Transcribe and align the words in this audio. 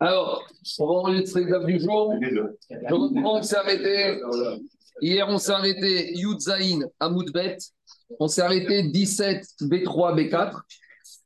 Alors, 0.00 0.42
on 0.78 0.86
va 0.86 0.92
enregistrer 0.94 1.40
l'examen 1.40 1.66
du 1.66 1.78
jour. 1.78 2.14
Je 2.20 2.94
reprends, 2.94 3.38
on 3.38 3.42
s'est 3.42 3.56
arrêté. 3.56 4.18
Hier, 5.02 5.28
on 5.28 5.38
s'est 5.38 5.52
arrêté 5.52 6.16
Yudzaïn 6.16 6.86
à 6.98 7.10
Moudbet. 7.10 7.58
On 8.18 8.26
s'est 8.26 8.40
arrêté 8.40 8.82
17 8.84 9.44
B3 9.62 10.16
B4. 10.16 10.58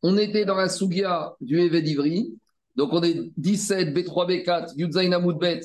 On 0.03 0.19
était 0.19 0.45
dans 0.45 0.57
la 0.57 0.69
Sougia 0.69 1.35
du 1.41 1.61
Evedivri. 1.61 2.35
Donc, 2.75 2.93
on 2.93 3.03
est 3.03 3.31
17 3.37 3.97
B3 3.97 4.29
B4, 4.29 4.73
Yudzaïn 4.77 5.13
à 5.13 5.21
Moudbet. 5.21 5.61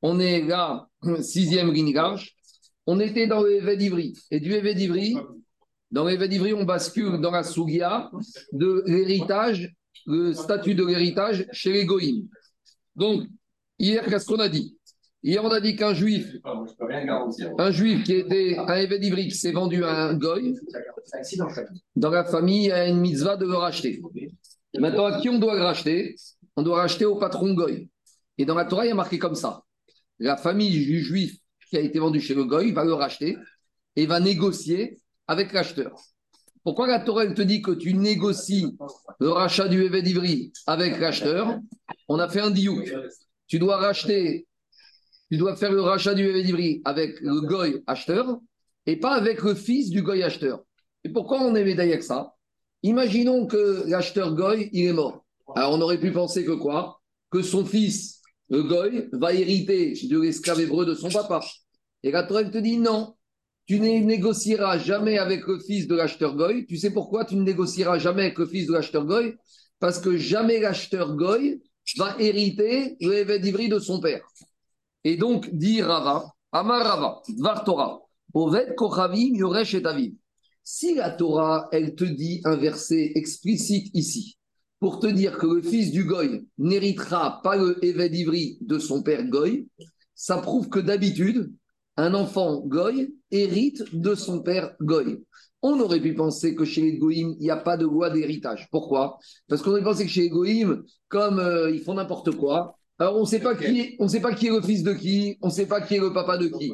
On 0.00 0.18
est 0.18 0.40
là, 0.40 0.88
sixième 1.20 1.72
ligne 1.72 1.94
large. 1.94 2.34
On 2.86 3.00
était 3.00 3.26
dans 3.26 3.42
le 3.42 3.56
Evedivri. 3.56 4.14
Et 4.30 4.40
du 4.40 4.54
Evedivri, 4.54 5.16
dans 5.90 6.04
l'Evedivri, 6.04 6.54
on 6.54 6.64
bascule 6.64 7.20
dans 7.20 7.30
la 7.32 7.42
Sougia 7.42 8.10
de 8.52 8.82
l'héritage, 8.86 9.74
le 10.06 10.32
statut 10.32 10.74
de 10.74 10.84
l'héritage 10.84 11.46
chez 11.52 11.72
les 11.72 11.84
Goïms. 11.84 12.28
Donc, 12.96 13.28
hier, 13.78 14.04
qu'est-ce 14.06 14.26
qu'on 14.26 14.40
a 14.40 14.48
dit? 14.48 14.76
Hier, 15.22 15.44
on 15.44 15.50
a 15.50 15.60
dit 15.60 15.76
qu'un 15.76 15.92
juif, 15.92 16.36
un 17.58 17.70
juif 17.70 18.04
qui 18.04 18.12
était 18.14 18.56
un 18.58 18.76
évêque 18.76 19.02
qui 19.02 19.30
s'est 19.32 19.52
vendu 19.52 19.84
à 19.84 20.04
un 20.08 20.14
goy, 20.14 20.54
dans 21.94 22.10
la 22.10 22.24
famille, 22.24 22.64
il 22.64 22.68
y 22.68 22.72
a 22.72 22.86
une 22.86 23.00
mitzvah 23.00 23.36
de 23.36 23.44
le 23.44 23.54
racheter. 23.54 24.00
Maintenant, 24.78 25.06
à 25.06 25.20
qui 25.20 25.28
on 25.28 25.38
doit 25.38 25.56
le 25.56 25.62
racheter? 25.62 26.16
On 26.56 26.62
doit 26.62 26.76
racheter 26.78 27.04
au 27.04 27.16
patron 27.16 27.54
goy. 27.54 27.88
Et 28.38 28.44
dans 28.44 28.54
la 28.54 28.64
Torah, 28.64 28.86
il 28.86 28.88
y 28.88 28.92
a 28.92 28.94
marqué 28.94 29.18
comme 29.18 29.34
ça. 29.34 29.62
La 30.18 30.36
famille 30.36 30.70
du 30.70 31.00
juif 31.00 31.36
qui 31.68 31.76
a 31.76 31.80
été 31.80 31.98
vendu 31.98 32.20
chez 32.20 32.34
le 32.34 32.44
goy 32.44 32.72
va 32.72 32.84
le 32.84 32.94
racheter 32.94 33.36
et 33.96 34.06
va 34.06 34.20
négocier 34.20 34.98
avec 35.26 35.52
l'acheteur. 35.52 36.00
Pourquoi 36.66 36.88
la 36.88 36.98
Torah 36.98 37.24
te 37.28 37.42
dit 37.42 37.62
que 37.62 37.70
tu 37.70 37.94
négocies 37.94 38.76
le 39.20 39.28
rachat 39.28 39.68
du 39.68 39.84
évêque 39.84 40.02
d'Ivry 40.02 40.52
avec 40.66 40.98
l'acheteur? 40.98 41.60
On 42.08 42.18
a 42.18 42.28
fait 42.28 42.40
un 42.40 42.50
diouk. 42.50 42.92
Tu 43.46 43.60
dois 43.60 43.76
racheter, 43.76 44.48
tu 45.30 45.36
dois 45.36 45.54
faire 45.54 45.70
le 45.70 45.80
rachat 45.80 46.14
du 46.14 46.24
évêque 46.24 46.44
d'Ivry 46.44 46.82
avec 46.84 47.20
le 47.20 47.40
goy 47.42 47.84
acheteur 47.86 48.40
et 48.84 48.96
pas 48.96 49.14
avec 49.14 49.42
le 49.42 49.54
fils 49.54 49.90
du 49.90 50.02
goy 50.02 50.24
acheteur. 50.24 50.64
Et 51.04 51.08
pourquoi 51.08 51.40
on 51.40 51.54
est 51.54 51.62
médaillé 51.62 51.92
avec 51.92 52.02
ça? 52.02 52.34
Imaginons 52.82 53.46
que 53.46 53.84
l'acheteur 53.86 54.34
goy, 54.34 54.68
il 54.72 54.86
est 54.86 54.92
mort. 54.92 55.24
Alors 55.54 55.74
on 55.74 55.80
aurait 55.80 56.00
pu 56.00 56.10
penser 56.10 56.44
que 56.44 56.50
quoi? 56.50 57.00
Que 57.30 57.42
son 57.42 57.64
fils, 57.64 58.22
le 58.48 58.64
goy, 58.64 59.08
va 59.12 59.32
hériter 59.32 59.92
de 60.10 60.20
l'esclave 60.20 60.60
hébreu 60.60 60.84
de 60.84 60.94
son 60.94 61.10
papa. 61.10 61.44
Et 62.02 62.10
la 62.10 62.24
Torah 62.24 62.42
te 62.42 62.58
dit 62.58 62.78
non, 62.78 63.14
tu 63.66 63.80
ne 63.80 64.04
négocieras 64.04 64.78
jamais 64.78 65.18
avec 65.18 65.46
le 65.46 65.58
fils 65.58 65.88
de 65.88 65.96
l'acheteur 65.96 66.36
Goy. 66.36 66.66
Tu 66.66 66.76
sais 66.76 66.90
pourquoi 66.90 67.24
tu 67.24 67.34
ne 67.34 67.42
négocieras 67.42 67.98
jamais 67.98 68.22
avec 68.22 68.38
le 68.38 68.46
fils 68.46 68.66
de 68.66 68.72
l'acheteur 68.72 69.04
Goy? 69.04 69.34
Parce 69.80 69.98
que 69.98 70.16
jamais 70.16 70.60
l'acheteur 70.60 71.16
Goy 71.16 71.60
va 71.96 72.16
hériter 72.18 72.96
le 73.00 73.38
d'Ivry 73.38 73.68
de 73.68 73.78
son 73.78 74.00
père. 74.00 74.24
Et 75.04 75.16
donc, 75.16 75.50
dit 75.52 75.82
Rava, 75.82 76.32
Amar 76.52 76.84
Rava, 76.84 77.22
Dvar 77.28 77.64
Torah, 77.64 78.00
Oved 78.34 78.74
Kochavim 78.76 79.34
Yoresh 79.34 79.74
et 79.74 79.82
Si 80.62 80.94
la 80.94 81.10
Torah, 81.10 81.68
elle 81.72 81.94
te 81.94 82.04
dit 82.04 82.40
un 82.44 82.56
verset 82.56 83.12
explicite 83.14 83.90
ici, 83.94 84.38
pour 84.78 85.00
te 85.00 85.06
dire 85.06 85.38
que 85.38 85.46
le 85.46 85.62
fils 85.62 85.90
du 85.90 86.04
Goy 86.04 86.46
n'héritera 86.58 87.40
pas 87.42 87.56
le 87.56 87.78
d'Ivry 88.08 88.58
de 88.60 88.78
son 88.78 89.02
père 89.02 89.26
Goy, 89.26 89.68
ça 90.14 90.38
prouve 90.38 90.68
que 90.68 90.80
d'habitude, 90.80 91.52
un 91.96 92.14
enfant 92.14 92.60
goy 92.60 93.14
hérite 93.30 93.82
de 93.94 94.14
son 94.14 94.42
père 94.42 94.74
goy. 94.80 95.24
On 95.62 95.80
aurait 95.80 96.00
pu 96.00 96.14
penser 96.14 96.54
que 96.54 96.64
chez 96.64 96.82
les 96.82 96.98
goïms, 96.98 97.34
il 97.40 97.44
n'y 97.44 97.50
a 97.50 97.56
pas 97.56 97.76
de 97.76 97.84
loi 97.84 98.10
d'héritage. 98.10 98.68
Pourquoi? 98.70 99.18
Parce 99.48 99.62
qu'on 99.62 99.70
aurait 99.70 99.82
pensé 99.82 100.04
que 100.04 100.10
chez 100.10 100.22
les 100.22 100.28
goïms, 100.28 100.84
comme 101.08 101.38
euh, 101.38 101.70
ils 101.70 101.80
font 101.80 101.94
n'importe 101.94 102.30
quoi, 102.36 102.78
alors 102.98 103.16
on 103.16 103.20
ne 103.20 103.26
sait 103.26 103.40
pas 103.40 103.54
qui, 103.54 103.96
on 103.98 104.08
sait 104.08 104.20
pas 104.20 104.34
qui 104.34 104.46
est 104.46 104.50
le 104.50 104.62
fils 104.62 104.82
de 104.82 104.92
qui, 104.92 105.36
on 105.42 105.48
ne 105.48 105.52
sait 105.52 105.66
pas 105.66 105.80
qui 105.80 105.96
est 105.96 106.00
le 106.00 106.12
papa 106.12 106.38
de 106.38 106.48
qui. 106.48 106.72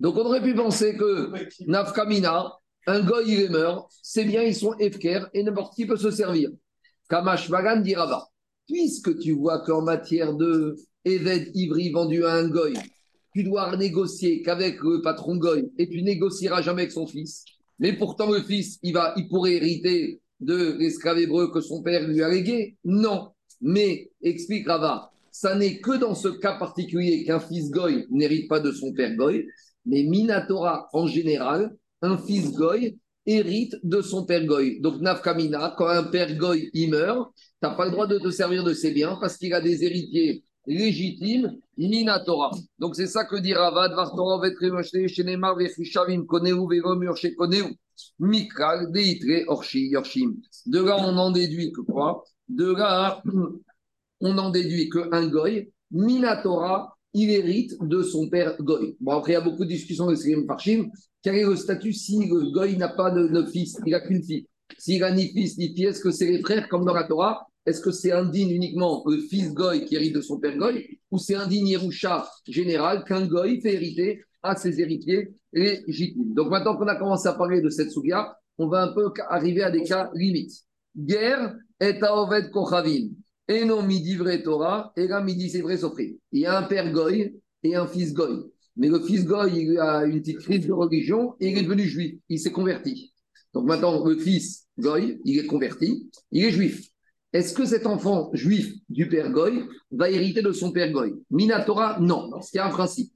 Donc 0.00 0.16
on 0.16 0.24
aurait 0.24 0.42
pu 0.42 0.54
penser 0.54 0.96
que 0.96 1.30
Nafkamina, 1.66 2.52
un 2.86 3.00
goy 3.00 3.24
il 3.26 3.50
meurt, 3.50 3.86
c'est 4.02 4.24
bien, 4.24 4.42
ils 4.42 4.54
sont 4.54 4.74
efker 4.78 5.26
et 5.34 5.42
n'importe 5.42 5.74
qui 5.74 5.86
peut 5.86 5.96
se 5.96 6.10
servir. 6.10 6.50
Kamash 7.08 7.50
Vagan 7.50 7.80
dirava. 7.80 8.28
Puisque 8.66 9.18
tu 9.18 9.32
vois 9.32 9.60
qu'en 9.60 9.82
matière 9.82 10.34
de 10.34 10.76
Eved 11.04 11.50
Ivri 11.54 11.90
vendu 11.90 12.24
à 12.24 12.34
un 12.34 12.48
goy, 12.48 12.74
tu 13.38 13.44
dois 13.44 13.76
négocier 13.76 14.42
qu'avec 14.42 14.82
le 14.82 15.00
patron 15.00 15.36
Goy 15.36 15.70
et 15.78 15.88
tu 15.88 16.02
négocieras 16.02 16.60
jamais 16.60 16.82
avec 16.82 16.92
son 16.92 17.06
fils. 17.06 17.44
Mais 17.78 17.92
pourtant, 17.92 18.32
le 18.32 18.42
fils, 18.42 18.80
il, 18.82 18.94
va, 18.94 19.14
il 19.16 19.28
pourrait 19.28 19.52
hériter 19.52 20.20
de 20.40 20.76
l'esclave 20.76 21.20
hébreu 21.20 21.52
que 21.52 21.60
son 21.60 21.80
père 21.80 22.08
lui 22.08 22.20
a 22.20 22.28
légué 22.28 22.76
Non. 22.84 23.30
Mais, 23.60 24.10
explique 24.22 24.66
Rava, 24.66 25.12
ça 25.30 25.54
n'est 25.54 25.78
que 25.78 25.96
dans 25.96 26.16
ce 26.16 26.26
cas 26.26 26.58
particulier 26.58 27.24
qu'un 27.24 27.38
fils 27.38 27.70
Goy 27.70 28.06
n'hérite 28.10 28.48
pas 28.48 28.58
de 28.58 28.72
son 28.72 28.92
père 28.92 29.14
Goy, 29.14 29.46
mais 29.86 30.02
Minatora 30.02 30.88
en 30.92 31.06
général, 31.06 31.76
un 32.02 32.18
fils 32.18 32.52
Goy 32.54 32.98
hérite 33.24 33.76
de 33.84 34.02
son 34.02 34.24
père 34.24 34.44
Goy. 34.46 34.80
Donc, 34.80 35.00
Nafkamina, 35.00 35.76
quand 35.78 35.86
un 35.86 36.02
père 36.02 36.36
Goy 36.36 36.70
il 36.74 36.90
meurt, 36.90 37.30
tu 37.36 37.42
n'as 37.62 37.74
pas 37.76 37.84
le 37.84 37.92
droit 37.92 38.08
de 38.08 38.18
te 38.18 38.32
servir 38.32 38.64
de 38.64 38.72
ses 38.72 38.90
biens 38.90 39.16
parce 39.20 39.36
qu'il 39.36 39.54
a 39.54 39.60
des 39.60 39.84
héritiers 39.84 40.42
légitime, 40.68 41.58
Minatora. 41.76 42.50
Donc 42.78 42.94
c'est 42.94 43.06
ça 43.06 43.24
que 43.24 43.36
dit 43.36 43.54
Ravad, 43.54 43.92
Vartora, 43.92 44.40
Vetrimoshte, 44.40 45.08
Shenemar, 45.08 45.56
Vechishavim, 45.56 46.26
Koneu, 46.26 46.54
Vegomur, 46.54 47.16
Shekoneu, 47.16 47.64
Mikral, 48.18 48.92
Deitre, 48.92 49.44
Orshi, 49.48 49.88
Yorshim. 49.88 50.36
De 50.66 50.82
là, 50.82 50.96
on 50.98 51.16
en 51.16 51.30
déduit 51.30 51.72
que 51.72 51.80
quoi? 51.80 52.22
De 52.48 52.72
là, 52.72 53.22
on 54.20 54.38
en 54.38 54.50
déduit 54.50 54.90
qu'un 54.90 55.26
goy, 55.28 55.72
Minatora, 55.90 56.94
il 57.14 57.30
hérite 57.30 57.74
de 57.80 58.02
son 58.02 58.28
père 58.28 58.56
goy. 58.62 58.96
Bon, 59.00 59.12
après, 59.12 59.32
il 59.32 59.34
y 59.34 59.38
a 59.38 59.40
beaucoup 59.40 59.64
de 59.64 59.70
discussions 59.70 60.06
de 60.06 60.14
Srim 60.14 60.46
Parchim. 60.46 60.90
Quel 61.22 61.36
est 61.36 61.44
le 61.44 61.56
statut 61.56 61.92
si 61.92 62.26
le 62.26 62.52
goy 62.52 62.76
n'a 62.76 62.88
pas 62.88 63.10
de, 63.10 63.44
fils? 63.46 63.78
Il 63.86 63.92
n'a 63.92 64.00
qu'une 64.00 64.22
fille. 64.22 64.46
S'il 64.76 65.00
n'a 65.00 65.10
ni 65.10 65.32
fils 65.32 65.56
ni 65.56 65.74
fille, 65.74 65.86
est-ce 65.86 66.00
que 66.00 66.10
c'est 66.10 66.26
les 66.26 66.40
frères 66.40 66.68
comme 66.68 66.84
dans 66.84 66.92
la 66.92 67.04
Torah? 67.04 67.47
Est-ce 67.68 67.80
que 67.80 67.90
c'est 67.90 68.12
indigne 68.12 68.50
uniquement 68.50 69.02
le 69.06 69.18
fils 69.18 69.52
Goy 69.52 69.84
qui 69.84 69.96
hérite 69.96 70.14
de 70.14 70.22
son 70.22 70.38
père 70.38 70.56
Goy 70.56 70.98
ou 71.10 71.18
c'est 71.18 71.34
indigne 71.34 71.68
Yerusha 71.68 72.26
général 72.46 73.04
qu'un 73.04 73.26
Goy 73.26 73.60
fait 73.60 73.74
hériter 73.74 74.22
à 74.42 74.56
ses 74.56 74.80
héritiers 74.80 75.28
légitimes? 75.52 76.32
Donc 76.34 76.48
maintenant 76.50 76.76
qu'on 76.76 76.88
a 76.88 76.96
commencé 76.96 77.28
à 77.28 77.34
parler 77.34 77.60
de 77.60 77.68
cette 77.68 77.90
souga, 77.90 78.38
on 78.56 78.68
va 78.68 78.84
un 78.84 78.92
peu 78.94 79.12
arriver 79.28 79.62
à 79.62 79.70
des 79.70 79.82
cas 79.82 80.10
limites. 80.14 80.64
Guerre 80.96 81.54
est 81.78 82.02
à 82.02 82.16
Oved 82.16 82.50
Kochavim. 82.50 83.10
Et 83.48 83.64
non 83.64 83.82
midi 83.82 84.16
vrai 84.16 84.42
Torah, 84.42 84.92
et 84.96 85.06
là 85.06 85.22
midi 85.22 85.50
c'est 85.50 85.60
vrai 85.60 85.76
Sofri. 85.76 86.18
Il 86.32 86.40
y 86.40 86.46
a 86.46 86.58
un 86.58 86.62
père 86.62 86.90
Goy 86.90 87.34
et 87.62 87.74
un 87.74 87.86
fils 87.86 88.14
Goy. 88.14 88.44
Mais 88.76 88.88
le 88.88 89.00
fils 89.00 89.24
Goy, 89.24 89.52
il 89.54 89.78
a 89.78 90.04
une 90.04 90.20
petite 90.20 90.38
crise 90.38 90.66
de 90.66 90.72
religion 90.72 91.34
et 91.40 91.50
il 91.50 91.58
est 91.58 91.62
devenu 91.62 91.84
juif. 91.84 92.18
Il 92.28 92.38
s'est 92.38 92.52
converti. 92.52 93.12
Donc 93.52 93.66
maintenant, 93.66 94.04
le 94.04 94.16
fils 94.16 94.66
Goy, 94.78 95.20
il 95.24 95.38
est 95.38 95.46
converti, 95.46 96.08
il 96.30 96.44
est 96.44 96.50
juif. 96.50 96.88
Est-ce 97.32 97.52
que 97.52 97.66
cet 97.66 97.86
enfant 97.86 98.30
juif 98.32 98.72
du 98.88 99.06
père 99.08 99.30
Goy 99.30 99.62
va 99.90 100.10
hériter 100.10 100.40
de 100.40 100.52
son 100.52 100.72
père 100.72 100.90
Goy? 100.90 101.14
Minatora, 101.30 101.98
non. 102.00 102.30
Parce 102.30 102.50
qu'il 102.50 102.58
y 102.58 102.60
a 102.60 102.66
un 102.66 102.70
principe. 102.70 103.12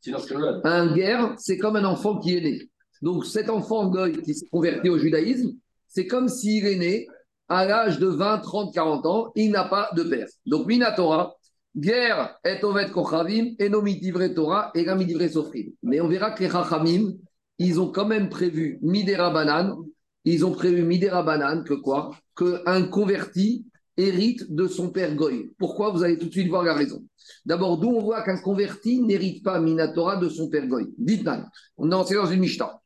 Un 0.64 0.94
guerre, 0.94 1.34
c'est 1.38 1.56
comme 1.56 1.76
un 1.76 1.84
enfant 1.84 2.18
qui 2.18 2.36
est 2.36 2.42
né. 2.42 2.70
Donc 3.00 3.24
cet 3.24 3.48
enfant 3.48 3.88
Goy 3.88 4.12
qui 4.22 4.34
s'est 4.34 4.48
converti 4.50 4.90
au 4.90 4.98
judaïsme, 4.98 5.52
c'est 5.88 6.06
comme 6.06 6.28
s'il 6.28 6.66
est 6.66 6.76
né 6.76 7.06
à 7.48 7.64
l'âge 7.64 7.98
de 7.98 8.06
20, 8.06 8.38
30, 8.38 8.74
40 8.74 9.06
ans, 9.06 9.32
il 9.34 9.50
n'a 9.50 9.64
pas 9.64 9.90
de 9.96 10.02
père. 10.02 10.26
Donc 10.46 10.66
Minatora, 10.66 11.34
guerre 11.74 12.38
est 12.44 12.62
ovet 12.64 12.90
kochavim, 12.90 13.54
enomitivre 13.58 14.26
Torah, 14.28 14.70
et 14.74 14.84
gamidivre 14.84 15.26
sofrim. 15.28 15.72
Mais 15.82 16.00
on 16.00 16.08
verra 16.08 16.32
que 16.32 16.44
les 16.44 16.50
chachamim, 16.50 17.14
ils 17.58 17.80
ont 17.80 17.90
quand 17.90 18.06
même 18.06 18.28
prévu 18.28 18.78
midera 18.82 19.30
banane, 19.30 19.74
ils 20.24 20.44
ont 20.44 20.52
prévu 20.52 20.82
midera 20.82 21.22
banane 21.22 21.64
que 21.64 21.74
quoi? 21.74 22.10
Qu'un 22.36 22.84
converti 22.84 23.66
hérite 23.96 24.52
de 24.52 24.66
son 24.66 24.90
père 24.90 25.14
Goy. 25.14 25.52
Pourquoi 25.58 25.90
Vous 25.90 26.02
allez 26.02 26.18
tout 26.18 26.26
de 26.26 26.32
suite 26.32 26.48
voir 26.48 26.62
la 26.62 26.74
raison? 26.74 27.04
D'abord, 27.44 27.78
d'où 27.78 27.88
on 27.88 28.00
voit 28.00 28.22
qu'un 28.22 28.38
converti 28.38 29.00
n'hérite 29.00 29.42
pas 29.42 29.60
Minatora 29.60 30.16
de 30.16 30.28
son 30.28 30.48
père 30.48 30.66
Goy. 30.66 30.86
dites 30.98 31.28
On 31.76 31.86
est 31.86 32.14
dans 32.14 32.26
une 32.26 32.40
Mishnah. 32.40 32.80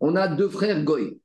On 0.00 0.16
a 0.16 0.28
deux 0.28 0.48
frères 0.48 0.84
Goy. 0.84 1.20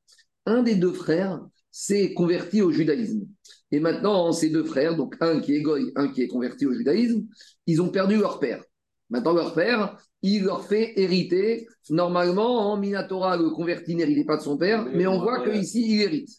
Un 0.46 0.64
des 0.64 0.76
deux 0.76 0.94
frères 0.94 1.42
s'est 1.72 2.14
converti 2.14 2.62
au 2.62 2.72
judaïsme. 2.72 3.26
Et 3.72 3.80
maintenant, 3.80 4.32
ces 4.32 4.50
deux 4.50 4.64
frères, 4.64 4.96
donc 4.96 5.16
un 5.20 5.40
qui 5.40 5.56
est 5.56 5.62
Goy, 5.62 5.92
un 5.96 6.08
qui 6.08 6.22
est 6.22 6.28
converti 6.28 6.66
au 6.66 6.74
judaïsme, 6.74 7.26
ils 7.68 7.82
ont 7.82 7.90
perdu 7.90 8.18
leur 8.18 8.40
père. 8.40 8.64
Maintenant, 9.10 9.34
leur 9.34 9.54
père, 9.54 9.98
il 10.22 10.44
leur 10.44 10.66
fait 10.66 10.94
hériter. 10.96 11.68
Normalement, 11.90 12.72
en 12.72 12.78
Minatora, 12.78 13.38
le 13.38 13.50
converti 13.50 13.96
n'héritait 13.96 14.26
pas 14.26 14.38
de 14.38 14.42
son 14.42 14.58
père, 14.58 14.86
mais 14.86 15.06
on 15.06 15.20
voit 15.20 15.48
qu'ici, 15.48 15.86
il 15.88 16.02
hérite. 16.02 16.30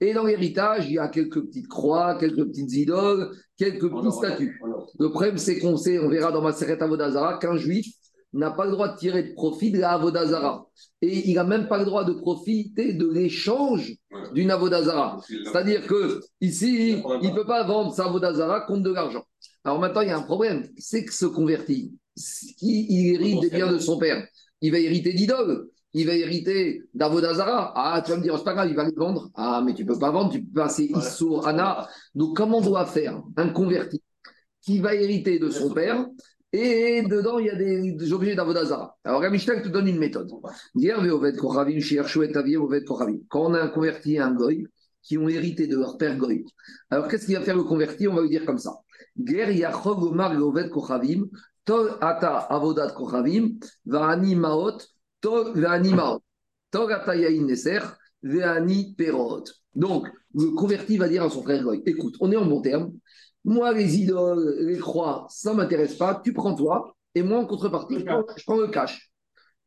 Et 0.00 0.12
dans 0.12 0.24
l'héritage, 0.24 0.86
il 0.86 0.94
y 0.94 0.98
a 0.98 1.08
quelques 1.08 1.42
petites 1.46 1.68
croix, 1.68 2.16
quelques 2.18 2.44
petites 2.48 2.72
idoles, 2.72 3.30
quelques 3.56 3.90
petits 3.90 4.12
statues. 4.12 4.60
Le 4.98 5.10
problème, 5.10 5.38
c'est 5.38 5.58
qu'on 5.58 5.76
sait, 5.76 5.98
on 5.98 6.08
verra 6.08 6.32
dans 6.32 6.42
ma 6.42 6.52
Seret 6.52 6.82
Avodazara, 6.82 7.38
qu'un 7.38 7.56
juif, 7.56 7.86
n'a 8.32 8.50
pas 8.50 8.66
le 8.66 8.72
droit 8.72 8.88
de 8.88 8.98
tirer 8.98 9.22
de 9.22 9.32
profit 9.32 9.70
de 9.70 9.78
la 9.78 9.92
Avodazara. 9.92 10.66
Et 11.00 11.30
il 11.30 11.34
n'a 11.34 11.44
même 11.44 11.68
pas 11.68 11.78
le 11.78 11.86
droit 11.86 12.04
de 12.04 12.12
profiter 12.12 12.92
de 12.92 13.08
l'échange 13.08 13.94
d'une 14.34 14.50
Avodazara. 14.50 15.18
C'est-à-dire 15.26 15.86
que 15.86 16.20
ici, 16.42 17.02
il 17.22 17.30
ne 17.30 17.34
peut 17.34 17.46
pas 17.46 17.64
vendre 17.66 17.94
sa 17.94 18.04
Avodazara 18.04 18.62
contre 18.62 18.82
de 18.82 18.92
l'argent. 18.92 19.24
Alors 19.64 19.80
maintenant, 19.80 20.02
il 20.02 20.08
y 20.08 20.12
a 20.12 20.18
un 20.18 20.22
problème, 20.22 20.68
c'est 20.76 21.04
que 21.04 21.14
ce 21.14 21.24
converti, 21.24 21.94
il 22.60 23.14
hérite 23.14 23.40
des 23.40 23.50
biens 23.50 23.72
de 23.72 23.78
son 23.78 23.98
père. 23.98 24.26
Il 24.60 24.72
va 24.72 24.78
hériter 24.78 25.14
d'idoles 25.14 25.68
il 25.96 26.06
va 26.06 26.14
hériter 26.14 26.82
d'Avodazara. 26.92 27.72
Ah, 27.74 28.02
tu 28.04 28.10
vas 28.10 28.18
me 28.18 28.22
dire, 28.22 28.36
c'est 28.36 28.44
pas 28.44 28.52
grave, 28.52 28.68
il 28.68 28.76
va 28.76 28.84
le 28.84 28.92
vendre. 28.94 29.30
Ah, 29.34 29.62
mais 29.64 29.72
tu 29.72 29.86
peux 29.86 29.98
pas 29.98 30.10
vendre, 30.10 30.30
tu 30.30 30.42
peux 30.42 30.60
passer 30.60 30.92
Issour, 30.94 31.48
Anna. 31.48 31.88
Donc, 32.14 32.36
comment 32.36 32.58
on 32.58 32.60
doit 32.60 32.84
faire 32.84 33.22
un 33.38 33.48
converti 33.48 34.02
qui 34.60 34.78
va 34.78 34.94
hériter 34.94 35.38
de 35.38 35.48
son 35.48 35.72
père 35.72 36.06
et 36.52 37.02
dedans, 37.02 37.38
il 37.38 37.46
y 37.46 37.50
a 37.50 37.54
des, 37.56 38.12
objets 38.12 38.34
d'Avodazara. 38.34 38.96
Alors, 39.04 39.22
Ramishtak 39.22 39.62
te 39.62 39.68
donne 39.68 39.88
une 39.88 39.98
méthode. 39.98 40.30
Quand 43.28 43.40
on 43.40 43.54
a 43.54 43.60
un 43.62 43.68
converti 43.68 44.14
et 44.14 44.20
un 44.20 44.32
goy 44.32 44.66
qui 45.02 45.16
ont 45.16 45.28
hérité 45.28 45.66
de 45.66 45.76
leur 45.76 45.96
père 45.96 46.16
goy, 46.16 46.44
alors 46.90 47.08
qu'est-ce 47.08 47.24
qu'il 47.26 47.36
va 47.36 47.42
faire 47.42 47.56
le 47.56 47.64
converti? 47.64 48.06
On 48.06 48.14
va 48.14 48.22
lui 48.22 48.28
dire 48.28 48.44
comme 48.44 48.58
ça. 48.58 48.74
Ata 52.00 52.36
Avodat 52.36 52.90
Kochavim, 52.92 53.58
Va'ani 53.86 54.34
Maot, 54.34 54.78
donc, 59.74 60.08
le 60.34 60.50
converti 60.54 60.96
va 60.96 61.08
dire 61.08 61.22
à 61.22 61.30
son 61.30 61.42
frère 61.42 61.62
Goy 61.62 61.82
écoute, 61.86 62.16
on 62.20 62.32
est 62.32 62.36
en 62.36 62.46
bon 62.46 62.60
terme. 62.60 62.92
Moi, 63.44 63.72
les 63.72 63.98
idoles, 63.98 64.56
les 64.60 64.78
croix, 64.78 65.26
ça 65.30 65.52
ne 65.52 65.58
m'intéresse 65.58 65.94
pas. 65.94 66.20
Tu 66.24 66.32
prends 66.32 66.54
toi. 66.54 66.96
Et 67.14 67.22
moi, 67.22 67.38
en 67.38 67.46
contrepartie, 67.46 67.98
je 67.98 68.04
prends, 68.44 68.56
le 68.56 68.68
cash. 68.68 69.10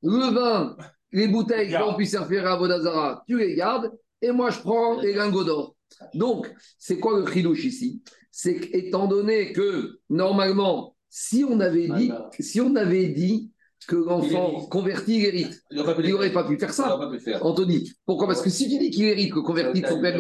Le 0.04 0.34
vin, 0.34 0.76
les 1.12 1.28
bouteilles 1.28 1.74
qu'on 1.74 1.96
puisse 1.96 2.12
servir 2.12 2.46
à 2.46 2.58
Vodazara, 2.58 3.24
tu 3.28 3.38
les 3.38 3.56
gardes. 3.56 3.92
Et 4.22 4.32
moi, 4.32 4.50
je 4.50 4.60
prends 4.60 5.00
les 5.00 5.14
lingots 5.14 5.46
d'or. 5.46 5.76
Donc, 6.14 6.54
c'est 6.78 7.00
quoi 7.00 7.20
le 7.20 7.32
chidouche 7.32 7.64
ici? 7.64 8.04
C'est 8.32 8.60
qu'étant 8.60 9.08
donné 9.08 9.54
que, 9.54 10.00
normalement, 10.10 10.96
si 11.10 11.44
on 11.44 11.60
avait 11.60 11.88
dit, 11.88 12.12
si 12.40 12.62
on 12.62 12.76
avait 12.76 13.08
dit 13.08 13.52
que 13.88 13.96
l'enfant 13.96 14.66
converti, 14.70 15.18
il 15.18 15.26
hérite. 15.26 15.64
Il 15.72 15.78
n'aurait 15.78 16.32
pas, 16.32 16.44
pu 16.44 16.58
faire 16.58 16.74
ça. 16.74 17.00
Anthony, 17.42 17.92
pourquoi? 18.06 18.28
Parce 18.28 18.42
que 18.42 18.50
si 18.50 18.70
tu 18.70 18.78
dis 18.78 18.90
qu'il 18.90 19.06
hérite, 19.06 19.34
que 19.34 19.40
converti 19.40 19.84
son 19.88 20.02
père 20.02 20.18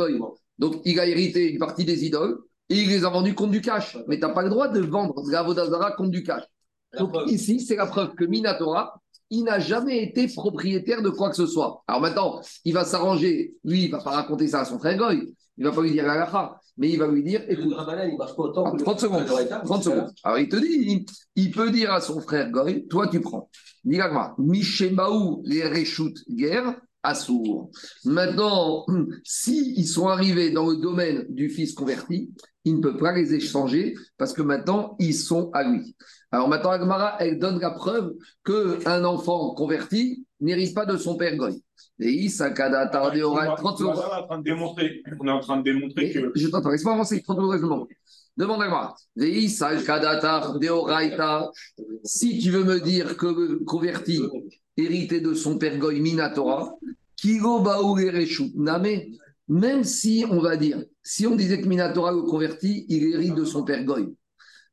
donc 0.58 0.82
il 0.84 1.00
a 1.00 1.08
hérité 1.08 1.52
une 1.52 1.58
partie 1.58 1.86
des 1.86 2.06
idoles 2.06 2.38
et 2.70 2.82
il 2.82 2.90
les 2.90 3.06
a 3.06 3.10
vendus 3.10 3.34
contre 3.34 3.52
du 3.52 3.62
cash. 3.62 3.98
Mais 4.08 4.18
tu 4.18 4.22
n'as 4.22 4.34
pas 4.34 4.44
le 4.44 4.50
droit 4.50 4.68
de 4.68 4.82
vendre 4.82 5.14
Gavodazara 5.30 5.94
contre 5.94 6.12
du 6.12 6.24
cash. 6.24 6.44
Donc 6.98 7.16
ici, 7.28 7.60
c'est 7.60 7.76
la 7.76 7.86
preuve 7.86 8.14
que 8.16 8.26
Minatora, 8.26 9.00
il 9.30 9.44
n'a 9.44 9.60
jamais 9.60 10.04
été 10.04 10.28
propriétaire 10.28 11.02
de 11.02 11.10
quoi 11.10 11.30
que 11.30 11.36
ce 11.36 11.46
soit. 11.46 11.84
Alors 11.88 12.02
maintenant, 12.02 12.42
il 12.66 12.74
va 12.74 12.84
s'arranger. 12.84 13.54
Lui, 13.64 13.86
il 13.86 13.92
ne 13.92 13.92
va 13.92 14.04
pas 14.04 14.12
raconter 14.12 14.48
ça 14.48 14.62
à 14.62 14.66
son 14.66 14.80
frère 14.80 14.98
Goy. 14.98 15.34
Il 15.58 15.64
ne 15.64 15.70
va 15.70 15.76
pas 15.76 15.82
lui 15.82 15.92
dire 15.92 16.06
la 16.06 16.59
mais 16.80 16.90
il 16.90 16.98
va 16.98 17.08
lui 17.08 17.24
dire 17.24 17.44
écoute, 17.48 17.74
30 17.74 17.86
ah, 17.86 18.98
secondes. 18.98 19.26
30 19.28 19.84
secondes. 19.84 20.12
Alors 20.24 20.40
il 20.40 20.50
te 20.50 20.56
dit, 20.56 21.06
il, 21.36 21.52
peut 21.52 21.70
dire 21.70 21.92
à 21.92 22.02
son 22.02 22.22
frère 22.22 22.50
Goy 22.50 22.88
toi 22.88 23.08
tu 23.08 23.20
prends. 23.20 23.50
Mishemaou 23.84 25.44
les 25.46 25.68
Reshut 25.68 26.16
guerre. 26.30 26.80
Assour. 27.02 27.72
Maintenant, 28.04 28.86
si 29.24 29.74
ils 29.78 29.88
sont 29.88 30.10
arrivés 30.10 30.52
dans 30.52 30.70
le 30.70 30.76
domaine 30.76 31.26
du 31.30 31.50
fils 31.50 31.74
converti, 31.74 32.30
il 32.66 32.76
ne 32.76 32.82
peut 32.82 32.98
pas 32.98 33.14
les 33.14 33.34
échanger 33.34 33.96
parce 34.18 34.34
que 34.34 34.42
maintenant 34.42 34.98
ils 35.00 35.16
sont 35.16 35.50
à 35.54 35.64
lui. 35.64 35.96
Alors 36.32 36.50
maintenant, 36.50 36.72
Agmara, 36.72 37.16
elle 37.22 37.40
donne 37.40 37.62
la 37.62 37.72
preuve 37.72 38.12
qu'un 38.44 39.06
enfant 39.06 39.54
converti 39.54 40.26
n'hérite 40.40 40.74
pas 40.74 40.86
de 40.86 40.98
son 40.98 41.16
père 41.16 41.36
Goy. 41.36 41.62
Et 42.00 42.30
Sakada 42.30 42.88
tardé 42.88 43.22
au 43.24 43.36
30 43.36 43.78
secondes. 43.78 43.98
On 43.98 44.02
est 44.02 44.16
en 44.16 44.28
train 44.28 44.38
de 44.38 44.44
démontrer, 44.44 45.04
on 45.20 45.28
est 45.28 45.32
en 45.32 45.40
train 45.40 45.58
de 45.58 45.64
démontrer 45.64 46.12
que. 46.12 46.32
Je 46.36 46.48
t'entends, 46.48 46.70
laisse-moi 46.70 46.94
avancer, 46.94 47.22
30 47.22 47.38
secondes, 47.38 47.58
je 47.58 47.62
demande. 47.62 47.88
Demande 48.38 48.62
à 48.62 48.70
moi. 48.70 48.96
Si 52.06 52.40
tu 52.40 52.52
veux 52.52 52.64
me 52.64 52.80
dire 52.80 53.18
que 53.18 53.26
le 53.26 53.60
converti, 53.66 54.22
hérité 54.78 55.20
de 55.20 55.34
son 55.34 55.58
père 55.58 55.78
Goy 55.78 56.00
Minatora, 56.00 56.74
Kigo 57.18 57.66
Name, 58.56 58.88
même 59.50 59.84
si 59.84 60.24
on 60.30 60.40
va 60.40 60.56
dire, 60.56 60.82
si 61.04 61.28
on 61.28 61.36
disait 61.36 61.60
que 61.60 61.68
Minatora, 61.68 62.14
le 62.14 62.22
converti, 62.22 62.86
il 62.88 63.14
hérite 63.14 63.36
de 63.36 63.44
son 63.44 63.66
père 63.66 63.84
Goy, 63.84 64.16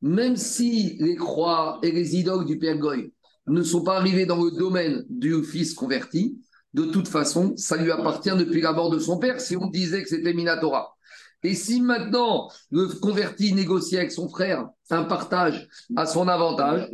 même 0.01 0.37
si 0.37 0.97
les 1.01 1.15
croix 1.15 1.79
et 1.83 1.91
les 1.91 2.15
idoles 2.15 2.45
du 2.45 2.57
père 2.57 2.77
Goy 2.77 3.11
ne 3.47 3.63
sont 3.63 3.83
pas 3.83 3.97
arrivés 3.97 4.25
dans 4.25 4.43
le 4.43 4.51
domaine 4.51 5.03
du 5.09 5.43
fils 5.43 5.73
converti, 5.73 6.37
de 6.73 6.85
toute 6.85 7.07
façon, 7.07 7.55
ça 7.55 7.77
lui 7.77 7.91
appartient 7.91 8.35
depuis 8.35 8.61
la 8.61 8.73
mort 8.73 8.89
de 8.89 8.99
son 8.99 9.17
père, 9.17 9.41
si 9.41 9.55
on 9.57 9.67
disait 9.67 10.03
que 10.03 10.09
c'était 10.09 10.33
Minatora. 10.33 10.95
Et 11.43 11.53
si 11.53 11.81
maintenant 11.81 12.49
le 12.71 12.87
converti 12.87 13.53
négocie 13.53 13.97
avec 13.97 14.11
son 14.11 14.27
frère 14.27 14.67
un 14.89 15.03
partage 15.03 15.67
à 15.95 16.05
son 16.05 16.27
avantage, 16.27 16.89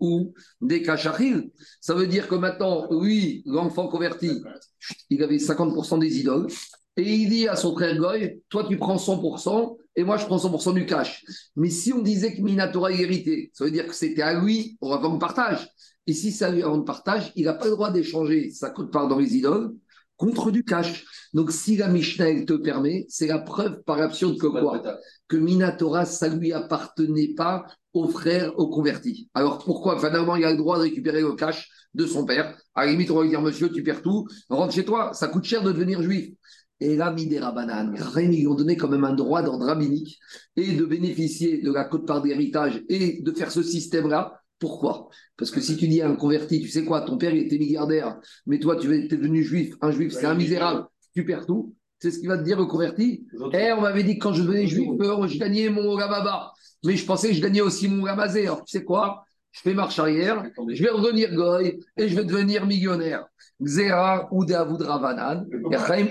ou 0.00 0.32
ça 1.80 1.94
veut 1.94 2.06
dire 2.06 2.28
que 2.28 2.34
maintenant, 2.34 2.88
lui, 2.90 3.42
l'enfant 3.46 3.88
converti, 3.88 4.42
il 5.10 5.22
avait 5.22 5.38
50% 5.38 5.98
des 5.98 6.18
idoles, 6.20 6.46
et 6.96 7.10
il 7.10 7.28
dit 7.30 7.48
à 7.48 7.56
son 7.56 7.74
frère 7.74 7.96
Goy, 7.96 8.42
toi 8.48 8.66
tu 8.68 8.76
prends 8.76 8.96
100% 8.96 9.76
et 9.96 10.04
moi 10.04 10.16
je 10.16 10.26
prends 10.26 10.38
100% 10.38 10.74
du 10.74 10.86
cash. 10.86 11.24
Mais 11.56 11.70
si 11.70 11.92
on 11.92 12.00
disait 12.00 12.34
que 12.34 12.42
Minatora 12.42 12.92
est 12.92 13.00
hérité, 13.00 13.50
ça 13.54 13.64
veut 13.64 13.70
dire 13.70 13.86
que 13.86 13.94
c'était 13.94 14.22
à 14.22 14.40
lui, 14.40 14.76
on 14.80 14.90
va 14.90 14.96
vendre 14.96 15.18
partage. 15.18 15.68
Et 16.06 16.14
si 16.14 16.32
ça 16.32 16.50
lui 16.50 16.62
rend 16.62 16.82
partage, 16.82 17.32
il 17.36 17.44
n'a 17.44 17.54
pas 17.54 17.66
le 17.66 17.72
droit 17.72 17.90
d'échanger 17.90 18.50
sa 18.50 18.70
cote-part 18.70 19.08
dans 19.08 19.18
les 19.18 19.36
idoles 19.36 19.72
contre 20.16 20.50
du 20.50 20.64
cash. 20.64 21.04
Donc 21.32 21.50
si 21.50 21.76
la 21.76 21.88
Mishnah 21.88 22.44
te 22.44 22.54
permet, 22.54 23.06
c'est 23.08 23.26
la 23.26 23.38
preuve 23.38 23.82
par 23.84 24.00
absurde 24.00 24.38
que 24.38 24.46
quoi 24.46 24.82
Que 25.28 25.36
Minatora, 25.36 26.04
ça 26.04 26.28
ne 26.28 26.38
lui 26.38 26.52
appartenait 26.52 27.34
pas 27.34 27.66
au 27.92 28.08
frère, 28.08 28.58
au 28.58 28.68
converti. 28.68 29.28
Alors 29.34 29.58
pourquoi? 29.64 29.98
Finalement, 29.98 30.36
il 30.36 30.44
a 30.44 30.50
le 30.50 30.56
droit 30.56 30.78
de 30.78 30.82
récupérer 30.82 31.20
le 31.20 31.32
cash 31.32 31.68
de 31.94 32.06
son 32.06 32.24
père. 32.24 32.56
À 32.74 32.86
la 32.86 32.92
limite, 32.92 33.10
on 33.10 33.16
va 33.16 33.22
lui 33.22 33.30
dire, 33.30 33.42
monsieur, 33.42 33.70
tu 33.70 33.82
perds 33.82 34.02
tout, 34.02 34.26
rentre 34.48 34.72
chez 34.72 34.84
toi, 34.84 35.12
ça 35.12 35.28
coûte 35.28 35.44
cher 35.44 35.62
de 35.62 35.72
devenir 35.72 36.02
juif. 36.02 36.30
Et 36.82 36.96
là, 36.96 37.12
Midera 37.12 37.52
Banane, 37.52 37.96
ils 38.16 38.48
ont 38.48 38.54
donné 38.54 38.76
quand 38.76 38.88
même 38.88 39.04
un 39.04 39.14
droit 39.14 39.42
d'ordre 39.42 39.66
rabbinique 39.66 40.18
et 40.56 40.72
de 40.72 40.84
bénéficier 40.84 41.62
de 41.62 41.72
la 41.72 41.84
cote-part 41.84 42.22
d'héritage 42.22 42.82
et 42.88 43.22
de 43.22 43.32
faire 43.32 43.52
ce 43.52 43.62
système-là. 43.62 44.40
Pourquoi? 44.58 45.08
Parce 45.36 45.50
que 45.50 45.60
si 45.60 45.76
tu 45.76 45.86
dis 45.88 46.02
à 46.02 46.08
un 46.08 46.16
converti, 46.16 46.60
tu 46.60 46.68
sais 46.68 46.84
quoi, 46.84 47.02
ton 47.02 47.18
père 47.18 47.34
il 47.34 47.42
était 47.42 47.58
milliardaire, 47.58 48.20
mais 48.46 48.58
toi 48.58 48.76
tu 48.76 48.92
es 48.94 49.08
devenu 49.08 49.42
juif, 49.42 49.74
un 49.80 49.90
juif 49.90 50.12
c'est 50.12 50.26
un 50.26 50.34
misérable, 50.34 50.86
tu 51.14 51.24
perds 51.24 51.46
tout. 51.46 51.74
C'est 51.98 52.10
ce 52.10 52.18
qu'il 52.18 52.28
va 52.28 52.36
te 52.36 52.42
dire 52.42 52.58
au 52.58 52.66
converti. 52.66 53.26
Eh, 53.52 53.72
on 53.72 53.80
m'avait 53.80 54.02
dit 54.02 54.18
que 54.18 54.24
quand 54.24 54.32
je 54.32 54.42
devenais 54.42 54.66
juif, 54.66 54.88
euh, 55.00 55.26
je 55.28 55.38
gagnais 55.38 55.68
mon 55.68 55.96
Gamaba, 55.96 56.52
mais 56.84 56.96
je 56.96 57.06
pensais 57.06 57.28
que 57.28 57.34
je 57.34 57.40
gagnais 57.40 57.60
aussi 57.60 57.88
mon 57.88 58.02
Gamazé. 58.02 58.42
Alors 58.46 58.64
tu 58.64 58.76
sais 58.76 58.84
quoi? 58.84 59.24
Je 59.52 59.60
fais 59.60 59.74
marche 59.74 59.98
arrière, 59.98 60.42
je 60.68 60.82
vais 60.82 60.90
revenir 60.90 61.34
goy 61.34 61.78
et 61.96 62.08
je 62.08 62.16
vais 62.16 62.24
devenir 62.24 62.66
millionnaire. 62.66 63.26
Xera 63.62 64.28
ou 64.32 64.44
de 64.44 64.54
Ravanan. 64.84 65.46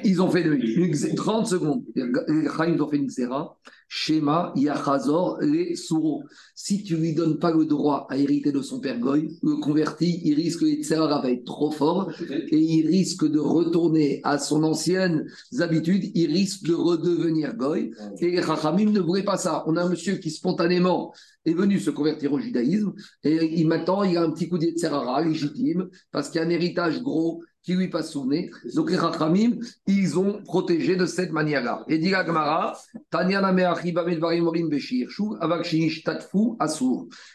Ils 0.03 0.21
ont 0.21 0.29
fait 0.29 0.43
une, 0.43 1.15
30 1.15 1.47
secondes. 1.47 1.83
Ils 1.95 2.81
ont 2.81 2.87
fait 2.87 2.97
une 2.97 3.07
Xera. 3.07 3.57
Shema, 3.93 4.53
Yachazor, 4.55 5.39
les 5.41 5.75
Souro. 5.75 6.23
Si 6.55 6.81
tu 6.81 6.95
lui 6.95 7.13
donnes 7.13 7.39
pas 7.39 7.51
le 7.51 7.65
droit 7.65 8.07
à 8.09 8.15
hériter 8.15 8.53
de 8.53 8.61
son 8.61 8.79
père 8.79 8.97
Goy, 8.97 9.37
le 9.43 9.57
converti, 9.57 10.21
il 10.23 10.35
risque, 10.35 10.61
le 10.61 11.21
va 11.21 11.29
être 11.29 11.43
trop 11.43 11.71
fort 11.71 12.09
et 12.21 12.57
il 12.57 12.87
risque 12.87 13.29
de 13.29 13.39
retourner 13.39 14.21
à 14.23 14.39
son 14.39 14.63
ancienne 14.63 15.25
habitude, 15.59 16.09
il 16.15 16.31
risque 16.31 16.63
de 16.63 16.73
redevenir 16.73 17.53
Goy. 17.57 17.91
Et 18.21 18.39
Rachamim 18.39 18.91
ne 18.91 19.01
voulait 19.01 19.23
pas 19.23 19.35
ça. 19.35 19.65
On 19.67 19.75
a 19.75 19.83
un 19.83 19.89
monsieur 19.89 20.15
qui 20.15 20.31
spontanément 20.31 21.13
est 21.45 21.53
venu 21.53 21.79
se 21.79 21.89
convertir 21.89 22.33
au 22.33 22.39
judaïsme 22.39 22.93
et 23.23 23.59
il, 23.59 23.67
maintenant 23.67 24.03
il 24.03 24.17
a 24.17 24.23
un 24.23 24.31
petit 24.31 24.49
coup 24.49 24.57
d'Yetzerara 24.57 25.21
légitime 25.23 25.89
parce 26.11 26.29
qu'il 26.29 26.39
y 26.39 26.43
a 26.43 26.47
un 26.47 26.49
héritage 26.49 27.01
gros 27.01 27.43
qui 27.63 27.75
lui 27.75 27.89
passe 27.89 28.11
sous 28.11 28.27
nez. 28.27 28.49
Donc 28.75 28.89
les 28.89 28.97
Rachamim, 28.97 29.57
ils 29.87 30.17
ont 30.17 30.41
protégé 30.43 30.95
de 30.95 31.05
cette 31.05 31.31
manière-là. 31.31 31.83
Et 31.87 31.97
dit 31.97 32.09
la 32.09 32.25
Gemara, 32.25 32.77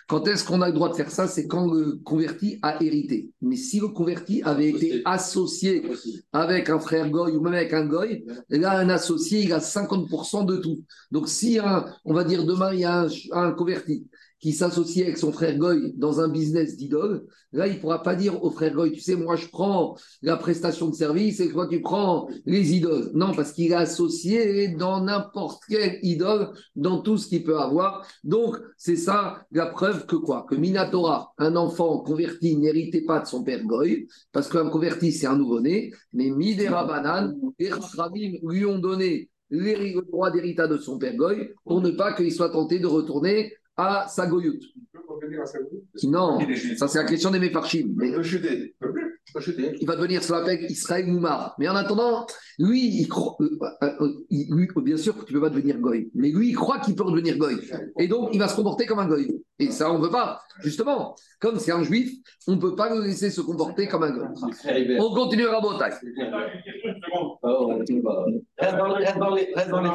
quand 0.08 0.26
est-ce 0.26 0.44
qu'on 0.44 0.62
a 0.62 0.68
le 0.68 0.72
droit 0.72 0.88
de 0.88 0.94
faire 0.94 1.10
ça? 1.10 1.28
C'est 1.28 1.46
quand 1.46 1.72
le 1.72 2.00
converti 2.04 2.58
a 2.62 2.82
hérité. 2.82 3.30
Mais 3.40 3.56
si 3.56 3.80
le 3.80 3.88
converti 3.88 4.42
avait 4.42 4.70
été 4.70 5.02
associé 5.04 5.82
avec 6.32 6.70
un 6.70 6.78
frère 6.78 7.10
goy 7.10 7.36
ou 7.36 7.40
même 7.40 7.54
avec 7.54 7.72
un 7.72 7.86
goy, 7.86 8.24
là, 8.48 8.78
un 8.78 8.88
associé, 8.88 9.42
il 9.42 9.52
a 9.52 9.58
50% 9.58 10.44
de 10.44 10.56
tout. 10.56 10.82
Donc 11.10 11.28
si, 11.28 11.58
on 12.04 12.14
va 12.14 12.24
dire 12.24 12.44
demain, 12.44 12.72
il 12.72 12.80
y 12.80 12.84
a 12.84 13.02
un, 13.02 13.08
un 13.32 13.52
converti 13.52 14.06
qui 14.38 14.52
s'associe 14.52 15.04
avec 15.04 15.16
son 15.16 15.32
frère 15.32 15.56
Goy 15.56 15.92
dans 15.96 16.20
un 16.20 16.28
business 16.28 16.76
d'idole, 16.76 17.24
là, 17.52 17.66
il 17.66 17.76
ne 17.76 17.80
pourra 17.80 18.02
pas 18.02 18.14
dire 18.14 18.42
au 18.42 18.50
frère 18.50 18.74
Goy, 18.74 18.92
tu 18.92 19.00
sais, 19.00 19.16
moi, 19.16 19.36
je 19.36 19.46
prends 19.48 19.96
la 20.22 20.36
prestation 20.36 20.88
de 20.88 20.94
service 20.94 21.40
et 21.40 21.48
toi, 21.48 21.66
tu 21.66 21.80
prends 21.80 22.28
les 22.44 22.74
idoles. 22.74 23.10
Non, 23.14 23.32
parce 23.34 23.52
qu'il 23.52 23.72
est 23.72 23.74
associé 23.74 24.68
dans 24.68 25.02
n'importe 25.02 25.62
quelle 25.68 25.98
idole, 26.02 26.50
dans 26.74 27.00
tout 27.00 27.16
ce 27.16 27.28
qu'il 27.28 27.44
peut 27.44 27.58
avoir. 27.58 28.06
Donc, 28.24 28.56
c'est 28.76 28.96
ça 28.96 29.46
la 29.52 29.66
preuve 29.66 30.06
que 30.06 30.16
quoi? 30.16 30.46
Que 30.48 30.54
Minatora, 30.54 31.32
un 31.38 31.56
enfant 31.56 32.00
converti, 32.00 32.56
n'héritait 32.56 33.04
pas 33.04 33.20
de 33.20 33.26
son 33.26 33.42
père 33.42 33.64
Goy, 33.64 34.06
parce 34.32 34.48
qu'un 34.48 34.68
converti, 34.68 35.12
c'est 35.12 35.26
un 35.26 35.36
nouveau-né, 35.36 35.92
mais 36.12 36.30
Midera 36.30 36.84
Banane, 36.84 37.34
et 37.58 37.70
Rabim 37.70 38.34
lui 38.42 38.66
ont 38.66 38.78
donné 38.78 39.30
les 39.50 39.94
droits 40.10 40.30
d'héritage 40.30 40.70
de 40.70 40.76
son 40.78 40.98
père 40.98 41.16
Goy 41.16 41.52
pour 41.64 41.80
ne 41.80 41.90
pas 41.90 42.12
qu'il 42.12 42.32
soit 42.32 42.50
tenté 42.50 42.78
de 42.78 42.86
retourner 42.86 43.52
à 43.76 44.06
sa 44.08 44.26
goyout. 44.26 44.60
Non, 46.04 46.38
ça 46.76 46.88
c'est 46.88 46.98
la 46.98 47.04
question 47.04 47.30
des 47.30 47.38
méfarchim. 47.38 47.94
Mais... 47.96 48.12
Il 49.80 49.86
va 49.86 49.96
devenir 49.96 50.22
ce 50.22 50.28
qu'on 50.32 50.38
appelle 50.38 50.64
Israël 50.70 51.06
Moumar. 51.06 51.54
Mais 51.58 51.68
en 51.68 51.76
attendant, 51.76 52.26
lui, 52.58 52.86
il 52.86 53.08
croit, 53.08 53.36
euh, 53.40 53.58
euh, 53.82 53.92
euh, 54.00 54.12
lui, 54.30 54.68
bien 54.76 54.96
sûr, 54.96 55.14
tu 55.24 55.32
ne 55.32 55.38
peux 55.38 55.44
pas 55.44 55.50
devenir 55.50 55.78
goy. 55.78 56.10
Mais 56.14 56.30
lui, 56.30 56.50
il 56.50 56.54
croit 56.54 56.78
qu'il 56.78 56.94
peut 56.94 57.04
devenir 57.04 57.36
goy. 57.36 57.56
Et 57.98 58.08
donc, 58.08 58.30
il 58.32 58.38
va 58.38 58.48
se 58.48 58.56
comporter 58.56 58.86
comme 58.86 58.98
un 58.98 59.06
goy. 59.06 59.42
Et 59.58 59.70
ça, 59.70 59.90
on 59.90 59.98
ne 59.98 60.04
veut 60.04 60.10
pas. 60.10 60.40
Justement, 60.60 61.14
comme 61.40 61.58
c'est 61.58 61.72
un 61.72 61.82
juif, 61.82 62.12
on 62.46 62.52
ne 62.52 62.60
peut 62.60 62.76
pas 62.76 62.94
le 62.94 63.02
laisser 63.02 63.30
se 63.30 63.40
comporter 63.40 63.88
comme 63.88 64.04
un 64.04 64.10
goy. 64.10 64.26
On 64.98 65.14
continue 65.14 65.46
à 65.46 65.60
Botaï. 65.60 65.92
Reste 68.58 68.76
dans 68.76 68.96
les, 69.34 69.52
reste 69.54 69.70
dans 69.70 69.80
les 69.82 69.90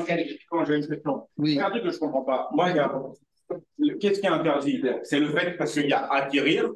J'ai 0.67 0.75
une 0.75 0.87
question. 0.87 1.27
Oui. 1.37 1.59
un 1.59 1.69
truc 1.69 1.83
que 1.83 1.89
je 1.89 1.95
ne 1.95 1.99
comprends 1.99 2.23
pas. 2.23 2.49
Moi, 2.53 2.73
qu'est-ce 3.99 4.19
qui 4.19 4.25
est 4.25 4.29
interdit? 4.29 4.83
C'est 5.03 5.19
le 5.19 5.29
fait 5.29 5.57
parce 5.57 5.73
qu'il 5.73 5.87
y 5.87 5.93
a 5.93 6.05
acquérir 6.11 6.69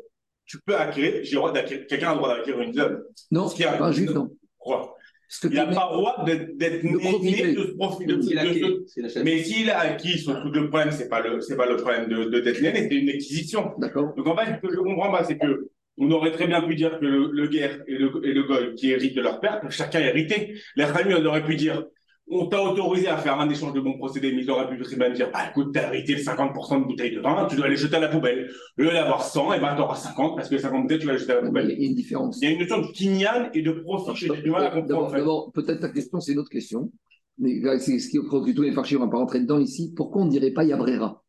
tu 0.45 0.59
peux 0.59 0.75
acquérir, 0.75 1.23
j'ai 1.23 1.35
droit 1.35 1.51
d'acquérir, 1.51 1.87
quelqu'un 1.87 2.09
a 2.09 2.13
le 2.13 2.17
droit 2.17 2.35
d'acquérir 2.35 2.61
une 2.61 2.79
œuvre. 2.79 2.99
Non, 3.31 3.47
ce 3.47 3.55
qui 3.55 3.63
a, 3.63 3.73
pas 3.73 3.91
juif, 3.91 4.11
non. 4.11 4.29
Quoi? 4.57 4.95
Il 5.43 5.49
n'a 5.49 5.65
pas 5.65 5.89
le 5.91 5.97
droit 5.97 6.23
d'être 6.23 6.83
né, 6.83 7.53
de 7.53 7.63
se 7.63 7.71
profiter. 7.71 9.23
mais 9.23 9.43
s'il 9.43 9.69
a 9.71 9.79
acquis, 9.79 10.19
son 10.19 10.35
truc, 10.35 10.55
le 10.55 10.69
problème, 10.69 10.91
ce 10.91 10.99
n'est 10.99 11.09
pas, 11.09 11.21
le, 11.21 11.39
pas 11.57 11.65
le 11.65 11.77
problème 11.77 12.07
de, 12.07 12.25
de 12.25 12.39
d'être 12.39 12.61
né, 12.61 12.71
c'est 12.75 12.95
une 12.95 13.09
acquisition. 13.09 13.71
D'accord. 13.79 14.13
Donc 14.15 14.27
en 14.27 14.37
fait, 14.37 14.55
ce 14.55 14.67
que 14.67 14.73
je 14.73 14.79
ne 14.79 14.83
comprends 14.83 15.11
pas, 15.11 15.23
c'est 15.23 15.37
que 15.37 15.69
on 15.97 16.11
aurait 16.11 16.31
très 16.31 16.45
bien 16.45 16.61
pu 16.61 16.75
dire 16.75 16.99
que 16.99 17.05
le, 17.05 17.31
le 17.31 17.47
guerre 17.47 17.81
et 17.87 17.97
le, 17.97 18.11
et 18.23 18.33
le 18.33 18.43
goy 18.43 18.75
qui 18.75 18.91
héritent 18.91 19.15
de 19.15 19.21
leur 19.21 19.39
père, 19.39 19.61
chacun 19.69 19.99
hérité. 19.99 20.53
Les 20.75 20.85
familles, 20.85 21.15
on 21.19 21.25
aurait 21.25 21.43
pu 21.43 21.55
dire 21.55 21.85
on 22.27 22.47
t'a 22.47 22.61
autorisé 22.61 23.07
à 23.07 23.17
faire 23.17 23.39
un 23.39 23.49
échange 23.49 23.73
de 23.73 23.79
bons 23.79 23.97
procédés, 23.97 24.33
mais 24.33 24.41
ils 24.41 24.49
auraient 24.49 24.67
pu 24.67 24.81
très 24.81 24.95
bien 24.95 25.11
dire 25.11 25.29
bah, 25.31 25.49
écoute, 25.49 25.71
t'as 25.73 25.87
hérité 25.93 26.15
de 26.15 26.19
50% 26.19 26.81
de 26.81 26.85
bouteilles 26.85 27.15
de 27.15 27.21
vin, 27.21 27.45
tu 27.47 27.55
dois 27.55 27.67
les 27.67 27.77
jeter 27.77 27.97
à 27.97 27.99
la 27.99 28.07
poubelle. 28.07 28.49
Au 28.77 28.81
lieu 28.81 28.91
d'avoir 28.91 29.23
100, 29.23 29.53
et 29.53 29.59
ben 29.59 29.75
t'auras 29.75 29.95
50 29.95 30.35
parce 30.35 30.49
que 30.49 30.57
50 30.57 30.83
bouteilles, 30.83 30.99
tu 30.99 31.05
vas 31.05 31.13
les 31.13 31.19
jeter 31.19 31.33
à 31.33 31.35
la 31.35 31.47
poubelle. 31.47 31.71
Il 31.71 31.81
y 31.83 31.85
a 31.85 31.89
une 31.89 31.95
différence. 31.95 32.39
Il 32.41 32.45
y 32.45 32.47
a 32.47 32.51
une 32.51 32.59
notion 32.59 32.81
de 32.81 32.87
kinyan 32.87 33.49
et 33.53 33.61
de 33.61 33.71
profit 33.71 34.15
j'ai 34.15 34.41
du 34.41 34.49
mal 34.49 34.65
à 34.65 34.71
comprendre. 34.71 35.11
D'abord, 35.11 35.51
peut-être 35.51 35.81
ta 35.81 35.89
question, 35.89 36.19
c'est 36.19 36.31
une 36.31 36.39
autre 36.39 36.49
question. 36.49 36.91
Mais 37.37 37.61
c'est 37.79 37.99
ce 37.99 38.09
qui 38.09 38.19
préoccupe 38.19 38.55
tous 38.55 38.61
les 38.61 38.71
farchis, 38.71 38.95
on 38.95 39.01
ne 39.01 39.05
va 39.05 39.11
pas 39.11 39.17
rentrer 39.17 39.41
dedans 39.41 39.59
ici. 39.59 39.93
Pourquoi 39.95 40.21
on 40.21 40.25
ne 40.25 40.31
dirait 40.31 40.51
pas 40.51 40.63
Yabrera? 40.63 41.21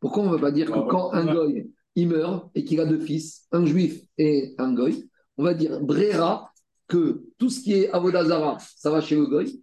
Pourquoi 0.00 0.22
on 0.22 0.26
ne 0.26 0.32
va 0.32 0.38
pas 0.38 0.52
dire 0.52 0.70
que 0.70 0.78
ah, 0.78 0.86
quand 0.88 1.12
un 1.12 1.32
goy 1.32 1.70
il 1.94 2.08
meurt 2.08 2.50
et 2.54 2.64
qu'il 2.64 2.80
a 2.80 2.86
deux 2.86 3.00
fils, 3.00 3.46
un 3.52 3.66
juif 3.66 4.00
et 4.18 4.54
un 4.58 4.72
goy, 4.72 5.08
on 5.36 5.44
va 5.44 5.54
dire 5.54 5.80
Brera 5.80 6.50
que 6.88 7.24
tout 7.38 7.50
ce 7.50 7.60
qui 7.60 7.74
est 7.74 7.90
Avodazara, 7.90 8.58
ça 8.76 8.90
va 8.90 9.00
chez 9.00 9.16
le 9.16 9.26
goy, 9.26 9.62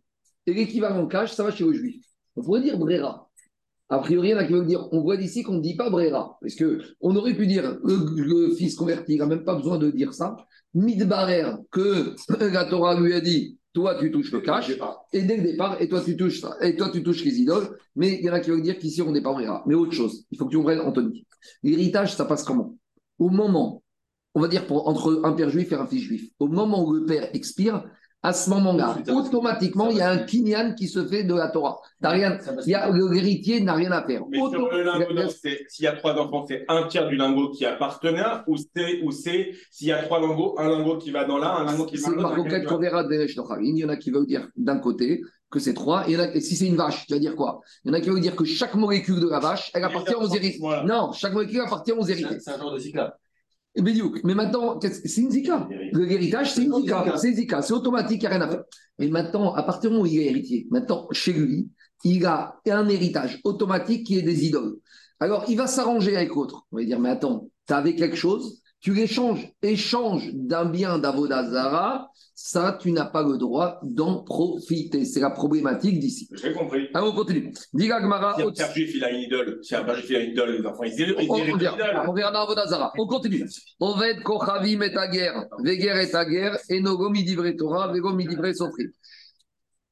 l'équivalent 0.53 1.07
cash, 1.07 1.33
ça 1.33 1.43
va 1.43 1.51
chez 1.51 1.65
les 1.65 1.73
juifs. 1.73 2.05
On 2.35 2.43
pourrait 2.43 2.61
dire 2.61 2.77
Brera. 2.77 3.29
A 3.91 3.99
priori, 3.99 4.29
il 4.29 4.31
y 4.31 4.35
en 4.35 4.37
a 4.37 4.45
qui 4.45 4.53
veulent 4.53 4.67
dire, 4.67 4.87
on 4.91 5.01
voit 5.01 5.17
d'ici 5.17 5.41
qu'on 5.41 5.55
ne 5.55 5.61
dit 5.61 5.75
pas 5.75 5.89
Brera. 5.89 6.37
Parce 6.41 6.55
qu'on 6.55 7.15
aurait 7.15 7.35
pu 7.35 7.47
dire, 7.47 7.79
le, 7.83 8.53
fils 8.55 8.75
converti, 8.75 9.13
il 9.13 9.17
n'a 9.17 9.25
même 9.25 9.43
pas 9.43 9.55
besoin 9.55 9.77
de 9.79 9.89
dire 9.89 10.13
ça. 10.13 10.35
Midbarer, 10.75 11.53
que 11.71 12.15
la 12.39 12.65
Torah 12.65 12.99
lui 12.99 13.13
a 13.13 13.21
dit, 13.21 13.57
toi 13.73 13.95
tu 13.99 14.11
touches 14.11 14.31
le 14.31 14.41
cash, 14.41 14.71
et 15.11 15.23
dès 15.23 15.37
le 15.37 15.43
départ, 15.43 15.81
et 15.81 15.89
toi 15.89 16.01
tu 16.01 16.15
touches, 16.15 16.41
et 16.61 16.75
toi 16.75 16.89
tu 16.91 17.01
touches 17.01 17.25
les 17.25 17.39
idoles. 17.39 17.77
Mais 17.95 18.19
il 18.19 18.25
y 18.25 18.29
en 18.29 18.33
a 18.33 18.39
qui 18.39 18.51
veulent 18.51 18.61
dire 18.61 18.77
qu'ici 18.77 19.01
on 19.01 19.11
n'est 19.11 19.23
pas 19.23 19.33
Brera. 19.33 19.63
Mais 19.65 19.73
autre 19.73 19.93
chose, 19.93 20.25
il 20.29 20.37
faut 20.37 20.45
que 20.45 20.51
tu 20.51 20.57
comprennes, 20.57 20.81
Anthony. 20.81 21.25
L'héritage, 21.63 22.15
ça 22.15 22.25
passe 22.25 22.43
comment? 22.43 22.77
Au 23.17 23.29
moment, 23.29 23.81
on 24.35 24.41
va 24.41 24.47
dire 24.47 24.67
pour, 24.67 24.87
entre 24.87 25.21
un 25.23 25.33
père 25.33 25.49
juif 25.49 25.71
et 25.71 25.75
un 25.75 25.87
fils 25.87 26.03
juif, 26.03 26.29
au 26.37 26.47
moment 26.47 26.87
où 26.87 26.93
le 26.93 27.05
père 27.05 27.29
expire, 27.33 27.83
à 28.21 28.33
ce 28.33 28.49
moment-là, 28.49 28.97
automatiquement, 29.13 29.89
il 29.89 29.97
y 29.97 30.01
a 30.01 30.09
un 30.09 30.17
kinyan 30.19 30.73
qui 30.75 30.87
se 30.89 31.05
fait 31.05 31.23
de 31.23 31.33
la 31.33 31.47
Torah. 31.47 31.79
Rien, 32.01 32.37
il 32.65 32.71
y 32.71 32.75
a, 32.75 32.89
l'héritier 32.89 33.61
n'a 33.61 33.73
rien 33.73 33.91
à 33.91 34.05
faire. 34.05 34.23
Mais 34.29 34.39
sur 34.39 34.69
le 34.69 34.83
lingot, 34.83 35.29
s'il 35.69 35.85
y 35.85 35.87
a 35.87 35.93
trois 35.93 36.15
enfants, 36.15 36.45
c'est 36.45 36.65
un 36.67 36.83
tiers 36.87 37.07
du 37.07 37.15
lingot 37.15 37.51
qui 37.51 37.65
appartenait, 37.65 38.21
ou 38.47 38.57
c'est, 38.57 39.01
ou 39.03 39.11
c'est 39.11 39.51
s'il 39.71 39.87
y 39.87 39.91
a 39.93 40.03
trois 40.03 40.19
lingots, 40.19 40.55
un 40.57 40.69
lingot 40.69 40.97
qui 40.97 41.11
va 41.11 41.23
dans 41.23 41.37
l'un, 41.37 41.49
un 41.49 41.65
lingot 41.65 41.85
qui 41.85 41.97
va 41.97 42.09
dans 42.09 42.35
l'autre. 42.35 42.49
C'est 42.49 42.63
qu'on 42.65 42.77
verra 42.77 43.05
Il 43.61 43.77
y 43.77 43.85
en 43.85 43.89
a 43.89 43.95
qui 43.95 44.11
veulent 44.11 44.27
dire 44.27 44.49
d'un 44.57 44.79
côté 44.79 45.21
que 45.49 45.59
c'est 45.59 45.73
trois, 45.73 46.07
et, 46.09 46.13
et 46.13 46.41
si 46.41 46.55
c'est 46.57 46.67
une 46.67 46.75
vache, 46.75 47.07
tu 47.07 47.13
vas 47.13 47.19
dire 47.19 47.35
quoi? 47.35 47.61
Il 47.83 47.87
y 47.87 47.91
en 47.91 47.93
a 47.93 48.01
qui 48.01 48.09
veulent 48.09 48.19
dire 48.19 48.35
que 48.35 48.43
chaque 48.43 48.75
molécule 48.75 49.19
de 49.19 49.29
la 49.29 49.39
vache, 49.39 49.71
elle 49.73 49.83
appartient 49.83 50.13
aux 50.13 50.27
héritiers. 50.27 50.61
Non, 50.85 51.11
chaque 51.13 51.33
molécule 51.33 51.61
appartient 51.61 51.93
aux 51.93 52.05
héritiers. 52.05 52.39
C'est 52.39 52.51
un 52.51 52.59
genre 52.59 52.73
de 52.73 52.79
cycle. 52.79 53.11
Mais 53.77 54.35
maintenant, 54.35 54.79
c'est 54.81 55.21
une 55.21 55.31
zika. 55.31 55.67
L'héritage, 55.93 56.53
c'est 56.53 56.63
une 56.63 56.73
zika. 56.73 57.17
C'est 57.17 57.33
zika. 57.33 57.61
C'est 57.61 57.73
automatique, 57.73 58.21
il 58.23 58.27
n'y 58.27 58.27
a 58.27 58.37
rien 58.37 58.41
à 58.41 58.49
faire. 58.49 58.63
Mais 58.97 59.07
maintenant, 59.07 59.53
à 59.53 59.63
partir 59.63 59.89
du 59.89 59.95
moment 59.95 60.03
où 60.03 60.11
il 60.11 60.19
est 60.19 60.25
héritier, 60.25 60.67
maintenant, 60.71 61.07
chez 61.11 61.33
lui, 61.33 61.69
il 62.03 62.25
a 62.25 62.59
un 62.67 62.87
héritage 62.87 63.39
automatique 63.43 64.07
qui 64.07 64.17
est 64.17 64.21
des 64.21 64.45
idoles. 64.45 64.77
Alors, 65.19 65.45
il 65.47 65.57
va 65.57 65.67
s'arranger 65.67 66.15
avec 66.15 66.29
l'autre. 66.29 66.65
On 66.71 66.77
va 66.77 66.83
dire, 66.83 66.99
mais 66.99 67.09
attends, 67.09 67.49
tu 67.67 67.73
avais 67.73 67.95
quelque 67.95 68.15
chose, 68.15 68.61
tu 68.79 68.93
l'échanges, 68.93 69.51
échange 69.61 70.31
d'un 70.33 70.65
bien 70.65 70.97
d'Avodazara, 70.97 72.08
ça, 72.41 72.77
tu 72.79 72.93
n'as 72.93 73.05
pas 73.05 73.21
le 73.21 73.37
droit 73.37 73.81
d'en 73.83 74.23
profiter. 74.23 75.03
C'est 75.03 75.19
la 75.19 75.29
problématique 75.29 75.99
d'ici. 75.99 76.29
J'ai 76.31 76.53
compris. 76.53 76.87
Alors, 76.93 77.13
on 77.13 77.15
continue. 77.15 77.51
Diga 77.73 77.99
Gmara. 77.99 78.35
Si 78.37 78.41
un 78.41 78.51
père 78.51 78.71
juif, 78.73 78.95
il 78.95 79.03
a 79.03 79.11
une 79.11 79.19
idole. 79.23 79.59
Si 79.61 79.75
un 79.75 79.83
père 79.83 79.95
juif, 79.97 80.09
il 80.09 80.15
a 80.15 80.19
une 80.21 80.31
idole, 80.31 80.51
les 80.57 80.65
enfants, 80.65 80.83
ils 80.83 80.95
disent. 80.95 81.15
On, 81.17 81.33
on 81.33 82.13
verra 82.13 82.31
dans 82.31 82.43
Avodazara. 82.43 82.93
On 82.97 83.07
continue. 83.07 83.45
Oved 83.81 84.23
Kochavim 84.23 84.81
et 84.83 84.93
guerre, 85.11 85.47
Veger 85.61 86.01
et 86.01 86.31
guerre, 86.31 86.57
et 86.69 86.79
Nogomi 86.79 87.25
Divrei 87.25 87.57
Torah, 87.57 87.91
Vegomi 87.91 88.25
Divrei 88.25 88.53
Sofri. 88.53 88.85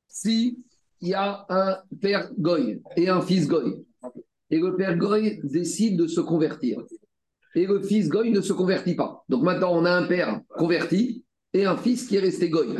Si 0.07 0.57
il 1.01 1.09
y 1.09 1.13
a 1.13 1.45
un 1.49 1.77
père 2.01 2.31
Goy 2.39 2.81
et 2.95 3.09
un 3.09 3.21
fils 3.21 3.49
Goy, 3.49 3.85
et 4.49 4.57
le 4.57 4.73
père 4.77 4.95
Goy 4.97 5.41
décide 5.43 5.99
de 5.99 6.07
se 6.07 6.21
convertir, 6.21 6.81
et 7.55 7.65
le 7.65 7.81
fils 7.81 8.07
Goy 8.07 8.31
ne 8.31 8.39
se 8.39 8.53
convertit 8.53 8.95
pas. 8.95 9.25
Donc 9.27 9.43
maintenant, 9.43 9.73
on 9.73 9.83
a 9.83 9.91
un 9.91 10.07
père 10.07 10.39
converti 10.57 11.25
et 11.57 11.65
un 11.65 11.77
fils 11.77 12.07
qui 12.07 12.15
est 12.15 12.19
resté 12.19 12.49
Goy. 12.49 12.75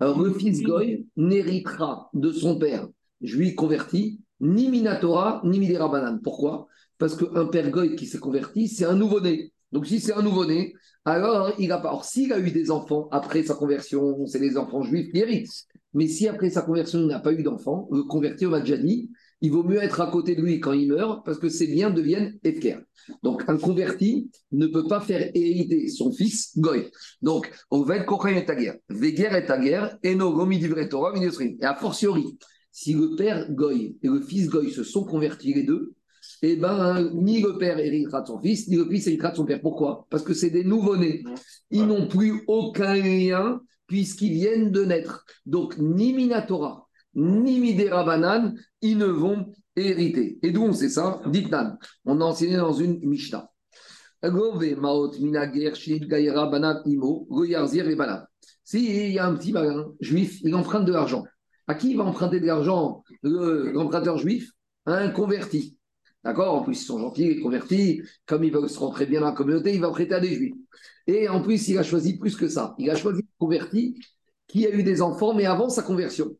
Alors 0.00 0.20
le 0.20 0.32
fils 0.32 0.62
Goy 0.62 1.06
n'héritera 1.16 2.10
de 2.12 2.32
son 2.32 2.58
père 2.58 2.88
juif 3.20 3.54
converti 3.54 4.20
ni 4.40 4.68
Minatora 4.68 5.40
ni 5.44 5.58
Midera 5.58 5.88
Banane. 5.88 6.20
Pourquoi? 6.22 6.66
Parce 6.98 7.16
qu'un 7.16 7.46
père 7.46 7.70
Goy 7.70 7.96
qui 7.96 8.06
s'est 8.06 8.18
converti, 8.18 8.68
c'est 8.68 8.84
un 8.84 8.94
nouveau-né. 8.94 9.52
Donc 9.72 9.86
si 9.86 10.00
c'est 10.00 10.12
un 10.12 10.22
nouveau-né, 10.22 10.74
alors 11.04 11.52
il 11.58 11.70
a 11.72 11.78
pas. 11.78 11.92
Or 11.92 12.04
s'il 12.04 12.32
a 12.32 12.38
eu 12.38 12.50
des 12.50 12.70
enfants 12.70 13.08
après 13.10 13.42
sa 13.42 13.54
conversion, 13.54 14.26
c'est 14.26 14.38
les 14.38 14.56
enfants 14.56 14.82
juifs 14.82 15.12
qui 15.12 15.18
héritent. 15.18 15.66
Mais 15.94 16.08
si 16.08 16.28
après 16.28 16.50
sa 16.50 16.62
conversion, 16.62 16.98
il 17.00 17.06
n'a 17.06 17.20
pas 17.20 17.32
eu 17.32 17.42
d'enfants, 17.42 17.88
le 17.90 18.02
converti, 18.02 18.44
on 18.44 18.50
l'a 18.50 18.60
déjà 18.60 18.76
dit, 18.76 19.10
il 19.40 19.52
vaut 19.52 19.64
mieux 19.64 19.82
être 19.82 20.00
à 20.00 20.10
côté 20.10 20.34
de 20.34 20.42
lui 20.42 20.60
quand 20.60 20.72
il 20.72 20.88
meurt 20.88 21.24
parce 21.24 21.38
que 21.38 21.48
ses 21.48 21.66
biens 21.66 21.90
deviennent 21.90 22.38
efker. 22.42 22.78
Donc, 23.22 23.44
un 23.48 23.56
converti 23.56 24.30
ne 24.52 24.66
peut 24.66 24.86
pas 24.86 25.00
faire 25.00 25.30
hériter 25.34 25.88
son 25.88 26.10
fils 26.10 26.58
Goy. 26.58 26.90
Donc, 27.22 27.50
on 27.70 27.82
va 27.82 27.96
être 27.96 28.06
Kochen 28.06 28.36
et 28.36 28.44
Taguer. 28.44 28.72
Veger 28.88 29.30
et 29.36 29.44
Taguer, 29.44 29.86
Eno 30.04 30.32
Gomi 30.32 30.60
Torah, 30.88 31.12
Et 31.16 31.64
a 31.64 31.74
fortiori, 31.74 32.38
si 32.72 32.94
le 32.94 33.14
père 33.14 33.50
Goy 33.52 33.96
et 34.02 34.08
le 34.08 34.20
fils 34.20 34.48
Goy 34.48 34.70
se 34.70 34.82
sont 34.82 35.04
convertis 35.04 35.54
les 35.54 35.62
deux, 35.62 35.94
eh 36.42 36.56
ben, 36.56 37.10
ni 37.14 37.40
le 37.40 37.56
père 37.58 37.78
héritera 37.78 38.22
de 38.22 38.26
son 38.26 38.40
fils, 38.40 38.68
ni 38.68 38.76
le 38.76 38.88
fils 38.88 39.06
héritera 39.06 39.30
de 39.30 39.36
son 39.36 39.44
père. 39.44 39.60
Pourquoi? 39.60 40.06
Parce 40.10 40.22
que 40.22 40.34
c'est 40.34 40.50
des 40.50 40.64
nouveau-nés. 40.64 41.22
Ils 41.70 41.86
n'ont 41.86 42.08
plus 42.08 42.42
aucun 42.48 42.94
lien 42.94 43.60
puisqu'ils 43.86 44.32
viennent 44.32 44.72
de 44.72 44.84
naître. 44.84 45.24
Donc, 45.46 45.78
ni 45.78 46.12
Minatora, 46.12 46.85
ni 47.16 47.58
Midera 47.58 48.04
Banan, 48.04 48.54
ils 48.82 48.96
ne 48.96 49.06
vont 49.06 49.52
hériter. 49.74 50.38
Et 50.42 50.52
d'où 50.52 50.62
on 50.62 50.72
sait 50.72 50.90
ça? 50.90 51.20
Ditnan. 51.26 51.78
On 52.04 52.20
a 52.20 52.24
enseigné 52.24 52.56
dans 52.56 52.72
une 52.72 53.00
Mishnah. 53.00 53.50
Si 58.64 58.84
il 58.84 59.12
y 59.12 59.18
a 59.18 59.26
un 59.26 59.34
petit 59.34 59.54
juif, 60.00 60.40
il 60.42 60.54
emprunte 60.54 60.84
de 60.84 60.92
l'argent. 60.92 61.24
À 61.66 61.74
qui 61.74 61.90
il 61.90 61.96
va 61.96 62.04
emprunter 62.04 62.40
de 62.40 62.46
l'argent 62.46 63.02
l'emprunteur 63.22 64.18
juif? 64.18 64.50
Un 64.86 65.10
converti. 65.10 65.76
D'accord? 66.24 66.54
En 66.54 66.62
plus, 66.62 66.80
ils 66.80 66.84
sont 66.84 66.98
gentils, 66.98 67.28
les 67.28 67.40
convertis. 67.40 68.02
Comme 68.26 68.44
ils 68.44 68.52
veulent 68.52 68.68
se 68.68 68.78
rentrer 68.78 69.06
bien 69.06 69.20
dans 69.20 69.26
la 69.26 69.32
communauté, 69.32 69.74
il 69.74 69.80
va 69.80 69.90
prêter 69.90 70.14
à 70.14 70.20
des 70.20 70.34
juifs. 70.34 70.54
Et 71.06 71.28
en 71.28 71.40
plus, 71.40 71.68
il 71.68 71.78
a 71.78 71.82
choisi 71.82 72.18
plus 72.18 72.36
que 72.36 72.48
ça. 72.48 72.74
Il 72.78 72.90
a 72.90 72.96
choisi 72.96 73.20
un 73.20 73.34
converti 73.38 74.00
qui 74.48 74.66
a 74.66 74.70
eu 74.70 74.82
des 74.82 75.02
enfants, 75.02 75.34
mais 75.34 75.44
avant 75.44 75.68
sa 75.68 75.82
conversion. 75.82 76.36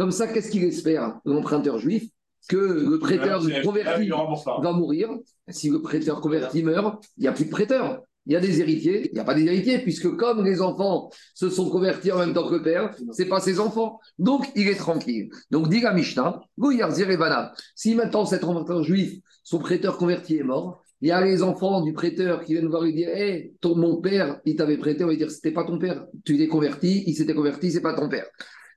Comme 0.00 0.12
ça, 0.12 0.26
qu'est-ce 0.26 0.50
qu'il 0.50 0.64
espère, 0.64 1.20
l'emprunteur 1.26 1.78
juif 1.78 2.04
que 2.48 2.56
le 2.56 2.98
prêteur 2.98 3.42
converti 3.62 4.08
va 4.08 4.72
mourir. 4.72 5.10
Si 5.50 5.68
le 5.68 5.82
prêteur 5.82 6.22
converti 6.22 6.62
meurt, 6.62 7.04
il 7.18 7.20
n'y 7.20 7.28
a 7.28 7.32
plus 7.32 7.44
de 7.44 7.50
prêteur. 7.50 8.00
Il 8.24 8.32
y 8.32 8.36
a 8.36 8.40
des 8.40 8.62
héritiers, 8.62 9.10
il 9.10 9.12
n'y 9.12 9.20
a 9.20 9.24
pas 9.24 9.34
des 9.34 9.44
héritiers, 9.44 9.80
puisque 9.80 10.16
comme 10.16 10.42
les 10.42 10.62
enfants 10.62 11.10
se 11.34 11.50
sont 11.50 11.68
convertis 11.68 12.12
en 12.12 12.18
même 12.18 12.32
temps 12.32 12.48
que 12.48 12.54
le 12.54 12.62
père, 12.62 12.94
c'est 13.12 13.26
pas 13.26 13.40
ses 13.40 13.60
enfants. 13.60 14.00
Donc, 14.18 14.50
il 14.56 14.68
est 14.68 14.76
tranquille. 14.76 15.28
Donc, 15.50 15.68
dit 15.68 15.82
la 15.82 15.92
Mishnah, 15.92 16.40
et. 16.56 17.52
Si 17.74 17.94
maintenant 17.94 18.24
cet 18.24 18.42
emprunteur 18.44 18.82
juif, 18.82 19.20
son 19.44 19.58
prêteur 19.58 19.98
converti 19.98 20.38
est 20.38 20.44
mort, 20.44 20.82
il 21.02 21.08
y 21.08 21.12
a 21.12 21.22
les 21.22 21.42
enfants 21.42 21.82
du 21.82 21.92
prêteur 21.92 22.42
qui 22.42 22.54
viennent 22.54 22.68
voir 22.68 22.84
lui 22.84 22.94
dire 22.94 23.10
Hé, 23.10 23.52
ton, 23.60 23.76
mon 23.76 24.00
père, 24.00 24.40
il 24.46 24.56
t'avait 24.56 24.78
prêté, 24.78 25.04
on 25.04 25.08
va 25.08 25.14
dire 25.14 25.30
C'était 25.30 25.52
pas 25.52 25.64
ton 25.64 25.78
père, 25.78 26.06
tu 26.24 26.38
t'es 26.38 26.48
converti, 26.48 27.04
il 27.06 27.14
s'était 27.14 27.34
converti, 27.34 27.70
c'est 27.70 27.82
pas 27.82 27.92
ton 27.92 28.08
père. 28.08 28.24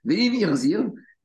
Ve'im 0.03 0.33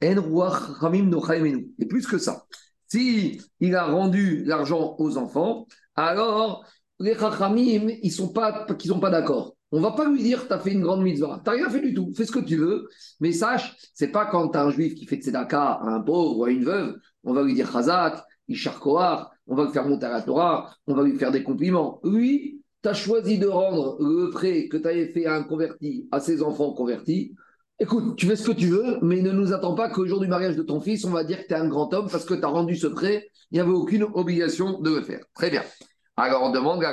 Et 0.01 1.87
plus 1.89 2.07
que 2.07 2.19
ça, 2.19 2.45
si 2.87 3.41
il 3.61 3.75
a 3.75 3.87
rendu 3.87 4.45
l'argent 4.45 4.97
aux 4.99 5.17
enfants, 5.19 5.67
alors 5.97 6.65
les 7.01 7.15
chachamim, 7.15 7.91
ils 8.03 8.13
sont 8.13 8.33
pas, 8.33 8.67
sont 8.85 9.01
pas 9.01 9.11
d'accord. 9.11 9.57
On 9.71 9.81
va 9.81 9.93
pas 9.93 10.09
lui 10.09 10.23
dire, 10.23 10.47
tu 10.47 10.53
as 10.53 10.59
fait 10.59 10.73
une 10.73 10.81
grande 10.81 11.03
mitzvah. 11.03 11.43
Tu 11.45 11.51
rien 11.51 11.69
fait 11.69 11.81
du 11.81 11.93
tout. 11.93 12.11
Fais 12.17 12.25
ce 12.25 12.33
que 12.33 12.39
tu 12.39 12.57
veux. 12.57 12.89
Mais 13.21 13.33
sache, 13.33 13.77
c'est 13.93 14.09
pas 14.09 14.25
quand 14.27 14.49
tu 14.49 14.59
as 14.59 14.65
un 14.65 14.71
juif 14.71 14.95
qui 14.95 15.07
fait 15.07 15.17
tzedaka 15.17 15.61
à 15.61 15.87
un 15.87 16.01
pauvre 16.01 16.39
ou 16.39 16.45
à 16.45 16.51
une 16.51 16.65
veuve, 16.65 16.97
on 17.25 17.35
va 17.35 17.43
lui 17.43 17.55
dire 17.55 17.71
chazak, 17.71 18.25
ishar 18.49 18.81
kohar, 18.81 19.31
on 19.47 19.55
va 19.55 19.65
le 19.65 19.71
faire 19.71 19.87
monter 19.87 20.07
à 20.07 20.11
la 20.11 20.23
Torah, 20.23 20.75
on 20.87 20.95
va 20.95 21.03
lui 21.03 21.19
faire 21.19 21.31
des 21.31 21.43
compliments. 21.43 22.01
Lui, 22.03 22.63
tu 22.83 22.89
as 22.89 22.95
choisi 22.95 23.39
de 23.39 23.47
rendre 23.47 23.99
le 24.01 24.31
prêt 24.31 24.69
que 24.69 24.79
tu 24.79 24.87
avais 24.87 25.09
fait 25.09 25.27
à 25.27 25.35
un 25.35 25.43
converti, 25.43 26.09
à 26.11 26.21
ses 26.21 26.43
enfants 26.43 26.73
convertis. 26.73 27.35
Écoute, 27.81 28.17
tu 28.17 28.27
fais 28.27 28.35
ce 28.35 28.45
que 28.45 28.57
tu 28.57 28.67
veux, 28.67 28.99
mais 29.03 29.23
ne 29.23 29.31
nous 29.31 29.53
attends 29.53 29.77
pas 29.77 29.89
qu'au 29.89 30.05
jour 30.05 30.19
du 30.19 30.27
mariage 30.27 30.57
de 30.57 30.65
ton 30.65 30.81
fils, 30.81 31.05
on 31.05 31.11
va 31.11 31.23
dire 31.23 31.43
que 31.43 31.47
tu 31.47 31.55
es 31.55 31.57
un 31.57 31.69
grand 31.69 31.95
homme 31.95 32.09
parce 32.11 32.25
que 32.25 32.35
tu 32.35 32.45
as 32.45 32.49
rendu 32.49 32.75
ce 32.75 32.89
prêt. 32.89 33.29
Il 33.53 33.55
n'y 33.55 33.61
avait 33.61 33.71
aucune 33.71 34.03
obligation 34.03 34.81
de 34.81 34.97
le 34.97 35.03
faire. 35.03 35.25
Très 35.33 35.49
bien. 35.49 35.63
Alors 36.17 36.43
on 36.43 36.51
demande, 36.51 36.85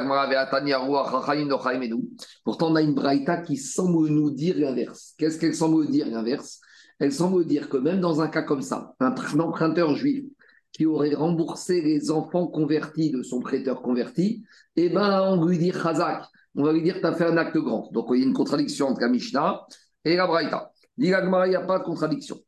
pourtant 2.43 2.71
on 2.71 2.75
a 2.75 2.81
une 2.83 2.93
braïta 2.93 3.37
qui 3.37 3.57
semble 3.57 4.09
nous 4.09 4.29
dire 4.29 4.55
l'inverse. 4.59 5.15
Qu'est-ce 5.17 5.39
qu'elle 5.39 5.55
semble 5.55 5.89
dire 5.89 6.05
l'inverse? 6.07 6.61
Elle 6.99 7.11
semble 7.11 7.45
dire 7.47 7.67
que 7.67 7.77
même 7.77 7.99
dans 7.99 8.21
un 8.21 8.27
cas 8.27 8.43
comme 8.43 8.61
ça, 8.61 8.93
un 8.99 9.15
emprunteur 9.39 9.95
juif 9.95 10.25
qui 10.71 10.85
aurait 10.85 11.15
remboursé 11.15 11.81
les 11.81 12.11
enfants 12.11 12.45
convertis 12.45 13.09
de 13.09 13.23
son 13.23 13.39
prêteur 13.39 13.81
converti, 13.81 14.43
eh 14.75 14.89
ben 14.89 15.21
on 15.31 15.43
lui 15.45 15.57
dit 15.57 15.71
Chazak, 15.71 16.25
on 16.53 16.63
va 16.63 16.73
lui 16.73 16.83
dire 16.83 16.99
tu 16.99 17.07
as 17.07 17.13
fait 17.13 17.25
un 17.25 17.37
acte 17.37 17.57
grand. 17.57 17.89
Donc 17.91 18.05
il 18.11 18.19
y 18.19 18.21
a 18.21 18.27
une 18.27 18.33
contradiction 18.33 18.89
entre 18.89 19.01
la 19.01 19.09
Mishnah 19.09 19.65
et 20.03 20.15
la 20.15 20.27
braïta. 20.27 20.71
Il 20.97 21.07
n'y 21.07 21.13
a 21.13 21.61
pas 21.61 21.79
de 21.79 21.83
contradiction. 21.83 22.39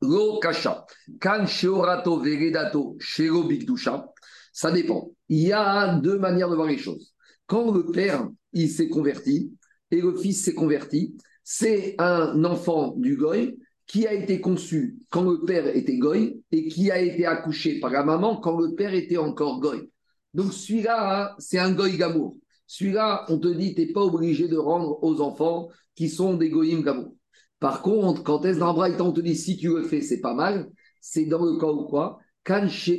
Lo 0.00 0.40
kasha, 0.40 0.84
kan 1.20 1.46
sheorato 1.46 2.18
veredato 2.18 2.96
shelo 2.98 3.44
bigdusha. 3.44 4.04
Ça 4.52 4.70
dépend. 4.70 5.10
Il 5.28 5.46
y 5.46 5.52
a 5.52 5.94
deux 5.96 6.18
manières 6.18 6.50
de 6.50 6.56
voir 6.56 6.66
les 6.66 6.78
choses. 6.78 7.14
Quand 7.46 7.70
le 7.70 7.86
père, 7.86 8.28
il 8.52 8.68
s'est 8.68 8.88
converti 8.88 9.52
et 9.90 10.00
le 10.00 10.16
fils 10.16 10.44
s'est 10.44 10.54
converti, 10.54 11.16
c'est 11.44 11.94
un 11.98 12.44
enfant 12.44 12.94
du 12.96 13.16
goy 13.16 13.56
qui 13.86 14.06
a 14.06 14.12
été 14.12 14.40
conçu 14.40 14.98
quand 15.10 15.22
le 15.22 15.44
père 15.44 15.66
était 15.68 15.98
goy 15.98 16.42
et 16.50 16.66
qui 16.68 16.90
a 16.90 17.00
été 17.00 17.26
accouché 17.26 17.78
par 17.78 17.90
la 17.90 18.04
maman 18.04 18.36
quand 18.36 18.58
le 18.58 18.74
père 18.74 18.94
était 18.94 19.18
encore 19.18 19.60
goy. 19.60 19.90
Donc 20.34 20.52
celui-là, 20.52 21.34
c'est 21.38 21.58
un 21.58 21.72
goy 21.72 21.96
gamour. 21.96 22.36
Celui-là, 22.66 23.26
on 23.28 23.38
te 23.38 23.48
dit, 23.48 23.74
tu 23.74 23.82
n'es 23.82 23.92
pas 23.92 24.02
obligé 24.02 24.48
de 24.48 24.56
rendre 24.56 25.02
aux 25.02 25.20
enfants 25.20 25.68
qui 25.94 26.08
sont 26.08 26.34
des 26.34 26.48
goyim 26.48 26.80
gamour. 26.80 27.14
Par 27.62 27.80
contre, 27.80 28.24
quand 28.24 28.44
est-ce 28.44 28.58
dans 28.58 28.74
Braïta, 28.74 29.04
on 29.04 29.12
te 29.12 29.20
dit, 29.20 29.36
si 29.36 29.56
tu 29.56 29.68
le 29.68 29.84
fais, 29.84 30.00
c'est 30.00 30.20
pas 30.20 30.34
mal, 30.34 30.68
c'est 31.00 31.26
dans 31.26 31.44
le 31.44 31.60
cas 31.60 31.68
où 31.68 31.84
quoi? 31.84 32.18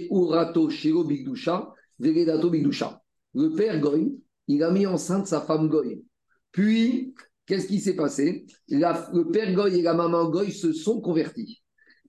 Urato 0.10 0.70
bigdusha. 1.04 1.74
Le 2.00 3.50
père 3.56 3.82
Goy, 3.82 4.16
il 4.48 4.64
a 4.64 4.72
mis 4.72 4.86
enceinte 4.86 5.28
sa 5.28 5.42
femme 5.42 5.68
Goy. 5.68 6.02
Puis, 6.54 7.14
qu'est-ce 7.46 7.68
qui 7.68 7.82
s'est 7.82 7.98
passé? 7.98 8.46
Le 8.70 9.30
père 9.32 9.54
Goy 9.54 9.80
et 9.80 9.82
la 9.82 9.96
maman 9.96 10.30
Goy 10.30 10.50
se 10.54 10.72
sont 10.72 11.02
convertis. 11.02 11.62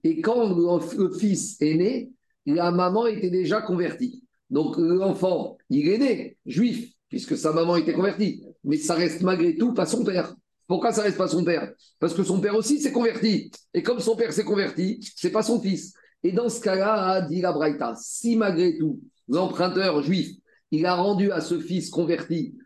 Et 0.05 0.21
quand 0.21 0.55
le 0.55 1.11
fils 1.11 1.61
est 1.61 1.75
né, 1.75 2.13
la 2.45 2.71
maman 2.71 3.05
était 3.07 3.31
déjà 3.31 3.61
convertie. 3.61 4.23
Donc 4.49 4.77
l'enfant, 4.77 5.57
il 5.69 5.89
est 5.89 5.97
né 5.97 6.37
juif, 6.45 6.89
puisque 7.09 7.35
sa 7.35 7.51
maman 7.51 7.75
était 7.75 7.91
convertie. 7.91 8.45
Mais 8.63 8.77
ça 8.77 8.93
reste 8.93 9.23
malgré 9.23 9.57
tout 9.57 9.73
pas 9.73 9.85
son 9.85 10.05
père. 10.05 10.33
Pourquoi 10.67 10.91
ça 10.91 11.03
reste 11.03 11.17
pas 11.17 11.27
son 11.27 11.43
père? 11.43 11.71
Parce 11.99 12.13
que 12.13 12.23
son 12.23 12.39
père 12.39 12.55
aussi 12.55 12.79
s'est 12.79 12.91
converti. 12.91 13.51
Et 13.73 13.83
comme 13.83 13.99
son 13.99 14.15
père 14.15 14.33
s'est 14.33 14.43
converti, 14.43 14.99
c'est 15.15 15.31
pas 15.31 15.43
son 15.43 15.61
fils. 15.61 15.93
Et 16.23 16.31
dans 16.31 16.49
ce 16.49 16.59
cas-là, 16.61 17.21
dit 17.21 17.41
la 17.41 17.53
Braïta, 17.53 17.93
si 18.01 18.35
malgré 18.35 18.77
tout, 18.77 18.99
l'emprunteur 19.27 20.01
juif, 20.01 20.31
il 20.71 20.85
a 20.85 20.95
rendu 20.95 21.31
à 21.31 21.41
ce 21.41 21.59
fils 21.59 21.89
converti, 21.89 22.57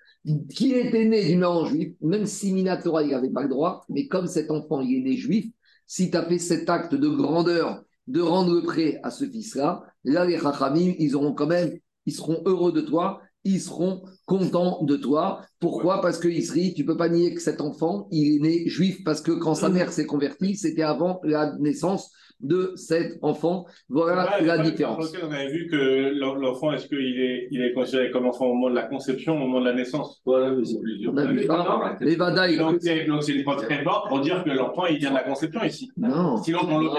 qui 0.49 0.73
était 0.73 1.05
né 1.05 1.25
d'une 1.25 1.39
maman 1.39 1.65
juive, 1.65 1.93
même 2.01 2.25
si 2.25 2.53
Minatora, 2.53 3.03
il 3.03 3.09
n'avait 3.09 3.29
pas 3.29 3.43
le 3.43 3.49
droit, 3.49 3.85
mais 3.89 4.07
comme 4.07 4.27
cet 4.27 4.51
enfant, 4.51 4.81
il 4.81 4.99
est 4.99 5.09
né 5.09 5.17
juif, 5.17 5.51
si 5.87 6.11
tu 6.11 6.17
as 6.17 6.25
fait 6.25 6.39
cet 6.39 6.69
acte 6.69 6.95
de 6.95 7.09
grandeur 7.09 7.83
de 8.07 8.21
rendre 8.21 8.53
le 8.53 8.61
prêt 8.61 8.99
à 9.03 9.11
ce 9.11 9.25
fils-là, 9.25 9.83
là, 10.03 10.25
les 10.25 10.39
Chachamim, 10.39 10.93
ils 10.97 11.15
auront 11.15 11.33
quand 11.33 11.47
même, 11.47 11.77
ils 12.05 12.13
seront 12.13 12.41
heureux 12.45 12.71
de 12.71 12.81
toi, 12.81 13.21
ils 13.43 13.59
seront 13.61 14.03
contents 14.25 14.83
de 14.83 14.95
toi. 14.95 15.41
Pourquoi? 15.59 16.01
Parce 16.01 16.19
que 16.19 16.27
Isri, 16.27 16.73
tu 16.73 16.85
peux 16.85 16.97
pas 16.97 17.09
nier 17.09 17.33
que 17.33 17.41
cet 17.41 17.61
enfant, 17.61 18.07
il 18.11 18.35
est 18.35 18.39
né 18.39 18.67
juif, 18.69 19.03
parce 19.03 19.21
que 19.21 19.31
quand 19.31 19.55
sa 19.55 19.69
mère 19.69 19.91
s'est 19.91 20.05
convertie, 20.05 20.55
c'était 20.55 20.83
avant 20.83 21.19
la 21.23 21.55
naissance 21.59 22.11
de 22.41 22.71
cet 22.75 23.17
enfant. 23.21 23.65
Voilà 23.89 24.39
Ouais, 24.39 24.45
la 24.45 24.57
différence. 24.59 25.11
On 25.21 25.29
avait 25.31 25.51
vu 25.51 25.67
que 25.69 26.17
l'en- 26.17 26.35
l'enfant, 26.35 26.71
est-ce 26.71 26.87
qu'il 26.87 27.19
est, 27.19 27.49
il 27.51 27.61
est 27.61 27.73
considéré 27.73 28.11
comme 28.11 28.25
enfant 28.27 28.45
au 28.45 28.53
moment 28.53 28.69
de 28.69 28.75
la 28.75 28.83
conception, 28.87 29.35
au 29.35 29.39
moment 29.39 29.59
de 29.59 29.65
la 29.65 29.73
naissance? 29.73 30.21
Voilà, 30.25 30.51
mais 30.51 30.63
c'est 30.63 30.79
plusieurs. 30.79 31.13
On 31.13 31.17
a 31.17 31.25
vu 31.25 31.45
ça. 31.45 31.97
Les 31.99 32.15
Vadaï. 32.15 32.57
Donc, 32.57 32.77
c'est 32.79 33.05
donc, 33.05 33.23
c'est 33.23 33.33
une 33.33 33.43
preuve 33.43 33.61
très 33.65 33.83
forte 33.83 34.07
pour 34.07 34.21
dire 34.21 34.43
que 34.45 34.51
l'enfant, 34.51 34.85
il 34.85 34.99
vient 34.99 35.09
de 35.09 35.15
la 35.15 35.23
conception 35.23 35.63
ici. 35.63 35.91
Non. 35.97 36.37
Sinon, 36.41 36.59
on 36.63 36.79
le 36.79 36.89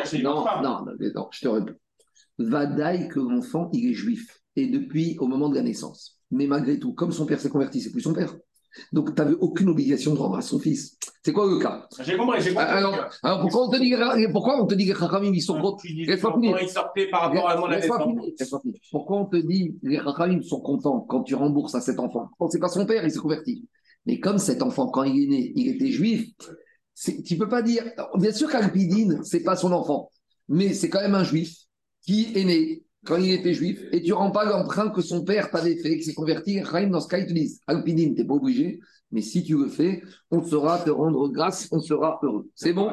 pas. 0.45 0.61
non, 0.63 0.85
non, 0.85 0.93
non, 1.15 1.29
je 1.31 1.41
te 1.41 1.49
réponds. 1.49 1.73
Vadaï 2.39 3.09
que 3.09 3.21
l'enfant, 3.21 3.71
il 3.73 3.91
est 3.91 3.95
juif. 3.95 4.41
Et 4.57 4.67
depuis 4.67 5.17
au 5.21 5.27
moment 5.27 5.49
de 5.49 5.55
la 5.55 5.63
naissance. 5.63 6.20
Mais 6.31 6.47
malgré 6.47 6.79
tout, 6.79 6.93
comme 6.93 7.13
son 7.13 7.27
père 7.27 7.41
s'est 7.41 7.49
converti, 7.51 7.81
c'est 7.81 7.91
plus 7.91 8.03
son 8.03 8.13
père. 8.13 8.35
Donc, 8.93 9.15
tu 9.15 9.21
n'avais 9.21 9.35
aucune 9.35 9.69
obligation 9.69 10.15
de 10.15 10.19
rendre 10.19 10.37
à 10.37 10.43
son 10.43 10.59
fils. 10.59 10.97
C'est 11.25 11.33
quoi 11.33 11.47
le 11.47 11.59
cas 11.59 11.89
J'ai 12.01 12.17
compris, 12.17 12.41
j'ai 12.41 12.51
compris. 12.55 12.67
alors, 12.67 12.95
alors, 13.23 13.41
pourquoi 13.41 13.67
on 13.67 13.71
te 13.71 13.77
dit, 13.79 13.95
pourquoi 14.33 14.63
on 14.63 14.67
te 14.67 14.75
dit 14.75 14.87
que 14.87 14.93
les 14.93 14.99
Chachamim, 14.99 15.33
ils 15.35 15.43
sont 15.43 15.61
contre 15.61 15.83
dis 15.85 16.05
Laisse-moi 16.05 16.33
que 16.33 16.41
finir. 16.41 17.11
par 17.11 17.23
rapport 17.23 17.51
à 17.51 17.57
mon. 17.57 18.21
Pourquoi 18.91 19.17
on 19.19 19.27
te 19.27 19.37
dit 19.37 19.77
les 19.83 19.97
Chachamim 19.97 20.43
sont 20.43 20.61
contents 20.61 21.01
quand 21.01 21.23
tu 21.23 21.35
rembourses 21.35 21.75
à 21.75 21.81
cet 21.81 21.99
enfant? 21.99 22.31
Quand 22.39 22.49
c'est 22.49 22.61
pas 22.61 22.69
son 22.69 22.87
père, 22.87 23.05
il 23.05 23.11
s'est 23.11 23.19
converti. 23.19 23.69
Mais 24.07 24.21
comme 24.21 24.39
cet 24.39 24.63
enfant, 24.63 24.89
quand 24.89 25.03
il 25.03 25.25
est 25.25 25.27
né, 25.27 25.53
il 25.57 25.69
était 25.69 25.91
juif, 25.91 26.31
tu 27.27 27.37
peux 27.37 27.49
pas 27.49 27.63
dire. 27.63 27.85
Bien 28.15 28.33
sûr 28.33 28.51
qu'Alpidine, 28.51 29.21
c'est 29.25 29.43
pas 29.43 29.57
son 29.57 29.73
enfant, 29.73 30.11
mais 30.49 30.73
c'est 30.75 30.89
quand 30.89 31.01
même 31.01 31.15
un 31.15 31.25
juif 31.25 31.55
qui 32.03 32.33
est 32.35 32.45
né 32.45 32.85
quand 33.05 33.17
il 33.17 33.33
était 33.33 33.55
juif, 33.55 33.83
et 33.93 34.03
tu 34.03 34.13
rends 34.13 34.31
pas 34.31 34.45
l'emprunt 34.45 34.91
que 34.91 35.01
son 35.01 35.25
père 35.25 35.51
t'avait 35.51 35.77
fait, 35.77 35.97
qui 35.97 36.05
s'est 36.05 36.15
converti. 36.15 36.63
Chaim, 36.65 36.89
dans 36.89 37.01
ce 37.01 37.09
cas, 37.09 37.19
ils 37.19 37.27
te 37.27 37.33
disent 37.33 37.61
Alpidine, 37.67 38.15
t'es 38.15 38.25
pas 38.25 38.35
obligé, 38.35 38.81
mais 39.11 39.23
si 39.23 39.43
tu 39.43 39.57
le 39.57 39.69
fais, 39.69 40.03
on 40.31 40.43
saura 40.43 40.79
te 40.79 40.91
rendre 40.91 41.29
grâce, 41.29 41.69
on 41.73 41.81
sera 41.81 42.21
heureux. 42.23 42.49
C'est 42.55 42.73
bon? 42.73 42.93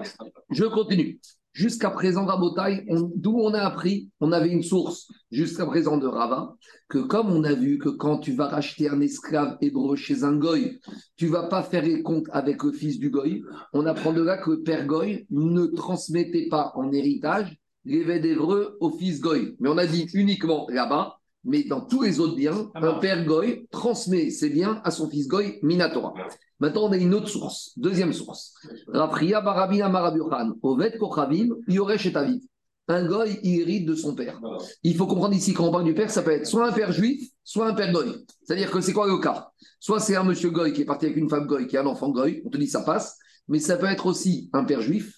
Je 0.50 0.66
continue. 0.66 1.20
Jusqu'à 1.58 1.90
présent, 1.90 2.24
Rabotai, 2.26 2.86
d'où 3.16 3.40
on 3.40 3.52
a 3.56 3.62
appris, 3.62 4.12
on 4.20 4.32
avait 4.32 4.52
une 4.52 4.62
source 4.62 5.12
jusqu'à 5.32 5.66
présent 5.66 5.98
de 5.98 6.06
Rava, 6.06 6.56
que 6.88 7.00
comme 7.00 7.32
on 7.32 7.44
a 7.44 7.54
vu 7.54 7.80
que 7.80 7.90
quand 7.90 8.20
tu 8.20 8.34
vas 8.34 8.48
racheter 8.48 8.90
un 8.90 9.02
esclave 9.02 9.58
hébreu 9.60 9.96
chez 9.96 10.24
un 10.24 10.36
goy, 10.36 10.80
tu 11.16 11.26
vas 11.26 11.48
pas 11.48 11.64
faire 11.64 11.84
les 11.84 12.04
comptes 12.04 12.28
avec 12.32 12.62
le 12.64 12.72
fils 12.72 13.00
du 13.00 13.10
goy, 13.10 13.42
on 13.74 13.88
apprend 13.88 14.14
de 14.14 14.22
là 14.22 14.38
que 14.38 14.52
le 14.52 14.62
père 14.62 14.86
goy 14.86 15.26
ne 15.32 15.66
transmettait 15.66 16.48
pas 16.48 16.74
en 16.76 16.92
héritage 16.92 17.58
l'évêque 17.88 18.22
d'hébreu 18.22 18.78
au 18.80 18.92
fils 18.92 19.22
goy. 19.22 19.56
Mais 19.60 19.70
on 19.70 19.78
a 19.78 19.88
dit 19.88 20.08
uniquement 20.14 20.68
là-bas, 20.70 21.18
mais 21.44 21.64
dans 21.64 21.82
tous 21.82 22.04
les 22.04 22.20
autres 22.20 22.36
biens, 22.36 22.70
Ah 22.76 22.86
un 22.86 23.00
père 23.00 23.26
goy 23.26 23.68
transmet 23.72 24.30
ses 24.30 24.50
biens 24.50 24.82
à 24.84 24.92
son 24.92 25.10
fils 25.10 25.28
goy, 25.28 25.60
Minatora. 25.64 26.14
Maintenant, 26.60 26.88
on 26.88 26.92
a 26.92 26.98
une 26.98 27.14
autre 27.14 27.30
source, 27.30 27.72
deuxième 27.78 28.12
source. 28.12 28.54
Rafria 28.88 29.42
Barabina 29.42 29.90
Marabuchan, 29.90 30.54
Ovet 30.62 30.98
Kochavim, 30.98 31.56
Yoresh 31.68 32.08
et 32.08 32.16
Aviv. 32.16 32.42
Un 32.90 33.06
goy, 33.06 33.40
il 33.44 33.62
hérite 33.62 33.86
de 33.86 33.96
son 33.96 34.16
père. 34.16 34.40
Il 34.84 34.96
faut 34.96 35.08
comprendre 35.08 35.36
ici, 35.36 35.54
quand 35.54 35.66
on 35.66 35.72
parle 35.72 35.84
du 35.84 35.94
père, 35.94 36.10
ça 36.10 36.22
peut 36.22 36.32
être 36.32 36.48
soit 36.48 36.68
un 36.68 36.72
père 36.72 36.92
juif, 36.92 37.30
soit 37.44 37.68
un 37.68 37.74
père 37.74 37.92
goy. 37.92 38.08
C'est-à-dire 38.44 38.72
que 38.72 38.82
c'est 38.82 38.94
quoi 38.94 39.08
le 39.08 39.18
cas? 39.18 39.50
Soit 39.80 40.00
c'est 40.00 40.16
un 40.16 40.24
monsieur 40.24 40.50
goy 40.50 40.74
qui 40.74 40.82
est 40.82 40.86
parti 40.86 41.06
avec 41.06 41.18
une 41.18 41.30
femme 41.30 41.48
goy, 41.48 41.68
qui 41.68 41.78
a 41.78 41.82
un 41.82 41.86
enfant 41.86 42.10
goy, 42.10 42.42
on 42.46 42.50
te 42.50 42.58
dit 42.58 42.68
ça 42.68 42.82
passe, 42.82 43.18
mais 43.48 43.60
ça 43.60 43.78
peut 43.78 43.88
être 43.88 44.06
aussi 44.06 44.50
un 44.54 44.64
père 44.64 44.82
juif 44.82 45.14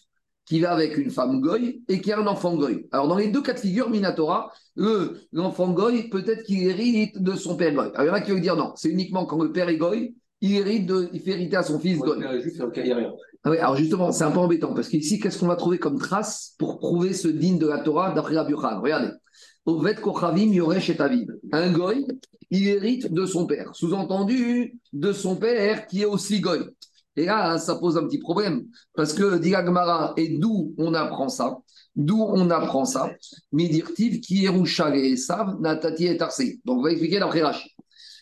qui 0.49 0.59
va 0.59 0.71
avec 0.71 0.97
une 0.97 1.11
femme 1.11 1.39
goy 1.41 1.81
et 1.87 2.01
qui 2.01 2.11
a 2.11 2.19
un 2.19 2.25
enfant 2.27 2.55
goy. 2.55 2.87
Alors 2.91 3.07
dans 3.07 3.17
les 3.17 3.27
deux 3.27 3.41
cas 3.41 3.53
de 3.53 3.59
figure, 3.59 3.89
Minatora, 3.89 4.51
le- 4.75 5.21
l'enfant 5.31 5.71
goy, 5.71 6.09
peut-être 6.09 6.43
qu'il 6.43 6.63
hérite 6.67 7.21
de 7.21 7.35
son 7.35 7.55
père 7.55 7.73
goy. 7.73 7.91
Alors 7.93 8.03
il 8.03 8.07
y 8.07 8.09
en 8.09 8.13
a 8.13 8.21
qui 8.21 8.31
veulent 8.31 8.41
dire 8.41 8.55
non, 8.55 8.73
c'est 8.75 8.89
uniquement 8.89 9.25
quand 9.27 9.41
le 9.43 9.51
père 9.51 9.69
est 9.69 9.77
goy, 9.77 10.15
il, 10.41 10.55
hérite 10.55 10.87
de, 10.87 11.07
il 11.13 11.21
fait 11.21 11.31
hériter 11.31 11.57
à 11.57 11.63
son 11.63 11.79
fils 11.79 11.99
goy. 11.99 12.17
Juste, 12.41 12.61
il 12.77 12.83
n'y 12.83 12.91
a 12.91 12.95
rien. 12.95 13.13
Ah 13.43 13.51
oui, 13.51 13.57
alors 13.57 13.75
justement, 13.77 14.11
c'est 14.11 14.23
un 14.23 14.31
peu 14.31 14.39
embêtant 14.39 14.73
parce 14.73 14.89
qu'ici, 14.89 15.19
qu'est-ce 15.19 15.39
qu'on 15.39 15.47
va 15.47 15.55
trouver 15.55 15.77
comme 15.77 15.99
trace 15.99 16.55
pour 16.57 16.79
prouver 16.79 17.13
ce 17.13 17.27
digne 17.27 17.59
de 17.59 17.67
la 17.67 17.79
Torah 17.79 18.11
d'après 18.13 18.33
la 18.33 18.43
Burkhan 18.43 18.81
Regardez. 18.81 19.11
Ovet 19.65 19.95
Kochavim 19.95 20.51
Yoresh 20.51 20.89
et 20.89 20.99
Aviv. 20.99 21.27
Un 21.51 21.71
goy, 21.71 22.07
il 22.49 22.67
hérite 22.67 23.13
de 23.13 23.25
son 23.27 23.45
père. 23.45 23.69
Sous-entendu, 23.75 24.79
de 24.93 25.13
son 25.13 25.35
père 25.35 25.85
qui 25.85 26.01
est 26.01 26.05
aussi 26.05 26.39
goy. 26.39 26.59
Et 27.19 27.25
là, 27.25 27.57
ça 27.57 27.75
pose 27.75 27.97
un 27.97 28.07
petit 28.07 28.19
problème. 28.19 28.65
Parce 28.95 29.11
que, 29.11 29.37
dit 29.39 29.51
Gmara, 29.51 30.13
et 30.15 30.37
d'où 30.37 30.73
on 30.77 30.93
apprend 30.93 31.27
ça? 31.27 31.57
D'où 31.93 32.21
on 32.21 32.49
apprend 32.49 32.85
ça? 32.85 33.11
Midirtiv 33.51 34.21
qui 34.21 34.45
est 34.45 34.95
et 34.95 35.11
Esav, 35.11 35.59
Natati 35.59 36.07
et 36.07 36.15
Tarsé. 36.15 36.61
Donc, 36.63 36.79
on 36.79 36.83
va 36.83 36.91
expliquer 36.91 37.19
d'après 37.19 37.41
Rachid. 37.41 37.71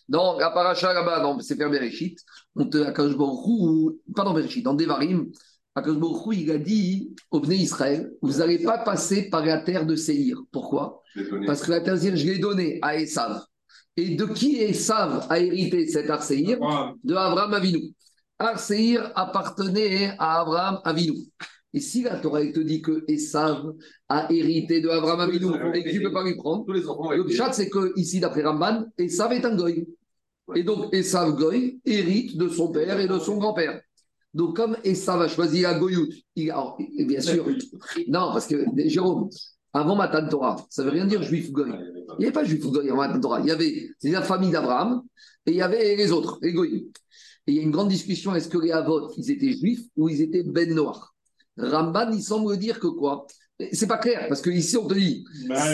Donc, 0.10 0.42
à 0.42 0.50
Paracha 0.50 0.94
là-bas, 0.94 1.20
dans 1.20 1.40
Sefer 1.40 1.70
Bereshit, 1.70 2.18
on 2.56 2.66
te, 2.66 2.78
à 2.80 2.92
pas 2.92 4.24
dans 4.24 4.34
Bereshit, 4.34 4.64
dans 4.64 4.74
Devarim, 4.74 5.28
Akashborou, 5.76 6.34
il 6.34 6.50
a 6.50 6.58
dit 6.58 7.14
au 7.30 7.40
Bnei 7.40 7.58
Israël, 7.58 8.12
vous 8.24 8.40
n'allez 8.40 8.64
pas 8.64 8.80
passer 8.80 9.30
par 9.30 9.46
la 9.46 9.60
terre 9.60 9.86
de 9.86 9.96
Seir. 9.96 10.38
Pourquoi? 10.52 11.04
Parce 11.46 11.62
que 11.62 11.70
la 11.70 11.82
terre 11.82 11.94
de 11.94 12.00
Seir, 12.00 12.16
je 12.16 12.26
l'ai 12.26 12.40
donnée 12.40 12.80
à 12.82 12.98
Esav. 12.98 13.44
Et 13.96 14.16
de 14.16 14.26
qui 14.26 14.58
Esav 14.58 15.28
a 15.30 15.40
hérité 15.40 15.88
cet 15.88 16.10
Arseir 16.10 16.58
De 17.04 17.14
Abraham 17.14 17.54
Avinu. 17.54 17.94
Arseir 18.39 19.12
appartenait 19.15 20.15
à 20.19 20.41
Abraham 20.41 20.80
Avinu. 20.84 21.17
Et 21.73 21.80
si 21.80 22.04
la 22.04 22.17
Torah 22.17 22.45
te 22.47 22.60
dit 22.60 22.82
que 22.82 23.04
Esav 23.08 23.73
a 24.10 24.32
hérité 24.32 24.82
de 24.82 24.89
Abraham 24.89 25.19
Avinu 25.21 25.47
et 25.73 25.84
que 25.84 25.89
tu 25.89 26.00
ne 26.00 26.08
peux 26.08 26.13
pas 26.13 26.23
lui 26.23 26.36
prendre, 26.36 26.65
le 26.71 27.30
chat, 27.30 27.52
c'est 27.54 27.69
que 27.69 27.93
ici, 27.97 28.19
d'après 28.19 28.43
Ramban, 28.43 28.86
Esav 28.97 29.34
est 29.34 29.45
un 29.45 29.56
goy. 29.56 29.88
Et 30.56 30.63
donc, 30.63 30.93
Esav 30.93 31.36
goy 31.36 31.80
hérite 31.86 32.38
de 32.38 32.47
son 32.47 32.71
père 32.71 33.00
et 33.00 33.08
de 33.08 33.19
son 33.19 33.38
grand-père. 33.38 33.82
Donc, 34.34 34.56
comme 34.56 34.78
Esav 34.84 35.21
a 35.21 35.28
choisi 35.28 35.62
la 35.62 35.73
goyout, 35.73 36.08
il, 36.36 36.54
bien 37.08 37.21
sûr, 37.21 37.45
non, 38.08 38.32
parce 38.32 38.47
que 38.47 38.63
Jérôme, 38.86 39.30
avant 39.73 39.95
Matan 39.95 40.28
Torah, 40.30 40.56
ça 40.69 40.84
ne 40.84 40.88
veut 40.88 40.93
rien 40.93 41.06
dire 41.06 41.21
juif 41.21 41.52
goy. 41.52 41.69
Il 41.69 42.19
n'y 42.19 42.26
avait 42.26 42.34
pas 42.34 42.43
juif 42.43 42.62
goy 42.62 42.89
avant 42.89 43.08
Matan 43.08 43.19
Torah. 43.19 43.39
Il 43.41 43.47
y 43.47 43.52
avait 43.52 43.89
la 44.04 44.21
famille 44.21 44.52
d'Abraham 44.52 45.02
et 45.45 45.52
il 45.52 45.58
y 45.58 45.62
avait 45.62 45.95
les 45.95 46.12
autres, 46.12 46.39
les 46.41 46.54
goyim. 46.54 46.84
Et 47.48 47.54
il 47.54 47.56
y 47.56 47.60
a 47.60 47.64
une 47.64 47.72
grande 47.72 47.88
discussion 47.88 48.36
est-ce 48.36 48.50
que 48.50 48.58
les 48.58 48.74
ils 49.18 49.32
étaient 49.32 49.54
juifs 49.54 49.86
ou 49.96 50.10
ils 50.10 50.22
étaient 50.22 50.44
ben 50.44 50.74
noirs 50.74 51.16
Ramban, 51.58 52.12
il 52.12 52.22
semble 52.22 52.58
dire 52.58 52.80
que 52.80 52.88
quoi? 52.88 53.26
C'est 53.72 53.88
pas 53.88 53.98
clair, 53.98 54.28
parce 54.28 54.42
qu'ici, 54.42 54.78
on 54.78 54.88
te 54.88 54.94
dit 54.94 55.26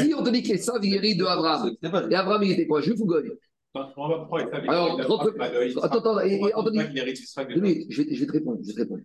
si 0.03 0.13
on 0.13 0.23
te 0.23 0.29
dit 0.29 0.41
qu'Esav, 0.41 0.79
il 0.83 0.93
hérite 0.93 1.17
de 1.17 1.25
Abraham, 1.25 1.75
et 2.09 2.15
Abraham, 2.15 2.43
il 2.43 2.51
était 2.51 2.67
quoi 2.67 2.79
Juif 2.79 2.99
ou 2.99 3.05
goy? 3.05 3.29
Alors, 3.75 5.01
attends, 5.01 5.97
attends, 5.97 6.17
Anthony, 6.55 6.79
je 6.95 7.61
vais, 7.61 7.87
je 7.89 8.19
vais 8.19 8.25
te 8.27 8.31
répondre, 8.31 8.59
je 8.61 8.67
vais 8.67 8.73
te 8.73 8.79
répondre. 8.79 9.01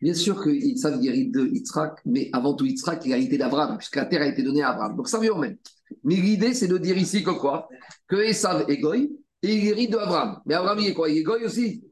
Bien 0.00 0.14
sûr 0.14 0.42
que 0.42 0.48
Yitzhak 0.48 1.04
hérite 1.04 1.32
de 1.32 1.46
Yitzhak, 1.46 2.00
mais 2.06 2.30
avant 2.32 2.54
tout 2.54 2.64
Yitzhak, 2.64 3.04
il 3.04 3.12
a 3.12 3.18
hérité 3.18 3.36
d'Abraham, 3.36 3.76
puisque 3.76 3.96
la 3.96 4.06
terre 4.06 4.22
a 4.22 4.26
été 4.26 4.42
donnée 4.42 4.62
à 4.62 4.70
Abraham. 4.70 4.96
Donc 4.96 5.08
ça 5.08 5.20
vient 5.20 5.32
au 5.32 5.38
même. 5.38 5.58
Mais 6.02 6.16
l'idée, 6.16 6.54
c'est 6.54 6.68
de 6.68 6.78
dire 6.78 6.96
ici 6.96 7.22
que 7.22 7.30
quoi? 7.30 7.68
Que 8.08 8.16
Esav 8.16 8.64
est 8.68 8.78
goy 8.78 9.12
et 9.42 9.54
il 9.54 9.68
hérite 9.68 9.90
d'Abraham. 9.90 10.40
Mais 10.46 10.54
Abraham, 10.54 10.78
il 10.80 10.88
est 10.88 10.94
quoi? 10.94 11.08
Il 11.08 11.18
est 11.18 11.22
goy 11.22 11.44
aussi? 11.44 11.82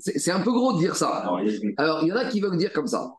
C'est 0.00 0.30
un 0.30 0.40
peu 0.40 0.52
gros 0.52 0.74
de 0.74 0.78
dire 0.78 0.96
ça. 0.96 1.30
Alors, 1.76 2.02
il 2.02 2.08
y 2.08 2.12
en 2.12 2.16
a 2.16 2.26
qui 2.26 2.40
veulent 2.40 2.56
dire 2.56 2.72
comme 2.72 2.86
ça 2.86 3.10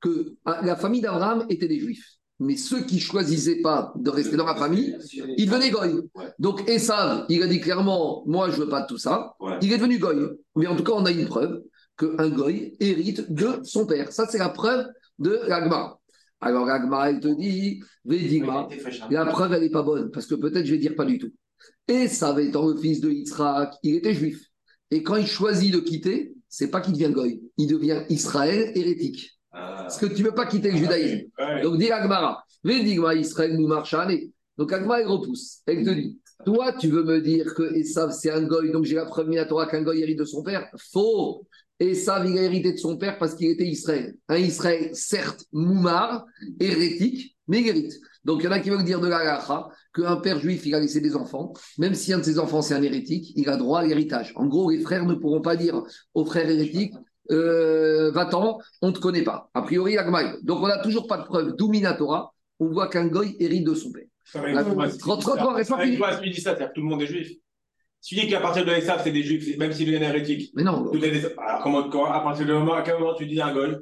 que 0.00 0.34
la 0.44 0.76
famille 0.76 1.00
d'Abraham 1.00 1.46
était 1.48 1.68
des 1.68 1.80
juifs 1.80 2.18
mais 2.40 2.56
ceux 2.56 2.84
qui 2.84 3.00
choisissaient 3.00 3.60
pas 3.62 3.92
de 3.96 4.10
rester 4.10 4.36
dans 4.36 4.46
la 4.46 4.54
famille, 4.54 4.96
ils 5.36 5.46
devenaient 5.46 5.70
goy. 5.70 6.02
Donc 6.38 6.68
Esav, 6.68 7.26
il 7.28 7.42
a 7.42 7.46
dit 7.46 7.60
clairement, 7.60 8.22
moi 8.26 8.50
je 8.50 8.60
veux 8.60 8.68
pas 8.68 8.82
de 8.82 8.86
tout 8.86 8.98
ça. 8.98 9.34
Il 9.60 9.72
est 9.72 9.76
devenu 9.76 9.98
goy. 9.98 10.16
Mais 10.54 10.66
en 10.66 10.76
tout 10.76 10.84
cas, 10.84 10.92
on 10.94 11.04
a 11.04 11.10
une 11.10 11.26
preuve 11.26 11.62
qu'un 11.96 12.28
goy 12.28 12.76
hérite 12.78 13.32
de 13.32 13.60
son 13.64 13.86
père. 13.86 14.12
Ça, 14.12 14.26
c'est 14.28 14.38
la 14.38 14.50
preuve 14.50 14.86
de 15.18 15.40
l'agma. 15.48 15.98
Alors 16.40 16.64
l'agma, 16.64 17.10
elle 17.10 17.18
te 17.18 17.28
dit, 17.28 17.82
Védigma, 18.04 18.68
la 19.10 19.26
preuve, 19.26 19.52
elle 19.54 19.62
n'est 19.62 19.70
pas 19.70 19.82
bonne, 19.82 20.10
parce 20.12 20.26
que 20.26 20.36
peut-être 20.36 20.64
je 20.64 20.70
vais 20.70 20.78
dire 20.78 20.94
pas 20.94 21.04
du 21.04 21.18
tout. 21.18 21.32
Esav 21.86 22.38
étant 22.40 22.66
le 22.66 22.76
fils 22.76 23.00
de 23.00 23.10
Yitzhak, 23.10 23.74
il 23.82 23.96
était 23.96 24.14
juif. 24.14 24.42
Et 24.90 25.02
quand 25.02 25.16
il 25.16 25.26
choisit 25.26 25.72
de 25.72 25.80
quitter, 25.80 26.34
c'est 26.48 26.70
pas 26.70 26.80
qu'il 26.80 26.94
devient 26.94 27.12
goy, 27.12 27.40
il 27.56 27.66
devient 27.66 28.02
Israël 28.08 28.72
hérétique. 28.74 29.38
Parce 29.50 29.98
que 29.98 30.06
tu 30.06 30.22
ne 30.22 30.28
veux 30.28 30.34
pas 30.34 30.46
quitter 30.46 30.70
le 30.70 30.76
judaïsme. 30.76 31.26
Donc, 31.62 31.78
dis 31.78 31.90
Agmara, 31.90 32.44
Védigma 32.64 33.14
Israël 33.14 33.56
nous 33.56 33.66
marche 33.66 33.94
Donc, 34.56 34.72
Agmara, 34.72 35.00
elle 35.00 35.08
repousse. 35.08 35.62
Elle 35.66 35.84
te 35.84 35.90
dit 35.90 36.18
Toi, 36.44 36.74
tu 36.74 36.88
veux 36.88 37.04
me 37.04 37.20
dire 37.20 37.54
que 37.54 37.74
Esav, 37.74 38.12
c'est 38.12 38.30
un 38.30 38.42
goy, 38.42 38.70
donc 38.70 38.84
j'ai 38.84 38.96
la 38.96 39.06
à 39.06 39.44
Torah 39.46 39.66
qu'un 39.66 39.82
goy 39.82 40.00
hérite 40.00 40.18
de 40.18 40.24
son 40.24 40.42
père? 40.42 40.68
Faux 40.92 41.46
Esav, 41.80 42.26
il 42.28 42.36
a 42.38 42.42
hérité 42.42 42.72
de 42.72 42.78
son 42.78 42.96
père 42.96 43.18
parce 43.18 43.34
qu'il 43.34 43.50
était 43.50 43.66
Israël. 43.66 44.16
Un 44.28 44.36
Israël, 44.36 44.90
certes, 44.94 45.44
moumar, 45.52 46.26
hérétique, 46.58 47.36
mais 47.46 47.60
il 47.60 47.68
hérite. 47.68 47.94
Donc, 48.24 48.40
il 48.42 48.44
y 48.44 48.48
en 48.48 48.52
a 48.52 48.60
qui 48.60 48.70
veulent 48.70 48.84
dire 48.84 49.00
de 49.00 49.08
la 49.08 49.44
qu'un 49.94 50.16
père 50.16 50.38
juif, 50.38 50.66
il 50.66 50.74
a 50.74 50.80
laissé 50.80 51.00
des 51.00 51.16
enfants, 51.16 51.52
même 51.78 51.94
si 51.94 52.12
un 52.12 52.18
de 52.18 52.24
ses 52.24 52.38
enfants, 52.38 52.62
c'est 52.62 52.74
un 52.74 52.82
hérétique, 52.82 53.32
il 53.36 53.48
a 53.48 53.56
droit 53.56 53.80
à 53.80 53.84
l'héritage. 53.84 54.32
En 54.36 54.46
gros, 54.46 54.70
les 54.70 54.80
frères 54.80 55.06
ne 55.06 55.14
pourront 55.14 55.40
pas 55.40 55.56
dire 55.56 55.82
aux 56.14 56.24
frères 56.24 56.48
hérétiques 56.48 56.94
euh, 57.30 58.10
va-t'en, 58.10 58.58
on 58.80 58.88
ne 58.88 58.92
te 58.92 59.00
connaît 59.00 59.22
pas. 59.22 59.50
A 59.54 59.62
priori, 59.62 59.98
Agmaï. 59.98 60.36
Donc, 60.42 60.62
on 60.62 60.68
n'a 60.68 60.78
toujours 60.78 61.06
pas 61.06 61.18
de 61.18 61.24
preuve 61.24 61.56
d'Uminatora. 61.56 62.32
On 62.58 62.68
voit 62.68 62.88
qu'un 62.88 63.06
goy 63.06 63.36
hérite 63.38 63.64
de 63.64 63.74
son 63.74 63.92
père. 63.92 64.06
Tout 66.74 66.80
le 66.80 66.88
monde 66.88 67.02
est 67.02 67.06
juif. 67.06 67.36
Tu 68.00 68.14
dis 68.14 68.28
qu'à 68.28 68.40
partir 68.40 68.64
de 68.64 68.70
l'ESAF, 68.70 69.02
c'est 69.02 69.10
des 69.10 69.22
juifs, 69.22 69.58
même 69.58 69.72
s'il 69.72 69.92
est 69.92 70.00
hérétique. 70.00 70.52
Mais 70.54 70.62
non. 70.62 70.90
Alors, 71.36 71.90
comment, 71.90 72.06
à 72.06 72.20
partir 72.20 72.46
de 72.46 72.52
moment, 72.52 72.74
à 72.74 72.82
quel 72.82 72.98
moment 72.98 73.14
tu 73.14 73.26
dis 73.26 73.40
un 73.40 73.52
goy 73.52 73.76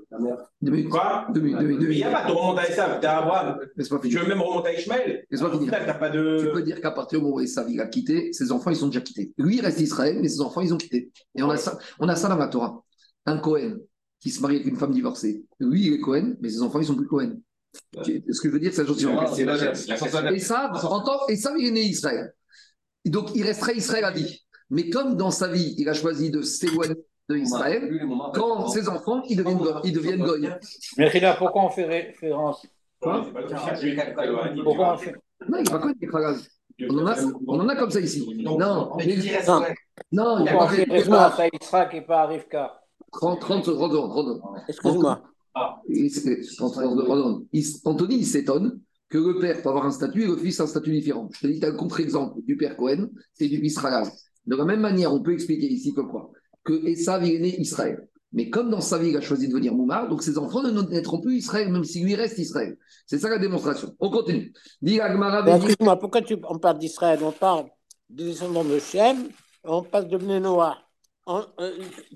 Quoi? 0.90 1.28
Il 1.34 1.42
n'y 1.42 2.02
a 2.02 2.10
pas 2.10 2.26
de 2.26 2.32
remonter 2.32 2.60
à 2.60 2.70
ESAF, 2.70 3.00
t'es 3.00 3.06
Abraham. 3.06 3.58
Tu 4.02 4.18
veux 4.18 4.26
même 4.26 4.40
remonter 4.40 4.68
à 4.70 4.72
Ishmael? 4.74 5.26
Laisse-moi 5.30 5.50
finir. 5.50 5.98
Pas 5.98 6.10
de... 6.10 6.38
Tu 6.40 6.50
peux 6.50 6.62
dire 6.62 6.80
qu'à 6.80 6.90
partir 6.90 7.18
du 7.18 7.24
moment 7.24 7.36
où 7.36 7.40
ESAF 7.40 7.66
il 7.68 7.80
a 7.80 7.86
quitté, 7.86 8.32
ses 8.32 8.52
enfants 8.52 8.70
ils 8.70 8.76
sont 8.76 8.86
déjà 8.86 9.00
quittés. 9.00 9.32
Lui 9.38 9.56
il 9.56 9.60
reste 9.60 9.80
Israël, 9.80 10.18
mais 10.20 10.28
ses 10.28 10.40
enfants 10.40 10.62
ils 10.62 10.72
ont 10.72 10.78
quitté. 10.78 11.10
Et 11.36 11.42
on 11.42 11.50
a 11.50 11.56
ça, 11.56 11.78
on 11.98 12.08
a 12.08 12.16
ça 12.16 12.28
dans 12.28 12.36
la 12.36 12.48
Torah 12.48 12.82
un 13.26 13.38
Cohen 13.38 13.76
qui 14.20 14.30
se 14.30 14.40
marie 14.40 14.56
avec 14.56 14.66
une 14.66 14.76
femme 14.76 14.92
divorcée, 14.92 15.44
lui, 15.60 15.86
il 15.86 15.92
est 15.94 16.00
Cohen, 16.00 16.34
mais 16.40 16.48
ses 16.48 16.62
enfants, 16.62 16.80
ils 16.80 16.86
sont 16.86 16.96
plus 16.96 17.06
Cohen. 17.06 17.34
Ce 18.02 18.40
que 18.40 18.48
je 18.48 18.48
veux 18.48 18.60
dire, 18.60 18.72
c'est 18.72 18.82
la 18.82 18.88
chose 18.88 18.98
suivante. 18.98 19.38
Et 20.32 20.38
ça, 20.38 20.72
en 20.72 21.02
tant, 21.02 21.26
et 21.28 21.36
ça, 21.36 21.54
il 21.58 21.68
est 21.68 21.70
né 21.70 21.82
Israël. 21.82 22.32
Donc, 23.10 23.30
il 23.34 23.44
resterait 23.44 23.76
Israël 23.76 24.04
à 24.04 24.10
vie. 24.10 24.42
Mais 24.70 24.90
comme 24.90 25.16
dans 25.16 25.30
sa 25.30 25.48
vie, 25.48 25.74
il 25.78 25.88
a 25.88 25.94
choisi 25.94 26.30
de 26.30 26.42
s'éloigner 26.42 26.96
de 27.28 27.36
Israël, 27.36 27.90
quand 28.34 28.68
ses 28.68 28.88
enfants, 28.88 29.22
ils 29.28 29.36
deviennent, 29.36 29.60
ils 29.84 29.92
deviennent 29.92 30.22
Goy. 30.22 30.48
Mais 30.96 31.10
pourquoi 31.38 31.64
on 31.64 31.70
fait 31.70 31.84
référence 31.84 32.66
Quoi 33.00 33.26
Pourquoi 34.64 34.94
on 34.94 34.98
fait 34.98 35.14
Non, 35.48 35.58
il 35.58 35.64
n'est 36.00 36.08
pas 36.08 36.18
Cohen, 36.20 36.36
on 36.88 36.98
en, 36.98 37.06
a, 37.06 37.16
on 37.46 37.60
en 37.60 37.68
a 37.68 37.76
comme 37.76 37.90
ça 37.90 38.00
ici. 38.00 38.26
Non, 38.44 38.58
non, 38.58 38.96
mais, 38.96 39.06
non, 39.46 39.62
non, 40.12 40.38
il 40.38 40.42
n'y 40.42 40.48
a 40.50 40.56
pas 40.56 40.66
de 40.66 41.12
à 41.14 41.46
Israël 41.46 41.90
et 41.94 42.00
pas 42.02 42.22
à 42.22 42.26
Rivka 42.26 42.80
30, 43.12 43.40
30 43.40 43.64
secondes, 43.64 44.42
Excuse-moi. 44.68 45.22
Anthony, 47.84 48.16
il 48.16 48.26
s'étonne 48.26 48.80
que 49.08 49.18
le 49.18 49.38
père 49.38 49.62
peut 49.62 49.68
avoir 49.68 49.86
un 49.86 49.90
statut 49.90 50.22
et 50.22 50.26
le 50.26 50.36
fils 50.36 50.60
un 50.60 50.66
statut 50.66 50.90
différent. 50.90 51.28
Je 51.32 51.40
te 51.40 51.46
dis, 51.46 51.60
tu 51.60 51.66
as 51.66 51.70
un 51.70 51.76
contre-exemple 51.76 52.40
du 52.42 52.56
père 52.56 52.76
Cohen, 52.76 53.08
c'est 53.34 53.48
du 53.48 53.60
Israël. 53.64 54.04
De 54.46 54.56
la 54.56 54.64
même 54.64 54.80
manière, 54.80 55.12
on 55.12 55.22
peut 55.22 55.32
expliquer 55.32 55.66
ici 55.66 55.94
que 55.94 56.00
quoi? 56.00 56.30
Que 56.64 56.86
Esav 56.86 57.24
est 57.24 57.38
né 57.38 57.60
Israël. 57.60 58.08
Mais 58.32 58.50
comme 58.50 58.70
dans 58.70 58.80
sa 58.80 58.98
vie, 58.98 59.10
il 59.10 59.16
a 59.16 59.20
choisi 59.20 59.46
de 59.46 59.52
devenir 59.52 59.74
Moumar, 59.74 60.08
donc 60.08 60.22
ses 60.22 60.36
enfants 60.36 60.62
ne 60.62 60.82
naîtront 60.82 61.20
plus 61.20 61.36
Israël, 61.36 61.70
même 61.70 61.84
s'il 61.84 62.04
lui 62.04 62.14
reste 62.14 62.38
Israël. 62.38 62.76
C'est 63.06 63.18
ça 63.18 63.28
la 63.28 63.38
démonstration. 63.38 63.94
On 64.00 64.10
continue. 64.10 64.52
Excuse-moi, 64.82 65.98
pourquoi 65.98 66.22
tu, 66.22 66.36
on 66.48 66.58
parle 66.58 66.78
d'Israël 66.78 67.20
On 67.22 67.32
parle 67.32 67.66
des 68.10 68.24
descendants 68.24 68.64
de 68.64 68.78
Shem, 68.78 69.28
on 69.64 69.82
passe 69.82 70.06
de 70.06 70.18
Noir. 70.18 70.82
Euh, 71.28 71.42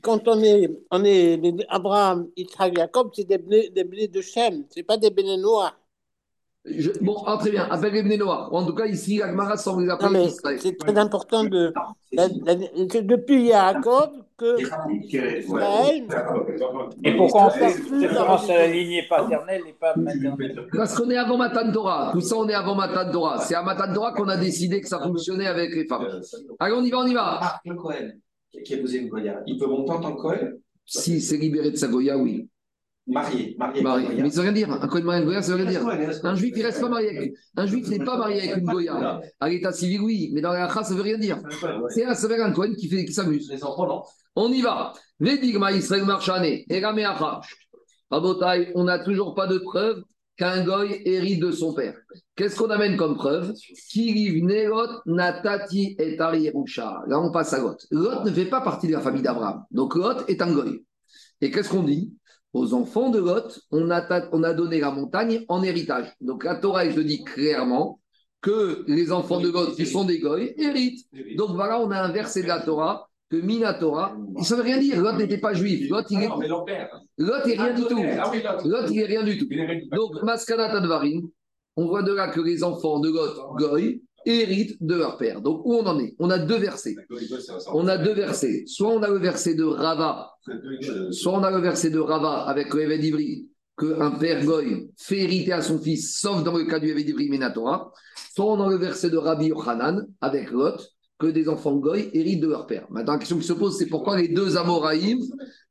quand 0.02 0.28
on 0.28 0.40
est, 0.42 0.70
on 0.90 1.04
est 1.04 1.40
Abraham, 1.68 2.28
Yitzhak, 2.36 2.76
Jacob, 2.76 3.10
c'est 3.14 3.26
des 3.26 3.38
blés, 3.38 4.08
de 4.08 4.20
Shem, 4.20 4.64
c'est 4.70 4.84
pas 4.84 4.96
des 4.96 5.10
blés 5.10 5.36
bon, 7.00 7.22
ah, 7.26 7.36
très 7.38 7.50
bien, 7.50 7.64
avec 7.64 7.92
les 7.92 8.16
noirs. 8.16 8.52
En 8.52 8.64
tout 8.66 8.74
cas, 8.74 8.86
ici, 8.86 9.22
Agmara 9.22 9.56
semble 9.56 9.84
les 9.84 9.90
appeler 9.90 10.28
C'est 10.58 10.76
très 10.76 10.96
important 10.98 11.44
de. 11.44 11.72
depuis 12.12 13.48
Jacob 13.48 14.10
que 14.36 14.56
Israël. 15.38 16.06
Et 17.04 17.16
pourquoi 17.16 17.46
on 17.46 17.50
fait 17.50 17.66
référence 17.66 18.50
à 18.50 18.54
la 18.54 18.66
lignée 18.68 19.04
paternelle 19.08 19.62
et 19.68 19.72
pas 19.72 19.94
maternelle? 19.96 20.66
Parce 20.72 20.96
qu'on 20.96 21.10
est 21.10 21.16
avant 21.16 21.36
Matan 21.36 21.70
Torah. 21.72 22.10
Tout 22.12 22.20
ça, 22.20 22.36
on 22.36 22.48
est 22.48 22.54
avant 22.54 22.74
Matan 22.74 23.10
Torah. 23.10 23.38
C'est 23.38 23.54
à 23.54 23.62
Matan 23.62 23.92
Torah 23.92 24.12
qu'on 24.12 24.28
a 24.28 24.36
décidé 24.36 24.80
que 24.80 24.88
ça 24.88 24.98
fonctionnait 24.98 25.46
avec 25.46 25.74
les 25.74 25.86
femmes. 25.86 26.06
Allez, 26.58 26.74
on 26.74 26.82
y 26.82 26.90
va, 26.90 26.98
on 26.98 27.06
y 27.06 27.14
va. 27.14 27.38
Ah, 27.42 27.60
qui 28.64 28.74
a 28.74 28.78
posé 28.78 28.98
une 28.98 29.08
Goya, 29.08 29.42
il 29.46 29.58
peut 29.58 29.66
monter 29.66 29.92
en 29.92 30.00
tant 30.00 30.14
que 30.14 30.20
Cohen 30.20 30.52
Si 30.84 31.20
c'est 31.20 31.36
libéré 31.36 31.70
de 31.70 31.76
sa 31.76 31.88
Goya, 31.88 32.16
oui. 32.18 32.48
Marié, 33.10 33.56
marié. 33.58 33.82
marié. 33.82 34.22
Mais 34.22 34.30
ça 34.30 34.36
veut 34.42 34.48
rien 34.48 34.52
dire. 34.52 34.70
Un 34.72 34.88
Cohen 34.88 35.02
marié 35.02 35.24
Goya, 35.24 35.42
ça 35.42 35.56
veut 35.56 35.64
rien 35.64 35.70
dire. 35.70 36.20
Un 36.22 36.34
juif, 36.34 36.52
il 36.56 36.64
reste 36.64 36.80
pas 36.80 36.88
marié 36.88 37.16
avec. 37.16 37.34
Un 37.56 37.66
juif 37.66 37.88
n'est 37.88 38.04
pas 38.04 38.16
marié 38.16 38.40
avec 38.42 38.56
une 38.56 38.64
Goya. 38.64 39.20
À 39.40 39.48
l'état 39.48 39.72
civil, 39.72 40.00
oui. 40.00 40.30
Mais 40.32 40.40
dans 40.40 40.52
la 40.52 40.66
race, 40.66 40.88
ça 40.88 40.94
veut 40.94 41.02
rien 41.02 41.18
dire. 41.18 41.38
C'est 41.88 42.04
un, 42.04 42.42
un 42.42 42.52
Cohen 42.52 42.74
qui, 42.74 42.88
fait, 42.88 43.04
qui 43.04 43.12
s'amuse. 43.12 43.50
Les 43.50 43.62
enfants, 43.64 43.86
non. 43.86 44.02
On 44.36 44.52
y 44.52 44.62
va. 44.62 44.92
Vedigma 45.18 45.72
Israël 45.72 46.04
Marchane. 46.04 46.44
Et 46.44 46.80
Rabotai, 48.10 48.72
on 48.74 48.84
n'a 48.84 48.98
toujours 48.98 49.34
pas 49.34 49.46
de 49.46 49.58
preuve 49.58 50.02
qu'un 50.36 50.64
goy 50.64 51.02
hérite 51.04 51.40
de 51.40 51.52
son 51.52 51.74
père. 51.74 51.94
Qu'est-ce 52.34 52.56
qu'on 52.56 52.70
amène 52.70 52.96
comme 52.96 53.16
preuve? 53.16 53.52
Natati 55.06 55.96
et 55.98 56.16
Là, 56.16 57.20
on 57.20 57.30
passe 57.30 57.52
à 57.52 57.58
Lot. 57.58 57.76
Lot 57.90 58.24
ne 58.24 58.30
fait 58.30 58.46
pas 58.46 58.62
partie 58.62 58.88
de 58.88 58.92
la 58.92 59.00
famille 59.00 59.22
d'Abraham. 59.22 59.64
Donc, 59.70 59.94
Lot 59.94 60.24
est 60.28 60.40
un 60.40 60.52
goy. 60.52 60.82
Et 61.40 61.50
qu'est-ce 61.50 61.68
qu'on 61.68 61.82
dit? 61.82 62.14
Aux 62.52 62.74
enfants 62.74 63.10
de 63.10 63.20
Lot, 63.20 63.60
on 63.70 63.90
a, 63.90 64.28
on 64.32 64.42
a 64.42 64.54
donné 64.54 64.80
la 64.80 64.90
montagne 64.90 65.44
en 65.48 65.62
héritage. 65.62 66.12
Donc, 66.20 66.44
la 66.44 66.56
Torah, 66.56 66.88
je 66.88 67.00
dit 67.00 67.22
clairement 67.22 68.00
que 68.40 68.84
les 68.88 69.12
enfants 69.12 69.40
de 69.40 69.50
Lot, 69.50 69.74
qui 69.76 69.86
sont 69.86 70.04
des 70.04 70.18
goy, 70.18 70.54
héritent. 70.56 71.06
Donc, 71.36 71.50
voilà, 71.50 71.80
on 71.80 71.90
a 71.90 72.00
un 72.00 72.10
verset 72.10 72.42
de 72.42 72.48
la 72.48 72.60
Torah 72.60 73.06
que 73.30 73.36
Minatora, 73.36 74.16
il 74.16 74.40
ne 74.40 74.56
veut 74.56 74.62
rien 74.62 74.78
dire. 74.78 75.00
Lot 75.00 75.12
n'était 75.12 75.38
pas 75.38 75.54
juif. 75.54 75.88
Lot, 75.88 76.04
il 76.10 76.22
est. 76.22 76.28
Lot, 77.18 77.42
il 77.46 77.60
rien 77.60 77.74
du 77.74 77.82
tout. 77.84 78.02
Lot, 78.68 78.90
il 78.90 79.00
est 79.00 79.06
rien 79.06 79.22
du 79.22 79.38
tout. 79.38 79.46
Donc, 79.92 80.22
Maskanat 80.24 80.76
Advarim, 80.76 81.28
on 81.76 81.86
voit 81.86 82.02
de 82.02 82.12
là 82.12 82.28
que 82.28 82.40
les 82.40 82.64
enfants 82.64 82.98
de 82.98 83.08
Lot, 83.10 83.54
Goy, 83.56 84.02
héritent 84.26 84.76
de 84.80 84.94
leur 84.94 85.16
père. 85.16 85.40
Donc, 85.40 85.62
où 85.64 85.74
on 85.74 85.86
en 85.86 85.98
est? 85.98 86.14
On 86.18 86.30
a 86.30 86.38
deux 86.38 86.58
versets. 86.58 86.96
On 87.72 87.88
a 87.88 87.98
deux 87.98 88.14
versets. 88.14 88.64
Soit 88.66 88.88
on 88.88 89.02
a 89.02 89.08
le 89.08 89.18
verset 89.18 89.54
de 89.54 89.64
Rava, 89.64 90.30
soit 91.10 91.32
on 91.38 91.42
a 91.42 91.50
le 91.50 91.58
verset 91.58 91.90
de 91.90 91.98
Rava 91.98 92.42
avec 92.42 92.72
le 92.74 92.82
Eved 92.82 93.04
Ivri, 93.04 93.48
qu'un 93.78 94.10
père 94.12 94.44
Goy 94.44 94.90
fait 94.96 95.20
hériter 95.20 95.52
à 95.52 95.62
son 95.62 95.78
fils, 95.78 96.18
sauf 96.20 96.44
dans 96.44 96.56
le 96.56 96.64
cas 96.64 96.78
du 96.78 96.90
Eved 96.90 97.08
Ivri 97.08 97.30
Minatora. 97.30 97.92
Soit 98.34 98.44
on 98.44 98.62
a 98.62 98.68
le 98.68 98.76
verset 98.76 99.10
de 99.10 99.16
Rabbi 99.16 99.46
Yochanan 99.46 100.06
avec 100.20 100.50
Lot, 100.50 100.80
que 101.20 101.26
des 101.26 101.48
enfants 101.48 101.76
goy 101.76 102.10
héritent 102.14 102.40
de 102.40 102.48
leur 102.48 102.66
père. 102.66 102.86
Maintenant, 102.90 103.12
la 103.12 103.18
question 103.18 103.36
qui 103.38 103.46
se 103.46 103.52
pose, 103.52 103.76
c'est 103.78 103.86
pourquoi 103.86 104.16
les 104.16 104.28
deux 104.28 104.56
Amoraïm, 104.56 105.18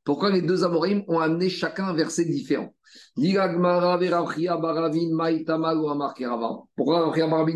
pourquoi 0.04 0.30
les 0.30 0.42
deux 0.42 0.62
Amoraïm 0.64 1.02
ont 1.08 1.18
amené 1.18 1.50
chacun 1.50 1.86
un 1.86 1.94
verset 1.94 2.24
différent? 2.24 2.72
Pourquoi 3.16 3.80
Rachia 3.80 4.56
Baravin 4.56 5.00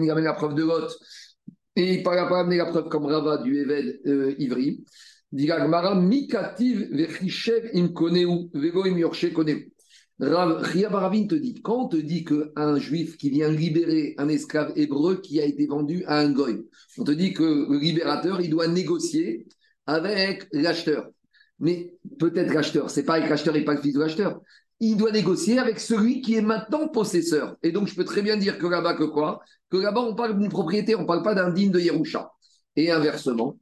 il 0.02 0.10
amène 0.10 0.24
la 0.24 0.32
preuve 0.34 0.54
de 0.54 0.64
Lot? 0.64 0.90
Et 1.76 1.94
il 1.94 2.02
n'a 2.02 2.26
pas 2.26 2.40
amené 2.40 2.56
la 2.56 2.66
preuve 2.66 2.88
comme 2.88 3.06
Rava 3.06 3.38
du 3.38 3.58
Eved 3.58 4.00
euh, 4.06 4.34
Ivri? 4.38 4.84
Mikativ 5.32 6.88
Vechishev 6.92 7.70
Im 7.74 7.88
Vego 8.54 8.84
Im 8.84 9.00
Koneu. 9.32 9.73
Baravin 10.18 11.26
te 11.26 11.34
dit, 11.34 11.60
quand 11.62 11.84
on 11.84 11.88
te 11.88 11.96
dit 11.96 12.24
qu'un 12.24 12.78
juif 12.78 13.16
qui 13.16 13.30
vient 13.30 13.50
libérer 13.50 14.14
un 14.18 14.28
esclave 14.28 14.72
hébreu 14.76 15.20
qui 15.20 15.40
a 15.40 15.44
été 15.44 15.66
vendu 15.66 16.04
à 16.06 16.20
un 16.20 16.30
goy, 16.30 16.64
on 16.98 17.04
te 17.04 17.10
dit 17.10 17.32
que 17.32 17.42
le 17.42 17.78
libérateur, 17.78 18.40
il 18.40 18.50
doit 18.50 18.68
négocier 18.68 19.46
avec 19.86 20.46
l'acheteur. 20.52 21.08
Mais 21.58 21.94
peut-être 22.18 22.52
l'acheteur, 22.52 22.90
c'est 22.90 23.04
pas 23.04 23.14
avec 23.14 23.28
l'acheteur 23.28 23.56
et 23.56 23.64
pas 23.64 23.74
le 23.74 23.80
fils 23.80 23.94
de 23.94 24.00
l'acheteur. 24.00 24.40
Il 24.80 24.96
doit 24.96 25.12
négocier 25.12 25.58
avec 25.58 25.80
celui 25.80 26.20
qui 26.20 26.34
est 26.34 26.42
maintenant 26.42 26.88
possesseur. 26.88 27.56
Et 27.62 27.72
donc, 27.72 27.88
je 27.88 27.94
peux 27.94 28.04
très 28.04 28.22
bien 28.22 28.36
dire 28.36 28.58
que 28.58 28.66
là-bas, 28.66 28.94
que 28.94 29.04
quoi? 29.04 29.40
Que 29.70 29.76
là-bas, 29.76 30.00
on 30.00 30.14
parle 30.14 30.38
d'une 30.38 30.48
propriété, 30.48 30.94
on 30.94 31.02
ne 31.02 31.06
parle 31.06 31.22
pas 31.22 31.34
d'un 31.34 31.50
digne 31.50 31.70
de 31.70 31.80
Yerusha. 31.80 32.32
Et 32.76 32.90
inversement, 32.90 33.56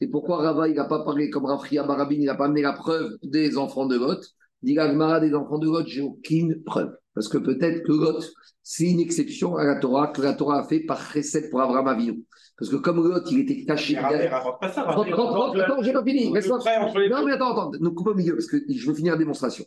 et 0.00 0.08
pourquoi 0.08 0.38
Rava, 0.38 0.68
il 0.68 0.74
n'a 0.74 0.84
pas 0.84 1.04
parlé 1.04 1.30
comme 1.30 1.46
Rafria 1.46 1.82
Barabin, 1.84 2.16
il 2.18 2.26
n'a 2.26 2.34
pas 2.34 2.46
amené 2.46 2.62
la 2.62 2.72
preuve 2.72 3.16
des 3.22 3.56
enfants 3.56 3.86
de 3.86 3.96
Lot 3.96 4.20
Dit 4.64 4.74
Gmara 4.74 5.20
des 5.20 5.34
enfants 5.34 5.58
de 5.58 5.66
Lot, 5.66 5.86
j'ai 5.86 6.00
aucune 6.00 6.62
preuve. 6.64 6.96
Parce 7.14 7.28
que 7.28 7.36
peut-être 7.36 7.82
que 7.84 7.92
Lot, 7.92 8.24
c'est 8.62 8.86
une 8.86 8.98
exception 8.98 9.56
à 9.56 9.64
la 9.64 9.76
Torah, 9.76 10.08
que 10.08 10.22
la 10.22 10.32
Torah 10.32 10.60
a 10.60 10.64
fait 10.64 10.80
par 10.80 10.98
recette 11.12 11.50
pour 11.50 11.60
Abraham 11.60 11.86
Avinu. 11.86 12.24
Parce 12.58 12.70
que 12.70 12.76
comme 12.76 13.06
Lot, 13.06 13.30
il 13.30 13.40
était 13.40 13.62
caché. 13.66 13.94
Attends, 13.98 15.82
j'ai 15.82 15.92
pas 15.92 16.02
fini. 16.02 16.30
Non, 16.30 17.26
mais 17.26 17.32
attends, 17.32 17.52
attends, 17.52 17.72
ne 17.78 17.88
coupe 17.90 18.08
au 18.08 18.14
milieu, 18.14 18.34
parce 18.34 18.46
que 18.46 18.56
je 18.66 18.86
veux 18.86 18.94
finir 18.94 19.12
la 19.12 19.18
démonstration. 19.18 19.66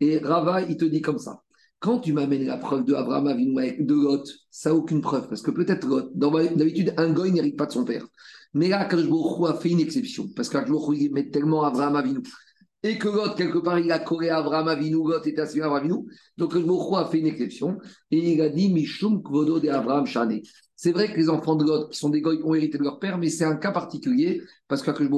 Et 0.00 0.16
Rava, 0.18 0.62
il 0.62 0.78
te 0.78 0.86
dit 0.86 1.02
comme 1.02 1.18
ça. 1.18 1.42
Quand 1.78 2.00
tu 2.00 2.14
m'amènes 2.14 2.46
la 2.46 2.56
preuve 2.56 2.84
de 2.86 2.94
Abraham 2.94 3.26
Avinu 3.28 3.54
de 3.84 3.94
Lot, 3.94 4.26
ça 4.50 4.70
n'a 4.70 4.76
aucune 4.76 5.02
preuve. 5.02 5.28
Parce 5.28 5.42
que 5.42 5.50
peut-être 5.50 5.86
Lot, 5.86 6.10
d'habitude, 6.14 6.94
un 6.96 7.12
goy 7.12 7.32
n'hérite 7.32 7.58
pas 7.58 7.66
de 7.66 7.72
son 7.72 7.84
père. 7.84 8.06
Mais 8.54 8.68
là, 8.68 8.84
Kajbourou 8.84 9.46
a 9.46 9.54
fait 9.58 9.70
une 9.70 9.80
exception. 9.80 10.28
Parce 10.34 10.48
qu'Akajbourou, 10.48 10.94
il 10.94 11.12
met 11.12 11.30
tellement 11.30 11.64
Abraham 11.64 11.96
Avinu. 11.96 12.20
Et 12.82 12.96
que 12.96 13.08
Lot, 13.08 13.34
quelque 13.36 13.58
part, 13.58 13.78
il 13.78 13.90
a 13.90 13.98
collé 13.98 14.28
Abraham 14.30 14.68
Avinu, 14.68 14.96
Lot 14.96 15.26
était 15.26 15.40
assis 15.40 15.60
à 15.60 15.66
Abraham 15.66 15.84
Avinu. 15.84 16.04
Donc 16.36 16.52
Kajbourou 16.54 16.96
a 16.96 17.06
fait 17.06 17.18
une 17.18 17.26
exception. 17.26 17.78
Et 18.10 18.32
il 18.32 18.40
a 18.40 18.48
dit 18.48 18.72
Mishum 18.72 19.22
Kvodo 19.22 19.60
de 19.60 19.68
Abraham 19.68 20.06
Shane. 20.06 20.40
C'est 20.80 20.92
vrai 20.92 21.08
que 21.08 21.16
les 21.16 21.28
enfants 21.28 21.56
de 21.56 21.64
Lot, 21.64 21.88
qui 21.90 21.98
sont 21.98 22.08
des 22.08 22.20
goy, 22.20 22.40
ont 22.44 22.54
hérité 22.54 22.78
de 22.78 22.84
leur 22.84 23.00
père, 23.00 23.18
mais 23.18 23.30
c'est 23.30 23.44
un 23.44 23.56
cas 23.56 23.72
particulier 23.72 24.42
parce 24.68 24.80
qu'Akadosh 24.80 25.10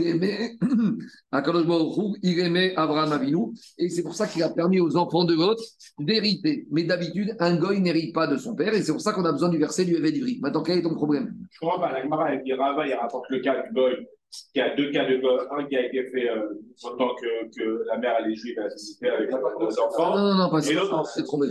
il 0.00 0.06
aimait, 0.08 0.56
il 2.22 2.40
aimait 2.40 2.74
Abraham 2.74 3.12
Avinu, 3.12 3.54
et 3.78 3.88
c'est 3.88 4.02
pour 4.02 4.16
ça 4.16 4.26
qu'il 4.26 4.42
a 4.42 4.48
permis 4.48 4.80
aux 4.80 4.96
enfants 4.96 5.24
de 5.24 5.34
Lot 5.34 5.60
d'hériter. 6.00 6.66
Mais 6.72 6.82
d'habitude, 6.82 7.36
un 7.38 7.54
goy 7.54 7.80
n'hérite 7.80 8.12
pas 8.16 8.26
de 8.26 8.36
son 8.36 8.56
père, 8.56 8.74
et 8.74 8.82
c'est 8.82 8.90
pour 8.90 9.00
ça 9.00 9.12
qu'on 9.12 9.24
a 9.24 9.30
besoin 9.30 9.48
du 9.48 9.58
verset 9.58 9.84
du 9.84 9.94
Eved 9.94 10.16
Ivri. 10.16 10.40
Maintenant, 10.42 10.64
quel 10.64 10.78
est 10.78 10.82
ton 10.82 10.96
problème? 10.96 11.36
Je 11.52 11.60
comprends 11.60 11.78
pas. 11.78 11.92
La 11.92 12.02
Gemara, 12.02 12.34
il 12.34 12.42
il 12.44 12.94
rapporte 12.94 13.26
le 13.30 13.38
cas 13.38 13.62
du 13.62 13.72
goy 13.72 14.08
il 14.54 14.58
y 14.58 14.60
a 14.60 14.74
deux 14.74 14.90
cas 14.90 15.04
de 15.04 15.16
goy. 15.16 15.38
Un 15.50 15.64
qui 15.64 15.76
a 15.76 15.86
été 15.86 16.04
fait 16.10 16.28
euh, 16.30 16.48
en 16.82 16.96
tant 16.96 17.14
que, 17.14 17.56
que, 17.56 17.84
la 17.86 17.98
mère, 17.98 18.26
est 18.26 18.34
juive, 18.34 18.58
a 18.58 18.64
assisté 18.64 19.08
avec 19.08 19.28
les 19.28 19.34
enfants. 19.34 20.16
Non, 20.16 20.22
non, 20.22 20.34
non, 20.34 20.50
pas 20.50 20.62
ça. 20.62 20.72
C'est 21.14 21.24
trompé. 21.24 21.48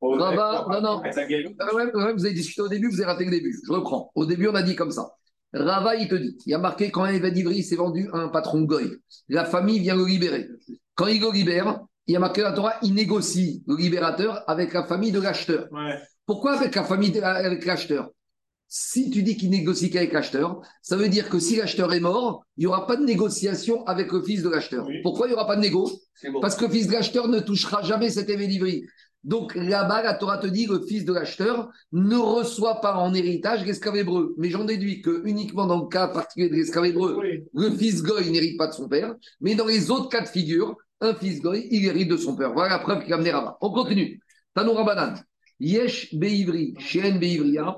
Rava, 0.00 0.66
non, 0.70 0.80
non. 0.80 1.02
Ah 1.04 2.12
vous 2.14 2.24
avez 2.24 2.34
discuté 2.34 2.62
au 2.62 2.68
début, 2.68 2.88
vous 2.88 3.00
avez 3.00 3.10
raté 3.12 3.24
le 3.24 3.30
début. 3.30 3.56
Je 3.66 3.72
reprends. 3.72 4.10
Au 4.14 4.26
début, 4.26 4.48
on 4.48 4.54
a 4.54 4.62
dit 4.62 4.76
comme 4.76 4.90
ça. 4.90 5.14
Rava, 5.52 5.94
il 5.96 6.08
te 6.08 6.16
dit, 6.16 6.36
il 6.46 6.50
y 6.50 6.54
a 6.54 6.58
marqué 6.58 6.90
quand 6.90 7.04
un 7.04 7.12
Ivri 7.12 7.62
s'est 7.62 7.76
vendu 7.76 8.08
à 8.12 8.18
un 8.18 8.28
patron 8.28 8.62
goy, 8.62 8.90
la 9.28 9.44
famille 9.44 9.78
vient 9.78 9.94
le 9.94 10.04
libérer. 10.04 10.48
Quand 10.96 11.06
il 11.06 11.20
le 11.20 11.32
libère, 11.32 11.80
il 12.06 12.12
y 12.12 12.16
a 12.16 12.20
marqué 12.20 12.42
la 12.42 12.52
Torah, 12.52 12.74
il 12.82 12.94
négocie 12.94 13.62
le 13.66 13.76
libérateur 13.76 14.42
avec 14.48 14.72
la 14.72 14.84
famille 14.84 15.12
de 15.12 15.20
l'acheteur. 15.20 15.68
Pourquoi 16.26 16.54
avec 16.54 16.74
la 16.74 16.82
famille 16.84 17.16
avec 17.20 17.64
l'acheteur? 17.64 18.10
Si 18.68 19.10
tu 19.10 19.22
dis 19.22 19.36
qu'il 19.36 19.50
négocie 19.50 19.90
qu'avec 19.90 20.12
l'acheteur, 20.12 20.60
ça 20.82 20.96
veut 20.96 21.08
dire 21.08 21.28
que 21.28 21.38
si 21.38 21.56
l'acheteur 21.56 21.92
est 21.92 22.00
mort, 22.00 22.44
il 22.56 22.62
n'y 22.62 22.66
aura 22.66 22.86
pas 22.86 22.96
de 22.96 23.04
négociation 23.04 23.84
avec 23.86 24.10
le 24.10 24.22
fils 24.22 24.42
de 24.42 24.48
l'acheteur. 24.48 24.88
Pourquoi 25.02 25.26
il 25.26 25.30
n'y 25.30 25.34
aura 25.34 25.46
pas 25.46 25.56
de 25.56 25.60
négo? 25.60 25.90
Parce 26.40 26.56
que 26.56 26.64
le 26.64 26.70
fils 26.70 26.88
de 26.88 26.92
l'acheteur 26.92 27.28
ne 27.28 27.40
touchera 27.40 27.82
jamais 27.82 28.10
cet 28.10 28.28
livri. 28.28 28.84
Donc 29.22 29.54
là-bas, 29.54 30.02
la 30.02 30.14
Torah 30.14 30.38
te 30.38 30.46
dit 30.46 30.66
que 30.66 30.74
le 30.74 30.86
fils 30.86 31.04
de 31.04 31.12
l'acheteur 31.12 31.70
ne 31.92 32.16
reçoit 32.16 32.80
pas 32.80 32.96
en 32.96 33.14
héritage 33.14 33.64
l'esclave 33.64 33.96
hébreu. 33.96 34.34
Mais 34.36 34.50
j'en 34.50 34.64
déduis 34.64 35.00
que 35.00 35.22
uniquement 35.24 35.66
dans 35.66 35.80
le 35.80 35.88
cas 35.88 36.08
particulier 36.08 36.50
de 36.50 36.54
l'esclave 36.56 36.86
hébreu, 36.86 37.18
le 37.54 37.70
fils 37.70 38.02
goy 38.02 38.30
n'hérite 38.30 38.58
pas 38.58 38.66
de 38.66 38.72
son 38.72 38.88
père. 38.88 39.14
Mais 39.40 39.54
dans 39.54 39.66
les 39.66 39.90
autres 39.90 40.10
cas 40.10 40.20
de 40.20 40.28
figure, 40.28 40.76
un 41.00 41.14
fils 41.14 41.40
goy, 41.40 41.66
il 41.70 41.86
hérite 41.86 42.08
de 42.08 42.18
son 42.18 42.36
père. 42.36 42.52
Voilà 42.52 42.76
la 42.76 42.78
preuve 42.80 43.04
qui 43.04 43.12
a 43.12 43.14
amené 43.14 43.30
Rabat. 43.30 43.56
On 43.62 43.70
continue. 43.70 44.20
Tanoura. 44.54 45.14
Yesh 45.58 46.14
Beivri, 46.14 46.74
Sheen 46.78 47.18
Beivria, 47.18 47.76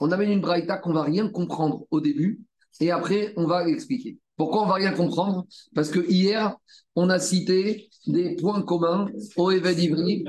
on 0.00 0.12
amène 0.12 0.30
une 0.30 0.40
braïta 0.40 0.78
qu'on 0.78 0.92
va 0.92 1.02
rien 1.02 1.28
comprendre 1.28 1.86
au 1.90 2.00
début 2.00 2.40
et 2.80 2.90
après 2.90 3.32
on 3.36 3.46
va 3.46 3.64
l'expliquer. 3.64 4.18
Pourquoi 4.36 4.62
on 4.62 4.66
va 4.66 4.74
rien 4.74 4.92
comprendre? 4.92 5.46
Parce 5.74 5.90
que 5.90 6.00
hier, 6.08 6.56
on 6.96 7.10
a 7.10 7.18
cité 7.18 7.90
des 8.06 8.36
points 8.36 8.62
communs 8.62 9.06
au 9.36 9.50
Eved 9.50 9.78
Ivri 9.78 10.24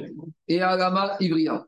et 0.49 0.60
à 0.60 0.75
Lama 0.75 1.15
Ivria. 1.21 1.65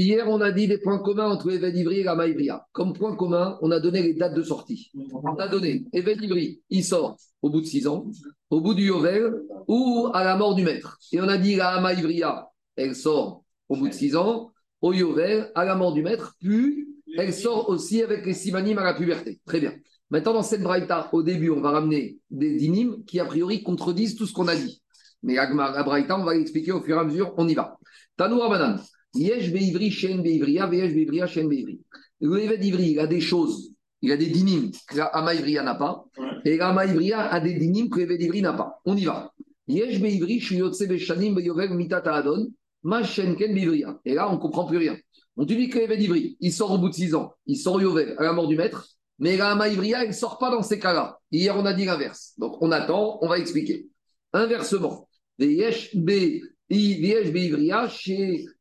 Hier, 0.00 0.28
on 0.28 0.40
a 0.40 0.52
dit 0.52 0.68
des 0.68 0.78
points 0.78 1.00
communs 1.00 1.28
entre 1.28 1.50
Eved 1.50 1.74
Ivri 1.74 1.98
et 1.98 2.02
Lama 2.04 2.28
Ivria. 2.28 2.64
Comme 2.70 2.92
point 2.92 3.16
commun, 3.16 3.58
on 3.62 3.72
a 3.72 3.80
donné 3.80 4.00
les 4.00 4.14
dates 4.14 4.32
de 4.32 4.44
sortie. 4.44 4.92
On 4.94 5.34
a 5.34 5.48
donné 5.48 5.86
Eved 5.92 6.22
Ivri, 6.22 6.62
il 6.70 6.84
sort 6.84 7.16
au 7.42 7.50
bout 7.50 7.62
de 7.62 7.66
six 7.66 7.88
ans, 7.88 8.06
au 8.48 8.60
bout 8.60 8.74
du 8.74 8.84
Yovel 8.84 9.34
ou 9.66 10.08
à 10.14 10.22
la 10.22 10.36
mort 10.36 10.54
du 10.54 10.62
maître. 10.62 10.98
Et 11.10 11.20
on 11.20 11.26
a 11.26 11.36
dit 11.36 11.56
la 11.56 11.70
Hama 11.70 11.94
Ivria, 11.94 12.46
elle 12.76 12.94
sort 12.94 13.42
au 13.68 13.74
bout 13.74 13.88
de 13.88 13.92
six 13.92 14.14
ans, 14.14 14.52
au 14.82 14.92
Yovel, 14.92 15.50
à 15.56 15.64
la 15.64 15.74
mort 15.74 15.92
du 15.92 16.04
maître, 16.04 16.36
puis 16.38 16.86
elle 17.16 17.34
sort 17.34 17.68
aussi 17.68 18.00
avec 18.00 18.24
les 18.24 18.34
simanim 18.34 18.78
à 18.78 18.84
la 18.84 18.94
puberté. 18.94 19.40
Très 19.46 19.58
bien. 19.58 19.74
Maintenant, 20.10 20.34
dans 20.34 20.44
cette 20.44 20.62
braïta, 20.62 21.08
au 21.12 21.24
début, 21.24 21.50
on 21.50 21.60
va 21.60 21.72
ramener 21.72 22.18
des 22.30 22.54
dinim 22.54 23.02
qui, 23.04 23.18
a 23.18 23.24
priori, 23.24 23.64
contredisent 23.64 24.14
tout 24.14 24.26
ce 24.26 24.32
qu'on 24.32 24.46
a 24.46 24.54
dit. 24.54 24.80
Mais 25.24 25.34
la 25.34 25.82
braïta, 25.82 26.16
on 26.16 26.24
va 26.24 26.34
l'expliquer 26.34 26.70
au 26.70 26.80
fur 26.82 26.96
et 26.96 27.00
à 27.00 27.04
mesure, 27.04 27.34
on 27.36 27.48
y 27.48 27.54
va. 27.54 27.76
Tanou 28.16 28.38
Rabanan. 28.38 28.78
Yesh 29.18 29.50
beivri, 29.52 29.90
shen 29.90 30.22
beivria, 30.22 30.68
yesh 30.72 30.94
beivria, 30.94 31.26
shen 31.26 31.48
beivri. 31.48 31.80
Le 32.20 32.56
d'Ivri, 32.56 32.92
il 32.92 33.00
a 33.00 33.06
des 33.06 33.20
choses 33.20 33.72
il 34.00 34.12
a 34.12 34.16
des 34.16 34.26
dinim 34.26 34.70
que 34.86 34.96
la 34.96 35.34
Ivria 35.34 35.62
n'a 35.62 35.74
pas, 35.74 36.04
et 36.44 36.56
la 36.56 36.86
Ivria 36.86 37.28
a 37.32 37.40
des 37.40 37.54
dinim 37.54 37.88
que 37.88 38.00
Eved 38.00 38.42
n'a 38.42 38.52
pas. 38.52 38.80
On 38.84 38.96
y 38.96 39.04
va. 39.04 39.32
Yesh 39.66 40.00
beivri, 40.00 40.40
shuyotse 40.40 40.86
beshanim 40.86 41.34
beyovel 41.34 41.74
mitata 41.74 42.14
adon, 42.14 42.48
ma 42.82 43.02
shenken 43.02 43.52
beivria. 43.54 43.98
Et 44.04 44.14
là, 44.14 44.30
on 44.30 44.34
ne 44.34 44.38
comprend 44.38 44.66
plus 44.66 44.78
rien. 44.78 44.96
On 45.36 45.44
te 45.44 45.52
dit 45.52 45.68
que 45.68 45.78
Eved 45.78 46.00
Ivri, 46.00 46.36
il 46.40 46.52
sort 46.52 46.70
au 46.72 46.78
bout 46.78 46.88
de 46.88 46.94
6 46.94 47.14
ans, 47.14 47.32
il 47.46 47.56
sort 47.56 47.80
Yovel 47.80 48.14
à 48.18 48.22
la 48.22 48.32
mort 48.32 48.46
du 48.48 48.56
maître, 48.56 48.88
mais 49.18 49.36
la 49.36 49.54
Ivria, 49.68 50.02
elle 50.02 50.08
ne 50.08 50.12
sort 50.12 50.38
pas 50.38 50.50
dans 50.50 50.62
ces 50.62 50.78
cas-là. 50.78 51.18
Hier, 51.32 51.56
on 51.56 51.66
a 51.66 51.72
dit 51.74 51.84
l'inverse. 51.84 52.34
Donc, 52.38 52.56
on 52.60 52.70
attend, 52.70 53.18
on 53.20 53.28
va 53.28 53.38
expliquer. 53.38 53.88
Inversement, 54.32 55.08
Yesh 55.38 55.94
beivria, 55.96 57.88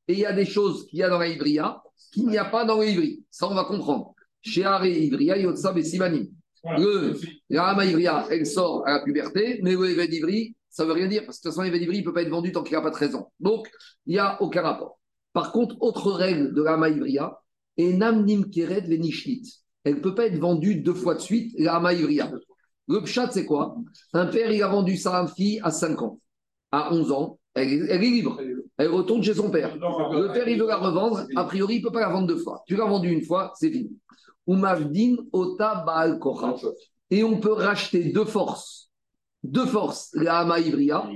et 0.08 0.14
il 0.14 0.20
y 0.20 0.26
a 0.26 0.34
des 0.34 0.46
choses 0.46 0.88
qu'il 0.88 1.00
y 1.00 1.04
a 1.04 1.10
dans 1.10 1.20
la 1.20 1.28
Ivria 1.28 1.82
qu'il 2.12 2.28
n'y 2.28 2.38
a 2.38 2.46
pas 2.46 2.66
dans 2.66 2.82
l'Ivri. 2.82 3.24
Ça, 3.30 3.48
on 3.48 3.54
va 3.54 3.66
comprendre. 3.66 4.14
Chez 4.42 4.62
Ivria, 4.62 5.38
Yotsa 5.38 5.74
Bessimanim. 5.74 6.28
Le, 6.64 7.16
la 7.50 7.68
Hama 7.68 7.86
Ivria, 7.86 8.28
elle 8.30 8.46
sort 8.46 8.86
à 8.86 8.98
la 8.98 9.04
puberté, 9.04 9.60
mais 9.64 9.74
le 9.74 9.90
Eved 9.92 10.14
Ivri, 10.14 10.56
ça 10.70 10.84
ne 10.84 10.90
veut 10.90 10.96
rien 10.96 11.08
dire, 11.08 11.26
parce 11.26 11.38
que 11.38 11.44
de 11.44 11.50
toute 11.50 11.56
façon, 11.56 11.64
l'Eved 11.64 11.82
Ivri, 11.82 11.98
il 11.98 12.00
ne 12.02 12.06
peut 12.06 12.14
pas 12.14 12.24
être 12.24 12.30
vendu 12.30 12.52
tant 12.52 12.64
qu'il 12.64 12.76
n'a 12.76 12.82
pas 12.82 12.92
13 12.92 13.16
ans. 13.16 13.32
Donc, 13.40 13.70
il 14.06 14.14
n'y 14.14 14.20
a 14.20 14.42
aucun 14.42 14.62
rapport. 14.62 15.00
Par 15.34 15.52
contre, 15.52 15.76
autre 15.82 16.12
règle 16.12 16.54
de 16.54 16.62
la 16.64 16.74
Hama 16.74 16.90
Ivria, 16.90 17.40
et. 17.78 17.92
Elle 19.84 19.96
ne 19.96 20.00
peut 20.02 20.16
pas 20.16 20.26
être 20.26 20.40
vendue 20.40 20.76
deux 20.76 20.94
fois 20.94 21.16
de 21.16 21.22
suite, 21.22 21.54
la 21.58 21.76
Hama 21.76 21.94
Ivria. 21.94 22.32
Le 22.88 23.02
Pshat, 23.02 23.32
c'est 23.32 23.46
quoi? 23.46 23.76
Un 24.14 24.28
père, 24.28 24.52
il 24.52 24.64
a 24.64 24.68
vendu 24.68 24.98
sa 24.98 25.28
fille 25.28 25.60
à 25.64 25.72
5 25.72 26.02
ans. 26.02 26.20
À 26.72 26.94
11 26.94 27.12
ans, 27.12 27.37
elle, 27.58 27.74
est- 27.74 27.88
elle 27.90 28.04
est 28.04 28.10
libre. 28.10 28.40
Elle 28.78 28.90
retourne 28.90 29.24
chez 29.24 29.34
son 29.34 29.50
père. 29.50 29.76
Le 29.76 30.32
père, 30.34 30.48
il 30.48 30.60
veut 30.60 30.68
la 30.68 30.78
revendre. 30.78 31.26
A 31.36 31.44
priori, 31.46 31.76
il 31.76 31.80
ne 31.80 31.84
peut 31.86 31.92
pas 31.92 32.02
la 32.02 32.10
vendre 32.10 32.28
deux 32.28 32.38
fois. 32.38 32.64
Tu 32.68 32.76
l'as 32.76 32.86
vendue 32.86 33.10
une 33.10 33.24
fois, 33.24 33.52
c'est 33.56 33.72
fini. 33.72 33.92
Umavdin 34.48 35.16
Ota 35.34 35.84
Baal. 35.86 36.20
Et 37.10 37.24
on 37.24 37.40
peut 37.40 37.54
racheter 37.54 38.12
de 38.12 38.24
force. 38.24 38.90
De 39.44 39.62
force, 39.62 40.10
la 40.14 40.40
Hama 40.40 40.60
Ivria. 40.60 41.08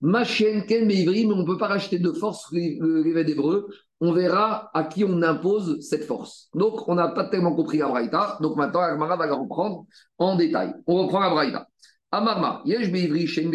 Machen 0.00 0.64
Ken 0.66 0.86
Meivri, 0.86 1.26
mais 1.26 1.34
on 1.34 1.38
ne 1.38 1.46
peut 1.46 1.58
pas 1.58 1.66
racheter 1.68 1.98
de 1.98 2.12
force 2.12 2.50
l'évêque 2.52 3.28
hébreu. 3.28 3.68
On 4.00 4.12
verra 4.12 4.70
à 4.74 4.84
qui 4.84 5.04
on 5.04 5.22
impose 5.22 5.80
cette 5.80 6.04
force. 6.04 6.48
Donc, 6.54 6.88
on 6.88 6.94
n'a 6.94 7.08
pas 7.08 7.24
tellement 7.28 7.54
compris 7.54 7.78
la 7.78 7.88
Braïta. 7.88 8.38
Donc, 8.40 8.56
maintenant, 8.56 8.80
Agmara 8.80 9.16
va 9.16 9.26
la 9.26 9.34
reprendre 9.34 9.86
en 10.18 10.36
détail. 10.36 10.72
On 10.86 11.02
reprend 11.04 11.20
la 11.20 11.30
Braïta. 11.30 11.66
Amarma, 12.10 12.62
Yesh 12.64 12.90
Beivri, 12.90 13.26
Shen. 13.26 13.50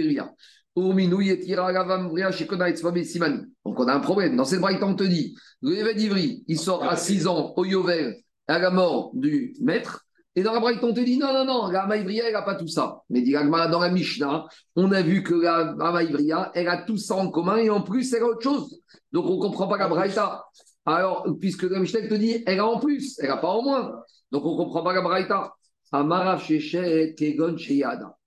Donc, 3.65 3.79
on 3.79 3.87
a 3.87 3.93
un 3.93 3.99
problème. 3.99 4.35
Dans 4.35 4.45
cette 4.45 4.61
Braïta, 4.61 4.85
on 4.85 4.95
te 4.95 5.03
dit 5.03 5.35
le 5.61 5.71
l'évêque 5.71 5.97
d'Ivry, 5.97 6.43
il 6.47 6.59
sort 6.59 6.83
à 6.83 6.95
6 6.95 7.27
ans 7.27 7.53
au 7.55 7.65
Yovel 7.65 8.17
à 8.47 8.59
la 8.59 8.71
mort 8.71 9.11
du 9.13 9.53
maître. 9.61 10.05
Et 10.35 10.43
dans 10.43 10.53
la 10.53 10.59
Braïta, 10.59 10.85
on 10.85 10.93
te 10.93 11.01
dit 11.01 11.17
non, 11.17 11.33
non, 11.33 11.45
non, 11.45 11.67
la 11.67 11.83
Hama 11.83 11.97
Ivria, 11.97 12.27
elle 12.27 12.33
n'a 12.33 12.43
pas 12.43 12.55
tout 12.55 12.67
ça. 12.67 13.01
Mais 13.09 13.21
dit 13.21 13.33
dans 13.33 13.79
la 13.79 13.89
Mishnah, 13.89 14.45
on 14.75 14.91
a 14.91 15.01
vu 15.01 15.23
que 15.23 15.33
la 15.33 15.75
Hama 15.79 16.03
Ivria, 16.03 16.51
elle 16.53 16.67
a 16.67 16.83
tout 16.83 16.97
ça 16.97 17.15
en 17.15 17.29
commun 17.29 17.57
et 17.57 17.69
en 17.69 17.81
plus, 17.81 18.13
elle 18.13 18.23
a 18.23 18.27
autre 18.27 18.41
chose. 18.41 18.79
Donc, 19.11 19.25
on 19.25 19.35
ne 19.35 19.41
comprend 19.41 19.67
pas 19.67 19.77
la 19.77 19.87
Braïta. 19.87 20.45
Alors, 20.85 21.27
puisque 21.39 21.63
la 21.63 21.79
Mishnah 21.79 22.07
te 22.07 22.13
dit, 22.13 22.43
elle 22.45 22.59
a 22.59 22.65
en 22.65 22.79
plus, 22.79 23.19
elle 23.19 23.29
n'a 23.29 23.37
pas 23.37 23.49
en 23.49 23.61
moins. 23.61 23.91
Donc, 24.31 24.45
on 24.45 24.53
ne 24.53 24.57
comprend 24.57 24.83
pas 24.83 24.93
la 24.93 25.01
Braïta. 25.01 25.53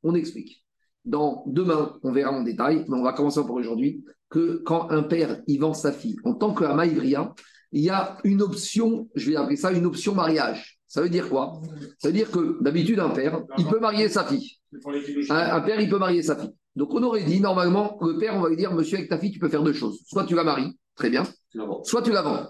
On 0.03 0.15
explique. 0.15 0.65
Dans 1.05 1.45
demain, 1.47 1.99
on 2.03 2.13
verra 2.13 2.33
en 2.33 2.43
détail, 2.43 2.85
mais 2.89 2.97
on 2.97 3.03
va 3.03 3.13
commencer 3.13 3.41
pour 3.41 3.57
aujourd'hui, 3.57 4.05
que 4.31 4.63
quand 4.65 4.91
un 4.91 5.03
père 5.03 5.43
il 5.47 5.59
vend 5.59 5.75
sa 5.75 5.93
fille 5.93 6.17
en 6.25 6.35
tant 6.35 6.55
que 6.55 6.65
Hama 6.65 6.87
Ivria, 6.87 7.35
il 7.73 7.83
y 7.83 7.91
a 7.91 8.19
une 8.25 8.43
option, 8.43 9.09
je 9.15 9.31
vais 9.31 9.37
appeler 9.37 9.57
ça 9.57 9.73
une 9.73 9.87
option 9.87 10.15
mariage. 10.15 10.79
Ça 10.87 11.01
veut 11.01 11.09
dire 11.09 11.29
quoi? 11.29 11.61
Ça 11.99 12.09
veut 12.09 12.15
dire 12.15 12.31
que 12.31 12.63
d'habitude, 12.63 13.01
un 13.01 13.09
père, 13.09 13.43
il 13.57 13.67
peut 13.67 13.81
marier 13.81 14.09
sa 14.11 14.25
fille. 14.25 14.59
Un, 15.31 15.35
un 15.37 15.61
père, 15.63 15.81
il 15.81 15.89
peut 15.89 15.99
marier 15.99 16.23
sa 16.23 16.37
fille. 16.37 16.53
Donc, 16.77 16.93
on 16.93 17.03
aurait 17.03 17.25
dit, 17.25 17.41
normalement, 17.41 17.99
le 18.03 18.19
père, 18.19 18.37
on 18.37 18.41
va 18.41 18.51
lui 18.51 18.57
dire, 18.57 18.73
monsieur, 18.75 18.99
avec 18.99 19.09
ta 19.09 19.19
fille, 19.19 19.33
tu 19.33 19.39
peux 19.39 19.49
faire 19.49 19.63
deux 19.63 19.73
choses. 19.73 20.01
Soit 20.07 20.25
tu 20.25 20.35
la 20.35 20.45
maries, 20.45 20.79
très 20.95 21.09
bien, 21.11 21.25
soit 21.85 22.03
tu 22.03 22.13
la 22.13 22.23
vends. 22.23 22.47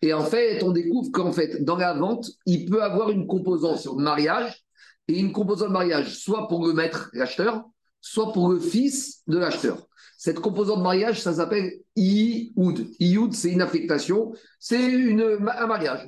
Et 0.00 0.12
en 0.12 0.24
fait, 0.24 0.62
on 0.62 0.70
découvre 0.70 1.10
qu'en 1.12 1.32
fait, 1.32 1.62
dans 1.64 1.76
la 1.76 1.94
vente, 1.94 2.30
il 2.46 2.64
peut 2.70 2.82
avoir 2.82 3.10
une 3.10 3.26
composante 3.26 3.86
mariage 3.96 4.64
et 5.08 5.18
une 5.18 5.32
composante 5.32 5.70
mariage, 5.70 6.18
soit 6.18 6.48
pour 6.48 6.66
le 6.66 6.72
maître, 6.72 7.10
l'acheteur, 7.12 7.64
soit 8.06 8.32
pour 8.32 8.48
le 8.48 8.60
fils 8.60 9.22
de 9.26 9.36
l'acheteur. 9.36 9.88
Cette 10.16 10.40
composante 10.40 10.82
mariage, 10.82 11.20
ça 11.20 11.34
s'appelle 11.34 11.72
Ioud. 11.96 12.88
Ioud, 13.00 13.34
c'est 13.34 13.50
une 13.50 13.60
affectation, 13.60 14.32
c'est 14.60 14.78
un 14.78 15.66
mariage. 15.66 16.06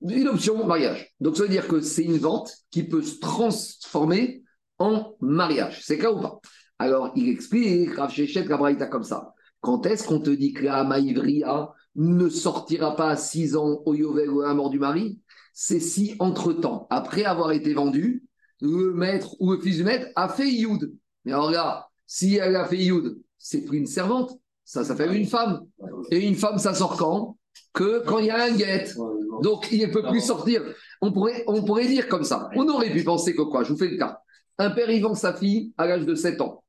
Une 0.00 0.28
option 0.28 0.66
mariage. 0.66 1.14
Donc, 1.20 1.36
ça 1.36 1.42
veut 1.44 1.48
dire 1.48 1.68
que 1.68 1.80
c'est 1.80 2.02
une 2.02 2.18
vente 2.18 2.52
qui 2.70 2.82
peut 2.82 3.02
se 3.02 3.20
transformer 3.20 4.42
en 4.78 5.14
mariage. 5.20 5.82
C'est 5.84 5.98
cas 5.98 6.10
ou 6.10 6.20
pas? 6.20 6.40
Alors, 6.78 7.12
il 7.14 7.28
explique, 7.28 7.94
Rav 7.94 8.10
Shechet, 8.10 8.46
comme 8.90 9.04
ça. 9.04 9.34
Quand 9.60 9.86
est-ce 9.86 10.06
qu'on 10.06 10.20
te 10.20 10.30
dit 10.30 10.52
que 10.52 10.64
la 10.64 10.76
Hama 10.78 10.98
Ivria 10.98 11.72
ne 11.94 12.28
sortira 12.28 12.96
pas 12.96 13.10
à 13.10 13.16
6 13.16 13.56
ans 13.56 13.82
au 13.84 13.94
Yovel 13.94 14.30
ou 14.30 14.40
à 14.40 14.48
la 14.48 14.54
mort 14.54 14.70
du 14.70 14.78
mari? 14.78 15.20
C'est 15.52 15.80
si, 15.80 16.16
entre-temps, 16.18 16.86
après 16.90 17.24
avoir 17.24 17.52
été 17.52 17.74
vendu, 17.74 18.24
le 18.60 18.92
maître 18.92 19.36
ou 19.40 19.52
le 19.52 19.60
fils 19.60 19.76
du 19.76 19.84
maître 19.84 20.08
a 20.16 20.28
fait 20.28 20.50
Youd. 20.50 20.92
Mais 21.24 21.32
alors 21.32 21.50
là, 21.50 21.88
si 22.06 22.36
elle 22.36 22.56
a 22.56 22.66
fait 22.66 22.78
Youd, 22.78 23.18
c'est 23.38 23.62
plus 23.62 23.78
une 23.78 23.86
servante, 23.86 24.38
ça 24.64 24.84
s'appelle 24.84 25.14
une 25.14 25.26
femme. 25.26 25.66
Et 26.10 26.26
une 26.26 26.34
femme, 26.34 26.58
ça 26.58 26.74
sort 26.74 26.96
quand? 26.96 27.36
Que 27.72 28.02
quand 28.04 28.18
il 28.18 28.26
y 28.26 28.30
a 28.30 28.44
un 28.44 28.52
guette. 28.52 28.94
Donc, 29.42 29.68
il 29.72 29.80
ne 29.80 29.92
peut 29.92 30.02
plus 30.02 30.20
sortir. 30.20 30.62
On 31.00 31.12
pourrait, 31.12 31.44
on 31.46 31.64
pourrait 31.64 31.86
dire 31.86 32.08
comme 32.08 32.24
ça. 32.24 32.48
On 32.56 32.68
aurait 32.68 32.90
pu 32.90 33.02
penser 33.04 33.34
que 33.34 33.42
quoi? 33.42 33.64
Je 33.64 33.72
vous 33.72 33.78
fais 33.78 33.88
le 33.88 33.96
cas. 33.96 34.20
Un 34.58 34.70
père, 34.70 34.90
il 34.90 35.02
vend 35.02 35.14
sa 35.14 35.34
fille 35.34 35.72
à 35.76 35.86
l'âge 35.86 36.06
de 36.06 36.14
7 36.14 36.40
ans. 36.40 36.64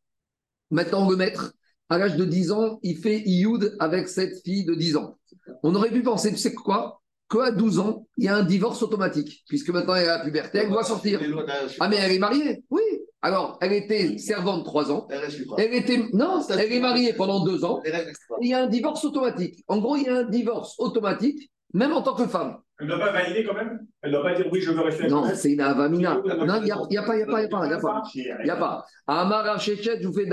Maintenant, 0.72 1.08
le 1.10 1.16
maître, 1.16 1.54
à 1.90 1.98
l'âge 1.98 2.16
de 2.16 2.26
10 2.26 2.52
ans, 2.52 2.80
il 2.82 2.98
fait 2.98 3.22
Ioud 3.26 3.76
avec 3.80 4.10
cette 4.10 4.44
fille 4.44 4.66
de 4.66 4.74
10 4.74 4.98
ans. 4.98 5.18
On 5.64 5.76
aurait 5.76 5.92
pu 5.92 6.02
penser, 6.02 6.32
tu 6.32 6.38
sais 6.38 6.54
quoi? 6.54 7.02
Qu'à 7.30 7.52
12 7.52 7.80
ans, 7.80 8.08
il 8.18 8.26
y 8.26 8.28
a 8.28 8.36
un 8.36 8.44
divorce 8.44 8.82
automatique, 8.84 9.44
puisque 9.48 9.70
maintenant 9.70 9.96
elle 9.96 10.10
a 10.10 10.18
la 10.18 10.24
puberté, 10.24 10.60
elle 10.60 10.70
doit 10.70 10.84
sortir. 10.84 11.20
Ah, 11.80 11.88
mais 11.88 11.98
elle 11.98 12.12
est 12.12 12.20
mariée 12.20 12.64
Oui. 12.70 12.82
Alors, 13.26 13.58
elle 13.60 13.74
était 13.74 14.20
servante 14.20 14.66
3 14.66 14.92
ans. 14.92 15.08
Elle 15.58 15.74
était. 15.74 15.98
Non, 16.14 16.42
elle 16.48 16.72
est 16.72 16.80
mariée 16.80 17.12
pendant 17.14 17.44
2 17.44 17.66
ans. 17.66 17.82
Il 18.40 18.50
y 18.50 18.54
a 18.54 18.62
un 18.62 18.68
divorce 18.68 19.04
automatique. 19.04 19.64
En 19.68 19.80
gros, 19.80 19.96
il 19.96 20.04
y 20.04 20.10
a 20.10 20.18
un 20.18 20.24
divorce 20.26 20.76
automatique, 20.78 21.50
même 21.74 21.92
en 21.92 22.04
tant 22.04 22.14
que 22.14 22.28
femme. 22.28 22.58
Elle 22.80 22.86
ne 22.86 22.92
doit 22.92 23.00
pas 23.00 23.12
valider 23.14 23.44
quand 23.44 23.56
même? 23.56 23.80
Elle 24.04 24.12
ne 24.12 24.18
doit 24.18 24.26
pas 24.26 24.36
dire 24.36 24.46
oui, 24.52 24.62
je 24.62 24.70
veux 24.70 24.80
rester 24.80 25.08
Non, 25.08 25.24
c'est 25.34 25.54
une 25.54 25.62
avamina. 25.62 26.22
Non, 26.24 26.58
il 26.58 26.66
n'y 26.66 26.72
a, 26.72 26.78
il 26.88 26.94
y 26.94 26.98
a 27.00 27.02
pas, 27.02 27.16
il 27.16 27.18
n'y 27.18 27.24
a 27.24 27.26
pas, 27.26 27.42
il 27.42 27.48
n'y 27.48 27.48
a 27.48 27.48
pas, 27.48 27.66
il 27.66 27.70
n'y 27.70 27.74
a 27.74 27.80
pas. 27.80 28.04
Il 28.14 28.44
n'y 28.44 28.50
a 28.52 28.56
pas. 28.58 28.86
Amara 29.08 29.58
Shechet, 29.58 30.02
je 30.04 30.08
vous 30.08 30.14
fais. 30.14 30.30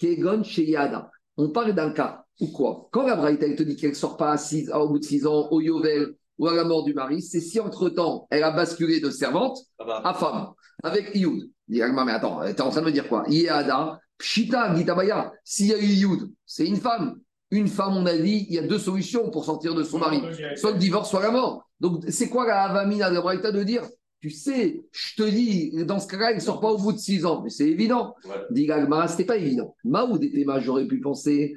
Kegon 0.00 0.42
Sheyada. 0.42 1.08
On 1.36 1.50
parle 1.50 1.74
d'un 1.74 1.90
cas 1.92 2.24
où 2.40 2.48
quoi? 2.48 2.88
Quand 2.90 3.06
la 3.06 3.14
Braïta, 3.14 3.46
elle 3.46 3.54
te 3.54 3.62
dit 3.62 3.76
qu'elle 3.76 3.90
ne 3.90 3.94
sort 3.94 4.16
pas 4.16 4.32
à 4.32 4.36
six- 4.36 4.68
au 4.72 4.88
bout 4.88 4.98
de 4.98 5.04
6 5.04 5.28
ans 5.28 5.48
au 5.52 5.60
Yovel 5.60 6.14
ou 6.38 6.48
à 6.48 6.54
la 6.56 6.64
mort 6.64 6.82
du 6.82 6.92
mari, 6.92 7.22
c'est 7.22 7.40
si 7.40 7.60
entre-temps, 7.60 8.26
elle 8.30 8.42
a 8.42 8.50
basculé 8.50 8.98
de 9.00 9.10
servante 9.10 9.58
à 9.78 10.12
femme, 10.12 10.48
avec 10.82 11.14
Ioud. 11.14 11.50
Agma, 11.82 12.04
mais 12.04 12.12
attends, 12.12 12.40
tu 12.44 12.50
es 12.50 12.60
en 12.60 12.70
train 12.70 12.80
de 12.80 12.86
me 12.86 12.92
dire 12.92 13.08
quoi? 13.08 13.24
Yada, 13.28 14.00
Pshita, 14.18 14.74
Gitabaya. 14.74 15.32
S'il 15.44 15.66
y 15.66 15.74
a 15.74 15.78
eu 15.78 15.86
Ioud, 15.86 16.30
c'est 16.44 16.66
une 16.66 16.76
femme. 16.76 17.20
Une 17.50 17.68
femme, 17.68 17.96
on 17.96 18.06
a 18.06 18.16
dit, 18.16 18.46
il 18.48 18.54
y 18.54 18.58
a 18.58 18.66
deux 18.66 18.78
solutions 18.78 19.30
pour 19.30 19.44
sortir 19.44 19.74
de 19.74 19.82
son 19.82 19.98
mari 19.98 20.20
soit 20.56 20.72
le 20.72 20.78
divorce, 20.78 21.10
soit 21.10 21.22
la 21.22 21.30
mort. 21.30 21.68
Donc, 21.78 22.04
c'est 22.08 22.28
quoi 22.28 22.46
la 22.46 22.62
avamina 22.64 23.10
de 23.10 23.20
Braïta 23.20 23.52
de 23.52 23.62
dire 23.62 23.82
Tu 24.20 24.30
sais, 24.30 24.82
je 24.90 25.22
te 25.22 25.28
dis, 25.28 25.70
dans 25.84 26.00
ce 26.00 26.08
cas-là, 26.08 26.32
il 26.32 26.36
ne 26.36 26.40
sort 26.40 26.60
pas 26.60 26.70
au 26.70 26.78
bout 26.78 26.92
de 26.92 26.98
six 26.98 27.24
ans. 27.24 27.42
Mais 27.44 27.50
c'est 27.50 27.68
évident. 27.68 28.16
Dit 28.50 28.66
Gagmara, 28.66 29.06
c'était 29.06 29.24
pas 29.24 29.36
évident. 29.36 29.76
Maoud 29.84 30.24
était 30.24 30.44
ma, 30.44 30.58
j'aurais 30.58 30.86
pu 30.86 31.00
penser, 31.00 31.54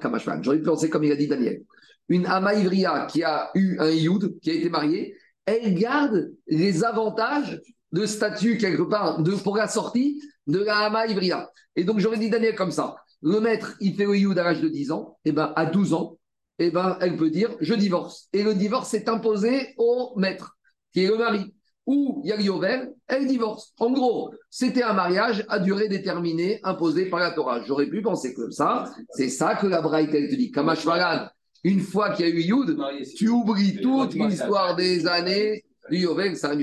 Kamashman. 0.00 0.44
J'aurais 0.44 0.58
pu 0.58 0.64
penser 0.64 0.88
comme 0.88 1.04
il 1.04 1.10
a 1.12 1.16
dit 1.16 1.26
Daniel. 1.26 1.62
Une 2.08 2.26
Ama 2.26 2.54
Ivria 2.54 3.06
qui 3.10 3.24
a 3.24 3.50
eu 3.54 3.78
un 3.80 3.90
Youd, 3.90 4.38
qui 4.40 4.50
a 4.50 4.54
été 4.54 4.68
mariée, 4.68 5.16
elle 5.44 5.74
garde 5.74 6.32
les 6.46 6.84
avantages 6.84 7.60
de 7.92 8.06
statut 8.06 8.58
quelque 8.58 8.82
part 8.82 9.22
de, 9.22 9.32
pour 9.32 9.56
la 9.56 9.68
sortie 9.68 10.20
de 10.46 10.58
la 10.58 10.78
Ama 10.86 11.06
Ivria. 11.06 11.50
Et 11.74 11.84
donc, 11.84 11.98
j'aurais 12.00 12.18
dit 12.18 12.30
Daniel 12.30 12.54
comme 12.54 12.70
ça. 12.72 12.96
Le 13.22 13.40
maître, 13.40 13.76
il 13.80 13.94
fait 13.94 14.04
le 14.04 14.16
Youd 14.16 14.38
à 14.38 14.44
l'âge 14.44 14.60
de 14.60 14.68
10 14.68 14.92
ans, 14.92 15.18
et 15.24 15.32
ben 15.32 15.52
à 15.56 15.66
12 15.66 15.94
ans, 15.94 16.18
et 16.58 16.70
ben 16.70 16.96
elle 17.00 17.16
peut 17.16 17.30
dire 17.30 17.50
je 17.60 17.74
divorce. 17.74 18.28
Et 18.32 18.42
le 18.42 18.54
divorce 18.54 18.92
est 18.94 19.08
imposé 19.08 19.74
au 19.78 20.12
maître, 20.16 20.56
qui 20.92 21.04
est 21.04 21.08
le 21.08 21.16
mari. 21.16 21.52
Ou 21.86 22.20
il 22.24 22.30
y 22.30 22.32
a 22.32 22.36
le 22.36 22.42
Yovel, 22.42 22.92
elle 23.06 23.26
divorce. 23.28 23.72
En 23.78 23.92
gros, 23.92 24.32
c'était 24.50 24.82
un 24.82 24.92
mariage 24.92 25.44
à 25.48 25.60
durée 25.60 25.88
déterminée 25.88 26.58
imposé 26.64 27.06
par 27.06 27.20
la 27.20 27.30
Torah. 27.30 27.62
J'aurais 27.62 27.86
pu 27.86 28.02
penser 28.02 28.34
comme 28.34 28.50
ça. 28.50 28.92
C'est 29.10 29.28
ça 29.28 29.54
que 29.54 29.68
la 29.68 29.80
Braïta 29.80 30.18
elle 30.18 30.28
te 30.28 30.34
dit. 30.34 30.50
Kamash 30.50 30.84
Malan, 30.84 31.28
une 31.62 31.80
fois 31.80 32.10
qu'il 32.10 32.26
y 32.26 32.30
a 32.30 32.32
eu 32.32 32.40
Youd, 32.40 32.76
tu 33.16 33.28
oublies 33.28 33.80
toute 33.80 34.14
l'histoire 34.14 34.74
des 34.74 35.06
années 35.06 35.64
Yovel. 35.90 36.36
Ça 36.36 36.54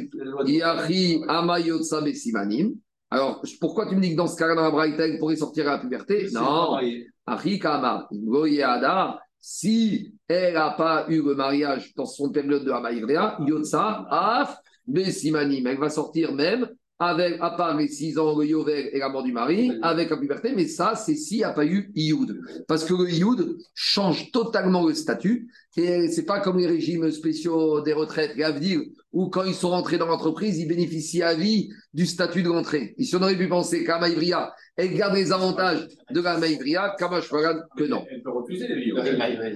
Besimanim. 2.01 2.75
Alors, 3.09 3.43
pourquoi 3.61 3.87
tu 3.87 3.95
me 3.95 4.01
dis 4.01 4.11
que 4.11 4.17
dans 4.17 4.27
ce 4.27 4.35
cas-là, 4.37 4.55
dans 4.55 4.63
la 4.63 4.71
Braïta, 4.71 5.03
pourrait 5.19 5.35
sortir 5.35 5.67
à 5.67 5.73
la 5.73 5.77
puberté? 5.79 6.29
Non. 6.31 6.79
Arikama, 7.25 8.07
Goyada, 8.11 9.19
si 9.39 10.13
elle 10.27 10.55
n'a 10.55 10.71
pas 10.71 11.05
eu 11.09 11.21
le 11.21 11.35
mariage 11.35 11.93
dans 11.95 12.05
son 12.05 12.31
période 12.31 12.65
de 12.65 12.71
Hamaïvrea, 12.71 13.37
Yotsa, 13.45 14.07
Af, 14.09 14.57
Besimanim, 14.87 15.67
elle 15.67 15.77
va 15.77 15.89
sortir 15.89 16.33
même, 16.33 16.67
avec, 16.99 17.37
à 17.41 17.51
part 17.51 17.75
les 17.77 17.87
6 17.87 18.17
ans, 18.17 18.37
le 18.37 18.45
Yovel 18.45 18.89
et 18.93 18.99
la 18.99 19.09
mort 19.09 19.23
du 19.23 19.31
mari, 19.31 19.71
avec 19.81 20.09
la 20.09 20.17
puberté, 20.17 20.53
mais 20.55 20.67
ça, 20.67 20.95
c'est 20.95 21.15
s'il 21.15 21.37
n'y 21.37 21.43
a 21.43 21.51
pas 21.51 21.65
eu 21.65 21.91
Ioud. 21.95 22.39
Parce 22.67 22.85
que 22.85 22.93
le 22.93 23.09
Ioud 23.11 23.57
change 23.73 24.31
totalement 24.31 24.85
le 24.87 24.93
statut. 24.93 25.49
Et 25.75 26.07
c'est 26.07 26.25
pas 26.25 26.39
comme 26.39 26.57
les 26.57 26.67
régimes 26.67 27.11
spéciaux 27.11 27.81
des 27.81 27.93
retraites, 27.93 28.35
les 28.35 28.43
Avdil, 28.43 28.93
où 29.13 29.29
quand 29.29 29.43
ils 29.43 29.53
sont 29.53 29.69
rentrés 29.69 29.97
dans 29.97 30.07
l'entreprise, 30.07 30.57
ils 30.57 30.67
bénéficient 30.67 31.21
à 31.21 31.35
vie 31.35 31.69
du 31.93 32.07
statut 32.07 32.41
de 32.41 32.49
rentrée. 32.49 32.95
Et 32.97 33.03
si 33.03 33.15
on 33.15 33.21
aurait 33.21 33.37
pu 33.37 33.47
penser 33.47 33.83
qu'à 33.83 33.99
Maïbria, 33.99 34.51
elle 34.75 34.95
garde 34.95 35.13
les 35.13 35.31
avantages 35.31 35.87
de 36.09 36.19
la 36.19 36.39
Maïbria, 36.39 36.95
Kamash 36.97 37.25
Fagan, 37.25 37.59
que 37.77 37.83
non. 37.83 38.03
Elle 38.09 38.23
peut 38.23 38.31
refuser 38.31 38.67
les 38.67 38.75
livres. 38.83 39.03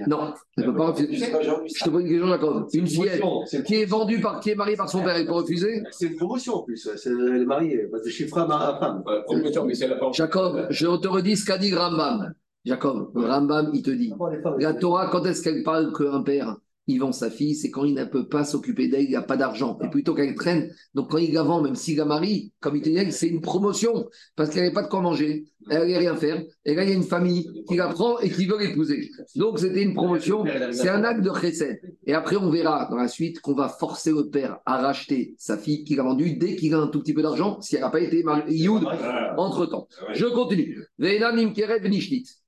Non, 0.06 0.32
elle 0.56 0.64
ne 0.64 0.70
peut 0.70 0.76
pas 0.76 0.86
refuser. 0.92 1.16
Je 1.16 1.84
te 1.84 1.90
pose 1.90 2.02
une 2.02 2.08
question, 2.08 2.28
Jacob. 2.28 2.68
Une 2.72 2.86
fillette 2.86 3.22
qui 3.66 3.74
est 3.74 3.84
vendue 3.84 4.20
par, 4.20 4.38
qui 4.38 4.50
est 4.50 4.54
mariée 4.54 4.76
par 4.76 4.88
son 4.88 5.02
père, 5.02 5.16
elle 5.16 5.26
peut 5.26 5.32
refuser? 5.32 5.82
C'est 5.90 6.06
une 6.06 6.16
promotion 6.16 6.54
en 6.54 6.62
plus, 6.62 6.88
c'est 6.96 7.10
elle 7.10 7.42
est 7.42 7.44
mariée, 7.44 7.88
parce 7.90 8.04
que 8.04 8.10
chiffre 8.10 8.38
à 8.38 8.78
femme. 8.78 9.02
Jacob, 10.12 10.66
je 10.70 10.86
te 10.86 11.08
redis 11.08 11.36
ce 11.36 11.44
qu'a 11.44 11.58
dit 11.58 11.74
Rambam. 11.74 12.32
Jacob, 12.64 13.10
Rambam, 13.14 13.70
il 13.74 13.82
te 13.82 13.90
dit 13.90 14.12
La 14.60 14.74
Torah, 14.74 15.08
quand 15.10 15.24
est-ce 15.24 15.42
qu'elle 15.42 15.64
parle 15.64 15.92
qu'un 15.92 16.22
père, 16.22 16.56
il 16.88 16.98
vend 16.98 17.12
sa 17.12 17.30
fille 17.30 17.54
C'est 17.54 17.70
quand 17.70 17.84
il 17.84 17.94
ne 17.94 18.04
peut 18.04 18.26
pas 18.26 18.44
s'occuper 18.44 18.88
d'elle, 18.88 19.04
il 19.04 19.12
n'a 19.12 19.22
pas 19.22 19.36
d'argent. 19.36 19.78
Et 19.84 19.88
plutôt 19.88 20.14
qu'elle 20.14 20.34
traîne. 20.34 20.72
Donc 20.94 21.10
quand 21.10 21.18
il 21.18 21.32
la 21.32 21.42
vend, 21.42 21.62
même 21.62 21.76
s'il 21.76 21.98
la 21.98 22.04
marie, 22.04 22.52
comme 22.60 22.76
il 22.76 22.82
te 22.82 22.88
dit, 22.88 23.12
c'est 23.12 23.28
une 23.28 23.40
promotion. 23.40 24.08
Parce 24.34 24.50
qu'elle 24.50 24.62
n'avait 24.62 24.74
pas 24.74 24.82
de 24.82 24.88
quoi 24.88 25.00
manger, 25.00 25.46
elle 25.70 25.80
n'allait 25.80 25.98
rien 25.98 26.16
faire. 26.16 26.42
Et 26.64 26.74
là, 26.74 26.84
il 26.84 26.88
y 26.88 26.92
a 26.92 26.96
une 26.96 27.02
famille 27.02 27.46
qui 27.68 27.76
la 27.76 27.88
prend 27.88 28.18
et 28.18 28.30
qui 28.30 28.46
veut 28.46 28.58
l'épouser. 28.58 29.10
Donc 29.36 29.58
c'était 29.58 29.82
une 29.82 29.94
promotion. 29.94 30.44
C'est 30.72 30.88
un 30.88 31.04
acte 31.04 31.22
de 31.22 31.30
chesed. 31.40 31.80
Et 32.06 32.14
après, 32.14 32.36
on 32.36 32.50
verra 32.50 32.88
dans 32.90 32.96
la 32.96 33.08
suite 33.08 33.40
qu'on 33.40 33.54
va 33.54 33.68
forcer 33.68 34.10
le 34.10 34.30
père 34.30 34.58
à 34.64 34.80
racheter 34.80 35.34
sa 35.38 35.58
fille 35.58 35.84
qu'il 35.84 36.00
a 36.00 36.02
vendue 36.02 36.36
dès 36.36 36.56
qu'il 36.56 36.74
a 36.74 36.78
un 36.78 36.88
tout 36.88 37.00
petit 37.00 37.14
peu 37.14 37.22
d'argent, 37.22 37.60
si 37.60 37.76
elle 37.76 37.82
n'a 37.82 37.90
pas 37.90 38.00
été 38.00 38.22
mariée 38.22 38.68
entre 39.36 39.66
temps. 39.66 39.88
Je 40.14 40.26
continue. 40.26 40.84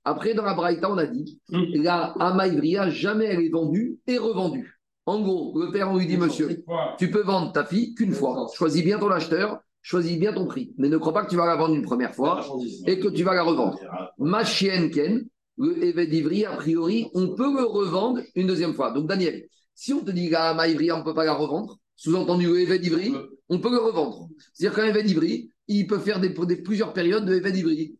Après, 0.04 0.34
dans 0.34 0.44
la 0.44 0.54
Braïta, 0.54 0.90
on 0.90 0.98
a 0.98 1.06
dit 1.06 1.40
la 1.50 2.14
Amaïbria, 2.18 2.90
jamais 2.90 3.26
elle 3.26 3.40
est 3.40 3.50
vendue 3.50 3.98
et 4.06 4.18
revendue. 4.18 4.80
En 5.06 5.20
gros, 5.20 5.58
le 5.58 5.70
père, 5.72 5.90
on 5.90 5.98
lui 5.98 6.06
dit, 6.06 6.16
monsieur, 6.16 6.62
tu 6.98 7.10
peux 7.10 7.22
vendre 7.22 7.52
ta 7.52 7.64
fille 7.64 7.94
qu'une 7.94 8.12
fois. 8.12 8.46
Choisis 8.54 8.84
bien 8.84 8.98
ton 8.98 9.10
acheteur, 9.10 9.58
choisis 9.82 10.18
bien 10.18 10.32
ton 10.32 10.46
prix. 10.46 10.72
Mais 10.78 10.88
ne 10.88 10.96
crois 10.96 11.12
pas 11.12 11.24
que 11.24 11.30
tu 11.30 11.36
vas 11.36 11.46
la 11.46 11.56
vendre 11.56 11.74
une 11.74 11.82
première 11.82 12.14
fois 12.14 12.46
et 12.86 12.98
que 12.98 13.08
tu 13.08 13.24
vas 13.24 13.34
la 13.34 13.42
revendre. 13.42 13.78
Ma 14.18 14.44
chienne 14.44 14.90
Ken, 14.90 15.26
le 15.58 15.84
évêque 15.84 16.10
d'Ivry, 16.10 16.44
a 16.44 16.52
priori, 16.52 17.08
on 17.14 17.34
peut 17.34 17.52
le 17.52 17.64
revendre 17.64 18.20
une 18.34 18.46
deuxième 18.46 18.74
fois. 18.74 18.92
Donc, 18.92 19.06
Daniel, 19.06 19.46
si 19.74 19.92
on 19.92 20.00
te 20.00 20.10
dit 20.10 20.30
la 20.30 20.50
Amaïbria, 20.50 20.94
on 20.94 21.00
ne 21.00 21.04
peut 21.04 21.14
pas 21.14 21.24
la 21.24 21.34
revendre, 21.34 21.78
sous-entendu 21.96 22.46
le 22.46 22.60
évêque 22.60 22.80
d'Ivry, 22.80 23.12
on 23.48 23.58
peut 23.58 23.70
le 23.70 23.78
revendre. 23.78 24.28
C'est-à-dire 24.54 24.76
qu'un 24.76 24.88
évêque 24.88 25.06
d'Ivry, 25.06 25.49
il 25.78 25.86
peut 25.86 25.98
faire 25.98 26.20
des, 26.20 26.30
des- 26.30 26.56
plusieurs 26.56 26.92
périodes 26.92 27.24
de 27.24 27.38
d'Ivry. 27.38 27.96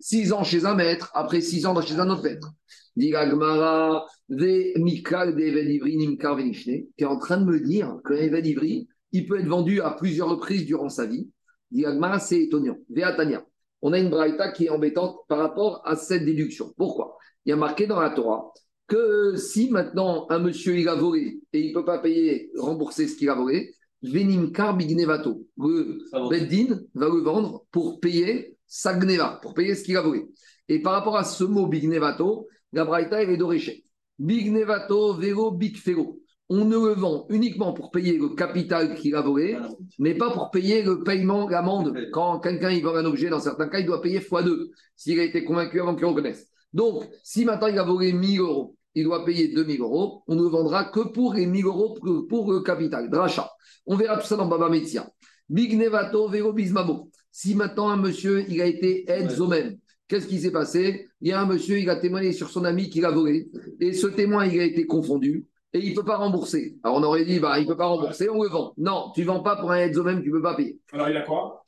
Six- 0.00 0.32
ans 0.32 0.44
chez 0.44 0.64
un 0.64 0.74
maître, 0.74 1.10
après 1.14 1.40
six 1.40 1.66
ans 1.66 1.80
chez 1.80 1.98
un 1.98 2.08
autre 2.10 2.22
maître. 2.22 2.52
Gemara, 2.96 4.06
Ve 4.28 4.78
Mikal 4.78 5.34
de 5.34 6.84
qui 6.96 7.04
est 7.04 7.04
en 7.04 7.18
train 7.18 7.38
de 7.38 7.44
me 7.44 7.60
dire 7.60 7.96
qu'un 8.06 8.14
Eved 8.14 8.46
Ivri, 8.46 8.88
il 9.12 9.26
peut 9.26 9.40
être 9.40 9.48
vendu 9.48 9.80
à 9.80 9.90
plusieurs 9.90 10.28
reprises 10.28 10.64
durant 10.64 10.88
sa 10.88 11.06
vie. 11.06 11.28
Gemara, 11.74 12.20
c'est 12.20 12.40
étonnant. 12.42 12.78
Veatania. 12.90 13.44
On 13.80 13.92
a 13.92 13.98
une 13.98 14.10
braïta 14.10 14.52
qui 14.52 14.66
est 14.66 14.70
embêtante 14.70 15.16
par 15.28 15.38
rapport 15.38 15.82
à 15.84 15.96
cette 15.96 16.24
déduction. 16.24 16.72
Pourquoi? 16.76 17.16
Il 17.44 17.50
y 17.50 17.52
a 17.52 17.56
marqué 17.56 17.86
dans 17.86 18.00
la 18.00 18.10
Torah 18.10 18.52
que 18.86 19.34
si 19.36 19.70
maintenant 19.70 20.26
un 20.30 20.38
monsieur 20.38 20.76
il 20.78 20.88
a 20.88 20.94
volé 20.94 21.40
et 21.52 21.60
il 21.60 21.68
ne 21.70 21.74
peut 21.74 21.84
pas 21.84 21.98
payer, 21.98 22.50
rembourser 22.56 23.08
ce 23.08 23.16
qu'il 23.16 23.28
a 23.30 23.34
volé, 23.34 23.74
Venimkar 24.02 24.76
Bignevato. 24.76 25.46
Le 25.58 26.28
Beddin 26.28 26.80
va 26.94 27.06
le 27.06 27.20
vendre 27.20 27.64
pour 27.70 28.00
payer 28.00 28.56
sa 28.66 28.94
gneva, 28.94 29.38
pour 29.42 29.54
payer 29.54 29.74
ce 29.74 29.84
qu'il 29.84 29.96
a 29.96 30.02
volé. 30.02 30.26
Et 30.68 30.80
par 30.80 30.92
rapport 30.92 31.16
à 31.16 31.24
ce 31.24 31.44
mot 31.44 31.66
Bignevato, 31.66 32.48
la 32.72 32.84
Braïta, 32.84 33.22
elle 33.22 33.30
est 33.30 33.36
d'Oréché. 33.36 33.84
Bignevato, 34.18 35.14
Vero, 35.14 35.50
Big 35.52 35.76
Fero. 35.76 36.18
On 36.48 36.64
ne 36.64 36.76
le 36.76 36.92
vend 36.92 37.26
uniquement 37.30 37.72
pour 37.72 37.90
payer 37.90 38.18
le 38.18 38.30
capital 38.30 38.94
qu'il 38.94 39.14
a 39.14 39.22
volé, 39.22 39.56
mais 39.98 40.14
pas 40.14 40.30
pour 40.30 40.50
payer 40.50 40.82
le 40.82 41.02
paiement, 41.02 41.48
l'amende. 41.48 41.96
Quand 42.12 42.40
quelqu'un 42.40 42.78
vend 42.80 42.94
un 42.94 43.06
objet, 43.06 43.30
dans 43.30 43.40
certains 43.40 43.68
cas, 43.68 43.78
il 43.78 43.86
doit 43.86 44.02
payer 44.02 44.18
x2 44.18 44.68
s'il 44.96 45.18
a 45.20 45.24
été 45.24 45.44
convaincu 45.44 45.80
avant 45.80 45.94
qu'il 45.94 46.04
reconnaisse. 46.04 46.48
Donc, 46.72 47.04
si 47.22 47.44
maintenant 47.44 47.68
il 47.68 47.78
a 47.78 47.84
volé 47.84 48.12
1000 48.12 48.40
euros, 48.40 48.76
il 48.94 49.04
doit 49.04 49.24
payer 49.24 49.48
2000 49.48 49.80
euros, 49.80 50.22
on 50.26 50.34
ne 50.34 50.42
vendra 50.42 50.84
que 50.84 51.00
pour 51.00 51.34
les 51.34 51.46
1000 51.46 51.64
euros 51.64 51.94
pour, 51.94 52.26
pour 52.28 52.52
le 52.52 52.60
capital, 52.60 53.10
dracha. 53.10 53.50
On 53.86 53.96
verra 53.96 54.18
tout 54.18 54.26
ça 54.26 54.36
dans 54.36 54.46
Baba 54.46 54.68
Metzia. 54.68 55.08
Big 55.48 55.76
Nevato, 55.76 56.28
Vero 56.28 56.52
Bismamo. 56.52 57.10
Si 57.30 57.54
maintenant 57.54 57.88
un 57.88 57.96
monsieur, 57.96 58.44
il 58.48 58.60
a 58.60 58.66
été 58.66 59.10
aide 59.10 59.30
Zomem, 59.30 59.76
qu'est-ce 60.06 60.26
qui 60.26 60.38
s'est 60.38 60.52
passé? 60.52 61.08
Il 61.20 61.28
y 61.28 61.32
a 61.32 61.40
un 61.40 61.46
monsieur, 61.46 61.78
il 61.78 61.88
a 61.88 61.96
témoigné 61.96 62.32
sur 62.32 62.50
son 62.50 62.64
ami 62.64 62.90
qu'il 62.90 63.04
a 63.04 63.10
volé, 63.10 63.48
et 63.80 63.92
ce 63.92 64.06
témoin, 64.06 64.46
il 64.46 64.60
a 64.60 64.64
été 64.64 64.86
confondu, 64.86 65.46
et 65.72 65.78
il 65.78 65.90
ne 65.90 65.96
peut 65.96 66.04
pas 66.04 66.16
rembourser. 66.16 66.76
Alors 66.82 66.98
on 66.98 67.02
aurait 67.02 67.24
dit, 67.24 67.40
bah, 67.40 67.58
il 67.58 67.62
ne 67.62 67.68
peut 67.68 67.76
pas 67.76 67.86
rembourser, 67.86 68.28
on 68.28 68.42
le 68.42 68.50
vend. 68.50 68.74
Non, 68.76 69.10
tu 69.14 69.22
ne 69.22 69.26
vends 69.26 69.40
pas 69.40 69.56
pour 69.56 69.70
un 69.72 69.78
aide 69.78 69.94
Zomem, 69.94 70.22
tu 70.22 70.28
ne 70.28 70.34
peux 70.34 70.42
pas 70.42 70.54
payer. 70.54 70.78
Alors, 70.92 71.08
il 71.08 71.16
a 71.16 71.22
quoi? 71.22 71.64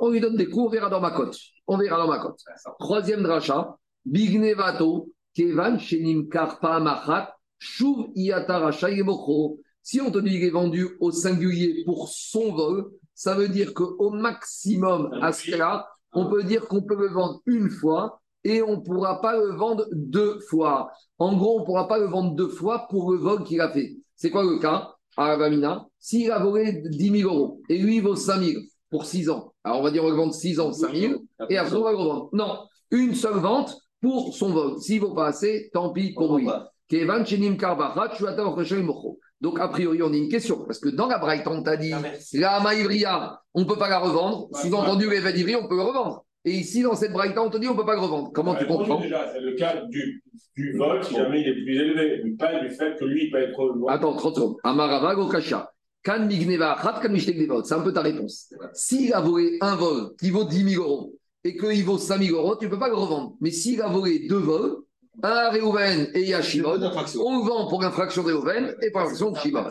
On 0.00 0.10
lui 0.10 0.20
donne 0.20 0.36
des 0.36 0.46
coups, 0.46 0.66
on 0.66 0.70
verra 0.70 0.88
dans 0.88 1.00
ma 1.00 1.10
cote. 1.10 1.36
On 1.66 1.76
verra 1.76 1.96
dans 1.96 2.08
ma 2.08 2.18
cote. 2.18 2.40
Troisième 2.78 3.22
dracha, 3.22 3.76
Bignevato, 4.04 5.10
Kevan, 5.34 5.78
Shenim 5.78 6.28
Karpa 6.28 6.80
Machat, 6.80 7.34
Shuv 7.58 8.10
Iataracha. 8.14 8.88
Si 9.82 10.00
on 10.00 10.10
te 10.10 10.18
dit 10.18 10.30
qu'il 10.30 10.44
est 10.44 10.50
vendu 10.50 10.96
au 11.00 11.10
singulier 11.10 11.82
pour 11.84 12.08
son 12.08 12.52
vol, 12.54 12.90
ça 13.14 13.34
veut 13.34 13.48
dire 13.48 13.74
qu'au 13.74 14.10
maximum, 14.10 15.10
à 15.20 15.32
ce 15.32 15.50
cas-là, 15.50 15.88
on 16.12 16.28
peut 16.28 16.44
dire 16.44 16.66
qu'on 16.68 16.82
peut 16.82 16.96
le 16.96 17.08
vendre 17.08 17.40
une 17.46 17.70
fois 17.70 18.20
et 18.44 18.62
on 18.62 18.76
ne 18.76 18.82
pourra 18.82 19.20
pas 19.20 19.36
le 19.36 19.54
vendre 19.54 19.86
deux 19.92 20.38
fois. 20.40 20.90
En 21.18 21.36
gros, 21.36 21.58
on 21.58 21.60
ne 21.60 21.64
pourra 21.64 21.88
pas 21.88 21.98
le 21.98 22.06
vendre 22.06 22.34
deux 22.34 22.48
fois 22.48 22.86
pour 22.88 23.12
le 23.12 23.18
vol 23.18 23.44
qu'il 23.44 23.60
a 23.60 23.70
fait. 23.70 23.96
C'est 24.16 24.30
quoi 24.30 24.42
le 24.44 24.58
cas 24.58 24.94
à 25.16 25.32
Avamina 25.32 25.86
S'il 25.98 26.30
a 26.30 26.38
volé 26.38 26.82
10 26.84 27.20
000 27.20 27.32
euros 27.32 27.60
et 27.68 27.78
lui, 27.78 27.96
il 27.96 28.02
vaut 28.02 28.16
5 28.16 28.40
000 28.40 28.62
pour 28.90 29.04
6 29.04 29.30
ans. 29.30 29.52
Alors, 29.64 29.80
on 29.80 29.82
va 29.82 29.90
dire 29.90 30.02
on 30.02 30.06
va 30.06 30.12
le 30.12 30.16
vendre 30.16 30.34
6 30.34 30.60
ans, 30.60 30.72
5 30.72 30.94
000 30.94 31.14
et 31.48 31.56
après, 31.56 31.76
on 31.76 31.82
va 31.82 31.92
le 31.92 31.96
revendre. 31.96 32.28
Non, 32.32 32.58
une 32.90 33.14
seule 33.14 33.38
vente 33.38 33.81
pour 34.02 34.34
son 34.34 34.50
vol. 34.50 34.78
S'il 34.80 35.00
ne 35.00 35.06
vaut 35.06 35.14
pas 35.14 35.28
assez, 35.28 35.70
tant 35.72 35.90
pis 35.90 36.12
pour 36.12 36.36
lui. 36.36 36.46
Donc, 39.40 39.58
a 39.58 39.68
priori, 39.68 40.02
on 40.02 40.12
a 40.12 40.16
une 40.16 40.28
question. 40.28 40.64
Parce 40.66 40.78
que 40.78 40.90
dans 40.90 41.06
la 41.06 41.18
Braïta, 41.18 41.50
on 41.50 41.62
t'a 41.62 41.76
dit, 41.76 41.92
la 42.34 42.60
Maïvria, 42.60 43.40
on 43.54 43.60
ne 43.60 43.64
peut 43.64 43.78
pas 43.78 43.88
la 43.88 43.98
revendre. 43.98 44.48
Ouais, 44.50 44.60
Sous-entendu, 44.60 45.08
les 45.08 45.20
Vedivri, 45.20 45.56
on 45.56 45.66
peut 45.66 45.76
le 45.76 45.82
revendre. 45.82 46.24
Et 46.44 46.50
ici, 46.50 46.82
dans 46.82 46.96
cette 46.96 47.12
Braïta, 47.12 47.42
on 47.42 47.48
te 47.48 47.56
dit, 47.56 47.68
on 47.68 47.72
ne 47.72 47.78
peut 47.78 47.86
pas 47.86 47.94
le 47.94 48.00
revendre. 48.00 48.30
Comment 48.34 48.54
tu 48.56 48.66
comprends? 48.66 49.00
déjà, 49.00 49.32
C'est 49.32 49.40
le 49.40 49.54
cas 49.54 49.82
du, 49.88 50.22
du 50.56 50.76
vol, 50.76 51.02
si 51.04 51.14
jamais 51.14 51.40
il 51.40 51.48
est 51.48 51.62
plus 51.62 51.76
élevé, 51.76 52.20
mais 52.24 52.32
pas 52.32 52.58
du 52.60 52.70
fait 52.70 52.96
que 52.98 53.04
lui, 53.04 53.26
il 53.26 53.30
peut 53.30 53.38
être. 53.38 53.74
Attends, 53.88 54.16
30 54.16 54.34
secondes. 54.34 54.56
Amarava 54.64 55.14
Gokasha. 55.14 55.72
Kan 56.02 56.26
Migneva, 56.26 56.76
Khat 56.82 57.00
Kan 57.00 57.14
C'est 57.64 57.74
un 57.74 57.80
peu 57.80 57.92
ta 57.92 58.02
réponse. 58.02 58.52
S'il 58.74 59.14
a 59.14 59.20
volé 59.20 59.56
un 59.60 59.76
vol 59.76 60.16
qui 60.18 60.30
vaut 60.30 60.44
10 60.44 60.74
000 60.74 60.84
euros 60.84 61.14
et 61.44 61.56
qu'il 61.56 61.84
vaut 61.84 61.98
5 61.98 62.22
000 62.22 62.36
euros, 62.36 62.56
tu 62.56 62.66
ne 62.66 62.70
peux 62.70 62.78
pas 62.78 62.88
le 62.88 62.94
revendre. 62.94 63.34
Mais 63.40 63.50
s'il 63.50 63.80
a 63.82 63.88
volé 63.88 64.26
deux 64.28 64.36
vols, 64.38 64.76
un 65.22 65.28
à 65.30 65.50
Réhouven 65.50 66.08
et 66.14 66.34
à 66.34 66.40
Shimon, 66.42 66.74
on 66.74 67.38
le 67.38 67.46
vend 67.48 67.68
pour 67.68 67.84
infraction 67.84 68.22
de 68.22 68.28
Réhouven 68.28 68.74
et 68.82 68.90
pour 68.90 69.00
infraction 69.02 69.30
de 69.30 69.38
Shimon. 69.38 69.64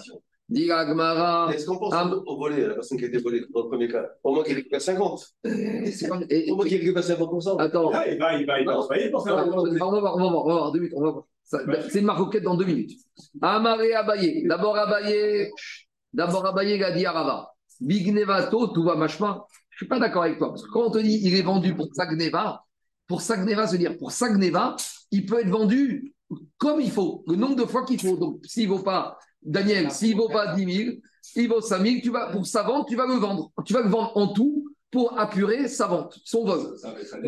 Dit 0.49 0.67
la 0.67 0.85
Gemara, 0.85 1.49
Est-ce 1.53 1.65
qu'on 1.65 1.77
pense 1.77 1.93
Ah. 1.95 2.11
au 2.25 2.37
volé, 2.37 2.65
à 2.65 2.67
la 2.67 2.73
personne 2.73 2.97
qui 2.97 3.05
a 3.05 3.07
été 3.07 3.19
volée 3.19 3.41
dans 3.53 3.63
le 3.63 3.69
premier 3.69 3.87
cas? 3.87 4.05
Au 4.21 4.35
moins 4.35 4.43
qu'il 4.43 4.55
récupère 4.55 4.81
50. 4.81 5.25
euh, 5.45 5.85
c'est 5.93 6.09
comme- 6.09 6.25
et- 6.29 6.51
Au 6.51 6.57
moins 6.57 6.65
qu'il 6.65 6.77
récupère 6.77 7.03
50%. 7.05 7.55
Attends, 7.55 7.89
Là, 7.89 8.05
il 8.11 8.19
va, 8.19 8.37
il 8.37 8.45
va, 8.45 8.59
il 8.59 8.65
va 8.65 8.77
on 8.77 8.81
va 8.81 8.97
voir, 9.09 9.27
on 9.31 9.31
va 9.31 9.41
voir, 9.41 9.87
on 9.87 9.91
va 9.91 9.99
voir, 10.01 10.17
on 10.17 10.19
va 10.49 10.53
voir, 10.53 10.71
deux 10.73 10.79
minutes, 10.79 10.93
on 10.97 11.03
va 11.05 11.11
voir. 11.11 11.23
C'est 11.89 11.99
une 11.99 12.05
maroquette 12.05 12.43
dans 12.43 12.55
deux 12.55 12.65
minutes. 12.65 12.91
Amaré 13.41 13.93
Abaye. 13.93 14.45
D'abord 14.45 14.77
Abaye, 14.77 15.49
d'abord 16.13 16.45
Abaye, 16.45 16.75
il 16.75 16.83
a 16.83 16.91
dit 16.91 17.05
Arava. 17.05 17.49
Bignevato, 17.79 18.67
tout 18.67 18.83
va 18.83 18.95
machma. 18.95 19.45
Je 19.81 19.85
suis 19.85 19.89
pas 19.89 19.97
d'accord 19.97 20.21
avec 20.21 20.37
toi. 20.37 20.49
Parce 20.49 20.61
que 20.61 20.69
quand 20.69 20.83
on 20.83 20.91
te 20.91 20.99
dit 20.99 21.21
il 21.23 21.33
est 21.33 21.41
vendu 21.41 21.73
pour 21.73 21.87
Sagneva, 21.91 22.63
pour 23.07 23.19
Sagneva, 23.19 23.65
se 23.65 23.77
dire 23.77 23.97
pour 23.97 24.11
Sagneva, 24.11 24.75
il 25.09 25.25
peut 25.25 25.39
être 25.39 25.49
vendu 25.49 26.13
comme 26.59 26.79
il 26.79 26.91
faut, 26.91 27.23
le 27.25 27.35
nombre 27.35 27.55
de 27.55 27.65
fois 27.65 27.83
qu'il 27.83 27.99
faut. 27.99 28.15
Donc 28.15 28.41
s'il 28.45 28.69
vaut 28.69 28.83
pas, 28.83 29.17
Daniel, 29.41 29.89
s'il 29.89 30.15
vaut 30.15 30.29
pas 30.29 30.53
10 30.53 30.71
000, 30.71 30.97
il 31.35 31.49
vaut 31.49 31.61
5 31.61 31.83
000, 31.83 31.95
tu 32.03 32.11
vas, 32.11 32.27
pour 32.27 32.45
sa 32.45 32.61
vente, 32.61 32.89
tu 32.89 32.95
vas 32.95 33.07
le 33.07 33.15
vendre. 33.15 33.51
Tu 33.65 33.73
vas 33.73 33.81
le 33.81 33.89
vendre 33.89 34.15
en 34.15 34.27
tout 34.27 34.67
pour 34.91 35.19
apurer 35.19 35.67
sa 35.67 35.87
vente, 35.87 36.15
son 36.25 36.45
vol. 36.45 36.75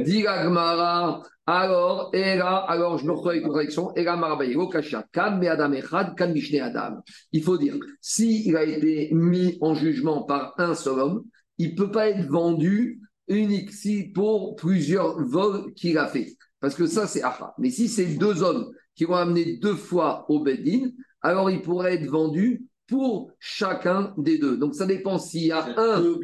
Dit 0.04 0.28
alors, 0.28 2.12
Era, 2.14 2.70
alors 2.70 3.00
je 3.00 3.06
me 3.06 3.14
retrouve 3.14 3.32
avec 3.32 3.42
une 3.42 3.50
correction, 3.50 3.96
Era 3.96 4.16
Marabayego 4.16 4.68
Kasha, 4.68 5.06
Kan 5.12 5.40
me 5.40 5.50
Adam 5.50 5.74
Echad, 5.74 6.16
Kan 6.16 6.34
Mishne 6.34 6.62
Adam. 6.62 7.02
Il 7.32 7.42
faut 7.42 7.58
dire, 7.58 7.78
s'il 8.00 8.56
a 8.56 8.64
été 8.64 9.10
mis 9.12 9.58
en 9.60 9.74
jugement 9.74 10.22
par 10.22 10.54
un 10.60 10.76
seul 10.76 11.00
homme, 11.00 11.24
il 11.64 11.72
ne 11.72 11.76
peut 11.76 11.92
pas 11.92 12.10
être 12.10 12.28
vendu 12.28 13.02
unique 13.28 13.72
si 13.72 14.12
pour 14.12 14.56
plusieurs 14.56 15.24
vols 15.26 15.74
qu'il 15.74 15.98
a 15.98 16.08
fait. 16.08 16.36
Parce 16.60 16.76
que 16.76 16.88
ça, 16.88 17.08
c'est 17.08 17.24
Acha. 17.24 17.54
Mais 17.58 17.70
si 17.70 17.88
c'est 17.88 18.06
deux 18.06 18.44
hommes 18.44 18.72
qui 18.96 19.06
vont 19.06 19.16
amener 19.16 19.58
deux 19.58 19.76
fois 19.76 20.26
au 20.30 20.42
Bedin, 20.42 20.92
alors 21.22 21.50
il 21.50 21.62
pourrait 21.62 21.96
être 21.96 22.10
vendu 22.10 22.66
pour 22.88 23.32
chacun 23.40 24.14
des 24.18 24.38
deux. 24.38 24.58
Donc 24.58 24.76
ça 24.76 24.86
dépend 24.86 25.18
s'il 25.18 25.46
y 25.46 25.52
a 25.52 25.66
un 25.78 26.02
Deux 26.02 26.20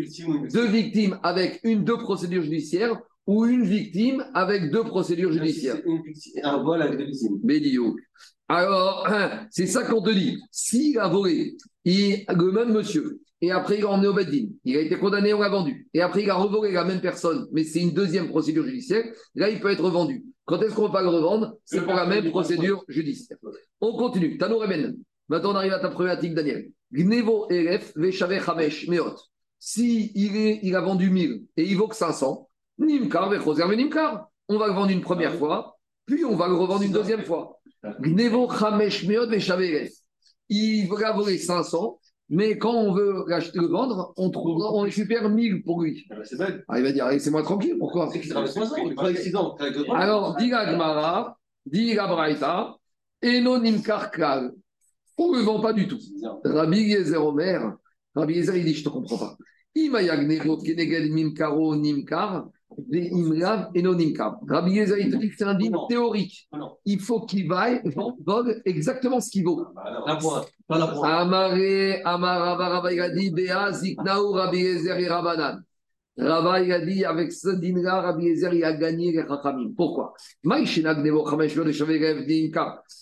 victimes 0.68 1.12
deux 1.12 1.20
avec 1.24 1.62
une, 1.64 1.84
deux 1.84 1.98
procédures 1.98 2.44
judiciaires 2.44 3.00
ou 3.26 3.46
une 3.46 3.64
victime 3.64 4.26
avec 4.34 4.72
deux 4.72 4.84
procédures 4.84 5.32
judiciaires. 5.32 5.82
Un 6.44 6.64
vol 6.64 6.82
avec 6.82 7.00
deux 7.00 7.06
victimes. 7.06 7.96
Alors, 8.50 9.08
c'est 9.52 9.68
ça 9.68 9.84
qu'on 9.84 10.02
te 10.02 10.10
dit. 10.10 10.38
S'il 10.52 10.98
a 11.00 11.08
volé, 11.08 11.56
il, 11.86 12.26
le 12.28 12.52
même 12.52 12.74
monsieur, 12.74 13.22
et 13.42 13.52
après 13.52 13.78
il 13.78 13.82
l'a 13.82 13.90
emmené 13.90 14.08
au 14.08 14.14
Beddin, 14.14 14.48
il 14.66 14.78
a 14.78 14.82
été 14.82 14.98
condamné, 14.98 15.34
on 15.34 15.40
l'a 15.40 15.50
vendu, 15.50 15.88
et 15.94 16.02
après 16.02 16.24
il 16.24 16.30
a 16.30 16.36
revolé 16.36 16.72
la 16.72 16.84
même 16.84 17.02
personne, 17.02 17.48
mais 17.52 17.64
c'est 17.64 17.80
une 17.80 17.94
deuxième 17.94 18.30
procédure 18.30 18.66
judiciaire, 18.66 19.06
là 19.36 19.50
il 19.50 19.60
peut 19.60 19.72
être 19.72 19.84
revendu. 19.84 20.26
Quand 20.50 20.60
est-ce 20.64 20.74
qu'on 20.74 20.88
peut 20.88 20.94
pas 20.94 21.04
le 21.04 21.10
revendre? 21.10 21.58
C'est 21.64 21.84
pour 21.84 21.94
la 21.94 22.08
même 22.08 22.32
procédure 22.32 22.84
judiciaire. 22.88 23.38
On 23.82 23.96
continue. 23.96 24.36
Tano 24.40 24.58
Reben. 24.58 24.98
Maintenant 25.28 25.52
on 25.52 25.56
arrive 25.56 25.74
à 25.74 25.80
ta 25.80 25.90
problématique, 25.90 26.34
Daniel. 26.34 26.72
Gnevo 26.92 27.48
Elef 27.52 27.94
Veshave 27.96 28.44
Chamesh 28.44 28.88
Meot. 28.88 29.16
Si 29.60 30.12
il, 30.16 30.76
a 30.76 30.82
vendu 30.82 31.12
1000 31.12 31.44
et 31.56 31.66
il 31.66 31.78
vaut 31.78 31.88
que 31.88 31.96
500, 31.96 32.50
Nimkar 32.80 33.30
Vechoser 33.30 33.68
Nimkar. 33.68 34.28
On 34.48 34.58
va 34.58 34.66
le 34.66 34.74
vendre 34.74 34.90
une 34.90 35.02
première 35.02 35.36
fois, 35.36 35.78
puis 36.08 36.26
on 36.26 36.36
va 36.36 36.48
le 36.48 36.56
revendre 36.56 36.82
une 36.82 36.94
deuxième 36.94 37.24
fois. 37.24 37.60
Gnevo 38.02 38.50
Chamesh 38.50 39.06
Meot 39.06 39.28
Veshave 39.28 39.62
Elef. 39.62 39.92
Il 40.50 40.88
va 40.88 41.12
voler 41.12 41.38
500, 41.38 42.00
mais 42.30 42.60
quand 42.60 42.76
on 42.76 42.94
veut 42.94 43.26
l'acheter, 43.28 43.60
le 43.60 43.68
vendre, 43.68 44.14
on, 44.16 44.30
trouve, 44.30 44.62
on 44.62 44.82
récupère 44.82 45.28
1000 45.30 45.64
pour 45.64 45.82
lui. 45.82 46.06
Ah 46.12 46.16
bah. 46.38 46.48
Ah, 46.68 46.80
il 46.80 46.84
va 46.84 46.92
dire, 46.92 47.06
allez, 47.06 47.20
c'est 47.20 47.32
moi 47.32 47.42
tranquille, 47.42 47.76
pourquoi? 47.80 48.10
C'est 48.12 48.20
qu'il 48.20 48.30
travaille 48.30 48.50
3 48.50 48.74
ans, 48.74 48.76
il 48.86 48.94
travaille 48.96 49.18
6 49.18 49.36
ans. 49.36 49.56
avec 49.60 49.76
le 49.76 49.84
droit. 49.84 49.98
Alors, 49.98 50.36
dit 50.38 50.50
la 50.50 50.72
Gemara, 50.72 51.40
dit 51.66 51.96
la 51.96 52.08
Braïta. 52.08 52.76
On 53.22 53.28
ne 53.28 53.78
le 55.38 55.44
vend 55.44 55.60
pas 55.60 55.74
du 55.74 55.86
tout. 55.88 56.00
Rabbi 56.46 56.82
Yezer 56.82 57.26
Omer, 57.26 57.74
Rabbi 58.16 58.36
Yezer, 58.36 58.56
il 58.58 58.66
dit, 58.66 58.74
je 58.74 58.80
ne 58.80 58.86
te 58.86 58.90
comprends 58.90 59.18
pas. 59.18 59.38
Mimkaro 59.76 61.76
Nimkar, 61.76 62.48
Imrav 62.92 63.70
Eno 63.76 63.94
Nimkar. 63.96 64.40
Rabbi 64.48 64.72
Yezer, 64.74 65.00
il 65.00 65.12
te 65.12 65.18
dit 65.18 65.30
que 65.30 65.36
c'est 65.38 65.44
un 65.44 65.58
Non. 65.58 65.88
théorique. 65.88 66.48
Ah 66.52 66.58
non. 66.58 66.78
Il 66.86 67.00
faut 67.00 67.22
qu'il 67.22 67.48
vaille, 67.48 67.82
vole 68.26 68.62
exactement 68.66 69.20
ce 69.20 69.30
qu'il 69.30 69.44
vaut. 69.44 69.66
La 70.06 70.16
pointe, 70.16 70.48
pas 70.68 70.78
la 70.78 70.88
pointe. 70.88 71.12
Amare, 71.12 72.02
Amarava, 72.06 72.90
a 72.90 73.10
dit, 73.10 73.32
Béa, 73.32 73.72
Ziknaou, 73.72 74.32
Rabbi 74.32 74.60
Yezer 74.60 75.00
et 75.00 75.08
Rabanan. 75.08 75.62
A 76.22 76.80
dit, 76.82 77.06
avec 77.06 77.32
ce 77.32 77.50
din-là, 77.50 78.02
Rabbi 78.02 78.26
Yezer, 78.26 78.54
il 78.54 78.64
a 78.64 78.74
gagné 78.74 79.12
les 79.12 79.26
Chachamim. 79.28 79.72
Pourquoi? 79.76 80.14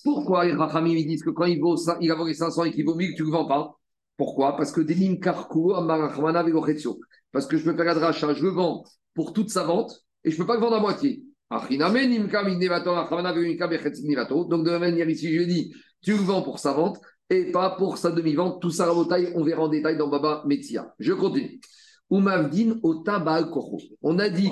Pourquoi 0.03 0.45
les 0.45 0.55
Chachamim, 0.55 0.95
ils 0.95 1.07
disent 1.07 1.24
que 1.24 1.32
quand 1.32 1.45
il, 1.45 1.59
vaut, 1.59 1.76
il 1.99 2.11
a 2.11 2.15
volé 2.15 2.34
500 2.34 2.63
et 2.65 2.72
qu'il 2.72 2.86
vaut 2.86 2.95
1000, 2.95 3.15
tu 3.15 3.24
ne 3.24 3.28
le 3.28 3.32
vends 3.34 3.47
pas? 3.47 3.76
Pourquoi? 4.18 4.55
Parce 4.55 4.72
que 4.72 4.82
des 4.82 4.95
Nimkarku, 4.95 5.74
Amarachmana, 5.74 6.43
Vegochetio. 6.43 6.99
Parce 7.32 7.45
que 7.45 7.57
je 7.57 7.63
peux 7.63 7.76
faire 7.76 7.86
la 7.86 7.93
dracha, 7.95 8.34
je 8.34 8.43
le 8.43 8.49
vends 8.49 8.84
pour 9.18 9.34
toute 9.34 9.49
sa 9.49 9.63
vente 9.63 10.05
et 10.24 10.30
je 10.30 10.36
ne 10.36 10.41
peux 10.41 10.45
pas 10.45 10.53
le 10.53 10.61
vendre 10.61 10.76
à 10.76 10.80
moitié. 10.80 11.24
Donc 11.49 11.70
de 14.63 14.70
la 14.70 14.80
manière, 14.80 15.09
ici, 15.09 15.34
je 15.34 15.41
dis, 15.41 15.74
tu 16.01 16.11
le 16.11 16.18
vends 16.18 16.43
pour 16.43 16.59
sa 16.59 16.74
vente 16.74 16.99
et 17.32 17.51
pas 17.51 17.72
pour 17.72 17.97
sa 17.97 18.11
demi-vente. 18.11 18.61
Tout 18.61 18.70
ça, 18.70 18.86
Rabotai, 18.86 19.32
on 19.34 19.43
verra 19.43 19.63
en 19.63 19.70
détail 19.70 19.97
dans 19.97 20.07
Baba 20.07 20.43
Metzia. 20.45 20.93
Je 20.99 21.13
continue. 21.13 21.59
On 22.11 22.28
a 22.28 22.43
dit 22.43 22.70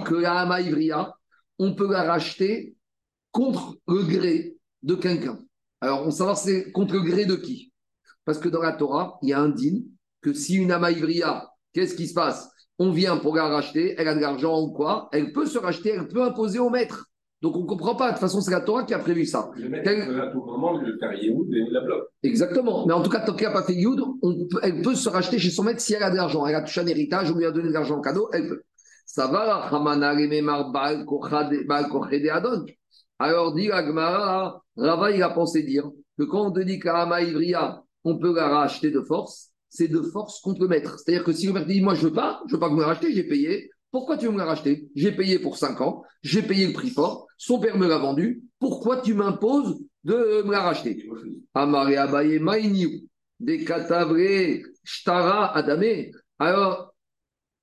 que 0.03 0.15
la 0.15 0.39
Hama 0.39 0.61
Ivria, 0.61 1.13
on 1.59 1.75
peut 1.75 1.91
la 1.91 2.01
racheter 2.01 2.75
contre 3.31 3.77
le 3.87 4.01
gré 4.01 4.57
de 4.81 4.95
quelqu'un. 4.95 5.37
Alors, 5.79 6.07
on 6.07 6.11
savoir 6.11 6.39
c'est 6.39 6.71
contre 6.71 6.95
le 6.95 7.01
gré 7.01 7.25
de 7.25 7.35
qui? 7.35 7.71
Parce 8.23 8.39
que 8.39 8.49
dans 8.49 8.63
la 8.63 8.71
Torah, 8.73 9.19
il 9.21 9.29
y 9.29 9.33
a 9.33 9.39
un 9.39 9.49
din 9.49 9.81
que 10.21 10.33
si 10.33 10.55
une 10.55 10.71
Hama 10.71 10.91
Ivria, 10.91 11.47
qu'est-ce 11.71 11.93
qui 11.93 12.07
se 12.07 12.15
passe? 12.15 12.49
On 12.79 12.91
vient 12.91 13.17
pour 13.17 13.35
la 13.35 13.47
racheter, 13.47 13.95
elle 13.97 14.07
a 14.07 14.15
de 14.15 14.19
l'argent 14.21 14.59
ou 14.61 14.71
quoi 14.71 15.07
Elle 15.13 15.31
peut 15.31 15.45
se 15.45 15.57
racheter, 15.57 15.91
elle 15.91 16.07
peut 16.07 16.23
imposer 16.23 16.59
au 16.59 16.69
maître. 16.69 17.07
Donc 17.41 17.55
on 17.55 17.61
ne 17.61 17.65
comprend 17.67 17.95
pas. 17.95 18.07
De 18.07 18.11
toute 18.13 18.21
façon, 18.21 18.41
c'est 18.41 18.51
la 18.51 18.61
Torah 18.61 18.83
qui 18.83 18.93
a 18.93 18.99
prévu 18.99 19.25
ça. 19.25 19.51
Le 19.55 19.69
Quel- 19.83 20.07
peut 20.07 20.21
à 20.21 20.27
tout 20.27 20.43
moment 20.43 20.77
le 20.77 20.97
faire 20.97 21.13
Yehoud 21.13 21.53
et 21.53 21.69
la 21.71 21.81
bloque. 21.81 22.07
Exactement. 22.23 22.85
Mais 22.85 22.93
en 22.93 23.01
tout 23.03 23.09
cas, 23.09 23.19
tant 23.19 23.33
qu'elle 23.33 23.49
n'a 23.49 23.53
pas 23.53 23.63
fait 23.63 23.75
peut- 24.49 24.59
elle 24.63 24.81
peut 24.81 24.95
se 24.95 25.09
racheter 25.09 25.37
chez 25.37 25.51
son 25.51 25.63
maître 25.63 25.79
si 25.79 25.93
elle 25.93 26.03
a 26.03 26.09
de 26.09 26.15
l'argent. 26.15 26.45
Elle 26.47 26.55
a 26.55 26.61
touché 26.61 26.81
un 26.81 26.87
héritage, 26.87 27.31
on 27.31 27.37
lui 27.37 27.45
a 27.45 27.51
donné 27.51 27.67
de 27.69 27.73
l'argent 27.73 27.97
en 27.97 28.01
cadeau, 28.01 28.29
elle 28.33 28.47
peut. 28.49 28.61
Ça 29.05 29.27
va. 29.27 29.69
Alors, 33.19 33.53
dit 33.53 33.67
la 33.67 33.85
Gemara, 33.85 34.63
Rava, 34.75 35.11
il 35.11 35.23
a 35.23 35.29
pensé 35.29 35.63
dire 35.63 35.89
que 36.17 36.23
quand 36.23 36.47
on 36.47 36.51
te 36.51 36.59
dit 36.61 36.79
qu'à 36.79 37.21
Ivria, 37.21 37.83
on 38.03 38.17
peut 38.17 38.33
la 38.35 38.47
racheter 38.49 38.91
de 38.91 39.01
force, 39.01 39.51
c'est 39.75 39.87
de 39.87 40.01
force 40.01 40.39
qu'on 40.41 40.55
peut 40.55 40.67
mettre. 40.67 40.97
C'est-à-dire 40.99 41.23
que 41.23 41.33
si 41.33 41.47
le 41.47 41.53
maître 41.53 41.67
dit, 41.67 41.81
moi, 41.81 41.95
je 41.95 42.07
veux 42.07 42.13
pas, 42.13 42.41
je 42.47 42.53
veux 42.53 42.59
pas 42.59 42.69
que 42.69 42.73
vous 42.73 42.79
me 42.79 43.11
j'ai 43.13 43.23
payé. 43.23 43.69
Pourquoi 43.91 44.17
tu 44.17 44.25
veux 44.25 44.31
me 44.33 44.37
la 44.37 44.45
racheter? 44.45 44.89
J'ai 44.93 45.13
payé 45.13 45.39
pour 45.39 45.57
5 45.57 45.79
ans, 45.79 46.03
j'ai 46.21 46.41
payé 46.41 46.67
le 46.67 46.73
prix 46.73 46.89
fort, 46.89 47.27
son 47.37 47.59
père 47.59 47.77
me 47.77 47.87
l'a 47.87 47.97
vendu. 47.97 48.43
Pourquoi 48.59 49.01
tu 49.01 49.13
m'imposes 49.13 49.79
de 50.03 50.43
me 50.43 50.51
la 50.51 50.63
racheter? 50.63 51.09
Amare 51.53 51.97
Abaye 51.97 52.39
Maïniou, 52.39 52.91
des 53.39 53.63
Katavré, 53.63 54.63
Shtara, 54.83 55.55
Adamé. 55.55 56.11
Alors, 56.39 56.93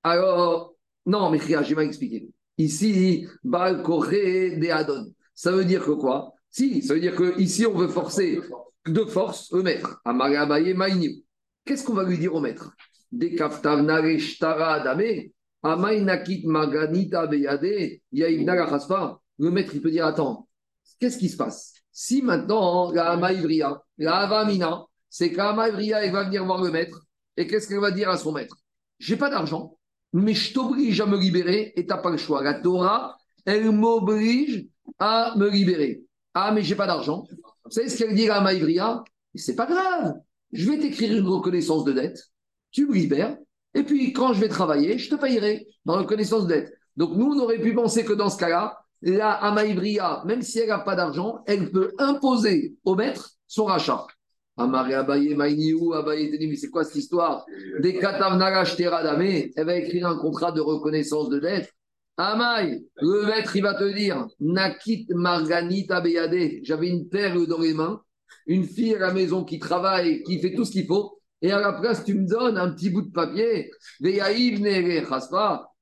alors, 0.01 0.75
non, 1.05 1.29
mais 1.29 1.39
j'ai 1.39 1.75
mal 1.75 1.85
expliqué. 1.85 2.29
Ici, 2.57 3.27
Baal 3.43 3.83
Koré 3.83 4.57
de 4.57 4.69
Adon. 4.69 5.13
Ça 5.35 5.51
veut 5.51 5.65
dire 5.65 5.85
que 5.85 5.91
quoi? 5.91 6.33
Si, 6.49 6.81
ça 6.81 6.95
veut 6.95 6.99
dire 6.99 7.15
que 7.15 7.39
ici 7.39 7.65
on 7.67 7.77
veut 7.77 7.87
forcer 7.87 8.39
de 8.87 9.05
force 9.05 9.51
le 9.53 9.61
maître. 9.61 10.01
Amare 10.03 10.35
Abaye 10.41 10.73
Maïniou. 10.73 11.21
Qu'est-ce 11.65 11.85
qu'on 11.85 11.93
va 11.93 12.03
lui 12.03 12.17
dire 12.17 12.35
au 12.35 12.41
maître? 12.41 12.75
Le 19.39 19.51
maître, 19.51 19.71
il 19.73 19.81
peut 19.81 19.91
dire 19.91 20.05
Attends, 20.05 20.47
qu'est-ce 20.99 21.17
qui 21.17 21.29
se 21.29 21.37
passe? 21.37 21.73
Si 21.91 22.21
maintenant, 22.21 22.91
la 22.91 23.11
Hama 23.11 23.31
Ivria, 23.33 23.81
la 23.97 24.15
Avamina, 24.17 24.83
c'est 25.09 25.31
qu'Hama 25.31 25.69
Ivria, 25.69 26.03
elle 26.03 26.11
va 26.11 26.23
venir 26.23 26.43
voir 26.43 26.61
le 26.61 26.71
maître, 26.71 27.05
et 27.37 27.47
qu'est-ce 27.47 27.67
qu'elle 27.67 27.79
va 27.79 27.91
dire 27.91 28.09
à 28.09 28.17
son 28.17 28.31
maître? 28.31 28.57
J'ai 28.99 29.15
pas 29.15 29.29
d'argent, 29.29 29.77
mais 30.11 30.33
je 30.33 30.53
t'oblige 30.53 30.99
à 31.01 31.05
me 31.05 31.17
libérer, 31.17 31.71
et 31.75 31.85
t'as 31.85 31.97
pas 31.97 32.09
le 32.09 32.17
choix. 32.17 32.43
La 32.43 32.55
Torah, 32.55 33.15
elle 33.45 33.71
m'oblige 33.71 34.65
à 34.99 35.33
me 35.37 35.49
libérer. 35.49 36.03
Ah, 36.33 36.51
mais 36.51 36.63
j'ai 36.63 36.75
pas 36.75 36.87
d'argent. 36.87 37.25
Vous 37.63 37.71
savez 37.71 37.89
ce 37.89 37.97
qu'elle 37.97 38.15
dit 38.15 38.27
à 38.27 38.37
Hama 38.37 38.53
Ivria 38.53 39.03
C'est 39.35 39.55
pas 39.55 39.67
grave, 39.67 40.15
je 40.53 40.69
vais 40.69 40.79
t'écrire 40.79 41.17
une 41.17 41.27
reconnaissance 41.27 41.83
de 41.83 41.91
dette, 41.91 42.19
tu 42.71 42.87
me 42.87 42.93
libères, 42.93 43.37
et 43.73 43.83
puis 43.83 44.13
quand 44.13 44.33
je 44.33 44.39
vais 44.39 44.47
travailler, 44.47 44.97
je 44.97 45.09
te 45.09 45.15
payerai 45.15 45.67
dans 45.85 45.95
la 45.95 46.01
reconnaissance 46.01 46.47
de 46.47 46.53
dette. 46.53 46.73
Donc 46.95 47.15
nous, 47.17 47.25
on 47.25 47.39
aurait 47.39 47.59
pu 47.59 47.73
penser 47.73 48.05
que 48.05 48.13
dans 48.13 48.29
ce 48.29 48.37
cas-là, 48.37 48.77
la 49.01 49.31
Amaïbria, 49.31 50.23
même 50.25 50.41
si 50.41 50.59
elle 50.59 50.69
n'a 50.69 50.79
pas 50.79 50.95
d'argent, 50.95 51.43
elle 51.45 51.71
peut 51.71 51.91
imposer 51.97 52.75
au 52.85 52.95
maître 52.95 53.31
son 53.47 53.65
rachat. 53.65 54.05
Amaré 54.55 54.93
Abaye 54.93 55.35
Maïniou, 55.35 55.93
Abaye 55.93 56.37
mais 56.47 56.55
c'est 56.55 56.69
quoi 56.69 56.83
cette 56.83 56.97
histoire? 56.97 57.45
Des 57.79 57.97
Katavnara 57.97 58.63
Shteradame, 58.65 59.49
elle 59.55 59.65
va 59.65 59.75
écrire 59.75 60.07
un 60.07 60.17
contrat 60.17 60.51
de 60.51 60.61
reconnaissance 60.61 61.29
de 61.29 61.39
dette. 61.39 61.73
Amaï, 62.17 62.85
le 63.01 63.25
maître, 63.25 63.55
il 63.55 63.63
va 63.63 63.73
te 63.73 63.91
dire, 63.91 64.27
Nakit 64.39 65.07
Marganita 65.09 65.99
Beyade, 65.99 66.59
j'avais 66.61 66.87
une 66.87 67.09
perle 67.09 67.47
dans 67.47 67.59
les 67.59 67.73
mains, 67.73 67.99
une 68.47 68.65
fille 68.65 68.95
à 68.95 68.99
la 68.99 69.13
maison 69.13 69.43
qui 69.43 69.59
travaille, 69.59 70.23
qui 70.23 70.39
fait 70.39 70.53
tout 70.53 70.65
ce 70.65 70.71
qu'il 70.71 70.85
faut, 70.85 71.19
et 71.41 71.51
à 71.51 71.59
la 71.59 71.73
place, 71.73 72.05
tu 72.05 72.13
me 72.13 72.25
donnes 72.25 72.57
un 72.57 72.71
petit 72.71 72.89
bout 72.89 73.01
de 73.01 73.11
papier, 73.11 73.69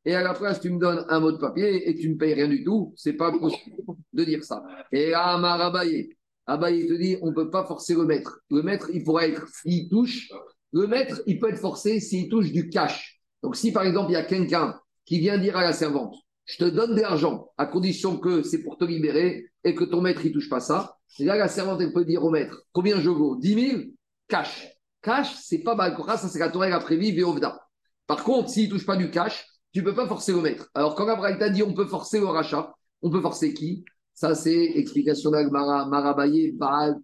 et 0.03 0.16
à 0.16 0.24
la 0.24 0.34
place, 0.34 0.59
tu 0.59 0.72
me 0.72 0.80
donnes 0.80 1.05
un 1.09 1.20
mot 1.20 1.32
de 1.32 1.38
papier 1.38 1.88
et 1.88 1.95
tu 1.95 2.09
ne 2.09 2.16
payes 2.16 2.34
rien 2.34 2.47
du 2.47 2.64
tout. 2.64 2.93
C'est 2.97 3.14
pas 3.14 3.32
possible 3.32 3.76
de 4.14 4.24
dire 4.24 4.43
ça. 4.43 4.64
Et 4.91 5.12
là, 5.12 5.36
Amar 5.36 5.62
Abaye, 5.62 6.09
Abaye 6.47 6.88
te 6.88 6.93
dit, 6.93 7.18
on 7.22 7.28
ne 7.28 7.36
peut 7.36 7.51
pas 7.51 7.66
forcer 7.66 7.93
le 7.93 8.05
maître. 8.05 8.39
Le 8.49 8.64
maître, 8.64 8.89
il 8.91 9.03
pourra 9.03 9.28
être, 9.28 9.47
s'il 9.47 9.89
touche, 9.89 10.30
le 10.74 10.88
maître, 10.88 11.22
il 11.28 11.39
peut 11.39 11.49
être 11.49 11.59
forcé 11.59 11.99
s'il 11.99 12.30
touche 12.30 12.51
du 12.51 12.70
cash. 12.70 13.22
Donc, 13.43 13.55
si 13.55 13.72
par 13.72 13.84
exemple, 13.84 14.09
il 14.09 14.14
y 14.14 14.18
a 14.18 14.24
quelqu'un 14.24 14.80
qui 15.05 15.20
vient 15.20 15.38
dire 15.38 15.55
à 15.55 15.64
la 15.64 15.74
servante, 15.74 16.16
je 16.45 16.57
te 16.57 16.66
donne 16.66 16.95
de 16.95 17.01
l'argent 17.01 17.51
à 17.57 17.68
condition 17.68 18.18
que 18.18 18.41
c'est 18.41 18.64
pour 18.64 18.78
te 18.78 18.86
libérer 18.86 19.51
et 19.64 19.76
que 19.76 19.84
ton 19.84 20.01
maître, 20.01 20.26
il 20.26 20.32
touche 20.32 20.49
pas 20.49 20.59
ça. 20.59 20.97
Et 21.20 21.26
là, 21.26 21.36
la 21.38 21.47
servante, 21.47 21.82
elle 21.82 21.93
peut 21.93 22.05
dire 22.05 22.24
au 22.24 22.30
maître, 22.30 22.64
combien 22.72 22.99
je 22.99 23.09
vaux? 23.09 23.36
10 23.36 23.70
000 23.70 23.82
Cash. 24.28 24.68
Cash, 25.01 25.36
c'est 25.41 25.59
pas 25.59 25.76
Balkora, 25.76 26.18
ça 26.18 26.28
c'est 26.28 26.39
la 26.39 26.49
Torah, 26.49 26.68
elle 26.68 26.74
a 26.74 26.80
prévu 26.80 27.12
Véovda. 27.12 27.59
Par 28.07 28.24
contre, 28.24 28.49
s'il 28.49 28.70
touche 28.70 28.86
pas 28.86 28.97
du 28.97 29.09
cash, 29.09 29.45
tu 29.74 29.80
ne 29.80 29.86
peux 29.86 29.95
pas 29.95 30.07
forcer 30.07 30.34
le 30.34 30.41
maître. 30.41 30.70
Alors, 30.74 30.95
quand 30.95 31.07
Abraïta 31.07 31.49
dit 31.49 31.64
on 31.64 31.74
peut 31.74 31.86
forcer 31.86 32.20
le 32.20 32.26
rachat, 32.26 32.74
on 33.01 33.09
peut 33.09 33.22
forcer 33.22 33.53
qui? 33.53 33.84
Ça, 34.14 34.36
c'est 34.36 34.72
explication 34.76 35.32
d'Agmara, 35.32 35.88
Marabaye, 35.88 36.51
Baal, 36.51 36.99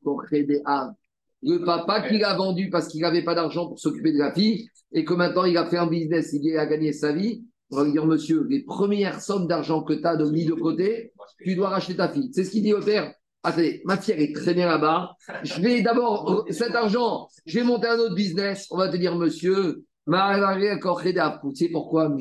Av. 0.65 0.91
Le 1.43 1.63
papa 1.63 2.07
qui 2.07 2.17
l'a 2.17 2.35
vendu 2.35 2.69
parce 2.69 2.87
qu'il 2.87 3.01
n'avait 3.01 3.23
pas 3.23 3.35
d'argent 3.35 3.67
pour 3.67 3.79
s'occuper 3.79 4.11
de 4.11 4.17
la 4.17 4.33
fille 4.33 4.69
et 4.91 5.05
que 5.05 5.13
maintenant 5.13 5.45
il 5.45 5.57
a 5.57 5.65
fait 5.65 5.77
un 5.77 5.87
business, 5.87 6.33
il 6.33 6.57
a 6.57 6.65
gagné 6.65 6.93
sa 6.93 7.13
vie. 7.13 7.43
On 7.71 7.77
va 7.77 7.83
lui 7.83 7.91
dire, 7.91 8.05
monsieur, 8.05 8.45
les 8.49 8.63
premières 8.63 9.21
sommes 9.21 9.47
d'argent 9.47 9.83
que 9.83 9.93
tu 9.93 10.05
as 10.05 10.15
de 10.15 10.29
mis 10.29 10.45
de 10.45 10.53
côté, 10.53 11.13
tu 11.43 11.55
dois 11.55 11.69
racheter 11.69 11.95
ta 11.95 12.09
fille. 12.09 12.29
C'est 12.33 12.43
ce 12.43 12.51
qu'il 12.51 12.63
dit 12.63 12.73
au 12.73 12.81
père. 12.81 13.13
Attendez, 13.43 13.81
ma 13.85 13.97
fille, 13.97 14.13
elle 14.15 14.23
est 14.23 14.35
très 14.35 14.53
bien 14.53 14.67
là-bas. 14.67 15.11
Je 15.43 15.61
vais 15.61 15.81
d'abord, 15.81 16.45
cet 16.49 16.75
argent, 16.75 17.27
je 17.45 17.59
vais 17.59 17.65
monter 17.65 17.87
un 17.87 17.97
autre 17.97 18.15
business. 18.15 18.67
On 18.71 18.77
va 18.77 18.89
te 18.89 18.97
dire, 18.97 19.15
monsieur, 19.15 19.85
Tu 20.07 20.13
sais 21.55 21.69
pourquoi? 21.69 22.17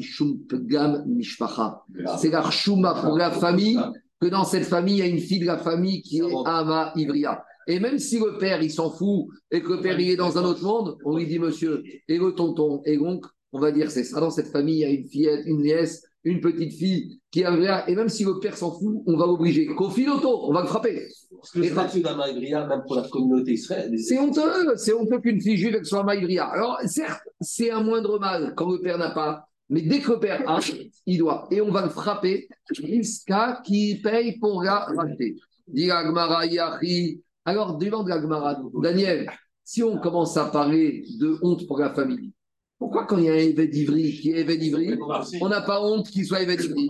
C'est 2.18 2.30
la 2.30 2.50
Shuma 2.50 2.94
pour 2.94 3.16
la 3.16 3.30
famille, 3.30 3.78
que 4.20 4.26
dans 4.26 4.44
cette 4.44 4.64
famille, 4.64 4.96
il 4.96 4.98
y 4.98 5.02
a 5.02 5.06
une 5.06 5.20
fille 5.20 5.38
de 5.38 5.46
la 5.46 5.58
famille 5.58 6.02
qui 6.02 6.18
est 6.18 6.32
Ama 6.46 6.92
Ivria. 6.96 7.44
Et 7.68 7.78
même 7.80 7.98
si 7.98 8.18
le 8.18 8.38
père, 8.38 8.62
il 8.62 8.70
s'en 8.70 8.90
fout, 8.90 9.26
et 9.50 9.60
que 9.60 9.72
le 9.72 9.80
père, 9.80 9.98
il 9.98 10.10
est 10.10 10.16
dans 10.16 10.36
un 10.38 10.44
autre 10.44 10.62
monde, 10.62 10.96
on 11.04 11.16
lui 11.16 11.26
dit, 11.26 11.38
monsieur, 11.38 11.82
et 12.08 12.18
le 12.18 12.32
tonton, 12.32 12.82
et 12.84 12.96
donc, 12.96 13.24
on 13.52 13.60
va 13.60 13.70
dire, 13.72 13.90
c'est 13.90 14.04
ça, 14.04 14.20
dans 14.20 14.30
cette 14.30 14.48
famille, 14.48 14.76
il 14.76 14.80
y 14.80 14.84
a 14.84 14.90
une 14.90 15.06
fillette, 15.06 15.42
une 15.46 15.62
nièce, 15.62 16.04
une 16.26 16.40
petite 16.40 16.72
fille 16.72 17.20
qui 17.30 17.42
est 17.42 17.44
Ivria, 17.44 17.88
et 17.88 17.94
même 17.94 18.08
si 18.08 18.24
le 18.24 18.40
père 18.40 18.56
s'en 18.56 18.72
fout, 18.72 19.02
on 19.06 19.16
va 19.16 19.26
l'obliger. 19.26 19.66
Qu'au 19.66 19.90
filoto, 19.90 20.48
on 20.48 20.52
va 20.52 20.62
le 20.62 20.66
frapper. 20.66 21.06
Parce 21.30 21.52
que 21.52 21.60
le 21.60 21.66
statut 21.66 22.00
d'Ama 22.00 22.28
Ivria, 22.28 22.66
même 22.66 22.82
pour 22.84 22.96
la 22.96 23.08
communauté 23.08 23.52
israélienne. 23.52 23.96
C'est 23.98 24.18
honteux, 24.18 24.76
c'est 24.76 24.92
honteux 24.92 25.20
qu'une 25.20 25.40
fille 25.40 25.56
juive 25.56 25.84
soit 25.84 26.02
Maïvria. 26.02 26.46
Alors, 26.46 26.80
certes, 26.86 27.22
c'est 27.40 27.70
un 27.70 27.80
moindre 27.80 28.18
mal 28.18 28.54
quand 28.56 28.68
le 28.70 28.80
père 28.80 28.98
n'a 28.98 29.10
pas, 29.10 29.46
mais 29.68 29.82
dès 29.82 30.00
que 30.00 30.12
le 30.12 30.18
père 30.18 30.42
a, 30.48 30.58
il 31.06 31.18
doit. 31.18 31.46
Et 31.52 31.60
on 31.60 31.70
va 31.70 31.82
le 31.82 31.90
frapper 31.90 32.48
jusqu'à 32.72 33.62
qu'il 33.64 34.02
paye 34.02 34.36
pour 34.38 34.64
la 34.64 34.80
racheter. 34.80 35.36
Dit 35.68 35.86
Yahi. 35.86 37.20
Alors, 37.44 37.78
demande 37.78 38.08
la 38.08 38.20
Gemara, 38.20 38.60
Daniel, 38.82 39.30
si 39.62 39.84
on 39.84 39.98
commence 39.98 40.36
à 40.36 40.46
parler 40.46 41.04
de 41.20 41.38
honte 41.42 41.68
pour 41.68 41.78
la 41.78 41.94
famille, 41.94 42.32
pourquoi 42.78 43.06
quand 43.06 43.18
il 43.18 43.24
y 43.24 43.28
a 43.28 43.32
un 43.32 43.36
évêque 43.36 43.70
d'Ivry 43.70 44.12
qui 44.12 44.32
est 44.32 44.40
évêque 44.40 44.60
d'Ivry, 44.60 44.98
on 45.40 45.48
n'a 45.48 45.62
pas 45.62 45.82
honte 45.82 46.08
qu'il 46.10 46.24
soit 46.26 46.42
évêque 46.42 46.60
d'Ivry. 46.60 46.88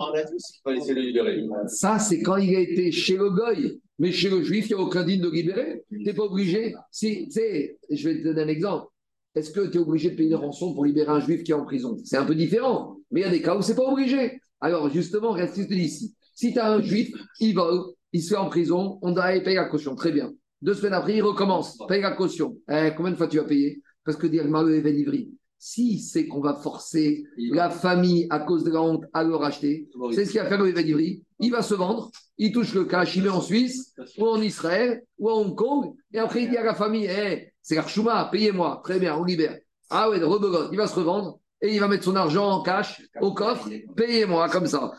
Ça, 1.69 1.99
c'est 1.99 2.21
quand 2.23 2.37
il 2.37 2.55
a 2.57 2.61
été 2.61 2.91
chez 2.91 3.17
le 3.17 3.31
goy. 3.31 3.81
Mais 3.99 4.13
chez 4.13 4.29
le 4.29 4.43
juif, 4.43 4.69
il 4.69 4.77
n'y 4.77 4.83
a 4.83 4.85
aucun 4.85 5.05
digne 5.05 5.23
de 5.23 5.31
libérer. 5.31 5.83
Tu 5.91 6.03
n'es 6.03 6.13
pas 6.13 6.25
obligé. 6.25 6.75
Si, 6.91 7.29
je 7.33 8.09
vais 8.09 8.19
te 8.19 8.25
donner 8.25 8.43
un 8.43 8.49
exemple. 8.49 8.89
Est-ce 9.35 9.51
que 9.51 9.67
tu 9.69 9.79
es 9.79 9.81
obligé 9.81 10.11
de 10.11 10.17
payer 10.17 10.31
une 10.31 10.37
rançon 10.37 10.75
pour 10.75 10.85
libérer 10.85 11.11
un 11.11 11.21
juif 11.21 11.43
qui 11.45 11.53
est 11.53 11.55
en 11.55 11.65
prison? 11.65 11.97
C'est 12.05 12.17
un 12.17 12.27
peu 12.27 12.35
différent. 12.35 12.99
Mais 13.11 13.21
il 13.21 13.25
y 13.25 13.27
a 13.27 13.31
des 13.31 13.41
cas 13.41 13.57
où 13.57 13.63
c'est 13.63 13.75
pas 13.75 13.91
obligé. 13.91 14.41
Alors, 14.61 14.91
justement, 14.91 15.31
reste 15.31 15.57
ici. 15.57 16.15
Si 16.35 16.53
tu 16.53 16.59
as 16.59 16.73
un 16.73 16.83
juif, 16.83 17.11
il 17.41 17.55
vole, 17.55 17.85
il 18.13 18.23
se 18.23 18.31
fait 18.31 18.37
en 18.37 18.49
prison, 18.51 18.99
on 19.01 19.13
doit 19.13 19.29
payer 19.41 19.57
la 19.57 19.65
caution. 19.65 19.95
Très 19.95 20.13
bien. 20.13 20.33
Deux 20.61 20.75
semaines 20.75 20.95
après, 20.95 21.17
il 21.17 21.23
recommence. 21.23 21.79
Paye 21.89 22.03
la 22.03 22.13
caution. 22.13 22.59
Eh, 22.71 22.91
combien 22.97 23.13
de 23.13 23.17
fois 23.17 23.29
tu 23.29 23.39
vas 23.39 23.45
payer? 23.45 23.81
Parce 24.05 24.19
que 24.19 24.27
directement, 24.27 24.63
le 24.63 24.77
évêque 24.77 24.97
d'Ivry. 24.97 25.31
Si 25.59 26.01
c'est 26.01 26.27
qu'on 26.27 26.41
va 26.41 26.55
forcer 26.55 27.25
la 27.37 27.71
famille 27.71 28.27
à 28.31 28.41
cause 28.41 28.65
de 28.65 28.71
la 28.71 28.83
honte 28.83 29.05
à 29.13 29.25
le 29.25 29.35
racheter, 29.35 29.89
c'est 30.13 30.27
ce 30.27 30.31
qu'il 30.31 30.41
va 30.41 30.47
faire 30.47 30.63
le 30.63 30.73
d'Ivry. 30.73 31.23
Il 31.41 31.51
va 31.51 31.63
se 31.63 31.75
vendre, 31.75 32.11
il 32.39 32.53
touche 32.53 32.75
le 32.75 32.85
cash, 32.85 33.17
il 33.17 33.23
met 33.23 33.29
en 33.29 33.41
Suisse, 33.41 33.95
ou 34.19 34.27
en 34.27 34.41
Israël, 34.41 35.03
ou 35.19 35.31
à 35.31 35.35
Hong 35.35 35.57
Kong, 35.57 35.95
et 36.13 36.19
après 36.19 36.43
il 36.43 36.51
dit 36.51 36.57
à 36.57 36.65
la 36.65 36.75
famille 36.75 37.09
Eh, 37.11 37.53
c'est 37.63 37.75
l'Archouma, 37.75 38.29
payez-moi, 38.31 38.81
très 38.85 38.99
bien, 38.99 39.17
on 39.17 39.25
libère. 39.25 39.59
Ah 39.91 40.11
ouais, 40.11 40.23
rebegote, 40.23 40.69
il 40.73 40.79
va 40.79 40.87
se 40.87 40.95
revendre, 40.95 41.41
et 41.63 41.75
il 41.75 41.81
va 41.81 41.89
mettre 41.89 42.05
son 42.05 42.17
argent 42.17 42.51
en 42.51 42.63
cash 42.63 43.03
au 43.21 43.33
coffre, 43.33 43.71
payez-moi 43.97 44.49
comme 44.51 44.67
ça. 44.67 44.93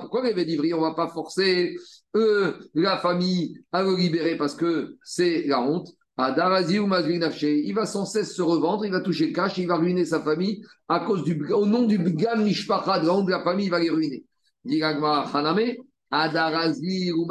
Pourquoi 0.00 0.22
l'évêque 0.24 0.46
d'Ivry, 0.46 0.74
on 0.74 0.78
ne 0.78 0.82
va 0.82 0.94
pas 0.94 1.08
forcer 1.08 1.76
eux, 2.14 2.56
la 2.74 2.98
famille 2.98 3.58
à 3.72 3.82
le 3.82 3.96
libérer 3.96 4.36
parce 4.36 4.54
que 4.54 4.96
c'est 5.02 5.44
la 5.46 5.60
honte 5.60 5.88
il 6.18 7.72
va 7.74 7.86
sans 7.86 8.04
cesse 8.04 8.34
se 8.34 8.42
revendre, 8.42 8.84
il 8.84 8.92
va 8.92 9.00
toucher 9.00 9.28
le 9.28 9.32
cash, 9.32 9.58
il 9.58 9.66
va 9.66 9.76
ruiner 9.76 10.04
sa 10.04 10.20
famille 10.20 10.62
à 10.88 11.00
cause 11.00 11.24
du, 11.24 11.52
au 11.52 11.66
nom 11.66 11.84
du 11.84 11.98
Bgam 11.98 12.44
Mishpacha, 12.44 13.00
de 13.00 13.30
la 13.30 13.42
famille, 13.42 13.66
il 13.66 13.70
va 13.70 13.80
les 13.80 13.90
ruiner. 13.90 14.24
Haname, 14.66 15.72
Adarazi 16.10 17.12
ou 17.12 17.26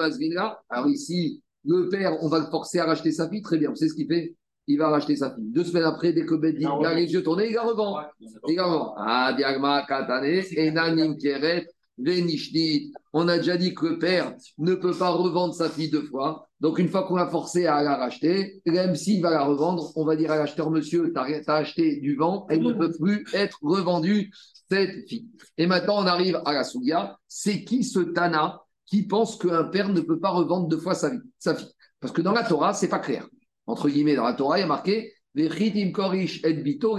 Alors 0.70 0.88
ici, 0.88 1.44
le 1.64 1.90
père, 1.90 2.18
on 2.24 2.28
va 2.28 2.40
le 2.40 2.48
forcer 2.48 2.80
à 2.80 2.86
racheter 2.86 3.12
sa 3.12 3.30
fille, 3.30 3.42
très 3.42 3.58
bien, 3.58 3.74
c'est 3.76 3.88
ce 3.88 3.94
qu'il 3.94 4.08
fait 4.08 4.36
il 4.68 4.78
va 4.78 4.90
racheter 4.90 5.16
sa 5.16 5.34
fille. 5.34 5.50
Deux 5.52 5.64
semaines 5.64 5.84
après, 5.84 6.14
dès 6.14 6.26
que 6.26 6.36
Bedin 6.36 6.80
a 6.84 6.94
les 6.94 7.12
yeux 7.12 7.24
tournés, 7.24 7.50
il 7.50 7.54
la 7.56 7.64
revend. 7.64 8.00
Il 8.48 8.56
la 8.56 8.66
revend. 8.66 8.96
Ah, 8.98 9.36
Katane, 9.88 10.44
Enanim 10.58 11.18
Keret. 11.18 11.68
On 13.14 13.28
a 13.28 13.38
déjà 13.38 13.58
dit 13.58 13.76
que 13.76 13.86
le 13.86 14.00
père 14.00 14.34
ne 14.58 14.74
peut 14.74 14.94
pas 14.94 15.10
revendre 15.10 15.54
sa 15.54 15.70
fille 15.70 15.90
deux 15.90 16.04
fois. 16.04 16.50
Donc, 16.62 16.78
une 16.78 16.88
fois 16.88 17.04
qu'on 17.04 17.16
l'a 17.16 17.28
forcé 17.28 17.66
à 17.66 17.82
la 17.82 17.98
racheter, 17.98 18.62
même 18.68 18.96
s'il 18.96 19.22
va 19.22 19.32
la 19.32 19.44
revendre, 19.44 19.92
on 19.96 20.06
va 20.06 20.16
dire 20.16 20.32
à 20.32 20.38
l'acheteur, 20.38 20.70
monsieur, 20.70 21.12
tu 21.12 21.20
as, 21.20 21.54
acheté 21.56 21.96
du 21.98 22.16
vent, 22.16 22.46
elle 22.50 22.62
ne 22.62 22.72
peut 22.72 22.92
plus 22.92 23.26
être 23.34 23.58
revendue, 23.64 24.32
cette 24.70 25.10
fille. 25.10 25.28
Et 25.58 25.66
maintenant, 25.66 26.04
on 26.04 26.06
arrive 26.06 26.40
à 26.46 26.54
la 26.54 26.64
Soudia. 26.64 27.18
C'est 27.28 27.64
qui 27.64 27.84
ce 27.84 28.00
Tana 28.00 28.62
qui 28.86 29.08
pense 29.08 29.38
qu'un 29.38 29.64
père 29.66 29.90
ne 29.90 30.02
peut 30.02 30.20
pas 30.20 30.30
revendre 30.30 30.68
deux 30.68 30.78
fois 30.78 30.94
sa, 30.94 31.10
fille? 31.10 31.72
Parce 32.00 32.14
que 32.14 32.22
dans 32.22 32.32
la 32.32 32.44
Torah, 32.44 32.74
c'est 32.74 32.88
pas 32.88 33.00
clair. 33.00 33.28
Entre 33.66 33.90
guillemets, 33.90 34.16
dans 34.16 34.26
la 34.26 34.34
Torah, 34.34 34.60
il 34.60 34.62
y 34.62 34.64
a 34.64 34.68
marqué 34.68 35.14
Korish 35.94 36.44
et 36.44 36.54
Bito 36.54 36.98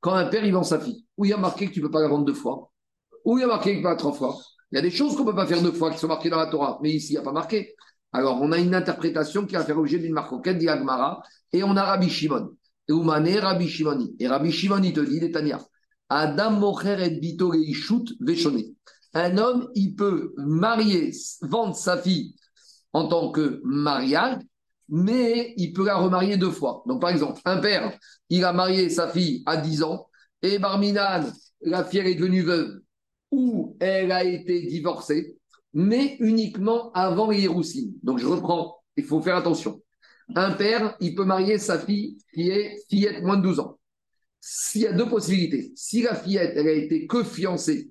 Quand 0.00 0.12
un 0.12 0.26
père, 0.26 0.44
il 0.44 0.52
vend 0.52 0.62
sa 0.62 0.78
fille, 0.78 1.06
où 1.16 1.24
il 1.24 1.30
y 1.30 1.32
a 1.32 1.38
marqué 1.38 1.68
que 1.68 1.72
tu 1.72 1.80
ne 1.80 1.86
peux 1.86 1.90
pas 1.90 2.02
la 2.02 2.08
vendre 2.08 2.24
deux 2.24 2.34
fois, 2.34 2.70
où 3.24 3.38
il 3.38 3.40
y 3.40 3.44
a 3.44 3.46
marqué 3.46 3.72
qu'il 3.72 3.82
peut 3.82 3.88
pas 3.88 3.96
trois 3.96 4.12
fois? 4.12 4.36
Il 4.72 4.76
y 4.76 4.78
a 4.78 4.82
des 4.82 4.90
choses 4.90 5.14
qu'on 5.16 5.24
ne 5.24 5.30
peut 5.30 5.36
pas 5.36 5.46
faire 5.46 5.62
deux 5.62 5.72
fois 5.72 5.90
qui 5.90 5.98
sont 5.98 6.08
marquées 6.08 6.30
dans 6.30 6.38
la 6.38 6.48
Torah, 6.48 6.78
mais 6.82 6.90
ici, 6.90 7.12
il 7.12 7.16
n'y 7.16 7.20
a 7.20 7.22
pas 7.22 7.32
marqué. 7.32 7.74
Alors, 8.14 8.40
on 8.40 8.52
a 8.52 8.58
une 8.58 8.76
interprétation 8.76 9.44
qui 9.44 9.56
va 9.56 9.64
faire 9.64 9.74
l'objet 9.74 9.98
d'une 9.98 10.12
marcoquette 10.12 10.58
d'Iagmara, 10.58 11.20
et 11.52 11.64
on 11.64 11.76
a 11.76 11.82
Rabbi 11.82 12.08
Shimon. 12.08 12.50
Et 12.88 12.92
Oumane 12.92 13.38
Rabbi 13.38 13.68
Shimoni? 13.68 14.14
Et 14.20 14.28
Rabbi 14.28 14.52
Shimon, 14.52 14.80
il 14.84 14.92
te 14.92 15.00
dit, 15.00 15.20
Netanya, 15.20 15.60
Adam 16.08 16.52
Mocher 16.52 16.96
et 17.00 17.10
Bito. 17.10 17.52
Un 19.14 19.38
homme, 19.38 19.68
il 19.74 19.96
peut 19.96 20.32
marier, 20.36 21.10
vendre 21.42 21.74
sa 21.74 21.98
fille 21.98 22.36
en 22.92 23.08
tant 23.08 23.32
que 23.32 23.60
mariage, 23.64 24.38
mais 24.88 25.52
il 25.56 25.72
peut 25.72 25.84
la 25.84 25.96
remarier 25.96 26.36
deux 26.36 26.52
fois. 26.52 26.84
Donc, 26.86 27.00
par 27.00 27.10
exemple, 27.10 27.40
un 27.44 27.58
père, 27.58 27.98
il 28.28 28.44
a 28.44 28.52
marié 28.52 28.90
sa 28.90 29.08
fille 29.08 29.42
à 29.44 29.56
10 29.56 29.82
ans, 29.82 30.06
et 30.40 30.60
Barminan, 30.60 31.24
la 31.62 31.82
fille 31.82 32.00
est 32.00 32.14
devenue 32.14 32.42
veuve, 32.42 32.80
ou 33.32 33.76
elle 33.80 34.12
a 34.12 34.22
été 34.22 34.66
divorcée, 34.66 35.36
mais 35.74 36.16
uniquement 36.20 36.92
avant 36.92 37.30
les 37.30 37.48
Donc, 38.02 38.18
je 38.18 38.26
reprends, 38.26 38.76
il 38.96 39.04
faut 39.04 39.20
faire 39.20 39.36
attention. 39.36 39.82
Un 40.34 40.52
père, 40.52 40.96
il 41.00 41.14
peut 41.14 41.24
marier 41.24 41.58
sa 41.58 41.78
fille 41.78 42.18
qui 42.32 42.48
est 42.48 42.76
fillette 42.88 43.22
moins 43.22 43.36
de 43.36 43.42
12 43.42 43.60
ans. 43.60 43.78
S'il 44.40 44.82
y 44.82 44.86
a 44.86 44.92
deux 44.92 45.08
possibilités, 45.08 45.72
si 45.74 46.02
la 46.02 46.14
fillette, 46.14 46.52
elle 46.56 46.68
a 46.68 46.72
été 46.72 47.06
que 47.06 47.24
fiancée, 47.24 47.90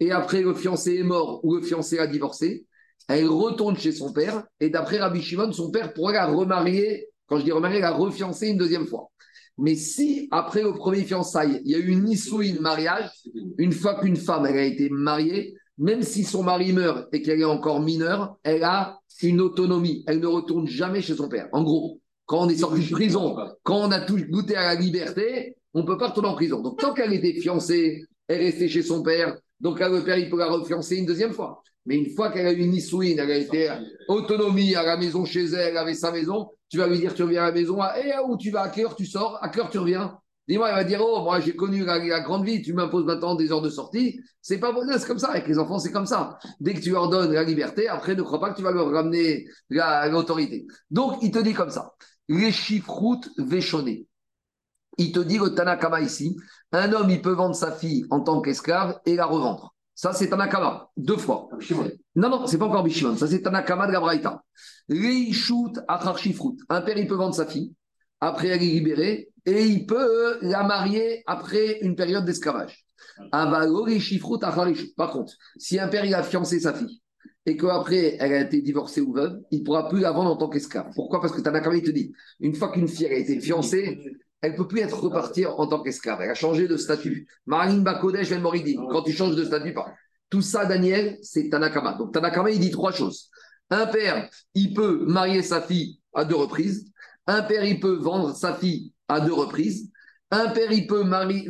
et 0.00 0.12
après 0.12 0.42
le 0.42 0.54
fiancé 0.54 0.96
est 0.96 1.04
mort 1.04 1.44
ou 1.44 1.54
le 1.56 1.62
fiancé 1.62 1.98
a 1.98 2.06
divorcé, 2.06 2.66
elle 3.08 3.28
retourne 3.28 3.76
chez 3.76 3.92
son 3.92 4.12
père, 4.12 4.44
et 4.60 4.70
d'après 4.70 4.98
Rabbi 4.98 5.22
Shimon, 5.22 5.52
son 5.52 5.70
père 5.70 5.92
pourrait 5.94 6.14
la 6.14 6.26
remarier, 6.26 7.08
quand 7.26 7.38
je 7.38 7.44
dis 7.44 7.52
remarier, 7.52 7.80
la 7.80 7.92
refiancer 7.92 8.48
une 8.48 8.58
deuxième 8.58 8.86
fois. 8.86 9.10
Mais 9.56 9.76
si, 9.76 10.28
après 10.30 10.62
le 10.62 10.72
premier 10.72 11.04
fiançailles, 11.04 11.60
il 11.64 11.70
y 11.70 11.74
a 11.74 11.78
eu 11.78 11.88
une 11.88 12.04
de 12.04 12.60
mariage, 12.60 13.10
une 13.58 13.72
fois 13.72 14.00
qu'une 14.00 14.16
femme 14.16 14.46
elle 14.46 14.58
a 14.58 14.64
été 14.64 14.88
mariée, 14.90 15.54
même 15.78 16.02
si 16.02 16.24
son 16.24 16.42
mari 16.42 16.72
meurt 16.72 17.12
et 17.12 17.22
qu'elle 17.22 17.40
est 17.40 17.44
encore 17.44 17.80
mineure, 17.80 18.36
elle 18.42 18.64
a 18.64 19.00
une 19.22 19.40
autonomie. 19.40 20.04
Elle 20.06 20.20
ne 20.20 20.26
retourne 20.26 20.66
jamais 20.66 21.02
chez 21.02 21.14
son 21.14 21.28
père. 21.28 21.48
En 21.52 21.62
gros, 21.62 22.00
quand 22.26 22.46
on 22.46 22.48
est 22.48 22.56
sorti 22.56 22.86
de 22.86 22.90
prison, 22.90 23.36
quand 23.62 23.88
on 23.88 23.90
a 23.90 24.00
tout 24.00 24.18
goûté 24.30 24.56
à 24.56 24.74
la 24.74 24.80
liberté, 24.80 25.56
on 25.74 25.82
ne 25.82 25.86
peut 25.86 25.98
pas 25.98 26.08
retourner 26.08 26.28
en 26.28 26.34
prison. 26.34 26.60
Donc, 26.60 26.78
tant 26.78 26.94
qu'elle 26.94 27.12
était 27.12 27.38
fiancée, 27.40 28.04
elle 28.28 28.40
restait 28.40 28.68
chez 28.68 28.82
son 28.82 29.02
père, 29.02 29.36
donc 29.60 29.80
là, 29.80 29.88
le 29.88 30.04
père, 30.04 30.18
il 30.18 30.28
peut 30.28 30.38
la 30.38 30.46
refiancer 30.46 30.96
une 30.96 31.06
deuxième 31.06 31.32
fois. 31.32 31.62
Mais 31.86 31.96
une 31.96 32.10
fois 32.10 32.30
qu'elle 32.30 32.46
a 32.46 32.52
eu 32.52 32.58
une 32.58 32.70
Nissouine, 32.70 33.18
elle 33.18 33.30
a 33.30 33.36
été 33.36 33.70
autonomie 34.08 34.74
à 34.74 34.82
la 34.82 34.96
maison 34.96 35.24
chez 35.24 35.44
elle, 35.44 35.70
elle 35.70 35.76
avait 35.76 35.94
sa 35.94 36.12
maison, 36.12 36.50
tu 36.70 36.78
vas 36.78 36.86
lui 36.86 36.98
dire, 36.98 37.14
tu 37.14 37.22
reviens 37.22 37.42
à 37.42 37.46
la 37.46 37.52
maison, 37.52 37.78
et 37.82 38.12
eh, 38.14 38.18
où 38.26 38.36
tu 38.36 38.50
vas, 38.50 38.62
à 38.62 38.68
quelle 38.70 38.86
heure 38.86 38.96
tu 38.96 39.06
sors, 39.06 39.38
à 39.42 39.48
quelle 39.48 39.62
heure 39.62 39.70
tu 39.70 39.78
reviens? 39.78 40.18
Dis-moi, 40.46 40.68
elle 40.68 40.74
va 40.74 40.84
dire, 40.84 41.00
oh, 41.02 41.22
moi 41.22 41.40
j'ai 41.40 41.56
connu 41.56 41.84
la, 41.84 42.20
grande 42.20 42.44
vie, 42.44 42.60
tu 42.60 42.74
m'imposes 42.74 43.04
maintenant 43.04 43.34
des 43.34 43.50
heures 43.50 43.62
de 43.62 43.70
sortie. 43.70 44.20
C'est 44.42 44.58
pas 44.58 44.72
bon, 44.72 44.82
c'est 44.86 45.06
comme 45.06 45.18
ça, 45.18 45.30
avec 45.30 45.48
les 45.48 45.58
enfants, 45.58 45.78
c'est 45.78 45.92
comme 45.92 46.06
ça. 46.06 46.38
Dès 46.60 46.74
que 46.74 46.80
tu 46.80 46.90
leur 46.90 47.08
donnes 47.08 47.32
la 47.32 47.44
liberté, 47.44 47.88
après, 47.88 48.14
ne 48.14 48.22
crois 48.22 48.40
pas 48.40 48.50
que 48.50 48.56
tu 48.56 48.62
vas 48.62 48.72
leur 48.72 48.90
ramener 48.90 49.46
l'autorité. 49.70 50.66
Donc, 50.90 51.18
il 51.22 51.30
te 51.30 51.38
dit 51.38 51.54
comme 51.54 51.70
ça, 51.70 51.94
les 52.28 52.52
chiffroutes 52.52 53.30
véchonnés. 53.38 54.06
Il 54.98 55.12
te 55.12 55.20
dit, 55.20 55.38
le 55.38 55.54
Tanakama 55.54 56.02
ici, 56.02 56.36
un 56.72 56.92
homme, 56.92 57.10
il 57.10 57.22
peut 57.22 57.32
vendre 57.32 57.54
sa 57.54 57.72
fille 57.72 58.04
en 58.10 58.20
tant 58.20 58.40
qu'esclave 58.40 59.00
et 59.06 59.16
la 59.16 59.26
revendre. 59.26 59.74
Ça, 59.94 60.12
c'est 60.12 60.28
Tanakama, 60.28 60.90
deux 60.96 61.16
fois. 61.16 61.48
Non, 62.16 62.28
non, 62.28 62.46
c'est 62.46 62.58
pas 62.58 62.66
encore 62.66 62.82
Bishimon. 62.82 63.16
Ça, 63.16 63.28
c'est 63.28 63.42
Tanakama 63.42 63.86
de 63.86 63.92
la 63.92 64.00
Braïta. 64.00 64.42
Un 64.90 66.80
père, 66.82 66.98
il 66.98 67.06
peut 67.06 67.14
vendre 67.14 67.34
sa 67.34 67.46
fille, 67.46 67.72
après 68.24 68.48
elle 68.48 68.62
est 68.62 68.66
libérée, 68.66 69.28
et 69.44 69.64
il 69.66 69.84
peut 69.86 70.38
la 70.40 70.62
marier 70.62 71.22
après 71.26 71.78
une 71.82 71.94
période 71.94 72.24
d'esclavage. 72.24 72.86
Par 73.30 75.10
contre, 75.12 75.34
si 75.58 75.78
un 75.78 75.88
père, 75.88 76.04
il 76.06 76.14
a 76.14 76.22
fiancé 76.22 76.60
sa 76.60 76.72
fille, 76.72 77.02
et 77.44 77.56
qu'après, 77.58 78.16
elle 78.18 78.32
a 78.32 78.40
été 78.40 78.62
divorcée 78.62 79.02
ou 79.02 79.12
veuve, 79.12 79.38
il 79.50 79.60
ne 79.60 79.64
pourra 79.64 79.90
plus 79.90 80.00
la 80.00 80.12
vendre 80.12 80.30
en 80.30 80.36
tant 80.36 80.48
qu'esclave. 80.48 80.90
Pourquoi? 80.94 81.20
Parce 81.20 81.34
que 81.34 81.42
Tanakama, 81.42 81.76
il 81.76 81.82
te 81.82 81.90
dit, 81.90 82.12
une 82.40 82.54
fois 82.54 82.72
qu'une 82.72 82.88
fille 82.88 83.06
a 83.06 83.12
été 83.12 83.38
fiancée, 83.38 83.98
elle 84.40 84.52
ne 84.52 84.56
peut 84.56 84.66
plus 84.66 84.80
être 84.80 84.98
repartie 84.98 85.44
en 85.44 85.66
tant 85.66 85.82
qu'esclave. 85.82 86.20
Elle 86.22 86.30
a 86.30 86.34
changé 86.34 86.66
de 86.66 86.78
statut. 86.78 87.28
Marine 87.44 87.82
Bakodesh 87.82 88.32
El 88.32 88.40
Moridi, 88.40 88.76
quand 88.90 89.02
tu 89.02 89.12
changes 89.12 89.36
de 89.36 89.44
statut, 89.44 89.74
pas. 89.74 89.92
Tout 90.30 90.40
ça, 90.40 90.64
Daniel, 90.64 91.18
c'est 91.20 91.50
Tanakama. 91.50 91.94
Donc 91.98 92.14
Tanakama, 92.14 92.50
il 92.50 92.60
dit 92.60 92.70
trois 92.70 92.92
choses. 92.92 93.28
Un 93.68 93.86
père, 93.86 94.30
il 94.54 94.72
peut 94.72 95.04
marier 95.06 95.42
sa 95.42 95.60
fille 95.60 96.00
à 96.14 96.24
deux 96.24 96.36
reprises. 96.36 96.90
Un 97.26 97.42
père, 97.42 97.64
il 97.64 97.80
peut 97.80 97.96
vendre 97.96 98.34
sa 98.34 98.54
fille 98.54 98.92
à 99.08 99.20
deux 99.20 99.32
reprises. 99.32 99.90
Un 100.30 100.48
père, 100.50 100.72
il 100.72 100.86
peut 100.86 101.04
marier, 101.04 101.48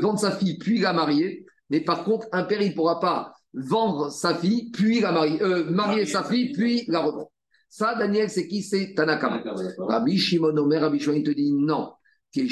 vendre 0.00 0.18
sa 0.18 0.32
fille 0.32 0.58
puis 0.58 0.78
la 0.78 0.92
marier, 0.92 1.46
mais 1.70 1.80
par 1.80 2.04
contre, 2.04 2.26
un 2.32 2.44
père, 2.44 2.60
il 2.60 2.70
ne 2.70 2.74
pourra 2.74 3.00
pas 3.00 3.32
vendre 3.54 4.10
sa 4.10 4.34
fille 4.34 4.70
puis 4.70 5.00
la 5.00 5.12
marier, 5.12 5.42
euh, 5.42 5.70
marier 5.70 6.06
sa 6.06 6.22
fille 6.24 6.52
puis 6.52 6.84
la 6.88 7.00
revendre. 7.00 7.30
Ça, 7.68 7.94
Daniel, 7.94 8.28
c'est 8.28 8.48
qui? 8.48 8.62
C'est 8.62 8.94
Tanakama. 8.94 9.42
Rabbi 9.78 10.18
Shimon 10.18 10.56
Omer, 10.56 10.80
Rabbi 10.80 10.98
Shimon, 10.98 11.16
il 11.16 11.22
te 11.22 11.30
dit 11.30 11.52
non. 11.52 11.92
De 12.34 12.42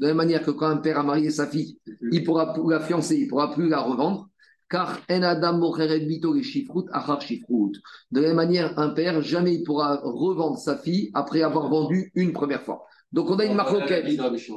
la 0.00 0.06
même 0.08 0.16
manière 0.16 0.42
que 0.44 0.50
quand 0.52 0.66
un 0.68 0.76
père 0.76 0.98
a 0.98 1.02
marié 1.02 1.30
sa 1.30 1.48
fille, 1.48 1.78
il 2.12 2.22
pourra 2.22 2.52
plus 2.52 2.70
la 2.70 2.80
fiancer, 2.80 3.16
il 3.16 3.28
pourra 3.28 3.52
plus 3.52 3.68
la 3.68 3.80
revendre. 3.80 4.28
Car 4.70 5.00
en 5.10 5.22
Adam 5.22 5.58
Bito 6.06 6.34
achar. 6.92 7.18
De 8.10 8.20
la 8.20 8.28
même 8.28 8.36
manière, 8.36 8.78
un 8.78 8.90
père, 8.90 9.22
jamais 9.22 9.54
il 9.54 9.62
pourra 9.64 10.00
revendre 10.02 10.58
sa 10.58 10.76
fille 10.76 11.10
après 11.14 11.42
avoir 11.42 11.68
vendu 11.68 12.12
une 12.14 12.32
première 12.32 12.62
fois. 12.62 12.84
Donc 13.12 13.30
on 13.30 13.38
a 13.38 13.46
une 13.46 13.54
marque 13.54 13.74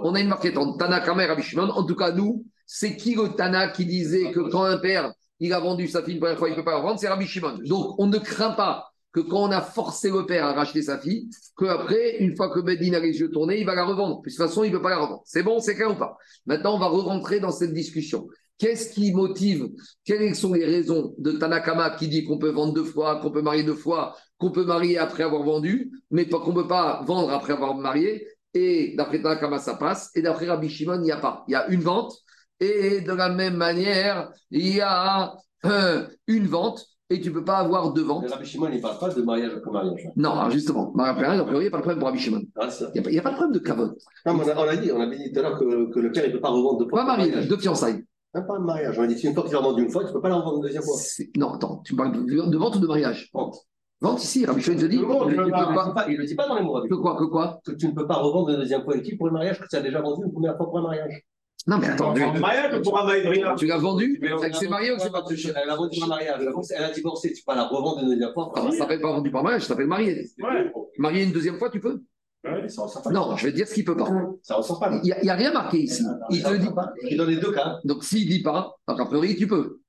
on 0.02 0.14
a 0.14 0.20
une 0.20 0.28
marquette 0.28 0.58
en 0.58 0.76
Tanakama 0.76 1.24
et 1.24 1.28
Rabbi 1.28 1.42
Shimon. 1.42 1.70
En 1.70 1.86
tout 1.86 1.96
cas, 1.96 2.12
nous, 2.12 2.46
c'est 2.66 2.98
qui 2.98 3.16
le 3.16 3.30
Tana 3.30 3.70
qui 3.70 3.86
disait 3.86 4.32
que 4.32 4.42
quand 4.42 4.64
un 4.64 4.78
père 4.78 5.14
il 5.40 5.54
a 5.54 5.60
vendu 5.60 5.88
sa 5.88 6.04
fille 6.04 6.16
une 6.16 6.20
première 6.20 6.38
fois, 6.38 6.50
il 6.50 6.52
ne 6.52 6.56
peut 6.58 6.66
pas 6.66 6.72
la 6.72 6.78
revendre? 6.80 7.00
C'est 7.00 7.08
Rabbi 7.08 7.26
Shimon. 7.26 7.60
Donc 7.66 7.98
on 7.98 8.08
ne 8.08 8.18
craint 8.18 8.52
pas 8.52 8.92
que 9.14 9.22
quand 9.22 9.44
on 9.44 9.52
a 9.52 9.62
forcé 9.62 10.10
le 10.10 10.26
père 10.26 10.46
à 10.46 10.54
racheter 10.54 10.82
sa 10.82 10.98
fille, 10.98 11.30
qu'après, 11.58 12.18
une 12.20 12.36
fois 12.36 12.50
que 12.50 12.60
Bedin 12.60 12.94
a 12.94 13.00
les 13.00 13.20
yeux 13.20 13.30
tournés, 13.30 13.60
il 13.60 13.66
va 13.66 13.76
la 13.76 13.86
revendre. 13.86 14.22
Puis 14.22 14.32
de 14.32 14.38
toute 14.38 14.48
façon, 14.48 14.64
il 14.64 14.72
ne 14.72 14.78
peut 14.78 14.82
pas 14.82 14.90
la 14.90 15.00
revendre. 15.00 15.22
C'est 15.26 15.44
bon, 15.44 15.60
c'est 15.60 15.76
clair 15.76 15.92
ou 15.92 15.96
pas? 15.96 16.18
Maintenant, 16.46 16.76
on 16.76 16.80
va 16.80 16.88
re-rentrer 16.88 17.40
dans 17.40 17.52
cette 17.52 17.74
discussion. 17.74 18.28
Qu'est-ce 18.62 18.94
qui 18.94 19.12
motive? 19.12 19.70
Quelles 20.06 20.36
sont 20.36 20.54
les 20.54 20.66
raisons 20.66 21.16
de 21.18 21.32
Tanakama 21.32 21.90
qui 21.98 22.08
dit 22.08 22.24
qu'on 22.26 22.38
peut 22.38 22.52
vendre 22.52 22.74
deux 22.74 22.84
fois, 22.84 23.20
qu'on 23.20 23.32
peut 23.32 23.42
marier 23.42 23.64
deux 23.64 23.74
fois, 23.74 24.16
qu'on 24.38 24.52
peut 24.52 24.66
marier 24.66 25.00
après 25.00 25.24
avoir 25.24 25.42
vendu, 25.42 25.92
mais 26.12 26.30
qu'on 26.30 26.52
ne 26.52 26.62
peut 26.62 26.68
pas 26.68 27.02
vendre 27.08 27.32
après 27.32 27.54
avoir 27.54 27.74
marié? 27.74 28.28
Et 28.54 28.94
d'après 28.96 29.20
Tanakama, 29.20 29.58
ça 29.58 29.74
passe. 29.74 30.12
Et 30.14 30.22
d'après 30.22 30.46
Rabbi 30.46 30.70
Shimon, 30.70 30.98
il 30.98 31.02
n'y 31.02 31.12
a 31.12 31.18
pas. 31.18 31.44
Il 31.48 31.54
y 31.54 31.56
a 31.56 31.68
une 31.70 31.82
vente. 31.82 32.14
Et 32.60 33.02
de 33.02 33.14
la 33.14 33.30
même 33.30 33.56
manière, 33.56 34.30
il 34.52 34.76
y 34.76 34.80
a 34.82 35.34
euh, 35.66 36.06
une 36.28 36.46
vente. 36.46 36.86
Et 37.10 37.20
tu 37.20 37.30
ne 37.30 37.34
peux 37.34 37.44
pas 37.44 37.58
avoir 37.58 37.92
deux 37.94 38.04
ventes. 38.04 38.26
Mais 38.26 38.30
Rabbi 38.32 38.46
Shimon, 38.46 38.68
il 38.72 38.78
ne 38.78 38.82
parle 38.82 39.00
pas 39.00 39.10
de 39.10 39.22
mariage 39.24 39.54
après 39.58 39.72
mariage. 39.72 40.08
Non, 40.16 40.34
alors 40.34 40.52
justement, 40.52 40.92
mariage 40.94 41.14
après 41.16 41.24
mariage, 41.28 41.42
a 41.42 41.46
priori, 41.46 41.66
il 41.66 41.68
n'y 41.68 41.68
a 41.68 41.72
pas 41.72 41.78
de 41.78 41.82
problème 41.82 42.00
pour 42.00 42.08
Rabbi 42.10 42.20
Shimon. 42.20 42.42
Ah. 42.58 42.70
Il 42.96 43.02
n'y 43.02 43.18
a, 43.18 43.22
pas- 43.24 43.30
a 43.30 43.32
de 43.32 43.36
problème 43.38 43.54
de 43.54 43.60
cavote. 43.60 43.98
Non, 44.26 44.34
mais 44.36 44.44
on, 44.46 44.50
a, 44.50 44.56
on 44.56 44.68
a 44.70 44.76
dit, 44.78 44.92
on 44.92 45.02
avait 45.02 45.18
dit 45.18 45.32
tout 45.34 45.40
à 45.40 45.42
l'heure 45.42 45.58
que, 45.60 45.92
que 45.92 46.00
le 46.00 46.12
père, 46.12 46.24
il 46.26 46.30
ne 46.30 46.36
peut 46.36 46.42
pas 46.42 46.50
revendre 46.50 46.78
deux 46.78 46.88
fois. 46.88 47.00
Pas 47.00 47.18
mariage, 47.18 47.48
deux 47.48 47.58
fiançailles. 47.58 48.06
Même 48.34 48.48
pas 48.48 48.56
un 48.56 48.60
mariage. 48.60 48.98
On 48.98 49.04
a 49.04 49.08
dit, 49.08 49.18
si 49.18 49.28
une 49.28 49.34
fois 49.34 49.44
qu'il 49.44 49.56
a 49.56 49.60
vendu 49.60 49.84
une 49.84 49.92
fois, 49.92 50.04
tu 50.04 50.10
ne 50.10 50.14
peux 50.14 50.22
pas 50.22 50.30
la 50.30 50.36
revendre 50.36 50.58
une 50.58 50.64
deuxième 50.64 50.84
fois. 50.84 50.96
Non, 51.38 51.54
attends, 51.54 51.82
tu 51.86 51.96
parles 51.96 52.14
de, 52.14 52.50
de 52.50 52.58
vente 52.58 52.76
ou 52.76 52.80
de 52.80 52.88
mariage? 52.88 53.30
Vente. 53.34 53.58
Vente 54.00 54.24
ici, 54.24 54.46
Rabbi 54.46 54.62
Shimon 54.62 54.80
te 54.80 54.86
dit. 54.86 54.98
Le 54.98 55.06
mot, 55.06 55.26
tu 55.26 55.32
il 55.32 55.36
peux 55.36 55.42
ne 55.42 55.46
le 55.46 55.46
dit 55.46 55.52
pas- 55.52 55.92
pas- 55.94 56.06
il 56.10 56.18
le 56.18 56.26
dit 56.26 56.36
pas 56.36 56.48
dans 56.48 56.56
les 56.56 56.64
mots. 56.64 56.82
Que 56.82 56.96
quoi, 56.96 57.18
que 57.18 57.26
quoi? 57.26 57.60
Que 57.66 57.72
tu 57.74 57.88
ne 57.88 57.92
peux 57.94 58.08
pas 58.08 58.16
revendre 58.16 58.50
une 58.50 58.58
deuxième 58.58 58.84
fois 58.84 58.96
une 58.96 59.04
fille 59.04 59.16
pour 59.18 59.28
le 59.28 59.34
mariage 59.34 59.60
que 59.60 59.68
tu 59.68 59.76
as 59.76 59.82
déjà 59.82 60.02
vendu 60.02 60.24
une 60.26 60.32
première 60.32 60.58
fois 60.58 60.66
pour 60.66 60.80
un 60.80 60.84
mariage. 60.84 61.22
Non, 61.68 61.78
mais 61.78 61.90
attends, 61.90 62.12
mariage 62.40 62.82
pour 62.82 62.98
un 62.98 63.56
tu 63.56 63.68
l'as 63.68 63.78
vendu? 63.78 64.18
Mais 64.20 64.30
Elle 64.42 64.56
s'est 64.56 64.68
mariée 64.68 64.92
ou 64.92 64.96
c'est 64.98 65.12
pas 65.12 65.24
Elle 65.64 65.70
a 65.70 65.76
vendu 65.76 66.00
un 66.02 66.08
mariage. 66.08 66.42
Elle 66.76 66.84
a 66.84 66.90
divorcé, 66.92 67.34
tu 67.34 67.44
peux 67.44 67.52
pas 67.52 67.56
la 67.56 67.68
revendre 67.68 68.00
une 68.02 68.10
deuxième 68.10 68.34
fois. 68.34 68.52
Ah, 68.56 68.62
Ça 68.72 68.78
s'appelle 68.78 69.02
pas 69.02 69.12
vendu 69.12 69.30
par 69.30 69.44
mariage, 69.44 69.62
ça 69.64 69.68
s'appelle 69.70 69.88
marié. 69.88 70.26
Ouais. 70.42 70.72
Marié 70.98 71.24
une 71.26 71.32
deuxième 71.32 71.58
fois, 71.60 71.70
tu 71.70 71.80
peux? 71.80 72.02
Ouais, 72.44 72.66
pas. 73.04 73.12
Non, 73.12 73.38
je 73.38 73.46
vais 73.46 73.54
dire 73.54 73.68
ce 73.68 73.76
qu'il 73.76 73.86
peut 73.86 73.96
pas. 73.96 74.10
Ça 74.42 74.56
ressort 74.56 74.80
pas. 74.80 74.92
Il 75.04 75.16
n'y 75.22 75.30
a, 75.30 75.36
rien 75.36 75.54
marqué 75.54 75.84
ici. 75.84 76.04
Il 76.32 76.42
te 76.42 76.56
dit 76.56 76.74
pas. 76.74 76.92
Et 77.08 77.16
dans 77.16 77.26
les 77.26 77.36
deux 77.36 77.52
cas, 77.52 77.80
Donc 77.84 78.04
s'il 78.04 78.28
dit 78.28 78.42
pas, 78.42 78.76
donc 78.88 79.00
a 79.00 79.06
priori, 79.06 79.36
tu 79.36 79.48
peux. 79.48 79.80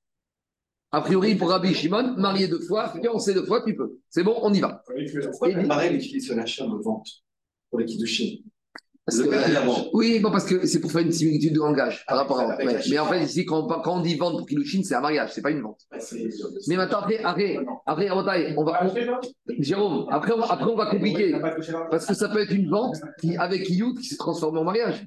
A 0.91 1.01
priori, 1.01 1.33
pour 1.33 1.49
Rabbi 1.49 1.73
Shimon, 1.73 2.13
marié 2.17 2.47
deux 2.47 2.59
fois, 2.59 2.89
fiancé 2.89 3.33
deux 3.33 3.45
fois, 3.45 3.63
tu 3.65 3.75
peux. 3.75 3.97
C'est 4.09 4.23
bon, 4.23 4.37
on 4.43 4.53
y 4.53 4.59
va. 4.59 4.83
Pourquoi 5.31 5.63
Marel 5.63 5.95
utilise 5.95 6.27
ce 6.27 6.33
l'achat 6.33 6.67
de 6.67 6.75
vente 6.75 7.07
pour 7.71 7.79
les 7.79 7.85
Kiddushin 7.85 8.43
Parce 9.05 9.17
Le 9.19 9.25
que- 9.25 9.95
oui, 9.97 10.19
bon, 10.21 10.31
parce 10.31 10.45
que 10.45 10.65
c'est 10.65 10.79
pour 10.79 10.89
faire 10.89 11.01
une 11.01 11.11
similitude 11.11 11.53
de 11.53 11.59
langage 11.59 12.05
par 12.07 12.17
rapport 12.17 12.39
à 12.39 12.55
ouais. 12.55 12.79
Mais 12.89 12.99
en 12.99 13.05
fait, 13.05 13.21
ici, 13.21 13.43
quand, 13.45 13.69
on- 13.69 13.81
quand 13.81 13.97
on 13.97 14.01
dit 14.01 14.15
vente 14.15 14.37
pour 14.37 14.47
Kiddushin, 14.47 14.81
c'est 14.83 14.95
un 14.95 15.01
mariage, 15.01 15.31
c'est 15.33 15.41
pas 15.41 15.51
une 15.51 15.61
vente. 15.61 15.81
Mais 16.67 16.77
maintenant, 16.77 16.99
après, 16.99 17.17
après, 17.21 17.57
après, 17.85 18.09
Rotaï, 18.09 18.53
on 18.57 18.63
va, 18.63 18.85
on- 18.85 19.53
Jérôme, 19.59 20.07
après, 20.09 20.31
on, 20.31 20.41
après, 20.41 20.71
on 20.71 20.75
va 20.77 20.85
compliquer. 20.85 21.35
Parce 21.91 22.05
que 22.05 22.13
ça 22.13 22.29
peut 22.29 22.39
être 22.43 22.53
une 22.53 22.69
vente 22.69 22.95
qui, 23.19 23.35
avec 23.35 23.69
Iyut 23.69 23.93
qui 23.95 24.05
s'est 24.05 24.15
transformée 24.15 24.59
en 24.59 24.63
mariage. 24.63 25.05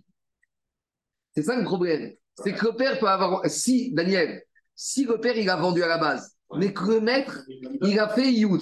C'est 1.34 1.42
ça 1.42 1.56
le 1.56 1.64
problème. 1.64 2.12
C'est 2.44 2.52
que 2.52 2.66
le 2.66 2.76
père 2.76 2.98
peut 2.98 3.08
avoir. 3.08 3.40
Si, 3.46 3.94
Daniel, 3.94 4.42
si 4.74 5.06
le 5.06 5.18
père 5.18 5.38
il 5.38 5.48
a 5.48 5.56
vendu 5.56 5.82
à 5.82 5.86
la 5.88 5.96
base, 5.96 6.35
mais 6.56 6.72
que 6.72 6.84
le 6.92 7.00
maître 7.00 7.44
il 7.82 7.98
a 7.98 8.08
fait 8.08 8.30
Iyut. 8.32 8.60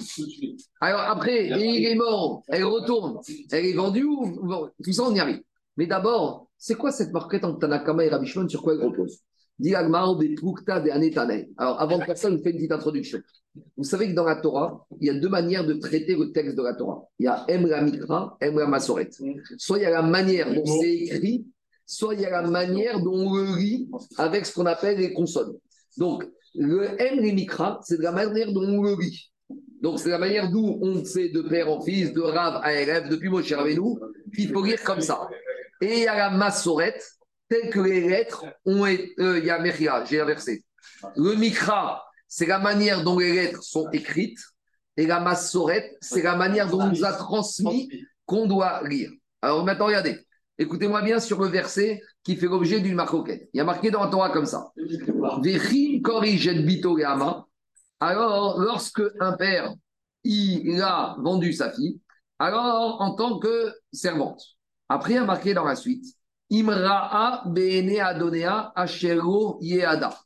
Alors 0.81 1.01
après, 1.01 1.47
il 1.47 1.85
est 1.85 1.95
mort, 1.95 2.43
elle 2.47 2.63
retourne, 2.65 3.19
elle 3.51 3.65
est 3.65 3.73
vendue 3.73 4.03
ou. 4.03 4.39
bon, 4.43 4.69
Tout 4.83 4.91
ça, 4.91 5.03
on 5.03 5.13
y 5.13 5.19
arrive. 5.19 5.41
Mais 5.77 5.87
d'abord, 5.87 6.47
c'est 6.57 6.75
quoi 6.75 6.91
cette 6.91 7.11
marquette 7.11 7.43
entre 7.43 7.59
Tanakama 7.59 8.05
et 8.05 8.09
Rabbi 8.09 8.27
Shimon? 8.27 8.47
Sur 8.47 8.61
quoi 8.61 8.73
elle 8.73 8.83
repose? 8.83 9.19
Alors, 11.57 11.79
avant 11.79 11.97
de 11.97 12.03
faire 12.03 12.17
ça, 12.17 12.29
je 12.29 12.35
vous 12.35 12.43
fais 12.43 12.51
une 12.51 12.57
petite 12.57 12.71
introduction. 12.71 13.19
Vous 13.77 13.85
savez 13.85 14.09
que 14.09 14.13
dans 14.13 14.25
la 14.25 14.35
Torah, 14.35 14.85
il 14.99 15.07
y 15.07 15.09
a 15.09 15.13
deux 15.13 15.29
manières 15.29 15.65
de 15.65 15.73
traiter 15.73 16.15
le 16.15 16.31
texte 16.33 16.57
de 16.57 16.61
la 16.61 16.73
Torah. 16.73 17.07
Il 17.19 17.25
y 17.25 17.27
a 17.27 17.45
Em 17.47 17.65
la 17.65 17.81
Mikra, 17.81 18.37
Em 18.41 18.57
la 18.57 18.67
Masoret. 18.67 19.09
Soit 19.57 19.77
il 19.79 19.83
y 19.83 19.85
a 19.85 19.91
la 19.91 20.01
manière 20.01 20.53
dont 20.53 20.65
c'est 20.65 20.93
écrit, 20.93 21.45
soit 21.85 22.15
il 22.15 22.21
y 22.21 22.25
a 22.25 22.41
la 22.41 22.49
manière 22.49 22.99
dont 23.01 23.13
on 23.13 23.33
le 23.33 23.57
lit 23.57 23.89
avec 24.17 24.45
ce 24.45 24.53
qu'on 24.53 24.65
appelle 24.65 24.97
les 24.97 25.13
consonnes. 25.13 25.53
Donc, 25.97 26.27
le 26.57 27.01
Em 27.01 27.19
les 27.19 27.31
Mikra, 27.33 27.79
c'est 27.83 27.97
de 27.97 28.03
la 28.03 28.11
manière 28.11 28.51
dont 28.51 28.63
on 28.63 28.81
le 28.81 28.95
lit. 28.99 29.31
Donc, 29.81 29.99
c'est 29.99 30.09
la 30.09 30.17
manière 30.17 30.49
d'où 30.49 30.79
on 30.81 31.03
sait 31.03 31.29
de 31.29 31.41
père 31.41 31.69
en 31.69 31.81
fils, 31.81 32.13
de 32.13 32.21
Rav 32.21 32.59
à 32.63 32.73
élève, 32.73 33.09
depuis 33.09 33.29
Moshe 33.29 33.51
Rabbeinu, 33.51 33.99
qu'il 34.33 34.49
faut 34.51 34.63
lire 34.63 34.81
comme 34.83 35.01
ça. 35.01 35.27
Et 35.81 35.97
il 35.97 36.03
y 36.03 36.07
a 36.07 36.15
la 36.15 36.29
Masoret, 36.31 36.97
telle 37.49 37.69
que 37.69 37.79
les 37.79 38.07
lettres 38.07 38.45
ont 38.65 38.85
été. 38.85 39.13
euh, 39.19 39.37
il 39.39 39.45
y 39.45 39.49
a 39.49 39.59
Mechia, 39.59 40.03
j'ai 40.05 40.19
inversé. 40.19 40.63
Le 41.15 41.35
Mikra, 41.35 42.03
c'est 42.27 42.47
la 42.47 42.59
manière 42.59 43.03
dont 43.03 43.19
les 43.19 43.33
lettres 43.33 43.63
sont 43.63 43.89
écrites. 43.91 44.39
Et 44.97 45.05
la 45.05 45.19
Massoret, 45.19 45.97
c'est 45.99 46.23
la 46.23 46.35
manière 46.35 46.69
dont 46.69 46.81
on 46.81 46.87
nous 46.87 47.03
a 47.03 47.11
transmis 47.13 47.89
qu'on 48.25 48.47
doit 48.47 48.81
lire. 48.87 49.11
Alors 49.41 49.63
maintenant, 49.65 49.87
regardez. 49.87 50.24
Écoutez-moi 50.57 51.01
bien 51.01 51.19
sur 51.19 51.41
le 51.41 51.47
verset 51.47 52.01
qui 52.23 52.35
fait 52.37 52.47
l'objet 52.47 52.79
d'une 52.79 52.95
marcoquette. 52.95 53.49
Il 53.53 53.57
y 53.57 53.59
a 53.59 53.65
marqué 53.65 53.91
dans 53.91 54.03
la 54.03 54.09
Torah 54.09 54.29
comme 54.29 54.45
ça. 54.45 54.71
Alors, 57.99 58.59
lorsque 58.59 59.01
un 59.19 59.33
père, 59.33 59.73
il 60.23 60.81
a 60.81 61.15
vendu 61.19 61.51
sa 61.51 61.71
fille, 61.71 61.99
alors 62.39 63.01
en 63.01 63.15
tant 63.15 63.39
que 63.39 63.73
servante. 63.91 64.41
Après, 64.87 65.11
il 65.11 65.15
y 65.15 65.19
a 65.19 65.25
marqué 65.25 65.53
dans 65.53 65.65
la 65.65 65.75
suite. 65.75 66.05
Imra'a 66.49 67.43
bene 67.47 67.99
adonea 67.99 68.71
ashero 68.75 69.57
yeada. 69.61 70.17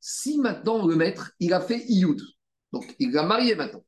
Si 0.00 0.38
maintenant 0.38 0.86
le 0.86 0.94
maître, 0.94 1.32
il 1.40 1.54
a 1.54 1.60
fait 1.60 1.84
iyud, 1.88 2.20
donc 2.72 2.94
il 2.98 3.12
l'a 3.12 3.22
marié 3.24 3.54
maintenant. 3.56 3.82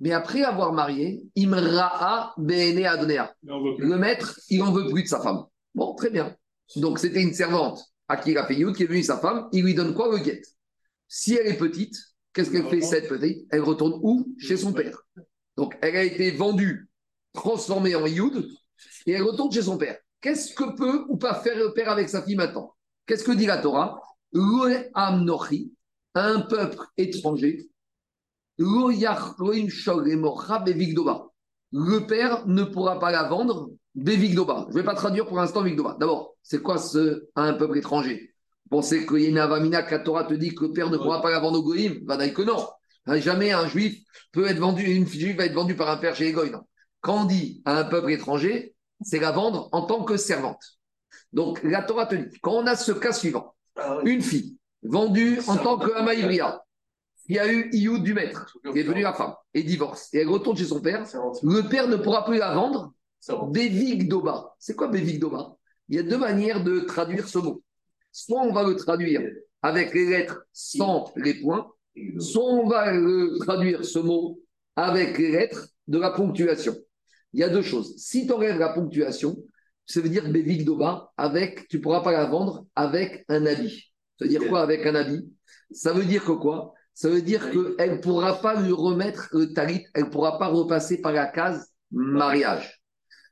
Mais 0.00 0.12
après 0.12 0.42
avoir 0.42 0.72
marié, 0.72 1.22
imra'a 1.34 2.34
bene 2.36 2.84
adonea. 2.84 3.34
Le 3.42 3.96
maître, 3.96 4.38
il 4.48 4.60
n'en 4.60 4.72
veut 4.72 4.88
plus 4.88 5.02
de 5.02 5.08
sa 5.08 5.20
femme. 5.20 5.44
Bon, 5.74 5.94
très 5.94 6.10
bien. 6.10 6.36
Donc, 6.76 6.98
c'était 6.98 7.22
une 7.22 7.34
servante 7.34 7.82
à 8.06 8.16
qui 8.16 8.30
il 8.30 8.38
a 8.38 8.46
fait 8.46 8.54
Yud, 8.54 8.76
qui 8.76 8.84
est 8.84 8.86
venue 8.86 9.02
sa 9.02 9.18
femme. 9.18 9.48
Il 9.52 9.64
lui 9.64 9.74
donne 9.74 9.94
quoi 9.94 10.10
le 10.10 10.18
guet? 10.18 10.42
Si 11.08 11.34
elle 11.34 11.46
est 11.46 11.58
petite, 11.58 11.96
qu'est-ce 12.32 12.50
qu'elle 12.50 12.68
fait 12.68 12.80
cette 12.80 13.08
petite? 13.08 13.46
Elle 13.50 13.62
retourne 13.62 13.98
où? 14.02 14.34
Chez 14.38 14.56
son 14.56 14.72
père. 14.72 15.02
Donc, 15.56 15.76
elle 15.82 15.96
a 15.96 16.04
été 16.04 16.30
vendue, 16.30 16.88
transformée 17.32 17.96
en 17.96 18.06
Yud, 18.06 18.48
et 19.06 19.12
elle 19.12 19.22
retourne 19.22 19.50
chez 19.50 19.62
son 19.62 19.76
père. 19.78 19.98
Qu'est-ce 20.20 20.54
que 20.54 20.76
peut 20.76 21.04
ou 21.08 21.16
pas 21.16 21.34
faire 21.34 21.56
le 21.56 21.72
père 21.72 21.90
avec 21.90 22.08
sa 22.08 22.22
fille 22.22 22.36
maintenant? 22.36 22.74
Qu'est-ce 23.06 23.24
que 23.24 23.32
dit 23.32 23.46
la 23.46 23.58
Torah? 23.58 24.00
Un 26.14 26.40
peuple 26.40 26.84
étranger, 26.96 27.68
Le 31.70 31.98
père 32.06 32.46
ne 32.46 32.64
pourra 32.64 32.98
pas 32.98 33.12
la 33.12 33.24
vendre 33.24 33.70
Bevigdoba. 33.94 34.66
Je 34.68 34.74
ne 34.74 34.80
vais 34.80 34.84
pas 34.84 34.94
traduire 34.94 35.26
pour 35.26 35.36
l'instant 35.36 35.62
Vigdoba. 35.62 35.96
D'abord, 36.00 36.34
c'est 36.42 36.62
quoi 36.62 36.78
ce 36.78 37.26
un 37.36 37.54
peuple 37.54 37.78
étranger? 37.78 38.34
Vous 38.64 38.78
pensez 38.78 39.06
qu'il 39.06 39.20
y 39.20 39.26
a 39.26 39.28
une 39.28 39.38
avamina 39.38 39.82
que 39.82 39.92
la 39.94 40.00
Torah 40.00 40.24
te 40.24 40.34
dit 40.34 40.54
que 40.54 40.64
le 40.64 40.72
père 40.72 40.90
ne 40.90 40.96
pourra 40.96 41.22
pas 41.22 41.30
la 41.30 41.40
vendre 41.40 41.58
au 41.58 41.62
goïm 41.62 42.04
Va 42.06 42.16
dire 42.16 42.34
que 42.34 42.42
non. 42.42 42.68
Hein, 43.06 43.18
Jamais 43.18 43.52
un 43.52 43.66
juif 43.66 44.02
peut 44.32 44.46
être 44.46 44.58
vendu, 44.58 44.84
une 44.84 45.06
fille 45.06 45.20
juive 45.20 45.36
va 45.36 45.46
être 45.46 45.54
vendue 45.54 45.76
par 45.76 45.88
un 45.90 45.96
père 45.96 46.14
chez 46.14 46.32
les. 46.32 46.52
Quand 47.00 47.22
on 47.22 47.24
dit 47.24 47.62
à 47.64 47.78
un 47.78 47.84
peuple 47.84 48.10
étranger, 48.10 48.74
c'est 49.00 49.20
la 49.20 49.30
vendre 49.30 49.68
en 49.72 49.82
tant 49.82 50.04
que 50.04 50.16
servante. 50.16 50.62
Donc 51.32 51.62
la 51.62 51.82
Torah 51.82 52.06
te 52.06 52.14
dit, 52.14 52.38
quand 52.40 52.52
on 52.52 52.66
a 52.66 52.76
ce 52.76 52.92
cas 52.92 53.12
suivant, 53.12 53.54
Ah 53.76 54.00
une 54.04 54.22
fille 54.22 54.58
vendue 54.82 55.40
en 55.46 55.56
tant 55.56 55.78
que 55.78 55.92
Amaïbria, 55.92 56.62
il 57.28 57.36
y 57.36 57.38
a 57.38 57.52
eu 57.52 57.68
Ioud 57.72 58.02
du 58.02 58.14
maître, 58.14 58.46
qui 58.72 58.78
est 58.78 58.84
devenue 58.84 59.02
la 59.02 59.12
femme, 59.12 59.34
et 59.52 59.62
divorce, 59.62 60.08
et 60.14 60.20
elle 60.20 60.28
retourne 60.28 60.56
chez 60.56 60.64
son 60.64 60.80
père, 60.80 61.04
le 61.42 61.68
père 61.68 61.86
ne 61.86 61.96
pourra 61.96 62.24
plus 62.24 62.38
la 62.38 62.54
vendre 62.54 62.94
Bevigdoba. 63.50 64.54
C'est 64.58 64.74
quoi 64.74 64.88
Bevigdoba 64.88 65.56
Il 65.88 65.96
y 65.96 65.98
a 65.98 66.02
deux 66.02 66.18
manières 66.18 66.64
de 66.64 66.80
traduire 66.80 67.28
ce 67.28 67.38
mot. 67.38 67.62
Soit 68.12 68.40
on 68.40 68.52
va 68.52 68.62
le 68.62 68.76
traduire 68.76 69.22
avec 69.60 69.92
les 69.92 70.06
lettres 70.06 70.42
sans 70.52 71.12
les 71.16 71.34
points, 71.34 71.70
soit 72.18 72.44
on 72.44 72.66
va 72.66 72.92
le 72.92 73.36
traduire 73.40 73.84
ce 73.84 73.98
mot 73.98 74.40
avec 74.76 75.18
les 75.18 75.30
lettres 75.32 75.68
de 75.86 75.98
la 75.98 76.10
ponctuation. 76.10 76.74
il 77.32 77.40
y 77.40 77.42
a 77.42 77.48
deux 77.48 77.62
choses. 77.62 77.96
Si 77.98 78.26
tu 78.26 78.32
enlèves 78.32 78.58
la 78.58 78.70
ponctuation, 78.70 79.36
ça 79.84 80.00
veut 80.00 80.08
dire 80.08 80.30
Bévik 80.30 80.64
Doba, 80.64 81.12
avec, 81.16 81.68
tu 81.68 81.78
ne 81.78 81.82
pourras 81.82 82.02
pas 82.02 82.12
la 82.12 82.26
vendre 82.26 82.66
avec 82.74 83.24
un 83.28 83.44
habit. 83.46 83.92
Ça 84.18 84.24
veut 84.24 84.30
dire 84.30 84.48
quoi 84.48 84.60
avec 84.60 84.86
un 84.86 84.94
habit? 84.94 85.30
Ça 85.70 85.92
veut 85.92 86.04
dire 86.04 86.24
que 86.24 86.32
quoi? 86.32 86.74
Ça 86.98 87.08
veut 87.08 87.22
dire 87.22 87.52
qu'elle 87.52 87.92
ne 87.92 87.98
pourra 87.98 88.40
pas 88.40 88.60
lui 88.60 88.72
remettre 88.72 89.28
le 89.30 89.52
talit, 89.52 89.86
elle 89.94 90.06
ne 90.06 90.08
pourra 90.08 90.36
pas 90.36 90.48
repasser 90.48 91.00
par 91.00 91.12
la 91.12 91.26
case 91.26 91.70
mariage. 91.92 92.82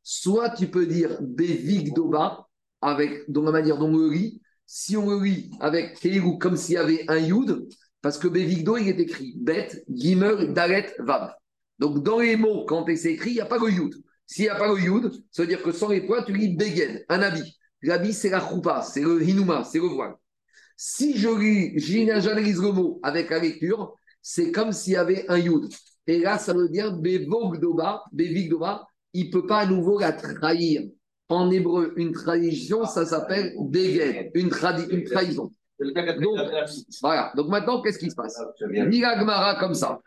Soit 0.04 0.50
tu 0.50 0.68
peux 0.68 0.86
dire 0.86 1.18
Bévik 1.20 1.92
Doba, 1.92 2.46
avec, 2.80 3.28
dans 3.28 3.42
la 3.42 3.50
manière 3.50 3.76
dont 3.78 3.88
on 3.88 3.96
le 3.96 4.12
lit, 4.12 4.40
si 4.66 4.96
on 4.96 5.10
le 5.10 5.24
lit 5.24 5.50
avec 5.58 5.98
Keirou 5.98 6.38
comme 6.38 6.56
s'il 6.56 6.76
y 6.76 6.78
avait 6.78 7.04
un 7.08 7.18
Yud, 7.18 7.66
parce 8.02 8.18
que 8.18 8.28
Bévigdo, 8.28 8.76
il 8.76 8.88
est 8.88 9.00
écrit 9.00 9.34
Bet, 9.36 9.82
Gimel, 9.92 10.52
Dalet, 10.52 10.94
Vav. 11.00 11.34
Donc 11.80 12.04
dans 12.04 12.20
les 12.20 12.36
mots, 12.36 12.66
quand 12.66 12.86
c'est 12.94 13.14
écrit, 13.14 13.30
il 13.30 13.34
n'y 13.34 13.40
a 13.40 13.46
pas 13.46 13.58
le 13.58 13.68
Yud. 13.68 13.96
S'il 14.26 14.44
n'y 14.44 14.48
a 14.48 14.54
pas 14.54 14.68
le 14.68 14.78
Yud, 14.78 15.10
ça 15.32 15.42
veut 15.42 15.48
dire 15.48 15.64
que 15.64 15.72
sans 15.72 15.88
les 15.88 16.06
points, 16.06 16.22
tu 16.22 16.32
lis 16.32 16.54
Begen, 16.54 17.00
un 17.08 17.20
habit. 17.20 17.58
L'habit, 17.82 18.12
c'est 18.12 18.30
la 18.30 18.48
choupa, 18.48 18.82
c'est 18.82 19.02
le 19.02 19.20
Hinuma, 19.20 19.64
c'est 19.64 19.78
le 19.78 19.88
voile. 19.88 20.14
Si 20.76 21.16
je 21.16 21.28
lis, 21.28 21.72
j'analyse 21.76 22.60
le 22.60 22.72
mot 22.72 23.00
avec 23.02 23.30
la 23.30 23.38
lecture, 23.38 23.94
c'est 24.20 24.52
comme 24.52 24.72
s'il 24.72 24.94
y 24.94 24.96
avait 24.96 25.24
un 25.28 25.38
Yud. 25.38 25.72
Et 26.06 26.18
là, 26.18 26.38
ça 26.38 26.52
veut 26.52 26.68
dire 26.68 26.92
Bevogdoba, 26.92 28.04
Bevigdoba, 28.12 28.86
il 29.12 29.26
ne 29.26 29.32
peut 29.32 29.46
pas 29.46 29.60
à 29.60 29.66
nouveau 29.66 29.98
la 29.98 30.12
trahir. 30.12 30.82
En 31.28 31.50
hébreu, 31.50 31.92
une 31.96 32.12
trahison, 32.12 32.84
ça 32.84 33.04
s'appelle 33.04 33.52
tradi- 34.50 34.88
une 34.90 35.04
trahison. 35.04 35.50
Donc, 35.78 36.38
voilà. 37.02 37.32
Donc 37.36 37.48
maintenant, 37.48 37.82
qu'est-ce 37.82 37.98
qui 37.98 38.10
se 38.10 38.16
passe? 38.16 38.42
Dit 38.88 39.00
la 39.00 39.18
Gemara 39.18 39.56
comme 39.56 39.74
ça. 39.74 40.00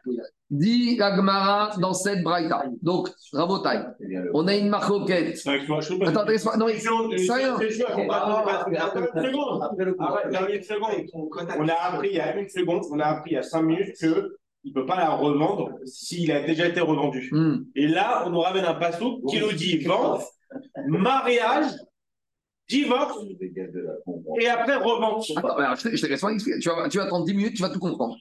Dit 0.50 0.98
la 0.98 1.16
Gemara 1.16 1.72
dans 1.80 1.94
cette 1.94 2.24
braïta. 2.24 2.64
Donc, 2.82 3.10
Rabotai, 3.34 3.82
on 4.34 4.48
a 4.48 4.56
une 4.56 4.70
marcoquette. 4.70 5.40
Attends, 5.46 6.26
laisse-moi. 6.26 6.58
Non, 6.58 6.68
ça 7.28 7.36
rien. 7.36 7.56
On 11.60 11.68
a 11.68 11.74
appris 11.74 12.10
il 12.10 12.16
y 12.16 12.20
a 12.20 12.36
une 12.36 12.50
seconde, 12.50 12.84
on 12.92 13.00
a 13.00 13.06
appris 13.06 13.32
il 13.32 13.34
y 13.36 13.38
a 13.38 13.44
cinq 13.44 13.62
minutes 13.62 13.96
que 14.00 14.38
il 14.64 14.74
peut 14.74 14.86
pas 14.86 14.98
la 14.98 15.12
revendre 15.12 15.72
s'il 15.86 16.32
a 16.32 16.42
déjà 16.42 16.68
été 16.68 16.82
revendu. 16.82 17.30
Hmm. 17.32 17.64
Et 17.76 17.88
là, 17.88 18.24
on 18.26 18.32
nous 18.32 18.40
ramène 18.40 18.66
un 18.66 18.74
passou 18.74 19.22
qui 19.30 19.40
nous 19.40 19.54
dit 19.54 19.78
vente, 19.80 20.24
mariage, 20.88 21.72
divorce 22.70 23.18
et 24.40 24.48
après 24.48 24.76
revente. 24.76 25.26
Attends, 25.36 25.56
alors, 25.58 25.76
je 25.76 25.90
te, 25.90 25.96
je 25.96 26.02
te 26.02 26.08
laisse 26.08 26.24
expliquer. 26.24 26.60
Tu 26.60 26.70
vas, 26.70 26.88
tu 26.88 26.98
vas 26.98 27.04
attendre 27.06 27.26
10 27.26 27.34
minutes, 27.34 27.56
tu 27.56 27.62
vas 27.62 27.70
tout 27.70 27.80
comprendre. 27.80 28.16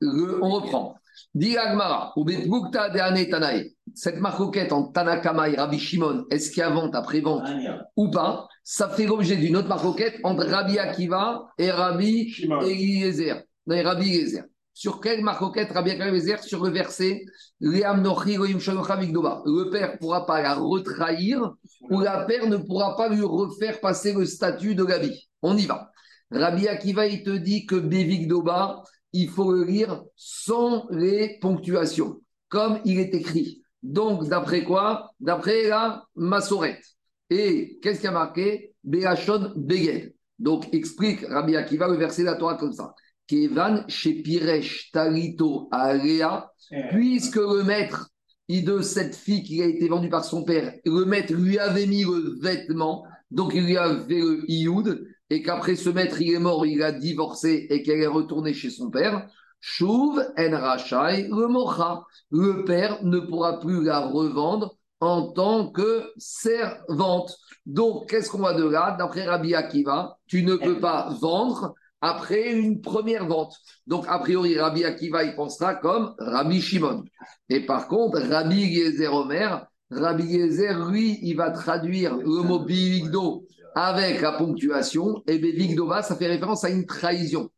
Le- 0.00 0.38
on 0.42 0.50
reprend. 0.50 0.94
Dit 1.34 1.54
la 1.54 1.70
Gemara, 1.72 2.12
ou 2.16 2.24
Betbukta 2.24 2.90
de 2.90 3.30
Tanae. 3.30 3.70
Cette 3.94 4.18
marcoquette 4.20 4.72
en 4.72 4.90
Tanakama 4.90 5.48
et 5.48 5.56
Rabbi 5.56 5.78
Shimon, 5.78 6.24
est-ce 6.30 6.50
qu'il 6.50 6.58
y 6.58 6.62
a 6.62 6.70
vente 6.70 6.94
après 6.94 7.20
vente 7.20 7.48
ou 7.96 8.10
pas? 8.10 8.48
Ça 8.64 8.88
fait 8.88 9.06
l'objet 9.06 9.36
d'une 9.36 9.56
autre 9.56 9.68
marcoquette 9.68 10.16
entre 10.24 10.44
Rabbi 10.46 10.78
Akiva 10.78 11.46
et 11.58 11.70
Rabbi. 11.70 12.34
Eliezer. 12.62 13.42
Rabbi 13.66 14.08
Eliezer. 14.08 14.44
Sur 14.74 15.00
quelle 15.00 15.22
marcoquette 15.22 15.70
Rabbi 15.72 15.92
Eliezer 15.92 16.42
Sur 16.42 16.64
le 16.64 16.70
verset. 16.70 17.24
Le 17.60 17.80
père 19.70 19.92
ne 19.92 19.98
pourra 19.98 20.26
pas 20.26 20.42
la 20.42 20.54
retrahir 20.54 21.54
ou 21.90 22.00
la 22.00 22.24
père 22.24 22.48
ne 22.48 22.56
pourra 22.56 22.96
pas 22.96 23.08
lui 23.08 23.22
refaire 23.22 23.80
passer 23.80 24.12
le 24.12 24.26
statut 24.26 24.74
de 24.74 24.84
Gabi. 24.84 25.28
On 25.42 25.56
y 25.56 25.66
va. 25.66 25.90
Rabbi 26.30 26.66
Akiva, 26.66 27.06
il 27.06 27.22
te 27.22 27.30
dit 27.30 27.66
que 27.66 27.76
Bevigdoba, 27.76 28.82
il 29.12 29.28
faut 29.28 29.52
le 29.52 29.62
lire 29.62 30.02
sans 30.16 30.88
les 30.90 31.38
ponctuations, 31.40 32.20
comme 32.48 32.80
il 32.84 32.98
est 32.98 33.14
écrit. 33.14 33.62
Donc, 33.82 34.28
d'après 34.28 34.64
quoi? 34.64 35.12
D'après 35.20 35.68
la 35.68 36.04
Massorette. 36.16 36.82
Et 37.30 37.78
qu'est-ce 37.80 38.00
qui 38.00 38.06
a 38.08 38.10
marqué? 38.10 38.74
Beachon 38.82 39.52
Beged. 39.54 40.14
Donc, 40.38 40.72
explique 40.74 41.20
Rabbi 41.28 41.54
Akiva 41.54 41.86
le 41.86 41.96
verset 41.96 42.22
de 42.22 42.26
la 42.26 42.34
Torah 42.34 42.56
comme 42.56 42.72
ça. 42.72 42.94
Kevan 43.26 43.84
chez 43.88 44.22
Piresh 44.22 44.90
Talito 44.92 45.68
Alea, 45.70 46.50
puisque 46.90 47.36
le 47.36 47.62
maître 47.62 48.10
de 48.48 48.82
cette 48.82 49.16
fille 49.16 49.42
qui 49.42 49.62
a 49.62 49.66
été 49.66 49.88
vendue 49.88 50.10
par 50.10 50.24
son 50.24 50.44
père, 50.44 50.74
le 50.84 51.04
maître 51.04 51.32
lui 51.32 51.58
avait 51.58 51.86
mis 51.86 52.04
le 52.04 52.38
vêtement, 52.40 53.04
donc 53.30 53.52
il 53.54 53.64
lui 53.64 53.76
a 53.76 53.88
fait 54.06 54.20
le 54.20 54.44
ioud, 54.48 55.06
et 55.30 55.42
qu'après 55.42 55.76
ce 55.76 55.88
maître 55.90 56.20
il 56.20 56.34
est 56.34 56.38
mort, 56.38 56.66
il 56.66 56.82
a 56.82 56.92
divorcé 56.92 57.66
et 57.70 57.82
qu'elle 57.82 58.00
est 58.00 58.06
retournée 58.06 58.52
chez 58.52 58.70
son 58.70 58.90
père. 58.90 59.26
Chouv 59.60 60.22
en 60.36 60.50
rachai 60.50 61.26
le 61.28 61.48
mocha. 61.48 62.04
Le 62.30 62.64
père 62.64 63.02
ne 63.02 63.18
pourra 63.18 63.58
plus 63.60 63.82
la 63.82 64.00
revendre 64.00 64.76
en 65.00 65.32
tant 65.32 65.70
que 65.70 66.12
servante. 66.18 67.34
Donc, 67.64 68.10
qu'est-ce 68.10 68.30
qu'on 68.30 68.40
va 68.40 68.52
de 68.52 68.64
là? 68.64 68.94
D'après 68.98 69.24
Rabbi 69.24 69.54
Akiva, 69.54 70.18
tu 70.26 70.44
ne 70.44 70.56
peux 70.56 70.80
pas 70.80 71.16
vendre 71.18 71.74
après 72.04 72.52
une 72.52 72.82
première 72.82 73.26
vente. 73.26 73.56
Donc, 73.86 74.04
a 74.08 74.18
priori, 74.18 74.58
Rabbi 74.58 74.84
Akiva, 74.84 75.24
il 75.24 75.34
pensera 75.34 75.74
comme 75.74 76.14
Rabbi 76.18 76.60
Shimon. 76.60 77.02
Et 77.48 77.64
par 77.64 77.88
contre, 77.88 78.20
Rabbi 78.20 78.62
Eliezer 78.62 79.12
Omer, 79.14 79.66
Rabbi 79.90 80.34
Eliezer, 80.34 80.90
lui, 80.90 81.18
il 81.22 81.34
va 81.34 81.50
traduire 81.50 82.14
le 82.18 82.42
mot 82.42 82.58
bivigdo 82.58 83.46
avec 83.74 84.20
la 84.20 84.32
ponctuation. 84.32 85.22
Et 85.26 85.38
bivigdova, 85.38 86.02
ça 86.02 86.14
fait 86.14 86.26
référence 86.26 86.64
à 86.64 86.68
une 86.68 86.84
trahison. 86.84 87.48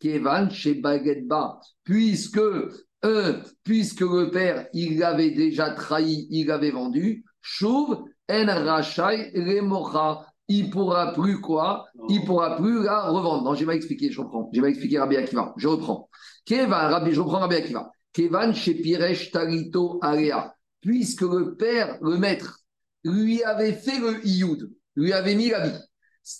Kevan 0.00 0.50
chez 0.50 0.74
Baguetba, 0.74 1.60
puisque, 1.82 2.36
euh, 2.36 3.40
puisque 3.62 4.02
le 4.02 4.30
père, 4.30 4.66
il 4.74 4.98
l'avait 4.98 5.30
déjà 5.30 5.70
trahi, 5.70 6.26
il 6.28 6.48
l'avait 6.48 6.72
vendu, 6.72 7.24
Chouv 7.40 8.04
en 8.30 8.46
rachai 8.46 9.32
remocha. 9.34 10.26
Il 10.48 10.70
pourra 10.70 11.12
plus 11.12 11.40
quoi? 11.40 11.86
Il 12.08 12.24
pourra 12.24 12.56
plus 12.56 12.82
la 12.82 13.08
revendre. 13.08 13.44
Non, 13.44 13.54
j'ai 13.54 13.64
mal 13.64 13.76
expliqué, 13.76 14.10
je 14.10 14.20
reprends. 14.20 14.50
J'ai 14.52 14.60
mal 14.60 14.70
expliqué 14.70 14.98
Rabbi 14.98 15.16
Akiva. 15.16 15.54
Je 15.56 15.68
reprends. 15.68 16.08
Kevan, 16.44 16.90
Rabbi, 16.90 17.12
je 17.12 17.20
reprends 17.20 17.40
Rabbi 17.40 17.54
Akiva. 17.54 17.90
Kevan 18.12 18.54
chez 18.54 18.74
Piresh 18.74 19.30
Tarito 19.30 19.98
Alea. 20.02 20.54
Puisque 20.82 21.22
le 21.22 21.56
père, 21.56 21.98
le 22.02 22.18
maître, 22.18 22.60
lui 23.04 23.42
avait 23.42 23.72
fait 23.72 23.98
le 23.98 24.26
ioud, 24.26 24.70
lui 24.96 25.12
avait 25.12 25.34
mis 25.34 25.48
l'habit. 25.48 25.78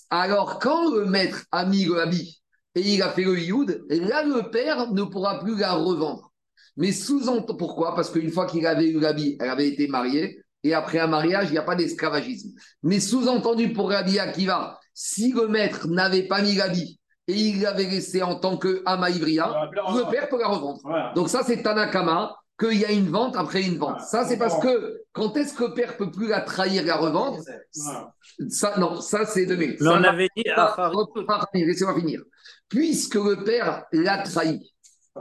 Alors, 0.09 0.59
quand 0.59 0.93
le 0.93 1.05
maître 1.05 1.45
a 1.51 1.65
mis 1.65 1.85
le 1.85 1.99
habit 1.99 2.41
et 2.75 2.81
il 2.81 3.01
a 3.01 3.09
fait 3.09 3.23
le 3.23 3.39
ioud, 3.39 3.85
là, 3.89 4.23
le 4.23 4.49
père 4.51 4.91
ne 4.91 5.03
pourra 5.03 5.39
plus 5.39 5.57
la 5.57 5.73
revendre. 5.73 6.31
Mais 6.77 6.91
sous-entend, 6.91 7.55
pourquoi? 7.55 7.95
Parce 7.95 8.09
qu'une 8.09 8.31
fois 8.31 8.45
qu'il 8.45 8.67
avait 8.67 8.89
eu 8.89 8.99
l'habit, 8.99 9.37
elle 9.39 9.49
avait 9.49 9.67
été 9.67 9.87
mariée, 9.87 10.41
et 10.65 10.73
après 10.73 10.97
un 10.99 11.07
mariage, 11.07 11.47
il 11.49 11.51
n'y 11.51 11.57
a 11.59 11.61
pas 11.63 11.75
d'esclavagisme. 11.75 12.49
Mais 12.81 12.99
sous-entendu 12.99 13.71
pour 13.71 13.91
Rabbi 13.91 14.17
Akiva, 14.19 14.79
si 14.93 15.31
le 15.31 15.47
maître 15.47 15.87
n'avait 15.87 16.23
pas 16.27 16.41
mis 16.41 16.55
l'habit 16.55 16.99
et 17.27 17.33
il 17.33 17.61
l'avait 17.61 17.83
laissé 17.85 18.23
en 18.23 18.35
tant 18.39 18.57
que 18.57 18.83
Ivria, 18.87 19.69
le 19.73 20.09
père 20.11 20.27
peut 20.27 20.39
la 20.39 20.47
revendre. 20.47 20.79
Voilà. 20.83 21.11
Donc 21.15 21.29
ça, 21.29 21.43
c'est 21.45 21.61
Tanakama, 21.61 22.35
qu'il 22.59 22.79
y 22.79 22.85
a 22.85 22.91
une 22.91 23.09
vente 23.09 23.35
après 23.35 23.61
une 23.63 23.77
vente. 23.77 24.01
Ça, 24.01 24.25
c'est 24.25 24.37
parce 24.37 24.59
que 24.59 25.01
quand 25.11 25.35
est-ce 25.37 25.53
que 25.53 25.65
le 25.65 25.73
père 25.73 25.97
peut 25.97 26.09
plus 26.09 26.27
la 26.29 26.41
trahir, 26.41 26.83
la 26.85 26.95
revendre 26.95 27.39
Voilà. 27.75 28.13
ça, 28.49 28.73
Non, 28.79 29.01
ça, 29.01 29.25
c'est 29.25 29.45
de 29.45 29.55
Mais 29.55 29.75
on 29.81 30.03
avait 30.03 30.29
dit 30.35 30.43
repart- 30.47 31.49
Laissez-moi 31.53 31.93
finir. 31.99 32.21
Puisque 32.69 33.15
le 33.15 33.43
père 33.43 33.83
l'a 33.91 34.19
trahi, 34.19 34.73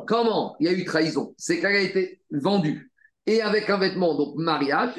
comment 0.06 0.56
il 0.60 0.66
y 0.66 0.68
a 0.68 0.72
eu 0.72 0.84
trahison? 0.84 1.34
C'est 1.36 1.60
qu'elle 1.60 1.76
a 1.76 1.80
été 1.80 2.22
vendue 2.30 2.90
et 3.26 3.40
avec 3.40 3.70
un 3.70 3.78
vêtement, 3.78 4.14
donc 4.14 4.34
mariage. 4.36 4.90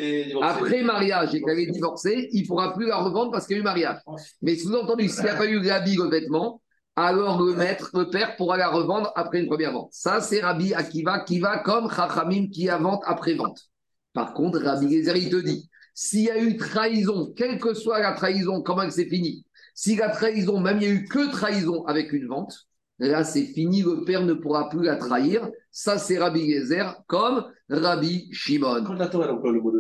Après 0.42 0.82
mariage 0.82 1.36
et 1.36 1.42
qu'elle 1.42 1.60
est 1.60 1.72
divorcée, 1.72 2.30
il 2.32 2.42
ne 2.44 2.48
pourra 2.48 2.74
plus 2.74 2.88
la 2.88 2.98
revendre 2.98 3.32
parce 3.32 3.46
qu'il 3.46 3.56
y 3.56 3.60
a 3.60 3.62
eu 3.62 3.64
mariage. 3.64 4.00
Mais 4.42 4.56
sous-entendu, 4.56 5.10
s'il 5.10 5.24
n'y 5.24 5.30
a 5.30 5.36
pas 5.36 5.46
eu 5.46 5.60
l'habit, 5.60 5.96
le 5.96 6.10
vêtement, 6.10 6.62
alors 6.96 7.42
le 7.42 7.54
maître, 7.54 7.92
le 7.94 8.10
père 8.10 8.36
pourra 8.36 8.58
la 8.58 8.70
revendre 8.70 9.12
après 9.16 9.42
une 9.42 9.48
première 9.48 9.74
vente. 9.74 9.90
Ça, 9.92 10.22
c'est 10.22 10.40
Rabbi 10.42 10.74
Akiva 10.74 11.20
qui 11.20 11.40
va 11.40 11.60
comme 11.60 11.92
Chachamim 11.92 12.48
qui 12.50 12.70
a 12.70 12.78
vente 12.78 13.04
après 13.06 13.34
vente. 13.34 13.70
Par 14.14 14.34
contre, 14.34 14.60
Rabbi 14.60 14.90
Gezer, 14.90 15.18
il 15.18 15.30
te 15.30 15.36
dit, 15.36 15.70
s'il 15.94 16.24
y 16.24 16.30
a 16.30 16.40
eu 16.40 16.56
trahison, 16.58 17.34
quelle 17.36 17.60
que 17.60 17.74
soit 17.74 18.00
la 18.00 18.14
trahison, 18.14 18.62
comment 18.62 18.84
elle 18.84 18.92
s'est 18.92 19.10
finie, 19.10 19.46
si 19.74 19.98
la 19.98 20.10
trahison, 20.10 20.62
même 20.62 20.78
il 20.78 20.80
n'y 20.80 20.86
a 20.86 20.90
eu 20.90 21.06
que 21.06 21.32
trahison 21.32 21.86
avec 21.86 22.14
une 22.14 22.28
vente, 22.28 22.66
là 23.00 23.24
c'est 23.24 23.46
fini, 23.46 23.82
le 23.82 24.04
père 24.06 24.24
ne 24.24 24.34
pourra 24.34 24.70
plus 24.70 24.84
la 24.84 24.96
trahir. 24.98 25.50
Ça, 25.72 25.98
c'est 25.98 26.18
Rabbi 26.18 26.52
Gezer 26.52 27.02
comme 27.08 27.46
Rabbi 27.70 28.30
Shimon. 28.32 28.84
Quand 28.86 28.96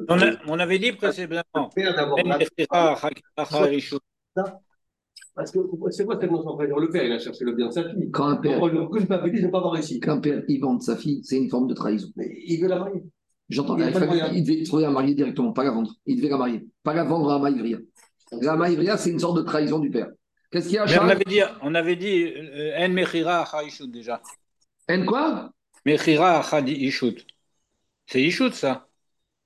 On, 0.10 0.20
a- 0.22 0.36
on 0.48 0.60
avait 0.60 0.80
dit 0.80 0.92
précédemment. 0.92 1.70
Parce 5.36 5.52
que 5.52 5.60
c'est 5.92 6.06
quoi 6.06 6.18
cette 6.20 6.32
notion 6.32 6.56
de 6.56 6.64
Le 6.82 6.90
père, 6.90 7.04
il 7.04 7.12
a 7.12 7.20
cherché 7.20 7.44
le 7.44 7.54
bien 7.54 7.68
de 7.68 7.72
sa 7.74 7.84
fille. 7.90 8.10
Quand 8.12 8.28
un 8.28 8.38
père, 8.38 8.60
Donc, 8.60 8.72
le 8.72 8.88
culpabilise 8.88 9.42
de 9.42 9.48
ne 9.48 9.52
pas 9.52 9.58
avoir 9.58 9.74
réussi. 9.74 10.00
qu'un 10.00 10.20
père 10.20 10.44
il 10.48 10.62
vende 10.62 10.82
sa 10.82 10.96
fille, 10.96 11.22
c'est 11.24 11.38
une 11.38 11.50
forme 11.50 11.68
de 11.68 11.74
trahison. 11.74 12.08
Mais 12.16 12.30
il 12.46 12.62
veut 12.62 12.70
la 12.70 12.80
marier. 12.80 13.04
J'entends. 13.50 13.78
Il 13.78 13.84
Il, 14.34 14.44
devait 14.44 14.64
trouver 14.64 14.84
la 14.84 14.92
marier 14.92 15.14
directement, 15.14 15.52
pas 15.52 15.64
la 15.64 15.72
vendre. 15.72 15.94
Il 16.06 16.18
devait 16.18 16.30
la 16.30 16.38
marier. 16.38 16.66
Pas 16.84 16.94
la 16.94 17.04
vendre 17.04 17.30
à 17.32 17.40
Maïvria. 17.40 17.78
La 18.42 18.56
Maïvria, 18.56 18.98
c'est 18.98 19.12
une 19.12 19.20
sorte 19.20 19.38
de 19.38 19.44
trahison 19.44 19.80
du 19.80 19.90
père. 19.90 20.10
Qu'est-ce 20.56 20.68
qu'il 20.68 20.76
y 20.76 20.80
a, 20.80 21.04
on 21.04 21.10
avait 21.10 21.26
dit, 21.26 21.42
on 21.64 21.76
avait 21.76 21.96
dit 21.98 22.32
euh, 22.34 22.78
En 22.80 22.88
Mechira 22.88 23.46
Shou 23.70 23.88
déjà. 23.88 24.22
En 24.90 25.06
quoi? 25.06 25.52
Mechira 25.86 26.42
Ishut. 26.66 27.26
C'est 28.06 28.22
Ishut 28.22 28.54
ça. 28.54 28.88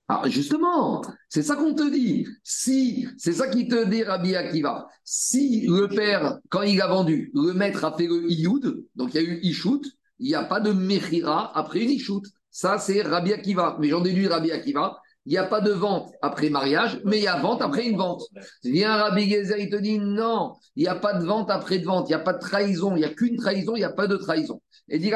Alors 0.07 0.27
justement, 0.27 1.01
c'est 1.27 1.41
ça 1.41 1.55
qu'on 1.55 1.73
te 1.73 1.89
dit. 1.89 2.27
Si, 2.43 3.07
c'est 3.17 3.33
ça 3.33 3.47
qui 3.47 3.67
te 3.67 3.85
dit 3.85 4.03
Rabbi 4.03 4.35
Akiva. 4.35 4.87
Si 5.03 5.65
le 5.65 5.87
père, 5.87 6.37
quand 6.49 6.61
il 6.61 6.79
a 6.79 6.87
vendu, 6.87 7.31
le 7.33 7.53
maître 7.53 7.85
a 7.85 7.97
fait 7.97 8.05
le 8.05 8.31
ioud, 8.31 8.85
donc 8.95 9.15
il 9.15 9.21
y 9.21 9.25
a 9.25 9.27
eu 9.27 9.39
ishout, 9.41 9.81
il 10.19 10.27
n'y 10.27 10.35
a 10.35 10.43
pas 10.43 10.59
de 10.59 10.71
mechira 10.71 11.57
après 11.57 11.79
une 11.79 11.89
ishout. 11.89 12.21
Ça, 12.51 12.77
c'est 12.77 13.01
Rabbi 13.01 13.33
Akiva. 13.33 13.77
Mais 13.79 13.87
j'en 13.89 14.01
déduis 14.01 14.27
Rabbi 14.27 14.51
Akiva. 14.51 15.01
Il 15.25 15.31
n'y 15.33 15.37
a 15.37 15.43
pas 15.43 15.61
de 15.61 15.71
vente 15.71 16.11
après 16.21 16.49
mariage, 16.49 17.01
mais 17.05 17.17
il 17.17 17.23
y 17.23 17.27
a 17.27 17.37
vente 17.37 17.61
après 17.61 17.85
une 17.85 17.97
vente. 17.97 18.23
Viens 18.63 18.95
Rabbi 18.95 19.29
Gezer, 19.29 19.59
il 19.59 19.69
te 19.69 19.75
dit 19.75 19.99
non, 19.99 20.53
il 20.75 20.83
n'y 20.83 20.89
a 20.89 20.95
pas 20.95 21.13
de 21.13 21.25
vente 21.25 21.51
après 21.51 21.77
de 21.79 21.85
vente, 21.85 22.07
il 22.09 22.11
n'y 22.11 22.15
a 22.15 22.19
pas 22.19 22.33
de 22.33 22.39
trahison, 22.39 22.95
il 22.95 22.99
n'y 22.99 23.05
a 23.05 23.09
qu'une 23.09 23.35
trahison, 23.35 23.75
il 23.75 23.79
n'y 23.79 23.85
a 23.85 23.91
pas 23.91 24.07
de 24.07 24.15
trahison. 24.15 24.61
Et 24.91 24.97
dit 24.97 25.11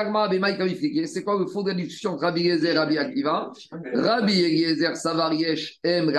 c'est 1.07 1.23
quoi 1.23 1.39
le 1.39 1.47
fond 1.47 1.63
de 1.63 1.69
la 1.69 1.75
discussion 1.75 2.15
Rabbi 2.15 2.43
Gezer 2.43 2.73
et 2.73 2.77
Rabbi 2.77 2.97
Akiva? 2.97 3.51
Rabbi 3.93 4.57
Gezer 4.59 4.95
Savariesh 4.95 5.79
M. 5.83 6.11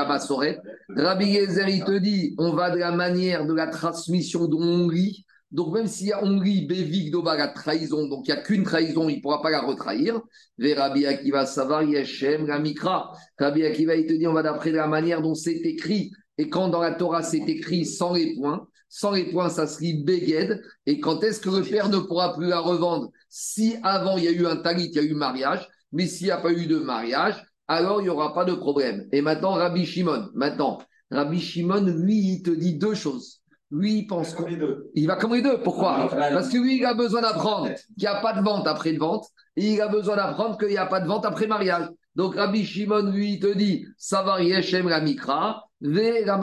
Rabbi 0.96 1.34
Gezer, 1.34 1.68
il 1.68 1.84
te 1.84 1.96
dit, 1.98 2.34
on 2.38 2.52
va 2.52 2.70
de 2.70 2.78
la 2.78 2.90
manière 2.90 3.46
de 3.46 3.54
la 3.54 3.68
transmission 3.68 4.46
dont 4.46 4.60
on 4.60 4.88
lit. 4.88 5.23
Donc, 5.54 5.72
même 5.72 5.86
s'il 5.86 6.08
y 6.08 6.12
a 6.12 6.22
Hongrie, 6.22 6.66
Bévik, 6.66 7.12
Doba, 7.12 7.36
la 7.36 7.46
trahison, 7.46 8.08
donc 8.08 8.26
il 8.26 8.34
n'y 8.34 8.38
a 8.38 8.42
qu'une 8.42 8.64
trahison, 8.64 9.08
il 9.08 9.18
ne 9.18 9.22
pourra 9.22 9.40
pas 9.40 9.50
la 9.50 9.62
retrahir. 9.62 10.20
Rabbi 10.58 11.06
Akiva, 11.06 11.46
Savar, 11.46 11.84
Yeshem, 11.84 12.48
la 12.48 12.58
Mikra. 12.58 13.12
Rabbi 13.38 13.64
Akiva, 13.64 13.94
il 13.94 14.04
te 14.04 14.14
dit, 14.14 14.26
on 14.26 14.32
va 14.32 14.42
d'après 14.42 14.72
la 14.72 14.88
manière 14.88 15.22
dont 15.22 15.34
c'est 15.36 15.52
écrit. 15.52 16.10
Et 16.38 16.48
quand 16.48 16.68
dans 16.68 16.80
la 16.80 16.90
Torah 16.90 17.22
c'est 17.22 17.48
écrit 17.48 17.86
sans 17.86 18.14
les 18.14 18.34
points, 18.34 18.66
sans 18.88 19.12
les 19.12 19.30
points, 19.30 19.48
ça 19.48 19.68
se 19.68 19.80
lit 19.80 20.02
Beged. 20.02 20.60
Et 20.86 20.98
quand 20.98 21.22
est-ce 21.22 21.40
que 21.40 21.50
le 21.50 21.62
père 21.62 21.88
ne 21.88 21.98
pourra 21.98 22.34
plus 22.34 22.48
la 22.48 22.58
revendre? 22.58 23.10
Si 23.28 23.76
avant 23.84 24.16
il 24.16 24.24
y 24.24 24.28
a 24.28 24.32
eu 24.32 24.46
un 24.46 24.56
talit, 24.56 24.86
il 24.86 24.96
y 24.96 24.98
a 24.98 25.02
eu 25.02 25.14
mariage, 25.14 25.68
mais 25.92 26.08
s'il 26.08 26.26
n'y 26.26 26.32
a 26.32 26.38
pas 26.38 26.52
eu 26.52 26.66
de 26.66 26.78
mariage, 26.78 27.40
alors 27.68 28.00
il 28.00 28.04
n'y 28.04 28.10
aura 28.10 28.34
pas 28.34 28.44
de 28.44 28.54
problème. 28.54 29.06
Et 29.12 29.22
maintenant, 29.22 29.52
Rabbi 29.52 29.86
Shimon, 29.86 30.30
maintenant, 30.34 30.80
Rabbi 31.12 31.38
Shimon, 31.40 31.84
lui, 31.84 32.18
il 32.18 32.42
te 32.42 32.50
dit 32.50 32.74
deux 32.74 32.94
choses. 32.94 33.43
Lui, 33.74 33.98
il 33.98 34.06
pense 34.06 34.34
Comme 34.34 34.48
les 34.48 34.56
deux. 34.56 34.90
il 34.94 35.06
va 35.06 35.16
comme 35.16 35.34
les 35.34 35.42
deux. 35.42 35.58
Pourquoi 35.62 36.08
Parce 36.10 36.48
que 36.48 36.58
lui, 36.58 36.78
il 36.78 36.84
a 36.84 36.94
besoin 36.94 37.22
d'apprendre 37.22 37.68
qu'il 37.68 37.84
n'y 37.98 38.06
a 38.06 38.20
pas 38.20 38.32
de 38.32 38.42
vente 38.42 38.66
après 38.66 38.92
de 38.92 38.98
vente. 38.98 39.26
Et 39.56 39.72
il 39.72 39.80
a 39.80 39.88
besoin 39.88 40.16
d'apprendre 40.16 40.56
qu'il 40.58 40.68
n'y 40.68 40.76
a 40.76 40.86
pas 40.86 41.00
de 41.00 41.08
vente 41.08 41.26
après 41.26 41.46
mariage. 41.46 41.88
Donc 42.14 42.36
Rabbi 42.36 42.64
Shimon, 42.64 43.10
lui, 43.10 43.34
il 43.34 43.40
te 43.40 43.52
dit, 43.52 43.84
Savar 43.98 44.40
Yeshem 44.40 44.88
la 44.88 45.00
Mikra, 45.00 45.64
Ve 45.80 46.24
la. 46.24 46.40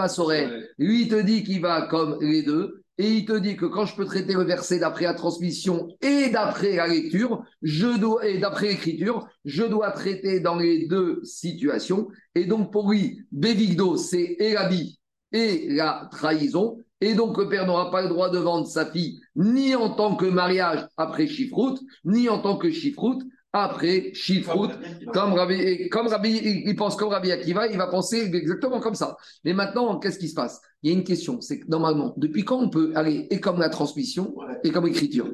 Lui, 0.78 1.04
il 1.04 1.08
te 1.08 1.22
dit 1.22 1.44
qu'il 1.44 1.62
va 1.62 1.84
comme 1.84 2.18
les 2.22 2.44
deux. 2.44 2.84
Et 2.98 3.10
il 3.14 3.26
te 3.26 3.38
dit 3.38 3.56
que 3.56 3.66
quand 3.66 3.86
je 3.86 3.96
peux 3.96 4.06
traiter 4.06 4.34
le 4.34 4.44
verset 4.44 4.78
d'après 4.78 5.06
la 5.06 5.16
transmission 5.16 5.88
et 6.02 6.30
d'après 6.30 6.76
la 6.76 6.88
lecture, 6.88 7.44
je 7.64 7.98
dois, 7.98 8.28
et 8.28 8.38
d'après 8.38 8.68
l'écriture, 8.68 9.28
je 9.46 9.64
dois 9.64 9.90
traiter 9.92 10.40
dans 10.40 10.56
les 10.56 10.88
deux 10.88 11.20
situations. 11.24 12.10
Et 12.36 12.46
donc 12.46 12.72
pour 12.72 12.92
lui, 12.92 13.26
Bevigdo, 13.32 13.98
c'est 13.98 14.36
et 14.38 14.54
l'habit 14.54 15.00
et 15.32 15.68
la 15.70 16.10
trahison. 16.12 16.78
Et 17.02 17.16
donc, 17.16 17.38
le 17.38 17.50
père 17.50 17.66
n'aura 17.66 17.90
pas 17.90 18.04
le 18.04 18.10
droit 18.10 18.30
de 18.30 18.38
vendre 18.38 18.68
sa 18.68 18.86
fille 18.86 19.20
ni 19.36 19.76
en 19.76 19.90
tant 19.90 20.16
que 20.16 20.26
mariage 20.26 20.88
après 20.98 21.28
chiffroute, 21.28 21.82
ni 22.06 22.30
en 22.30 22.40
tant 22.40 22.58
que 22.58 22.70
chiffroute 22.70 23.24
après 23.54 24.14
chiffroute. 24.14 24.72
Comme 25.12 25.34
Rabbi, 25.34 25.90
comme 25.90 26.08
Rabbi, 26.08 26.64
il 26.66 26.76
pense 26.76 26.96
comme 26.96 27.10
Rabbi 27.10 27.32
Akiva, 27.32 27.68
il 27.68 27.78
va 27.78 27.88
penser 27.88 28.30
exactement 28.34 28.80
comme 28.80 28.96
ça. 28.96 29.18
Mais 29.44 29.54
maintenant, 29.54 29.98
qu'est-ce 29.98 30.20
qui 30.20 30.30
se 30.30 30.36
passe? 30.36 30.62
Il 30.84 30.92
y 30.92 30.94
a 30.94 30.98
une 30.98 31.04
question, 31.04 31.42
c'est 31.42 31.60
que 31.60 31.68
normalement, 31.68 32.14
depuis 32.18 32.46
quand 32.46 32.60
on 32.60 32.70
peut 32.70 32.92
aller 32.96 33.28
et 33.32 33.40
comme 33.40 33.60
la 33.60 33.70
transmission 33.70 34.36
et 34.64 34.72
comme 34.72 34.86
l'écriture? 34.86 35.28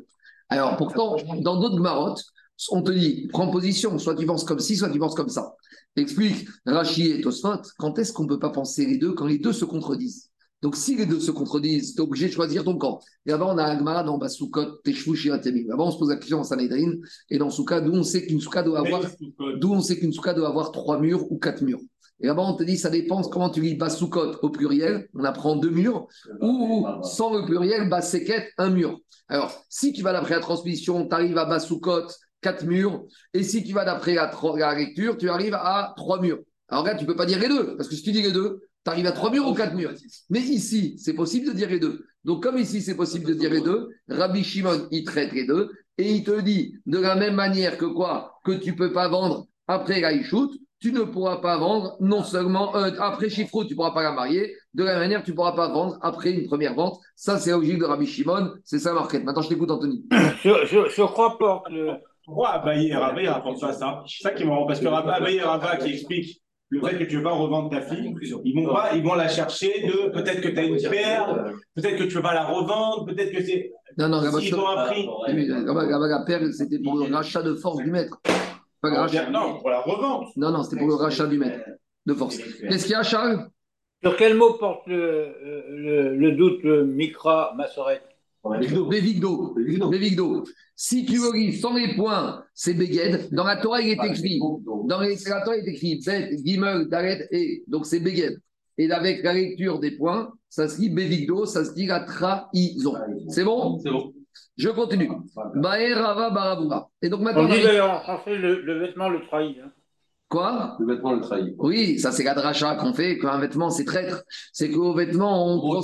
Alors, 0.50 0.78
pourtant, 0.78 1.18
dans 1.42 1.60
d'autres 1.60 1.82
marottes, 1.82 2.24
on 2.72 2.82
te 2.82 2.92
dit, 2.92 3.28
prends 3.32 3.52
position, 3.52 4.00
soit 4.00 4.16
tu 4.16 4.26
penses 4.26 4.46
comme 4.46 4.60
ci, 4.60 4.78
soit 4.78 4.90
tu 4.90 5.00
penses 5.00 5.16
comme 5.16 5.30
ça. 5.30 5.54
Explique 5.98 6.48
Rachi 6.66 7.12
et 7.12 7.22
Tosfot, 7.22 7.62
quand 7.78 8.00
est-ce 8.00 8.14
qu'on 8.14 8.24
ne 8.24 8.30
peut 8.30 8.40
pas 8.40 8.52
penser 8.52 8.86
les 8.86 8.98
deux 8.98 9.14
quand 9.14 9.26
les 9.26 9.38
deux 9.38 9.54
se 9.54 9.66
contredisent? 9.66 10.30
Donc, 10.64 10.76
si 10.76 10.96
les 10.96 11.06
deux 11.06 11.20
se 11.20 11.30
contredisent, 11.30 11.94
tu 11.94 12.02
es 12.02 12.04
obligé 12.04 12.28
de 12.28 12.34
choisir 12.34 12.64
ton 12.64 12.78
camp. 12.78 13.00
Et 13.28 13.32
avant, 13.32 13.54
on 13.54 13.58
a 13.60 13.64
Agmara 13.64 14.04
dans 14.04 14.18
Basukot, 14.18 14.78
Teshvu, 14.84 15.16
Shiratemim. 15.16 15.72
Avant, 15.72 15.90
on 15.90 15.92
se 15.92 16.00
pose 16.00 16.10
la 16.10 16.16
question 16.16 16.40
en 16.40 16.44
Sanhedrin. 16.44 16.94
Et 17.30 17.38
dans 17.38 17.52
Souka, 17.52 17.80
d'où 17.80 17.94
on 17.94 18.04
sait 18.04 18.26
qu'une 18.26 18.42
Souka 18.42 18.64
doit 18.64 18.80
avoir, 18.80 19.04
d'où 19.60 19.74
on 19.74 19.82
sait 19.82 20.00
qu'une 20.00 20.12
Souka 20.12 20.34
doit 20.34 20.48
avoir 20.48 20.72
trois 20.72 21.00
murs 21.00 21.32
ou 21.32 21.38
quatre 21.38 21.62
murs. 21.62 21.80
Et 22.22 22.30
avant, 22.30 22.52
on 22.52 22.56
te 22.56 22.64
dit, 22.64 22.78
ça 22.78 22.90
dépend 22.90 23.22
comment 23.22 23.52
tu 23.52 23.62
lis 23.62 23.76
Basukot 23.76 24.38
au 24.42 24.50
pluriel. 24.50 25.08
On 25.14 25.24
apprend 25.24 25.56
deux 25.56 25.70
murs. 25.70 26.08
Ou 26.42 26.88
sans 27.04 27.38
le 27.38 27.46
pluriel, 27.46 27.88
Baseket, 27.88 28.52
un 28.58 28.72
mur. 28.72 29.00
Alors, 29.28 29.64
si 29.70 29.94
tu 29.94 30.02
vas 30.02 30.14
d'après 30.14 30.34
la 30.34 30.40
transmission, 30.40 31.08
tu 31.08 31.14
arrives 31.14 31.38
à 31.38 31.46
Basukot, 31.46 32.08
quatre 32.42 32.66
murs. 32.66 33.04
Et 33.36 33.44
si 33.44 33.64
tu 33.64 33.74
vas 33.74 33.86
d'après 33.86 34.16
la, 34.16 34.32
la 34.56 34.76
lecture, 34.76 35.18
tu 35.18 35.30
arrives 35.30 35.54
à 35.54 35.94
trois 35.96 36.20
murs. 36.20 36.40
Alors 36.70 36.84
là, 36.84 36.96
tu 36.96 37.04
ne 37.04 37.08
peux 37.08 37.16
pas 37.16 37.28
dire 37.28 37.40
les 37.40 37.48
deux. 37.48 37.78
Parce 37.78 37.88
que 37.88 37.96
si 37.96 38.02
tu 38.02 38.12
dis 38.12 38.24
les 38.24 38.32
deux, 38.32 38.62
tu 38.88 38.92
arrives 38.92 39.06
à 39.08 39.12
trois 39.12 39.30
murs 39.32 39.46
ou 39.46 39.54
quatre 39.54 39.76
murs. 39.76 39.92
Mais 40.30 40.40
ici, 40.40 40.96
c'est 40.98 41.14
possible 41.14 41.48
de 41.48 41.52
dire 41.52 41.70
les 41.70 41.80
deux. 41.80 42.06
Donc, 42.24 42.42
comme 42.42 42.58
ici, 42.58 42.82
c'est 42.82 42.96
possible 42.96 43.26
de 43.26 43.34
dire 43.34 43.52
les 43.52 43.60
deux, 43.60 43.90
Rabbi 44.08 44.44
Shimon, 44.46 44.88
il 44.92 45.04
traite 45.04 45.34
les 45.34 45.46
deux. 45.46 45.72
Et 45.98 46.14
il 46.14 46.24
te 46.24 46.40
dit, 46.40 46.76
de 46.86 46.98
la 46.98 47.16
même 47.16 47.36
manière 47.36 47.78
que 47.78 47.86
quoi? 47.86 48.40
Que 48.46 48.54
tu 48.54 48.72
ne 48.72 48.78
peux 48.78 48.94
pas 48.94 49.10
vendre 49.10 49.48
après 49.68 50.00
la 50.00 50.14
Ishout, 50.14 50.52
tu 50.80 50.94
ne 50.94 51.02
pourras 51.02 51.38
pas 51.38 51.58
vendre 51.58 51.98
non 52.00 52.24
seulement 52.24 52.76
euh, 52.78 52.92
après 53.00 53.30
Chiffrou, 53.30 53.66
tu 53.66 53.72
ne 53.72 53.76
pourras 53.76 53.92
pas 53.92 54.04
la 54.04 54.12
marier. 54.14 54.54
De 54.74 54.84
la 54.84 54.92
même 54.92 55.02
manière, 55.02 55.24
tu 55.24 55.32
ne 55.32 55.36
pourras 55.36 55.54
pas 55.54 55.68
vendre 55.68 55.98
après 56.02 56.32
une 56.32 56.46
première 56.46 56.76
vente. 56.76 56.98
Ça, 57.16 57.40
c'est 57.40 57.50
la 57.50 57.58
logique 57.58 57.80
de 57.80 57.86
Rabbi 57.86 58.06
Shimon. 58.06 58.54
C'est 58.64 58.80
ça, 58.80 58.94
Marquette. 58.94 59.26
Maintenant, 59.26 59.42
je 59.42 59.50
t'écoute, 59.50 59.72
Anthony. 59.72 60.06
Je, 60.44 60.66
je, 60.66 60.90
je 60.90 61.02
crois 61.02 61.38
pas 61.38 61.64
que 61.68 61.74
le, 61.74 61.94
Pourquoi 62.24 62.52
Abaye 62.52 62.90
et 62.90 62.96
Rava, 62.96 63.22
ils 63.22 63.28
rapportent 63.28 63.60
pas 63.60 63.74
ça 63.74 64.04
C'est 64.08 64.24
ça 64.24 64.32
qui 64.32 64.44
est 64.44 64.46
marrant, 64.46 64.66
parce 64.68 64.80
que 64.80 64.86
Abaye 64.86 65.38
et 65.38 65.42
Rava 65.42 65.78
qui 65.78 65.94
expliquent 65.94 66.42
le 66.70 66.82
fait 66.82 66.98
que 66.98 67.04
tu 67.06 67.18
veux 67.18 67.24
pas 67.24 67.32
revendre 67.32 67.70
ta 67.70 67.82
fille, 67.82 68.14
ils 68.44 68.56
vont 68.56 68.74
pas, 68.74 68.92
ils 68.94 69.04
vont 69.04 69.16
la 69.16 69.28
chercher 69.28 69.88
de 69.88 70.10
peut-être 70.10 70.42
que 70.42 70.50
tu 70.50 70.60
as 70.60 70.64
une 70.64 70.82
paire, 70.90 71.54
peut-être 71.76 71.98
que 71.98 72.04
tu 72.04 72.16
veux 72.16 72.22
pas 72.22 72.34
la 72.34 72.46
revendre, 72.46 73.06
peut-être 73.06 73.32
que 73.32 73.42
c'est. 73.42 73.72
Non, 73.98 74.10
non, 74.10 74.18
ont 74.18 74.68
un 74.68 74.86
prix. 74.86 75.08
La 75.28 76.24
paire, 76.26 76.42
c'était 76.52 76.80
pour 76.80 76.98
le 76.98 77.14
rachat 77.14 77.42
de 77.42 77.56
force 77.56 77.78
du 77.78 77.90
maître. 77.90 78.20
Pas 78.82 78.90
le 78.90 78.98
rachat. 78.98 79.30
Non, 79.30 79.60
pour 79.60 79.70
la 79.70 79.82
revente. 79.82 80.28
Non, 80.36 80.52
non, 80.52 80.64
c'était 80.64 80.78
pour 80.78 80.90
le 80.90 80.96
rachat 80.96 81.26
du 81.26 81.38
maître 81.38 81.64
de 82.06 82.14
force. 82.14 82.38
Qu'est-ce 82.38 82.84
qu'il 82.84 82.92
y 82.92 82.96
a, 82.96 83.04
Charles? 83.04 83.48
Sur 84.04 84.16
quel 84.16 84.36
mot 84.36 84.54
porte 84.54 84.86
le, 84.88 85.34
le, 85.72 86.16
le 86.16 86.32
doute 86.34 86.62
le 86.64 86.86
Mikra 86.86 87.54
Massoret 87.58 88.02
Bévigdo. 88.44 89.54
Bévigdo. 89.90 90.44
Si 90.76 91.06
tu 91.06 91.14
le 91.18 91.34
lis 91.36 91.54
sans 91.54 91.74
les 91.76 91.96
points, 91.96 92.44
c'est 92.54 92.74
Beged. 92.74 93.30
Dans 93.32 93.44
la 93.44 93.58
Torah, 93.58 93.82
il 93.82 93.90
est 93.90 94.06
écrit. 94.06 94.40
Dans 94.86 95.02
les, 95.02 95.16
la 95.28 95.42
Torah, 95.42 95.58
il 95.58 95.68
est 95.68 95.72
écrit 95.74 96.00
Bet, 96.06 96.38
Gimel, 96.44 96.88
Dalet, 96.88 97.28
et. 97.32 97.64
Donc, 97.68 97.86
c'est 97.86 98.00
Beged. 98.00 98.40
Et 98.78 98.92
avec 98.92 99.24
la 99.24 99.34
lecture 99.34 99.80
des 99.80 99.92
points, 99.92 100.32
ça 100.50 100.68
se 100.68 100.78
dit 100.80 100.90
Bévigdo, 100.90 101.46
ça 101.46 101.66
se 101.66 101.74
dit 101.74 101.88
la 101.88 102.02
trahison. 102.02 102.94
C'est 103.30 103.44
bon? 103.44 103.80
C'est 103.80 103.90
bon. 103.90 104.14
Je 104.56 104.70
continue. 104.70 105.10
Baer, 105.56 105.94
Rava, 105.94 106.30
Baravura. 106.30 106.90
Et 107.02 107.10
donc 107.10 107.22
maintenant. 107.22 107.46
On 107.46 107.54
dit 107.54 107.64
d'ailleurs 107.64 107.90
en 107.92 108.00
français 108.02 108.36
le, 108.36 108.62
le 108.62 108.80
vêtement 108.80 109.10
le 109.10 109.22
trahit. 109.22 109.58
hein. 109.64 109.72
Quoi? 110.30 110.76
Le 110.80 110.86
vêtement 110.88 111.14
le 111.14 111.22
trahit. 111.22 111.56
Oui, 111.58 112.00
ça 112.00 112.12
c'est 112.12 112.24
la 112.24 112.34
dracha 112.34 112.76
qu'on 112.76 112.94
fait, 112.94 113.18
qu'un 113.18 113.40
vêtement 113.40 113.70
c'est 113.70 113.86
traître. 113.86 114.24
C'est 114.52 114.70
qu'au 114.70 114.94
vêtement, 114.94 115.46
on, 115.48 115.78
on, 115.78 115.82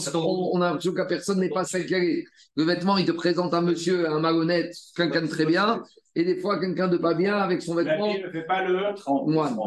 on 0.54 0.62
a 0.62 0.66
l'impression 0.68 0.92
que 0.92 0.98
la 0.98 1.06
personne 1.06 1.40
n'est 1.40 1.50
pas 1.50 1.64
celle 1.64 1.86
qu'elle 1.86 2.04
est. 2.04 2.26
Le 2.58 2.64
vêtement, 2.66 2.98
il 2.98 3.06
te 3.06 3.14
présente 3.14 3.54
un 3.54 3.62
monsieur, 3.62 4.10
un 4.10 4.20
malhonnête, 4.20 4.76
quelqu'un 4.98 5.22
de 5.22 5.28
très 5.28 5.46
bien, 5.46 5.82
et 6.16 6.26
des 6.26 6.40
fois 6.40 6.60
quelqu'un 6.60 6.90
de 6.90 6.98
pas 6.98 7.14
bien 7.14 7.38
avec 7.38 7.62
son 7.62 7.74
La 7.76 7.84
vêtement. 7.84 8.12
fille 8.12 8.24
ne 8.24 8.30
fait 8.32 8.46
pas 8.46 8.68
le. 8.68 9.32
Moine. 9.32 9.58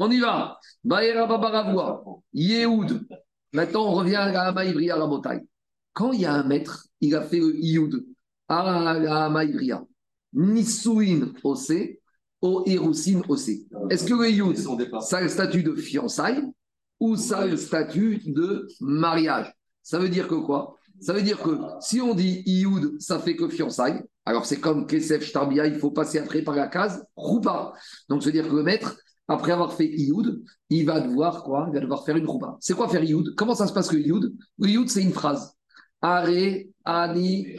On 0.00 0.10
y 0.10 0.18
va. 0.18 0.58
Baera 0.82 1.26
Babaravua, 1.26 2.02
Yehoud. 2.32 3.06
Maintenant, 3.52 3.86
on 3.86 3.92
revient 3.92 4.16
à 4.16 4.32
la 4.32 4.52
Maïvria, 4.52 4.96
à 4.96 4.98
la 4.98 5.06
montagne. 5.06 5.44
Quand 5.92 6.10
il 6.12 6.22
y 6.22 6.26
a 6.26 6.32
un 6.34 6.42
maître, 6.42 6.86
il 7.00 7.14
a 7.14 7.22
fait 7.22 7.38
le 7.38 7.54
Yehoud 7.54 8.04
à 8.48 8.98
la 8.98 9.28
Maïvria. 9.30 9.80
Nissouin 10.32 11.32
Ose, 11.44 11.72
au 12.44 12.62
Hirusin 12.66 13.22
Ose. 13.26 13.48
Est-ce 13.88 14.04
que 14.04 14.12
le 14.12 14.76
départ. 14.76 15.02
ça 15.02 15.16
a 15.16 15.22
le 15.22 15.28
statut 15.28 15.62
de 15.62 15.74
fiançailles 15.74 16.42
ou 17.00 17.16
ça 17.16 17.38
a 17.38 17.46
le 17.46 17.56
statut 17.56 18.20
de 18.26 18.68
mariage? 18.82 19.50
Ça 19.82 19.98
veut 19.98 20.10
dire 20.10 20.28
que 20.28 20.34
quoi? 20.34 20.76
Ça 21.00 21.14
veut 21.14 21.22
dire 21.22 21.40
que 21.40 21.58
si 21.80 22.02
on 22.02 22.14
dit 22.14 22.42
Ioud, 22.44 23.00
ça 23.00 23.18
fait 23.18 23.34
que 23.34 23.48
fiançailles. 23.48 24.02
Alors 24.26 24.44
c'est 24.44 24.60
comme 24.60 24.86
Kesef 24.86 25.24
Shtarbia, 25.24 25.66
il 25.66 25.78
faut 25.78 25.90
passer 25.90 26.18
après 26.18 26.42
par 26.42 26.54
la 26.54 26.68
case 26.68 27.02
Roupa. 27.16 27.72
Donc 28.10 28.22
ça 28.22 28.26
veut 28.26 28.32
dire 28.32 28.46
que 28.46 28.54
le 28.54 28.62
maître, 28.62 28.94
après 29.26 29.52
avoir 29.52 29.72
fait 29.72 29.88
Ioud, 29.88 30.44
il 30.68 30.84
va 30.84 31.00
devoir 31.00 31.44
quoi? 31.44 31.64
Il 31.70 31.74
va 31.74 31.80
devoir 31.80 32.04
faire 32.04 32.16
une 32.16 32.26
Roupa. 32.26 32.58
C'est 32.60 32.74
quoi 32.74 32.90
faire 32.90 33.02
Ioud 33.02 33.34
Comment 33.36 33.54
ça 33.54 33.66
se 33.66 33.72
passe 33.72 33.88
que 33.88 33.96
Ioud 33.96 34.34
Ioud, 34.58 34.90
c'est 34.90 35.02
une 35.02 35.14
phrase. 35.14 35.54
Are, 36.02 36.28
ani. 36.84 37.56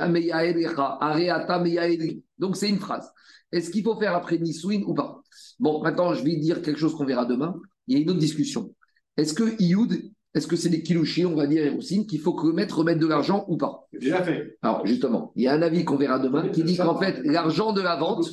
Donc 2.38 2.56
c'est 2.58 2.70
une 2.70 2.80
phrase. 2.80 3.12
Est-ce 3.52 3.70
qu'il 3.70 3.84
faut 3.84 3.98
faire 3.98 4.16
après 4.16 4.38
Nisouin 4.38 4.82
ou 4.86 4.94
pas? 4.94 5.22
Bon, 5.60 5.82
maintenant, 5.82 6.14
je 6.14 6.24
vais 6.24 6.36
dire 6.36 6.62
quelque 6.62 6.80
chose 6.80 6.96
qu'on 6.96 7.06
verra 7.06 7.26
demain. 7.26 7.56
Il 7.88 7.98
y 7.98 8.00
a 8.00 8.04
une 8.04 8.10
autre 8.10 8.20
discussion. 8.20 8.74
Est-ce 9.16 9.34
que 9.34 9.62
Ioud, 9.62 9.94
est-ce 10.34 10.48
que 10.48 10.58
c'est 10.58 10.70
des 10.70 10.84
kilouchis, 10.84 11.26
on 11.26 11.36
va 11.36 11.48
dire, 11.48 11.66
et 11.66 12.06
qu'il 12.06 12.20
faut 12.20 12.34
que 12.34 12.48
le 12.48 12.54
maître 12.54 12.80
remette 12.80 13.00
de 13.00 13.08
l'argent 13.08 13.46
ou 13.48 13.56
pas? 13.56 13.88
Déjà 13.94 14.22
fait. 14.22 14.58
Alors, 14.62 14.86
justement, 14.86 15.32
il 15.36 15.44
y 15.44 15.48
a 15.48 15.54
un 15.54 15.62
avis 15.62 15.86
qu'on 15.86 15.96
verra 15.96 16.20
demain 16.20 16.50
qui 16.50 16.64
dit 16.64 16.76
qu'en 16.76 17.00
fait, 17.00 17.22
l'argent 17.24 17.72
de 17.72 17.80
la 17.82 17.96
vente, 17.96 18.26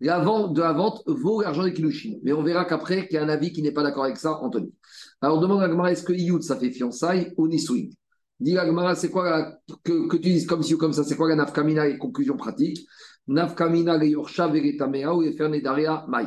la 0.00 0.20
vente 0.20 0.54
de 0.54 0.60
la 0.60 0.72
vente 0.72 1.02
vaut 1.06 1.40
l'argent 1.40 1.64
des 1.64 1.72
Kiddushin. 1.72 2.18
Mais 2.22 2.32
on 2.32 2.44
verra 2.44 2.64
qu'après, 2.64 3.08
qu'il 3.08 3.16
y 3.16 3.18
a 3.18 3.24
un 3.24 3.28
avis 3.28 3.50
qui 3.52 3.62
n'est 3.62 3.72
pas 3.72 3.82
d'accord 3.82 4.04
avec 4.04 4.18
ça, 4.18 4.38
Anthony. 4.40 4.72
Alors, 5.20 5.40
demande 5.40 5.62
à 5.62 5.68
Gmara, 5.68 5.90
est-ce 5.90 6.04
que 6.04 6.12
Iyud, 6.12 6.42
ça 6.42 6.56
fait 6.56 6.70
fiançailles 6.70 7.32
ou 7.36 7.48
Nisouin 7.48 7.88
Dis 8.40 8.56
c'est 8.96 9.10
quoi 9.10 9.28
la- 9.30 9.58
que, 9.82 10.06
que 10.06 10.16
tu 10.16 10.30
dises 10.30 10.46
comme 10.46 10.62
ci 10.62 10.74
ou 10.74 10.78
comme 10.78 10.92
ça, 10.92 11.02
c'est 11.04 11.16
quoi 11.16 11.28
la 11.28 11.34
nafkamina 11.36 11.88
et 11.88 11.98
conclusion 11.98 12.36
pratique? 12.36 12.86
Nafkamina 13.26 13.98
le 13.98 14.06
yorsha 14.08 14.46
veretamea 14.48 15.12
ou 15.14 15.22
nedaria 15.22 16.06
mai. 16.08 16.26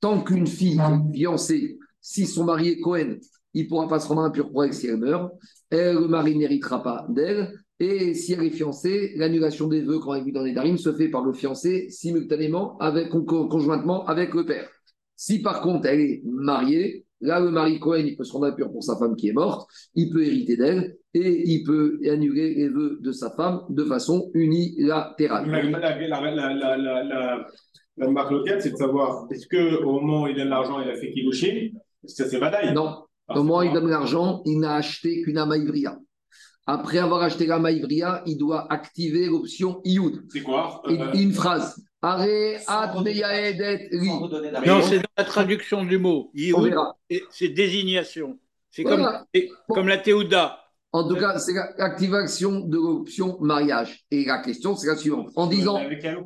Tant 0.00 0.22
qu'une 0.22 0.46
fille 0.46 0.78
est 0.78 1.16
fiancée, 1.16 1.78
si 2.00 2.26
son 2.26 2.44
mari 2.44 2.68
est 2.68 2.80
Cohen, 2.80 3.16
il 3.54 3.64
ne 3.64 3.68
pourra 3.68 3.88
pas 3.88 3.98
se 3.98 4.06
rendre 4.08 4.22
impur 4.22 4.50
pour 4.50 4.64
elle 4.64 4.74
si 4.74 4.86
elle 4.86 4.98
meurt. 4.98 5.32
Elle, 5.70 5.96
le 5.96 6.06
mari 6.06 6.36
n'héritera 6.36 6.82
pas 6.82 7.06
d'elle. 7.08 7.52
Et 7.80 8.14
si 8.14 8.32
elle 8.32 8.42
est 8.44 8.50
fiancée, 8.50 9.12
l'annulation 9.16 9.68
des 9.68 9.82
vœux, 9.82 9.98
quand 10.00 10.12
a 10.12 10.20
vu 10.20 10.32
dans 10.32 10.42
les 10.42 10.52
darim, 10.52 10.76
se 10.76 10.92
fait 10.92 11.08
par 11.08 11.24
le 11.24 11.32
fiancé 11.32 11.88
simultanément, 11.90 12.76
avec, 12.78 13.08
con- 13.08 13.24
con- 13.24 13.48
conjointement 13.48 14.04
avec 14.06 14.34
le 14.34 14.44
père. 14.44 14.68
Si 15.16 15.40
par 15.40 15.60
contre 15.60 15.86
elle 15.86 16.00
est 16.00 16.22
mariée, 16.24 17.06
là 17.20 17.40
le 17.40 17.50
mari 17.50 17.78
Cohen, 17.78 18.04
il 18.06 18.16
peut 18.16 18.24
se 18.24 18.32
rendre 18.32 18.46
impur 18.46 18.70
pour 18.70 18.82
sa 18.82 18.96
femme 18.96 19.16
qui 19.16 19.28
est 19.28 19.32
morte, 19.32 19.68
il 19.94 20.10
peut 20.10 20.24
hériter 20.24 20.56
d'elle 20.56 20.96
et 21.14 21.50
il 21.50 21.64
peut 21.64 21.98
annuler 22.08 22.54
les 22.54 22.68
vœux 22.68 22.98
de 23.00 23.12
sa 23.12 23.30
femme 23.30 23.62
de 23.68 23.84
façon 23.84 24.30
unilatérale. 24.34 25.50
La, 25.50 25.62
la, 25.62 27.46
c'est 28.60 28.70
de 28.70 28.76
savoir 28.76 29.26
est-ce 29.30 29.46
qu'au 29.48 29.92
moment 29.92 30.22
où 30.22 30.26
il 30.28 30.36
donne 30.36 30.48
l'argent, 30.48 30.80
il 30.80 30.88
a 30.88 30.94
fait 30.94 31.12
que 31.12 31.32
ça 32.06 32.28
c'est 32.28 32.38
badaille 32.38 32.72
Non, 32.72 33.04
au 33.28 33.42
moment 33.42 33.58
où 33.58 33.62
il 33.62 33.72
donne 33.72 33.88
l'argent, 33.88 34.42
il 34.46 34.60
n'a 34.60 34.74
acheté 34.74 35.22
qu'une 35.22 35.38
amaïvria. 35.38 35.98
Après 36.66 36.98
avoir 36.98 37.22
acheté 37.22 37.46
la 37.46 37.58
maïvria, 37.58 38.22
il 38.26 38.36
doit 38.36 38.70
activer 38.70 39.26
l'option 39.26 39.80
Ioud. 39.84 40.22
C'est 40.28 40.42
quoi? 40.42 40.82
Une, 40.86 41.00
Euh, 41.00 41.12
une 41.14 41.32
phrase. 41.32 41.82
Are. 42.00 42.24
Non, 44.66 44.82
c'est 44.82 44.98
dans 44.98 45.04
la 45.16 45.24
traduction 45.24 45.84
du 45.84 45.98
mot. 45.98 46.30
C'est- 47.30 47.48
désignation. 47.48 48.38
C'est 48.70 48.82
Voilà. 48.82 49.26
comme, 49.68 49.88
la 49.88 49.98
Théouda. 49.98 50.58
En 50.92 51.06
tout 51.06 51.16
cas, 51.16 51.38
c'est 51.38 51.52
la- 51.52 51.70
l'activation 51.76 52.60
de 52.60 52.76
l'option 52.76 53.36
mariage. 53.40 54.04
Et 54.10 54.24
la 54.24 54.38
question, 54.38 54.74
c'est 54.76 54.86
la 54.86 54.96
suivante. 54.96 55.30
En 55.36 55.46
disant, 55.46 55.78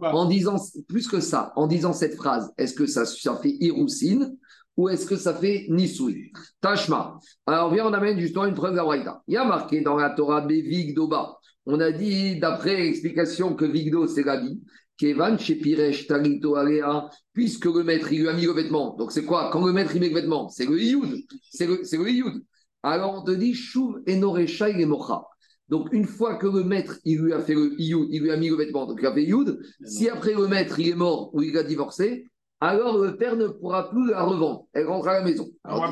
en 0.02 0.24
disant 0.26 0.56
plus 0.88 1.08
que 1.08 1.20
ça, 1.20 1.52
en 1.56 1.66
disant 1.66 1.92
cette 1.92 2.14
phrase, 2.16 2.52
est-ce 2.58 2.74
que 2.74 2.86
ça, 2.86 3.04
ça 3.06 3.36
fait 3.42 3.56
Iroussine 3.60 4.36
ou 4.76 4.88
est-ce 4.88 5.06
que 5.06 5.16
ça 5.16 5.34
fait 5.34 5.66
Nisoui 5.68 6.32
Tashma. 6.60 7.18
Alors, 7.46 7.72
viens, 7.72 7.86
on 7.86 7.92
amène 7.92 8.18
justement 8.20 8.44
une 8.46 8.54
preuve 8.54 8.74
d'Awaïda. 8.74 9.22
Il 9.26 9.34
y 9.34 9.36
a 9.36 9.44
marqué 9.44 9.80
dans 9.80 9.96
la 9.96 10.10
Torah 10.10 10.46
Vigdoba. 10.46 11.38
On 11.66 11.80
a 11.80 11.90
dit, 11.92 12.38
d'après 12.38 12.76
l'explication, 12.76 13.54
que 13.54 13.64
Vigdo, 13.64 14.06
c'est 14.06 14.24
la 14.24 14.38
vie. 14.40 14.60
Kevan 15.02 15.36
chez 15.36 15.56
Piresh 15.56 16.06
Tarito 16.06 16.54
Alea, 16.54 17.10
puisque 17.32 17.64
le 17.64 17.82
maître, 17.82 18.12
il 18.12 18.20
lui 18.20 18.28
a 18.28 18.34
mis 18.34 18.46
le 18.46 18.52
vêtement. 18.52 18.94
Donc, 18.96 19.10
c'est 19.10 19.24
quoi? 19.24 19.50
Quand 19.52 19.66
le 19.66 19.72
maître, 19.72 19.96
il 19.96 20.00
met 20.00 20.10
le 20.10 20.14
vêtement, 20.14 20.48
c'est 20.48 20.64
le 20.64 20.80
Iyud. 20.80 21.24
C'est 21.50 21.66
le, 21.66 21.80
c'est 21.82 21.96
le 21.96 22.08
Iyud. 22.08 22.44
Alors, 22.84 23.14
on 23.14 23.24
te 23.24 23.32
dit, 23.32 23.52
Shuv 23.52 23.96
Enorecha 24.08 24.68
et 24.68 24.86
Mocha. 24.86 25.24
Donc, 25.68 25.88
une 25.90 26.04
fois 26.04 26.36
que 26.36 26.46
le 26.46 26.62
maître, 26.62 27.00
il 27.04 27.18
lui 27.18 27.32
a 27.32 27.40
fait 27.40 27.54
le 27.54 27.74
Iyud, 27.80 28.06
il 28.12 28.22
lui 28.22 28.30
a 28.30 28.36
mis 28.36 28.48
le 28.48 28.54
vêtement, 28.54 28.86
donc 28.86 29.00
il 29.00 29.06
a 29.06 29.12
fait 29.12 29.24
Iyud, 29.24 29.58
si 29.84 30.08
après 30.08 30.34
le 30.34 30.46
maître, 30.46 30.78
il 30.78 30.90
est 30.90 30.94
mort 30.94 31.34
ou 31.34 31.42
il 31.42 31.58
a 31.58 31.64
divorcé, 31.64 32.30
alors 32.60 32.96
le 32.96 33.16
père 33.16 33.34
ne 33.34 33.48
pourra 33.48 33.90
plus 33.90 34.08
la 34.10 34.22
revendre. 34.22 34.66
Elle 34.72 34.86
rentre 34.86 35.08
à 35.08 35.14
la 35.14 35.24
maison. 35.24 35.48
Alors. 35.64 35.90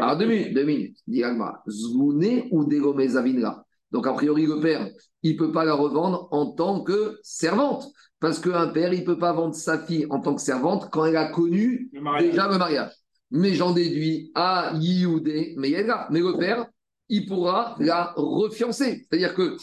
Alors, 0.00 0.16
deux 0.16 0.26
minutes, 0.26 0.54
deux 0.54 0.64
minutes. 0.64 0.96
Dit 1.06 1.22
Agma, 1.22 1.62
ou 1.66 2.68
Zavinra. 3.08 3.66
Donc, 3.90 4.06
a 4.06 4.14
priori, 4.14 4.46
le 4.46 4.58
père, 4.60 4.88
il 5.22 5.32
ne 5.32 5.38
peut 5.38 5.52
pas 5.52 5.66
la 5.66 5.74
revendre 5.74 6.28
en 6.30 6.52
tant 6.52 6.82
que 6.82 7.18
servante. 7.22 7.88
Parce 8.20 8.40
qu'un 8.40 8.68
père, 8.68 8.92
il 8.92 9.00
ne 9.00 9.04
peut 9.04 9.18
pas 9.18 9.32
vendre 9.32 9.54
sa 9.54 9.78
fille 9.78 10.06
en 10.10 10.20
tant 10.20 10.34
que 10.34 10.40
servante 10.40 10.88
quand 10.90 11.04
elle 11.04 11.16
a 11.16 11.30
connu 11.30 11.88
Le 11.92 12.20
déjà 12.20 12.48
le 12.48 12.58
mariage. 12.58 12.92
Mais 13.30 13.54
j'en 13.54 13.72
déduis 13.72 14.32
à 14.34 14.72
Yioudé, 14.74 15.54
mais 15.56 15.70
Yedra. 15.70 16.08
Mais 16.10 16.20
le 16.20 16.36
père, 16.36 16.66
il 17.08 17.26
pourra 17.26 17.76
la 17.78 18.12
refiancer. 18.16 19.06
C'est-à-dire 19.08 19.34
que 19.34 19.56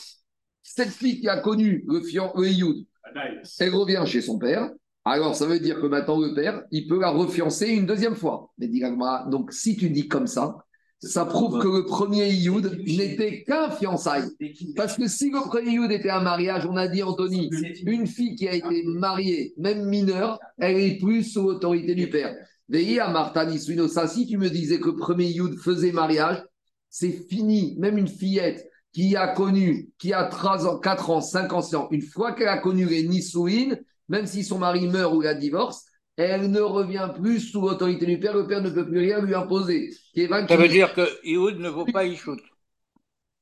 cette 0.61 0.89
fille 0.89 1.19
qui 1.19 1.27
a 1.27 1.39
connu 1.39 1.83
le, 1.87 2.01
fian, 2.01 2.31
le 2.35 2.47
Yioud, 2.47 2.85
Badaille. 3.03 3.41
elle 3.59 3.75
revient 3.75 4.03
chez 4.05 4.21
son 4.21 4.37
père. 4.37 4.69
Alors, 5.03 5.35
ça 5.35 5.45
veut 5.45 5.59
dire 5.59 5.79
que 5.79 5.85
maintenant, 5.85 6.19
le 6.19 6.33
père, 6.33 6.63
il 6.71 6.87
peut 6.87 6.99
la 6.99 7.09
refiancer 7.09 7.67
une 7.67 7.85
deuxième 7.85 8.15
fois. 8.15 8.51
Mais 8.57 8.67
dit 8.67 8.81
donc, 9.29 9.51
si 9.51 9.75
tu 9.75 9.89
dis 9.89 10.07
comme 10.07 10.27
ça, 10.27 10.57
ça 11.05 11.25
prouve 11.25 11.59
que 11.59 11.67
le 11.67 11.85
premier 11.85 12.29
Ioud 12.29 12.79
n'était 12.85 13.43
qu'un 13.43 13.69
fiançailles. 13.69 14.29
Parce 14.75 14.97
que 14.97 15.07
si 15.07 15.29
le 15.29 15.39
premier 15.47 15.71
Ioud 15.71 15.91
était 15.91 16.09
un 16.09 16.21
mariage, 16.21 16.65
on 16.65 16.75
a 16.75 16.87
dit, 16.87 17.03
Anthony, 17.03 17.49
une 17.85 18.07
fille 18.07 18.35
qui 18.35 18.47
a 18.47 18.53
été 18.53 18.83
mariée, 18.83 19.53
même 19.57 19.85
mineure, 19.85 20.39
elle 20.57 20.77
est 20.77 20.97
plus 20.97 21.23
sous 21.23 21.43
l'autorité 21.43 21.95
du 21.95 22.09
père. 22.09 22.35
Veillez 22.67 22.99
à 22.99 23.09
Martha 23.09 23.45
Niswinosa, 23.45 24.07
si 24.07 24.25
tu 24.25 24.37
me 24.37 24.49
disais 24.49 24.79
que 24.79 24.87
le 24.87 24.95
premier 24.95 25.27
Ioud 25.27 25.57
faisait 25.59 25.91
mariage, 25.91 26.43
c'est 26.89 27.11
fini. 27.29 27.75
Même 27.77 27.97
une 27.97 28.07
fillette 28.07 28.67
qui 28.91 29.15
a 29.15 29.27
connu, 29.27 29.89
qui 29.99 30.13
a 30.13 30.23
3 30.23 30.65
ans, 30.67 30.79
4 30.79 31.09
ans, 31.09 31.21
5 31.21 31.53
ans, 31.53 31.87
une 31.91 32.01
fois 32.01 32.33
qu'elle 32.33 32.47
a 32.47 32.57
connu 32.57 32.85
les 32.85 33.07
Nisouines, 33.07 33.79
même 34.07 34.25
si 34.25 34.43
son 34.43 34.57
mari 34.57 34.87
meurt 34.87 35.13
ou 35.13 35.21
la 35.21 35.33
divorce, 35.33 35.85
elle 36.17 36.49
ne 36.49 36.61
revient 36.61 37.09
plus 37.15 37.39
sous 37.39 37.61
l'autorité 37.61 38.05
du 38.05 38.19
père. 38.19 38.35
Le 38.35 38.47
père 38.47 38.61
ne 38.61 38.69
peut 38.69 38.85
plus 38.85 38.99
rien 38.99 39.21
lui 39.21 39.35
imposer. 39.35 39.91
Ça 40.15 40.57
veut 40.57 40.67
dire 40.67 40.93
que 40.93 41.07
Yihud 41.23 41.59
ne 41.59 41.69
vaut 41.69 41.85
pas 41.85 42.05
Ishut. 42.05 42.41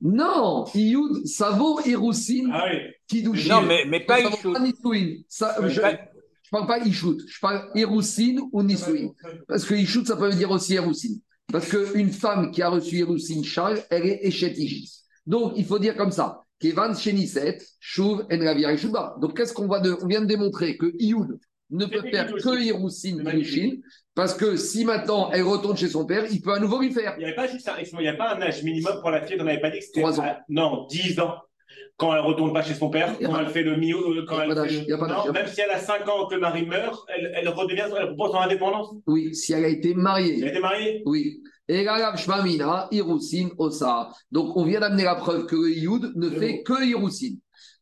Non, 0.04 0.66
Ioud, 0.76 1.26
ça 1.26 1.52
vaut 1.52 1.80
Héroussine, 1.86 2.52
Ah 2.54 2.66
oui. 2.70 3.24
Non, 3.48 3.62
mais, 3.62 3.86
mais 3.88 4.02
pas 4.02 4.20
Ouais, 4.20 5.70
je 5.70 5.82
ne 5.82 5.98
parle 6.52 6.68
pas 6.68 6.80
Ishout, 6.80 7.20
je 7.26 7.40
parle 7.40 7.70
Héroussine 7.74 8.42
ou 8.52 8.64
Nisouine. 8.64 9.14
Parce 9.48 9.64
que 9.64 9.74
Ishout, 9.76 10.04
ça 10.06 10.18
peut 10.18 10.30
dire 10.32 10.52
aussi 10.52 10.74
Héroussine. 10.74 11.22
Parce 11.50 11.70
qu'une 11.70 12.12
femme 12.12 12.52
qui 12.52 12.62
a 12.62 12.68
reçu 12.68 12.98
Héroussine 12.98 13.46
Charles, 13.46 13.80
elle 13.90 14.06
est 14.06 14.28
Echetijis. 14.28 15.04
Donc, 15.26 15.54
il 15.56 15.66
faut 15.66 15.80
dire 15.80 15.96
comme 15.96 16.12
ça. 16.12 16.42
Kevan 16.60 16.94
Sheniset, 16.96 17.60
Shuv 17.80 18.26
en 18.30 18.46
Ravia 18.46 18.76
Shuba. 18.76 19.16
Donc, 19.22 19.38
qu'est-ce 19.38 19.54
qu'on 19.54 19.68
va 19.68 19.80
de, 19.80 19.96
on 20.02 20.08
vient 20.08 20.22
de 20.22 20.26
démontrer 20.26 20.78
que 20.78 20.94
Ioud 21.00 21.40
ne 21.74 21.86
peut 21.86 22.02
faire 22.10 22.28
que 22.28 23.24
magnifique. 23.24 23.54
Kiddushin, 23.54 23.78
parce 24.16 24.34
que 24.34 24.56
si 24.56 24.86
maintenant 24.86 25.30
elle 25.32 25.44
retourne 25.44 25.76
chez 25.76 25.90
son 25.90 26.06
père, 26.06 26.26
il 26.32 26.42
peut 26.42 26.54
à 26.54 26.60
nouveau 26.60 26.80
lui 26.80 26.92
faire. 26.92 27.16
Il 27.18 27.20
n'y 27.20 27.26
avait 27.26 27.36
pas 27.36 27.48
juste 27.48 27.68
un, 27.68 27.74
il 27.82 27.98
n'y 28.00 28.08
a 28.08 28.14
pas 28.14 28.36
un 28.36 28.42
âge 28.42 28.64
minimum 28.64 29.00
pour 29.02 29.10
la 29.10 29.26
fille, 29.26 29.38
on 29.40 29.44
n'avait 29.44 29.60
pas 29.60 29.72
dit 29.72 29.80
que 29.80 29.86
c'était. 29.86 30.04
Ans. 30.04 30.20
à- 30.22 30.40
non, 30.50 30.88
10 30.90 31.20
ans. 31.20 31.36
Quand 31.98 32.14
elle 32.16 32.22
retourne 32.22 32.54
pas 32.54 32.64
chez 32.64 32.74
son 32.74 32.90
père, 32.90 33.16
quand 33.20 33.32
pas- 33.32 33.42
elle 33.42 33.50
fait 33.50 33.62
le 33.62 33.76
milieu, 33.76 33.98
quand 34.28 34.42
elle 34.42 34.50
fait 34.68 34.86
le- 34.88 34.98
Non, 34.98 35.32
même 35.32 35.48
si 35.48 35.62
elle 35.62 35.70
a 35.70 35.80
5 35.80 36.08
ans 36.10 36.26
que 36.28 36.36
le 36.36 36.42
mari 36.42 36.66
meurt, 36.66 37.06
elle, 37.16 37.32
elle 37.36 37.50
redevient, 37.50 37.86
elle 38.00 38.16
son 38.32 38.38
indépendance. 38.38 38.96
Oui, 39.06 39.36
si 39.36 39.54
elle 39.54 39.66
a 39.66 39.68
été 39.68 39.94
mariée. 39.94 40.38
Elle 40.40 40.48
a 40.48 40.52
été 40.52 40.60
mariée. 40.60 41.04
Oui. 41.06 41.42
Et 41.70 41.86
Shmamina, 42.18 42.90
Osa. 43.58 44.10
Donc, 44.32 44.58
on 44.58 44.66
vient 44.66 44.80
d'amener 44.82 45.04
la 45.04 45.16
preuve 45.16 45.46
que 45.46 45.56
le 45.56 45.72
Yud 45.72 46.12
ne 46.16 46.30
fait 46.30 46.62
que 46.64 46.84
Hirousin. 46.84 47.36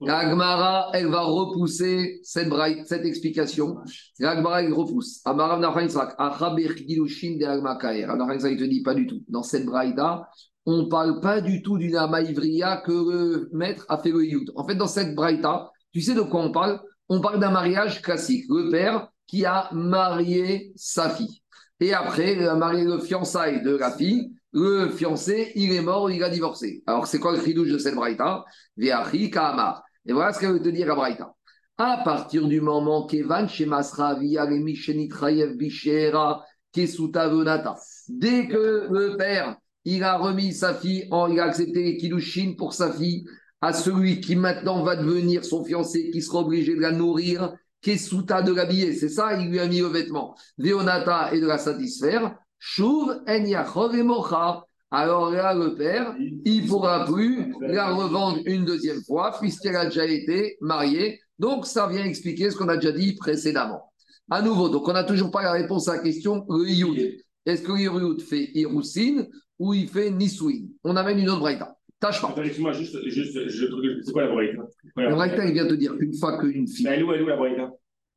La 0.04 0.30
Gemara, 0.30 0.90
elle 0.94 1.08
va 1.08 1.22
repousser 1.22 2.20
cette, 2.24 2.50
braille- 2.50 2.84
cette 2.86 3.06
explication. 3.06 3.78
La 4.20 4.36
Gemara, 4.36 4.64
elle 4.64 4.74
repousse. 4.74 5.22
Amarav 5.26 5.60
Nachman 5.60 5.84
Yitzhak, 5.86 6.16
Achaber 6.18 6.76
Gidushin 6.76 7.38
de 7.40 7.46
Agma 7.46 7.76
Kaer. 7.76 8.06
Alors, 8.06 8.18
Nachman 8.18 8.36
Yitzhak, 8.36 8.52
il 8.54 8.58
te 8.58 8.64
dit 8.64 8.82
pas 8.82 8.96
du 8.96 9.06
tout. 9.06 9.24
Dans 9.30 9.44
cette 9.44 9.66
braïda, 9.66 10.28
on 10.66 10.84
ne 10.84 10.88
parle 10.88 11.20
pas 11.22 11.40
du 11.42 11.62
tout 11.62 11.78
d'une 11.78 11.96
Amaïvria 11.96 12.78
que 12.86 12.92
le 12.92 13.50
maître 13.54 13.86
a 13.90 13.98
fait 13.98 14.12
le 14.12 14.26
Yud. 14.26 14.52
En 14.56 14.68
fait, 14.68 14.76
dans 14.76 14.88
cette 14.88 15.14
braïda, 15.14 15.70
tu 15.94 16.02
sais 16.02 16.16
de 16.16 16.22
quoi 16.22 16.42
on 16.42 16.52
parle? 16.52 16.82
On 17.10 17.22
parle 17.22 17.40
d'un 17.40 17.52
mariage 17.52 18.02
classique. 18.02 18.46
Le 18.50 18.70
père 18.70 19.08
qui 19.28 19.46
a 19.46 19.70
marié 19.72 20.72
sa 20.76 21.10
fille. 21.10 21.42
Et 21.80 21.94
après, 21.94 22.34
il 22.34 22.44
a 22.48 22.56
marié 22.56 22.84
le 22.86 23.00
fiançailles 23.00 23.62
de 23.64 23.76
la 23.76 23.92
fille. 23.92 24.32
Le 24.54 24.90
fiancé, 24.90 25.52
il 25.56 25.72
est 25.74 25.82
mort, 25.82 26.12
il 26.12 26.24
a 26.24 26.30
divorcé. 26.30 26.84
Alors, 26.86 27.08
c'est 27.08 27.20
quoi 27.20 27.32
le 27.36 27.42
chidouche 27.42 27.70
de 27.72 27.78
cette 27.78 27.96
braïta 27.96 28.44
Veachi 28.78 29.30
Kaamar. 29.32 29.84
Et 30.06 30.14
voilà 30.14 30.34
ce 30.34 30.40
qu'elle 30.40 30.54
veut 30.54 30.62
te 30.62 30.70
dire 30.70 30.90
à. 30.90 31.36
À 31.78 32.02
partir 32.04 32.48
du 32.48 32.62
moment 32.62 33.06
qu'Evan 33.06 33.48
Shemasra 33.48 34.16
via 34.16 34.46
les 34.46 34.60
Mishenitrayev 34.60 35.56
Bishera 35.58 36.46
Kesuta 36.72 37.28
Venata, 37.28 37.76
dès 38.08 38.48
que 38.48 38.88
le 38.90 39.18
père, 39.18 39.58
il 39.84 40.04
a 40.04 40.18
remis 40.18 40.54
sa 40.54 40.74
fille, 40.74 41.08
en, 41.12 41.28
il 41.28 41.40
a 41.40 41.46
accepté 41.46 41.84
les 41.84 41.98
kiddushin 41.98 42.54
pour 42.58 42.74
sa 42.74 42.92
fille, 42.92 43.26
à 43.62 43.74
celui 43.74 44.22
qui 44.22 44.36
maintenant 44.36 44.84
va 44.84 44.96
devenir 44.96 45.44
son 45.44 45.64
fiancé, 45.64 46.12
qui 46.12 46.22
sera 46.22 46.40
obligé 46.40 46.76
de 46.76 46.82
la 46.82 46.92
nourrir, 46.92 47.54
Kesuta 47.82 48.42
de 48.42 48.54
l'habiller, 48.54 48.94
c'est 48.94 49.10
ça, 49.10 49.34
il 49.40 49.50
lui 49.50 49.60
a 49.60 49.68
mis 49.68 49.80
le 49.80 49.88
vêtement, 49.88 50.36
Veonata 50.58 51.34
et 51.34 51.42
de 51.42 51.48
la 51.48 51.58
satisfaire, 51.58 52.36
Shuv 52.60 53.24
en. 53.26 54.68
Alors 54.92 55.32
là, 55.32 55.54
le 55.54 55.74
père, 55.76 56.14
il 56.20 56.64
ne 56.64 56.68
pourra 56.68 57.06
plus 57.06 57.54
la 57.62 57.94
revendre 57.94 58.40
une 58.46 58.66
deuxième 58.66 59.02
fois, 59.04 59.34
puisqu'elle 59.40 59.78
a 59.78 59.86
déjà 59.86 60.06
été 60.06 60.58
mariée. 60.60 61.22
Donc, 61.40 61.66
ça 61.66 61.88
vient 61.88 62.04
expliquer 62.04 62.52
ce 62.52 62.58
qu'on 62.58 62.68
a 62.68 62.76
déjà 62.76 62.92
dit 62.92 63.16
précédemment. 63.16 63.92
À 64.30 64.42
nouveau, 64.42 64.70
donc 64.70 64.88
on 64.88 64.94
n'a 64.94 65.04
toujours 65.04 65.32
pas 65.32 65.44
la 65.44 65.54
réponse 65.54 65.88
à 65.88 65.96
la 65.96 66.00
question, 66.04 66.46
le 66.50 66.68
Iyud. 66.70 67.18
Est-ce 67.46 67.64
que 67.64 67.72
le 67.72 68.20
fait 68.20 68.50
Iroussine 68.54 69.28
ou 69.60 69.74
il 69.74 69.88
fait 69.88 70.12
Nisouine 70.12 70.70
On 70.84 70.96
amène 70.96 71.20
une 71.20 71.30
autre 71.30 71.40
braïta. 71.40 71.76
Tâche 72.00 72.22
pas. 72.22 72.34
Excuse-moi, 72.38 72.74
juste, 72.74 72.98
juste, 73.08 73.48
je, 73.48 74.02
c'est 74.04 74.12
quoi 74.12 74.24
la 74.26 74.32
braïta? 74.32 74.64
La 74.98 75.10
braïta, 75.16 75.46
il 75.46 75.54
vient 75.54 75.68
te 75.68 75.74
dire 75.74 75.96
qu'une 75.98 76.14
fois 76.14 76.38
qu'une 76.40 76.68
fille 76.68 76.88
Elle 76.88 77.00
est 77.00 77.04
où, 77.04 77.14
elle 77.14 77.22
est 77.22 77.24
où 77.24 77.28
la 77.28 77.38
braïta? 77.38 77.72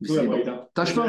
Tout 0.06 0.16
la 0.16 0.22
Braïta. 0.24 0.68
Tachma. 0.74 1.06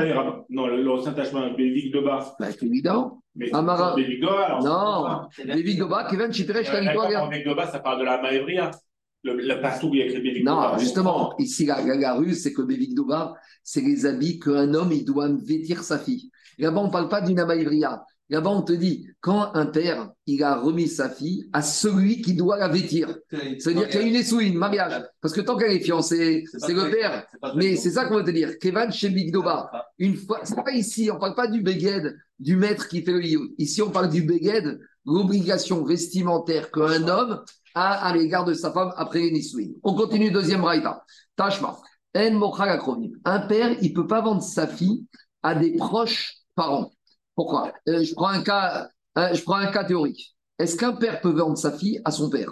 Non, 0.50 0.68
le- 0.68 0.82
l'ancien 0.82 1.14
Tachma, 1.14 1.50
Bévik 1.50 1.94
de 1.94 2.00
bas. 2.00 2.36
Bah, 2.40 2.48
c'est 2.52 2.64
évident. 2.64 3.22
Mais 3.36 3.54
Amara. 3.54 3.96
Bévik 3.96 4.22
de 4.22 4.26
bas, 4.26 4.46
alors. 4.46 4.64
Non. 4.64 5.28
Lévi 5.44 5.78
Goba, 5.78 6.08
Kevin 6.10 6.30
Kalitoria. 6.32 7.28
Bévik 7.28 7.48
de 7.48 7.54
bas, 7.54 7.68
ça 7.68 7.80
parle 7.80 8.00
de 8.00 8.06
la 8.06 8.22
Maëvria. 8.22 8.72
Le, 9.24 9.60
pastou 9.60 9.90
qui 9.92 10.02
a 10.02 10.06
écrit 10.06 10.22
Bévik 10.22 10.42
de 10.42 10.46
bas. 10.46 10.72
Non, 10.74 10.78
justement, 10.78 11.34
ici, 11.40 11.66
la, 11.66 11.82
la, 11.84 12.14
rue, 12.14 12.34
c'est 12.34 12.54
que 12.54 12.62
Bévik 12.62 12.94
Doba, 12.94 13.36
c'est 13.64 13.82
les 13.82 14.06
habits 14.06 14.40
qu'un 14.40 14.74
homme, 14.74 14.92
il 14.92 15.04
doit 15.04 15.30
vêtir 15.30 15.84
sa 15.84 15.98
fille. 15.98 16.30
Là-bas, 16.58 16.82
on 16.82 16.88
ne 16.88 16.92
parle 16.92 17.10
pas 17.10 17.22
d'une 17.22 17.40
amaïvria. 17.40 18.04
Là-bas, 18.30 18.50
on 18.50 18.64
te 18.64 18.74
dit, 18.74 19.08
quand 19.22 19.54
un 19.54 19.68
père, 19.68 20.10
il 20.26 20.42
a 20.44 20.56
remis 20.56 20.88
sa 20.88 21.10
fille 21.10 21.48
à 21.54 21.62
celui 21.62 22.24
qui 22.24 22.34
doit 22.34 22.58
la 22.58 22.68
vêtir. 22.68 23.16
C'est-à-dire 23.60 23.88
qu'il 23.88 24.02
y 24.02 24.04
a 24.04 24.08
une 24.08 24.16
essouille, 24.16 24.52
mariage. 24.52 25.04
Parce 25.22 25.34
que 25.34 25.42
tant 25.42 25.56
qu'elle 25.56 25.74
est 25.74 25.80
fiancée, 25.80 26.44
c'est 26.58 26.74
le 26.74 26.90
père. 26.90 27.28
Mais 27.56 27.76
c'est 27.76 27.92
ça 27.92 28.06
qu'on 28.06 28.16
va 28.16 28.24
te 28.24 28.32
dire. 28.32 28.58
Kevan 28.58 28.92
chez 28.92 29.10
Big 29.10 29.32
Doba, 29.32 29.70
une 30.00 30.16
fois, 30.16 30.40
c'est 30.44 30.56
pas 30.56 30.72
ici, 30.72 31.10
on 31.12 31.20
parle 31.20 31.36
pas 31.36 31.48
du 31.48 31.62
beged, 31.62 32.18
du 32.40 32.56
maître 32.56 32.88
qui 32.88 33.04
fait 33.04 33.14
le 33.14 33.24
youd. 33.24 33.52
Ici, 33.60 33.84
on 33.84 33.92
parle 33.92 34.10
du 34.10 34.24
beged, 34.24 34.80
l'obligation 35.06 35.84
vestimentaire 35.84 36.72
qu'un 36.72 37.08
homme 37.08 37.44
a 37.76 38.08
à 38.08 38.16
l'égard 38.16 38.46
de 38.46 38.54
sa 38.54 38.72
femme 38.72 38.92
après 38.96 39.20
les 39.20 39.32
Nisouin. 39.32 39.68
On 39.84 39.94
continue, 39.94 40.32
deuxième 40.32 40.64
raïta. 40.64 41.04
Tashma. 41.36 41.78
En. 42.18 43.02
Un 43.26 43.40
père, 43.42 43.76
il 43.82 43.94
peut 43.94 44.08
pas 44.08 44.22
vendre 44.22 44.42
sa 44.42 44.68
fille 44.68 45.06
à 45.44 45.54
des 45.54 45.76
proches 45.76 46.38
parents. 46.56 46.95
Pourquoi? 47.36 47.74
Euh, 47.90 48.04
je, 48.04 48.14
prends 48.14 48.28
un 48.28 48.42
cas, 48.42 48.90
euh, 49.18 49.34
je 49.34 49.42
prends 49.44 49.56
un 49.56 49.68
cas 49.68 49.84
théorique. 49.84 50.36
Est-ce 50.58 50.78
qu'un 50.78 50.94
père 50.94 51.22
peut 51.22 51.32
vendre 51.32 51.58
sa 51.58 51.72
fille 51.72 52.02
à 52.06 52.12
son 52.12 52.30
père? 52.30 52.52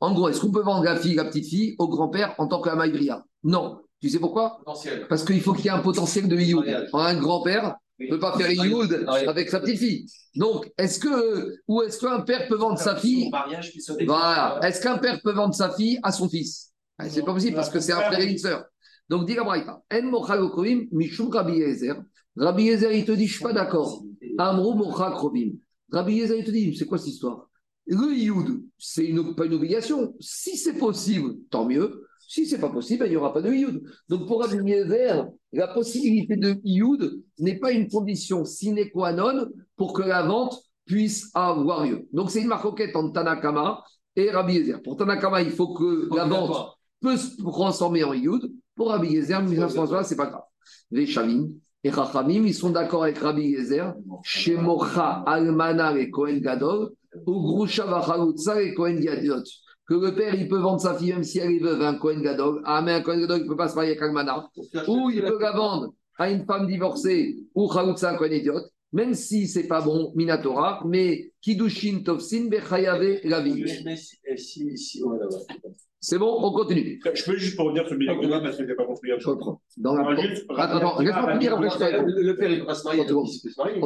En 0.00 0.12
gros, 0.12 0.28
est-ce 0.28 0.40
qu'on 0.40 0.50
peut 0.50 0.62
vendre 0.62 0.84
la 0.84 0.96
fille, 0.96 1.14
la 1.14 1.24
petite 1.24 1.46
fille, 1.46 1.76
au 1.78 1.88
grand-père 1.88 2.34
en 2.38 2.48
tant 2.48 2.60
qu'amaïbria 2.60 3.24
Non. 3.44 3.80
Tu 4.00 4.10
sais 4.10 4.18
pourquoi? 4.18 4.58
Potentiel. 4.58 5.06
Parce 5.08 5.24
qu'il 5.24 5.40
faut 5.40 5.54
qu'il 5.54 5.66
y 5.66 5.68
ait 5.68 5.70
un 5.70 5.78
potentiel 5.78 6.28
de 6.28 6.36
Ioud. 6.36 6.66
Un 6.92 7.14
grand-père 7.14 7.76
ne 7.98 8.08
peut 8.08 8.18
pas 8.18 8.36
faire 8.36 8.50
Ioud 8.50 9.06
avec 9.26 9.48
sa 9.48 9.60
petite 9.60 9.78
fille. 9.78 10.06
Donc, 10.34 10.70
est-ce 10.76 10.98
que, 10.98 11.56
ou 11.68 11.82
est-ce 11.82 12.00
qu'un 12.00 12.20
père 12.20 12.48
peut 12.48 12.56
vendre 12.56 12.78
sa 12.78 12.96
fille 12.96 13.30
mariage 13.30 13.72
Voilà. 14.04 14.58
Est-ce 14.62 14.82
qu'un 14.82 14.98
père 14.98 15.20
peut 15.22 15.32
vendre 15.32 15.54
sa 15.54 15.70
fille 15.70 15.98
à 16.02 16.12
son 16.12 16.28
fils? 16.28 16.72
C'est 17.08 17.24
pas 17.24 17.32
possible 17.32 17.56
parce 17.56 17.70
que 17.70 17.80
c'est 17.80 17.92
un 17.92 18.00
frère 18.00 18.20
et 18.20 18.30
une 18.30 18.38
sœur. 18.38 18.64
Donc, 19.08 19.26
dit 19.26 19.34
la 19.34 19.42
En 19.44 20.02
mochal 20.02 20.40
okrovim, 20.40 20.86
mishum 20.92 21.30
Rabbi 21.30 21.58
Yezer. 21.58 21.96
Rabbi 22.36 22.64
Yezer, 22.64 22.92
il 22.92 23.04
te 23.04 23.12
dit, 23.12 23.26
je 23.26 23.34
suis 23.34 23.44
pas 23.44 23.52
d'accord. 23.52 24.02
Amrou 24.38 24.74
mochal 24.74 25.12
krovim. 25.12 25.52
Rabbi 25.90 26.14
Yezer, 26.14 26.38
il 26.38 26.44
te 26.44 26.50
dit, 26.50 26.74
c'est 26.76 26.86
quoi 26.86 26.98
cette 26.98 27.08
histoire? 27.08 27.48
Le 27.86 28.14
Ioud, 28.16 28.64
c'est 28.78 29.04
une, 29.04 29.34
pas 29.34 29.44
une 29.44 29.54
obligation. 29.54 30.14
Si 30.18 30.56
c'est 30.56 30.78
possible, 30.78 31.34
tant 31.50 31.66
mieux. 31.66 32.06
Si 32.26 32.46
c'est 32.46 32.58
pas 32.58 32.70
possible, 32.70 33.04
il 33.06 33.10
n'y 33.10 33.16
aura 33.16 33.32
pas 33.32 33.42
de 33.42 33.52
Ioud. 33.52 33.82
Donc, 34.08 34.26
pour 34.26 34.42
Rabbi 34.42 34.56
Yezer, 34.68 35.28
la 35.52 35.68
possibilité 35.68 36.36
de 36.36 36.58
Ioud 36.64 37.22
n'est 37.38 37.58
pas 37.58 37.72
une 37.72 37.88
condition 37.88 38.44
sine 38.44 38.90
qua 38.90 39.12
non 39.12 39.46
pour 39.76 39.92
que 39.92 40.02
la 40.02 40.22
vente 40.22 40.58
puisse 40.86 41.30
avoir 41.34 41.86
lieu. 41.86 42.08
Donc, 42.12 42.30
c'est 42.30 42.40
une 42.40 42.48
marcoquette 42.48 42.96
entre 42.96 43.12
Tanakama 43.12 43.84
et 44.16 44.30
Rabbi 44.30 44.54
Yezer. 44.54 44.82
Pour 44.82 44.96
Tanakama, 44.96 45.42
il 45.42 45.50
faut 45.50 45.74
que 45.74 46.08
la 46.16 46.24
vente 46.24 46.74
peut 47.00 47.16
se 47.16 47.36
transformer 47.36 48.02
en 48.02 48.14
Yud. 48.14 48.50
Pour 48.74 48.88
Rabbi 48.88 49.12
Yezer, 49.12 49.42
1963, 49.42 50.04
c'est 50.04 50.16
pas 50.16 50.26
grave. 50.26 50.42
Les 50.90 51.06
Shavim 51.06 51.50
et 51.84 51.90
Rachamim, 51.90 52.46
ils 52.46 52.54
sont 52.54 52.70
d'accord 52.70 53.04
avec 53.04 53.18
Rabbi 53.18 53.42
Yezer. 53.42 53.94
Chez 54.22 54.56
Mocha, 54.56 55.22
Almana 55.26 55.96
et 55.98 56.10
Kohen 56.10 56.40
Gadol, 56.40 56.90
ou 57.26 57.42
Grusha 57.42 57.84
Vachalutza 57.84 58.62
et 58.62 58.72
Kohen 58.72 58.98
Gadot. 58.98 59.44
Que 59.86 59.94
le 59.94 60.14
père, 60.14 60.34
il 60.34 60.48
peut 60.48 60.58
vendre 60.58 60.80
sa 60.80 60.94
fille 60.94 61.12
même 61.12 61.24
si 61.24 61.38
elle 61.38 61.52
est 61.52 61.58
veuve, 61.58 61.82
un 61.82 61.96
Kohen 61.96 62.22
Gadol. 62.22 62.62
Ah, 62.64 62.80
mais 62.80 62.92
un 62.92 63.02
Kohen 63.02 63.20
Gadol, 63.20 63.40
il 63.40 63.44
ne 63.44 63.48
peut 63.48 63.56
pas 63.56 63.68
se 63.68 63.74
marier 63.74 63.90
avec 63.90 64.02
Almana. 64.02 64.48
Ou 64.88 65.10
il 65.10 65.20
peut 65.20 65.38
la 65.38 65.52
vendre 65.52 65.94
à 66.16 66.30
une 66.30 66.46
femme 66.46 66.66
divorcée 66.66 67.36
ou 67.54 67.70
Chalutza, 67.70 68.12
un 68.12 68.16
Kohen 68.16 68.32
Idiot. 68.32 68.60
Même 68.94 69.12
si 69.12 69.46
c'est 69.46 69.66
pas 69.66 69.82
bon, 69.82 70.12
Minatora, 70.14 70.80
mais 70.86 71.32
Kiddushin 71.42 72.02
Tovsin 72.02 72.46
Bechayave 72.46 73.18
Lavi. 73.24 73.62
Mais, 73.62 73.82
mais 73.84 73.96
si, 73.96 74.16
si, 74.36 74.78
si, 74.78 75.00
là, 75.00 75.06
ouais. 75.06 75.70
C'est 76.06 76.18
bon, 76.18 76.36
on 76.38 76.52
continue. 76.52 77.00
Je 77.14 77.24
peux 77.24 77.36
juste 77.38 77.56
pour 77.56 77.64
revenir 77.64 77.88
sur 77.88 77.96
Bévik 77.96 78.20
de 78.20 78.28
bas 78.28 78.40
parce 78.40 78.56
que 78.58 78.62
je 78.64 78.68
n'ai 78.68 78.74
pas 78.74 78.84
compris. 78.84 79.10
Je 79.18 79.26
reprends. 79.26 79.62
Dans 79.78 79.94
la... 79.96 80.02
Non, 80.02 80.20
juste- 80.20 80.44
Attends, 80.50 80.76
attends, 80.76 81.00
laisse-moi 81.00 81.32
finir 81.32 81.54
après 81.54 81.70
je 81.70 81.78
te 81.78 81.84
réponds. 81.84 82.06
Le, 82.06 82.22
le 82.22 82.36
père, 82.36 82.50
il 82.50 82.56
ne 82.56 82.60
peut 82.60 82.66
pas 82.66 82.74
se 82.74 82.84
marier, 82.84 83.04
le 83.08 83.24
fils, 83.24 83.36
il 83.36 83.42
peut 83.42 83.48
se 83.54 83.58
marier. 83.60 83.80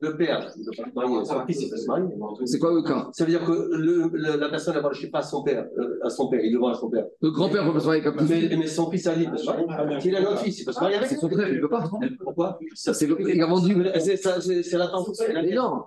Le 0.00 0.16
père, 0.16 0.52
il 0.56 0.60
ne 0.60 0.64
peut 0.70 0.76
pas 0.76 0.88
se 0.90 0.94
marier, 0.94 1.24
son 1.24 1.46
fils, 1.46 1.62
il 1.62 1.70
peut 1.70 1.76
se 1.76 1.86
marier. 1.88 2.06
C'est 2.44 2.58
quoi 2.60 2.72
le 2.72 2.82
cas 2.82 3.08
Ça 3.12 3.24
veut 3.24 3.30
dire 3.30 3.44
que 3.44 3.50
le, 3.52 4.10
le- 4.12 4.36
la 4.36 4.48
personne, 4.48 4.74
elle 4.76 4.88
ne 4.88 4.94
sais 4.94 5.10
pas 5.10 5.18
à 5.18 5.22
son 5.22 5.42
père, 5.42 5.66
euh, 5.76 5.98
à 6.04 6.10
son 6.10 6.28
père, 6.28 6.40
il 6.44 6.52
le 6.52 6.58
vend 6.60 6.68
à 6.68 6.74
son 6.74 6.88
père. 6.88 7.06
Le 7.20 7.30
grand-père 7.32 7.64
peut 7.64 7.72
pas 7.72 7.80
se 7.80 7.86
marier 7.86 8.02
avec 8.06 8.14
un 8.14 8.24
petit 8.24 8.48
Mais, 8.50 8.56
mais 8.56 8.66
son 8.68 8.88
fils, 8.92 9.08
Ali, 9.08 9.24
il 9.24 9.30
peut 9.32 9.36
se 9.38 9.46
marier. 9.46 9.64
Il 10.04 10.14
a 10.14 10.20
un 10.20 10.24
autre 10.26 10.38
fils, 10.38 10.60
il 10.60 10.64
peut 10.64 10.72
se 10.72 10.78
marier 10.80 10.96
avec 10.98 11.08
C'est 11.08 11.16
son 11.16 11.28
frère, 11.30 11.48
il 11.48 11.56
ne 11.56 11.60
peut 11.62 11.68
pas. 11.68 11.90
Pourquoi? 12.22 12.58
Ça, 12.74 12.94
c'est 12.94 13.08
le... 13.08 13.16
Il 13.28 13.42
a 13.42 13.46
vendu. 13.46 13.74
C'est 13.98 14.16
ça, 14.16 14.36
la 14.78 14.86
tendance. 14.86 15.20
non. 15.52 15.82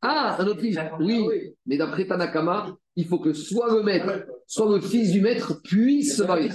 Ah, 0.00 0.36
un 0.40 0.46
autre 0.46 0.60
fils. 0.60 0.78
Oui. 1.00 1.54
Mais 1.66 1.76
d'après 1.76 2.06
Tanakama, 2.06 2.76
il 2.98 3.06
faut 3.06 3.20
que 3.20 3.32
soit 3.32 3.72
le 3.72 3.84
maître, 3.84 4.26
soit 4.48 4.68
le 4.68 4.80
fils 4.80 5.12
du 5.12 5.20
maître 5.20 5.62
puisse 5.62 6.16
se 6.16 6.24
marier. 6.24 6.50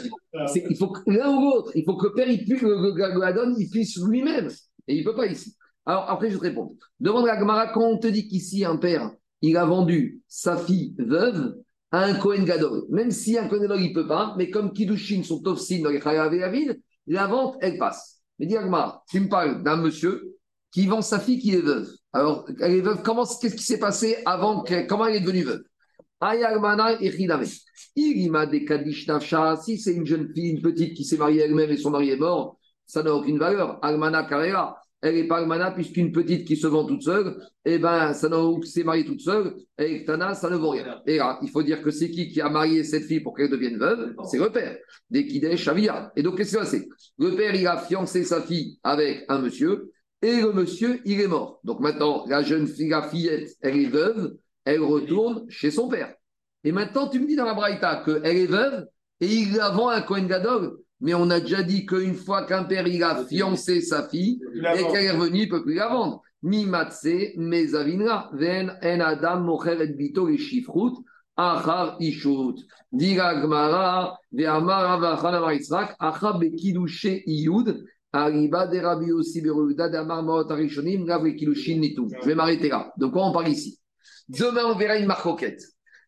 Il 0.70 0.76
faut 0.78 0.90
que 0.90 1.00
l'un 1.10 1.30
ou 1.38 1.40
l'autre. 1.40 1.72
Il 1.74 1.86
faut 1.86 1.96
que 1.96 2.08
le 2.08 2.14
père, 2.14 2.30
il 2.30 2.44
puisse, 2.44 2.62
le, 2.62 3.62
il 3.62 3.70
puisse 3.70 3.98
lui-même. 4.06 4.50
Et 4.90 4.96
il 4.98 5.00
ne 5.00 5.10
peut 5.10 5.16
pas 5.16 5.26
ici. 5.28 5.56
Alors, 5.86 6.10
après, 6.10 6.30
je 6.30 6.36
te 6.38 6.42
réponds. 6.42 6.76
Demande 7.00 7.30
à 7.30 7.38
Gamara, 7.38 7.68
quand 7.72 7.86
on 7.86 7.98
te 7.98 8.08
dit 8.08 8.28
qu'ici, 8.28 8.66
un 8.66 8.76
père, 8.76 9.10
il 9.42 9.56
a 9.56 9.64
vendu 9.66 10.22
sa 10.28 10.58
fille 10.58 10.94
veuve 10.98 11.56
à 11.92 12.04
un 12.04 12.16
Kohen 12.16 12.44
Gadol, 12.44 12.84
même 12.90 13.12
si 13.12 13.38
un 13.38 13.48
Kohen 13.48 13.62
Gadol, 13.62 13.80
il 13.80 13.90
ne 13.90 13.94
peut 13.94 14.08
pas, 14.08 14.36
mais 14.38 14.50
comme 14.50 14.74
Kiddushin 14.74 15.24
sont 15.24 15.42
Tofsin 15.42 15.82
dans 15.82 15.92
les 15.92 16.02
Chayav 16.02 16.34
et 16.34 16.40
la 16.40 16.52
la 17.08 17.28
vente, 17.28 17.56
elle 17.62 17.78
passe. 17.78 18.22
Mais 18.38 18.48
dis 18.48 18.58
à 18.58 18.64
Gamara, 18.64 19.02
tu 19.10 19.22
me 19.22 19.30
parles 19.30 19.64
d'un 19.64 19.78
monsieur 19.78 20.36
qui 20.74 20.88
vend 20.88 21.02
sa 21.02 21.20
fille 21.20 21.40
qui 21.40 21.54
est 21.56 21.62
veuve. 21.62 21.88
Alors, 22.12 22.46
elle 22.60 22.74
est 22.74 22.82
veuve, 22.82 23.02
comment, 23.02 23.26
qu'est-ce 23.26 23.56
qui 23.56 23.64
s'est 23.64 23.80
passé 23.80 24.18
avant, 24.26 24.64
que- 24.64 24.86
comment 24.88 25.06
elle 25.06 25.16
est 25.16 25.22
devenue 25.22 25.44
veuve? 25.44 25.64
Ayalmana 26.24 27.02
Ichidame. 27.02 27.46
Il 27.96 28.32
m'a 28.32 28.46
des 28.46 28.66
Nafsha. 29.08 29.58
Si 29.58 29.78
c'est 29.78 29.94
une 29.94 30.06
jeune 30.06 30.32
fille, 30.34 30.52
une 30.52 30.62
petite 30.62 30.94
qui 30.96 31.04
s'est 31.04 31.18
mariée 31.18 31.42
elle-même 31.42 31.70
et 31.70 31.78
son 31.78 31.92
mari 31.92 32.10
est 32.10 32.18
mort, 32.18 32.58
ça 32.86 33.04
n'a 33.04 33.14
aucune 33.14 33.38
valeur. 33.38 33.80
Almana 33.82 34.24
Karela. 34.24 34.76
Elle 35.06 35.16
n'est 35.16 35.28
pas 35.28 35.40
Almana 35.40 35.72
puisqu'une 35.72 36.14
petite 36.14 36.48
qui 36.48 36.56
se 36.56 36.66
vend 36.66 36.86
toute 36.86 37.04
seule, 37.04 37.36
eh 37.66 37.78
ben, 37.78 38.14
ça 38.14 38.30
n'a 38.30 38.38
s'est 38.64 38.86
mariée 38.86 39.04
toute 39.04 39.20
seule, 39.20 39.54
et 39.78 40.06
Tana, 40.06 40.34
ça 40.34 40.50
ne 40.50 40.56
vaut 40.56 40.70
rien. 40.70 41.02
Et 41.06 41.18
là, 41.18 41.40
il 41.42 41.50
faut 41.50 41.62
dire 41.62 41.82
que 41.82 41.92
c'est 41.92 42.10
qui 42.10 42.30
qui 42.30 42.40
a 42.40 42.48
marié 42.48 42.86
cette 42.86 43.04
fille 43.04 43.20
pour 43.20 43.36
qu'elle 43.36 43.50
devienne 43.50 43.78
veuve? 43.78 44.16
C'est 44.32 44.38
le 44.40 44.50
père. 44.50 44.78
Des 45.10 45.28
Kidesh 45.28 45.62
Shavia. 45.62 46.14
Et 46.16 46.24
donc, 46.24 46.38
qu'est-ce 46.38 46.52
qui 46.52 46.66
s'est 46.66 46.78
passé? 46.78 46.90
Le 47.18 47.36
père, 47.36 47.54
il 47.54 47.68
a 47.68 47.80
fiancé 47.80 48.24
sa 48.24 48.42
fille 48.42 48.80
avec 48.82 49.26
un 49.28 49.40
monsieur, 49.40 49.92
et 50.22 50.40
le 50.40 50.54
monsieur, 50.54 51.02
il 51.04 51.20
est 51.20 51.28
mort. 51.28 51.60
Donc 51.66 51.82
maintenant, 51.82 52.24
la 52.30 52.42
jeune 52.42 52.66
fille, 52.66 52.88
la 52.88 53.02
fillette, 53.02 53.50
elle 53.60 53.78
est 53.78 53.90
veuve, 53.90 54.38
elle 54.66 54.82
retourne 54.82 55.46
chez 55.50 55.72
son 55.72 55.88
père. 55.88 56.14
Et 56.64 56.72
maintenant, 56.72 57.10
tu 57.10 57.20
me 57.20 57.28
dis 57.28 57.36
dans 57.36 57.46
la 57.46 57.54
Braïta 57.54 58.04
qu'elle 58.06 58.38
est 58.38 58.46
veuve 58.46 58.88
et 59.20 59.28
il 59.28 59.56
la 59.56 59.70
vend 59.70 59.90
à 59.90 59.98
un 59.98 60.02
Kohen 60.02 60.28
Gadol. 60.28 60.78
Mais 61.02 61.14
on 61.14 61.30
a 61.30 61.42
déjà 61.42 61.64
dit 61.64 61.86
qu'une 61.86 62.16
fois 62.16 62.46
qu'un 62.46 62.64
père 62.64 62.88
il 62.88 63.04
a 63.04 63.26
fiancé 63.26 63.82
sa 63.82 64.08
fille 64.08 64.40
et 64.56 64.84
qu'elle 64.92 65.04
est 65.04 65.12
revenue, 65.12 65.42
il 65.42 65.46
ne 65.46 65.52
peut 65.52 65.64
plus 65.64 65.76
la 65.76 65.90
vendre. 65.90 66.22
Mi 66.42 66.66
matse, 66.66 67.08
mes 67.36 67.76
avinra, 67.76 68.30
ven 68.34 68.72
en 68.82 69.00
adam 69.00 69.42
mocher 69.42 69.82
et 69.82 69.88
bito 69.88 70.30
et 70.30 70.38
shifrut, 70.38 70.94
achar 71.36 71.98
ishut. 72.00 72.56
Dira 72.92 73.36
gmara, 73.42 74.18
ve 74.32 74.46
amara 74.46 74.98
vachana 74.98 75.42
maritzrak, 75.42 75.96
achar 76.00 76.40
bekidushe 76.40 77.24
iyud, 77.26 77.84
Arriba 78.16 78.68
de 78.68 78.78
Rabbi 78.78 79.08
Yossi 79.08 79.42
Beruda 79.42 79.90
d'Amar 79.90 80.22
Maot 80.22 80.52
Arishonim, 80.52 81.04
Gav 81.04 81.24
Kilushin 81.34 81.80
Nitou. 81.80 82.08
Je 82.22 82.28
vais 82.28 82.36
m'arrêter 82.36 82.70
là. 82.70 82.94
De 82.96 83.08
quoi 83.08 83.26
on 83.26 83.32
parle 83.32 83.50
ici 83.50 83.80
Demain, 84.30 84.66
on 84.66 84.76
verra 84.76 84.98
une 84.98 85.06
marcoquette. 85.06 85.64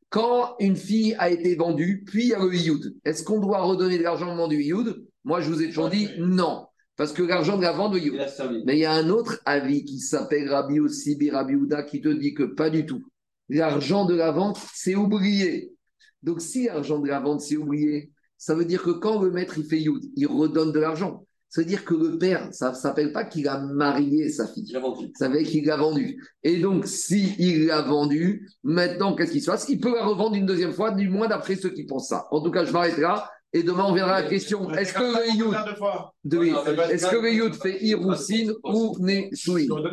Quand 0.09 0.55
une 0.59 0.75
fille 0.75 1.15
a 1.19 1.29
été 1.29 1.55
vendue, 1.55 2.03
puis 2.05 2.23
il 2.23 2.29
y 2.29 2.33
a 2.33 2.39
le 2.39 2.53
Iyud, 2.53 2.95
est-ce 3.03 3.23
qu'on 3.23 3.39
doit 3.39 3.61
redonner 3.61 3.97
de 3.97 4.03
l'argent 4.03 4.27
au 4.27 4.29
moment 4.29 4.47
du 4.47 4.61
Iyud 4.61 5.05
Moi, 5.23 5.41
je 5.41 5.49
vous 5.49 5.61
ai 5.61 5.67
toujours 5.67 5.89
dit 5.89 6.09
non. 6.17 6.67
Parce 6.95 7.11
que 7.11 7.23
l'argent 7.23 7.57
de 7.57 7.63
la 7.63 7.73
vente, 7.73 7.93
le 7.93 7.99
Il. 7.99 8.63
Mais 8.65 8.77
il 8.77 8.79
y 8.79 8.85
a 8.85 8.93
un 8.93 9.09
autre 9.09 9.41
avis 9.45 9.83
qui 9.83 9.99
s'appelle 9.99 10.49
Rabbi 10.49 10.75
Yossi 10.75 11.17
Rabbi 11.29 11.53
Uda 11.53 11.83
qui 11.83 11.99
te 11.99 12.07
dit 12.07 12.33
que 12.33 12.43
pas 12.43 12.69
du 12.69 12.85
tout. 12.85 13.03
L'argent 13.49 14.05
de 14.05 14.15
la 14.15 14.31
vente, 14.31 14.57
c'est 14.73 14.95
oublié. 14.95 15.73
Donc, 16.23 16.41
si 16.41 16.65
l'argent 16.65 16.99
de 16.99 17.07
la 17.07 17.19
vente, 17.19 17.41
c'est 17.41 17.57
oublié, 17.57 18.11
ça 18.37 18.55
veut 18.55 18.65
dire 18.65 18.81
que 18.81 18.91
quand 18.91 19.21
le 19.21 19.29
maître, 19.29 19.57
il 19.57 19.65
fait 19.65 19.79
Yud, 19.79 20.03
il 20.15 20.27
redonne 20.27 20.71
de 20.71 20.79
l'argent. 20.79 21.25
Ça 21.55 21.61
veut 21.61 21.67
dire 21.67 21.85
que 21.85 21.93
le 21.93 22.17
père, 22.17 22.49
ça 22.51 22.71
ne 22.71 22.75
s'appelle 22.75 23.13
pas 23.13 23.23
qu'il 23.23 23.47
a 23.47 23.59
marié 23.59 24.27
sa 24.27 24.45
fille. 24.45 24.65
Il 24.67 24.75
a 24.75 24.81
vendu. 24.81 25.13
Ça 25.17 25.29
veut 25.29 25.37
dire 25.37 25.47
qu'il 25.47 25.65
l'a 25.65 25.77
vendu. 25.77 26.21
Et 26.43 26.57
donc, 26.57 26.85
si 26.85 27.33
il 27.39 27.67
l'a 27.67 27.81
vendu, 27.81 28.49
maintenant, 28.61 29.15
qu'est-ce 29.15 29.31
qui 29.31 29.39
se 29.39 29.49
passe? 29.49 29.69
Il 29.69 29.79
peut 29.79 29.95
la 29.95 30.03
revendre 30.05 30.35
une 30.35 30.45
deuxième 30.45 30.73
fois, 30.73 30.91
du 30.91 31.07
moins 31.07 31.29
d'après 31.29 31.55
ceux 31.55 31.69
qui 31.69 31.85
pensent 31.85 32.09
ça. 32.09 32.25
En 32.31 32.41
tout 32.43 32.51
cas, 32.51 32.65
je 32.65 32.73
m'arrête 32.73 32.97
là. 32.97 33.29
Et 33.53 33.63
demain, 33.63 33.85
on 33.87 33.93
verra 33.93 34.21
la 34.21 34.27
question 34.27 34.69
est-ce 34.71 34.93
que 34.93 34.99
le 34.99 35.29
Yud, 35.33 35.55
de- 36.25 36.39
est-ce 36.91 37.07
que 37.07 37.15
le 37.15 37.31
fait 37.55 37.81
Iroussine 37.85 38.51
ou 38.65 38.97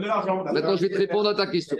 l'argent. 0.05 0.43
Maintenant, 0.43 0.75
je 0.75 0.83
vais 0.83 0.89
te 0.89 0.99
répondre 0.99 1.29
à 1.29 1.35
ta 1.37 1.47
question. 1.47 1.77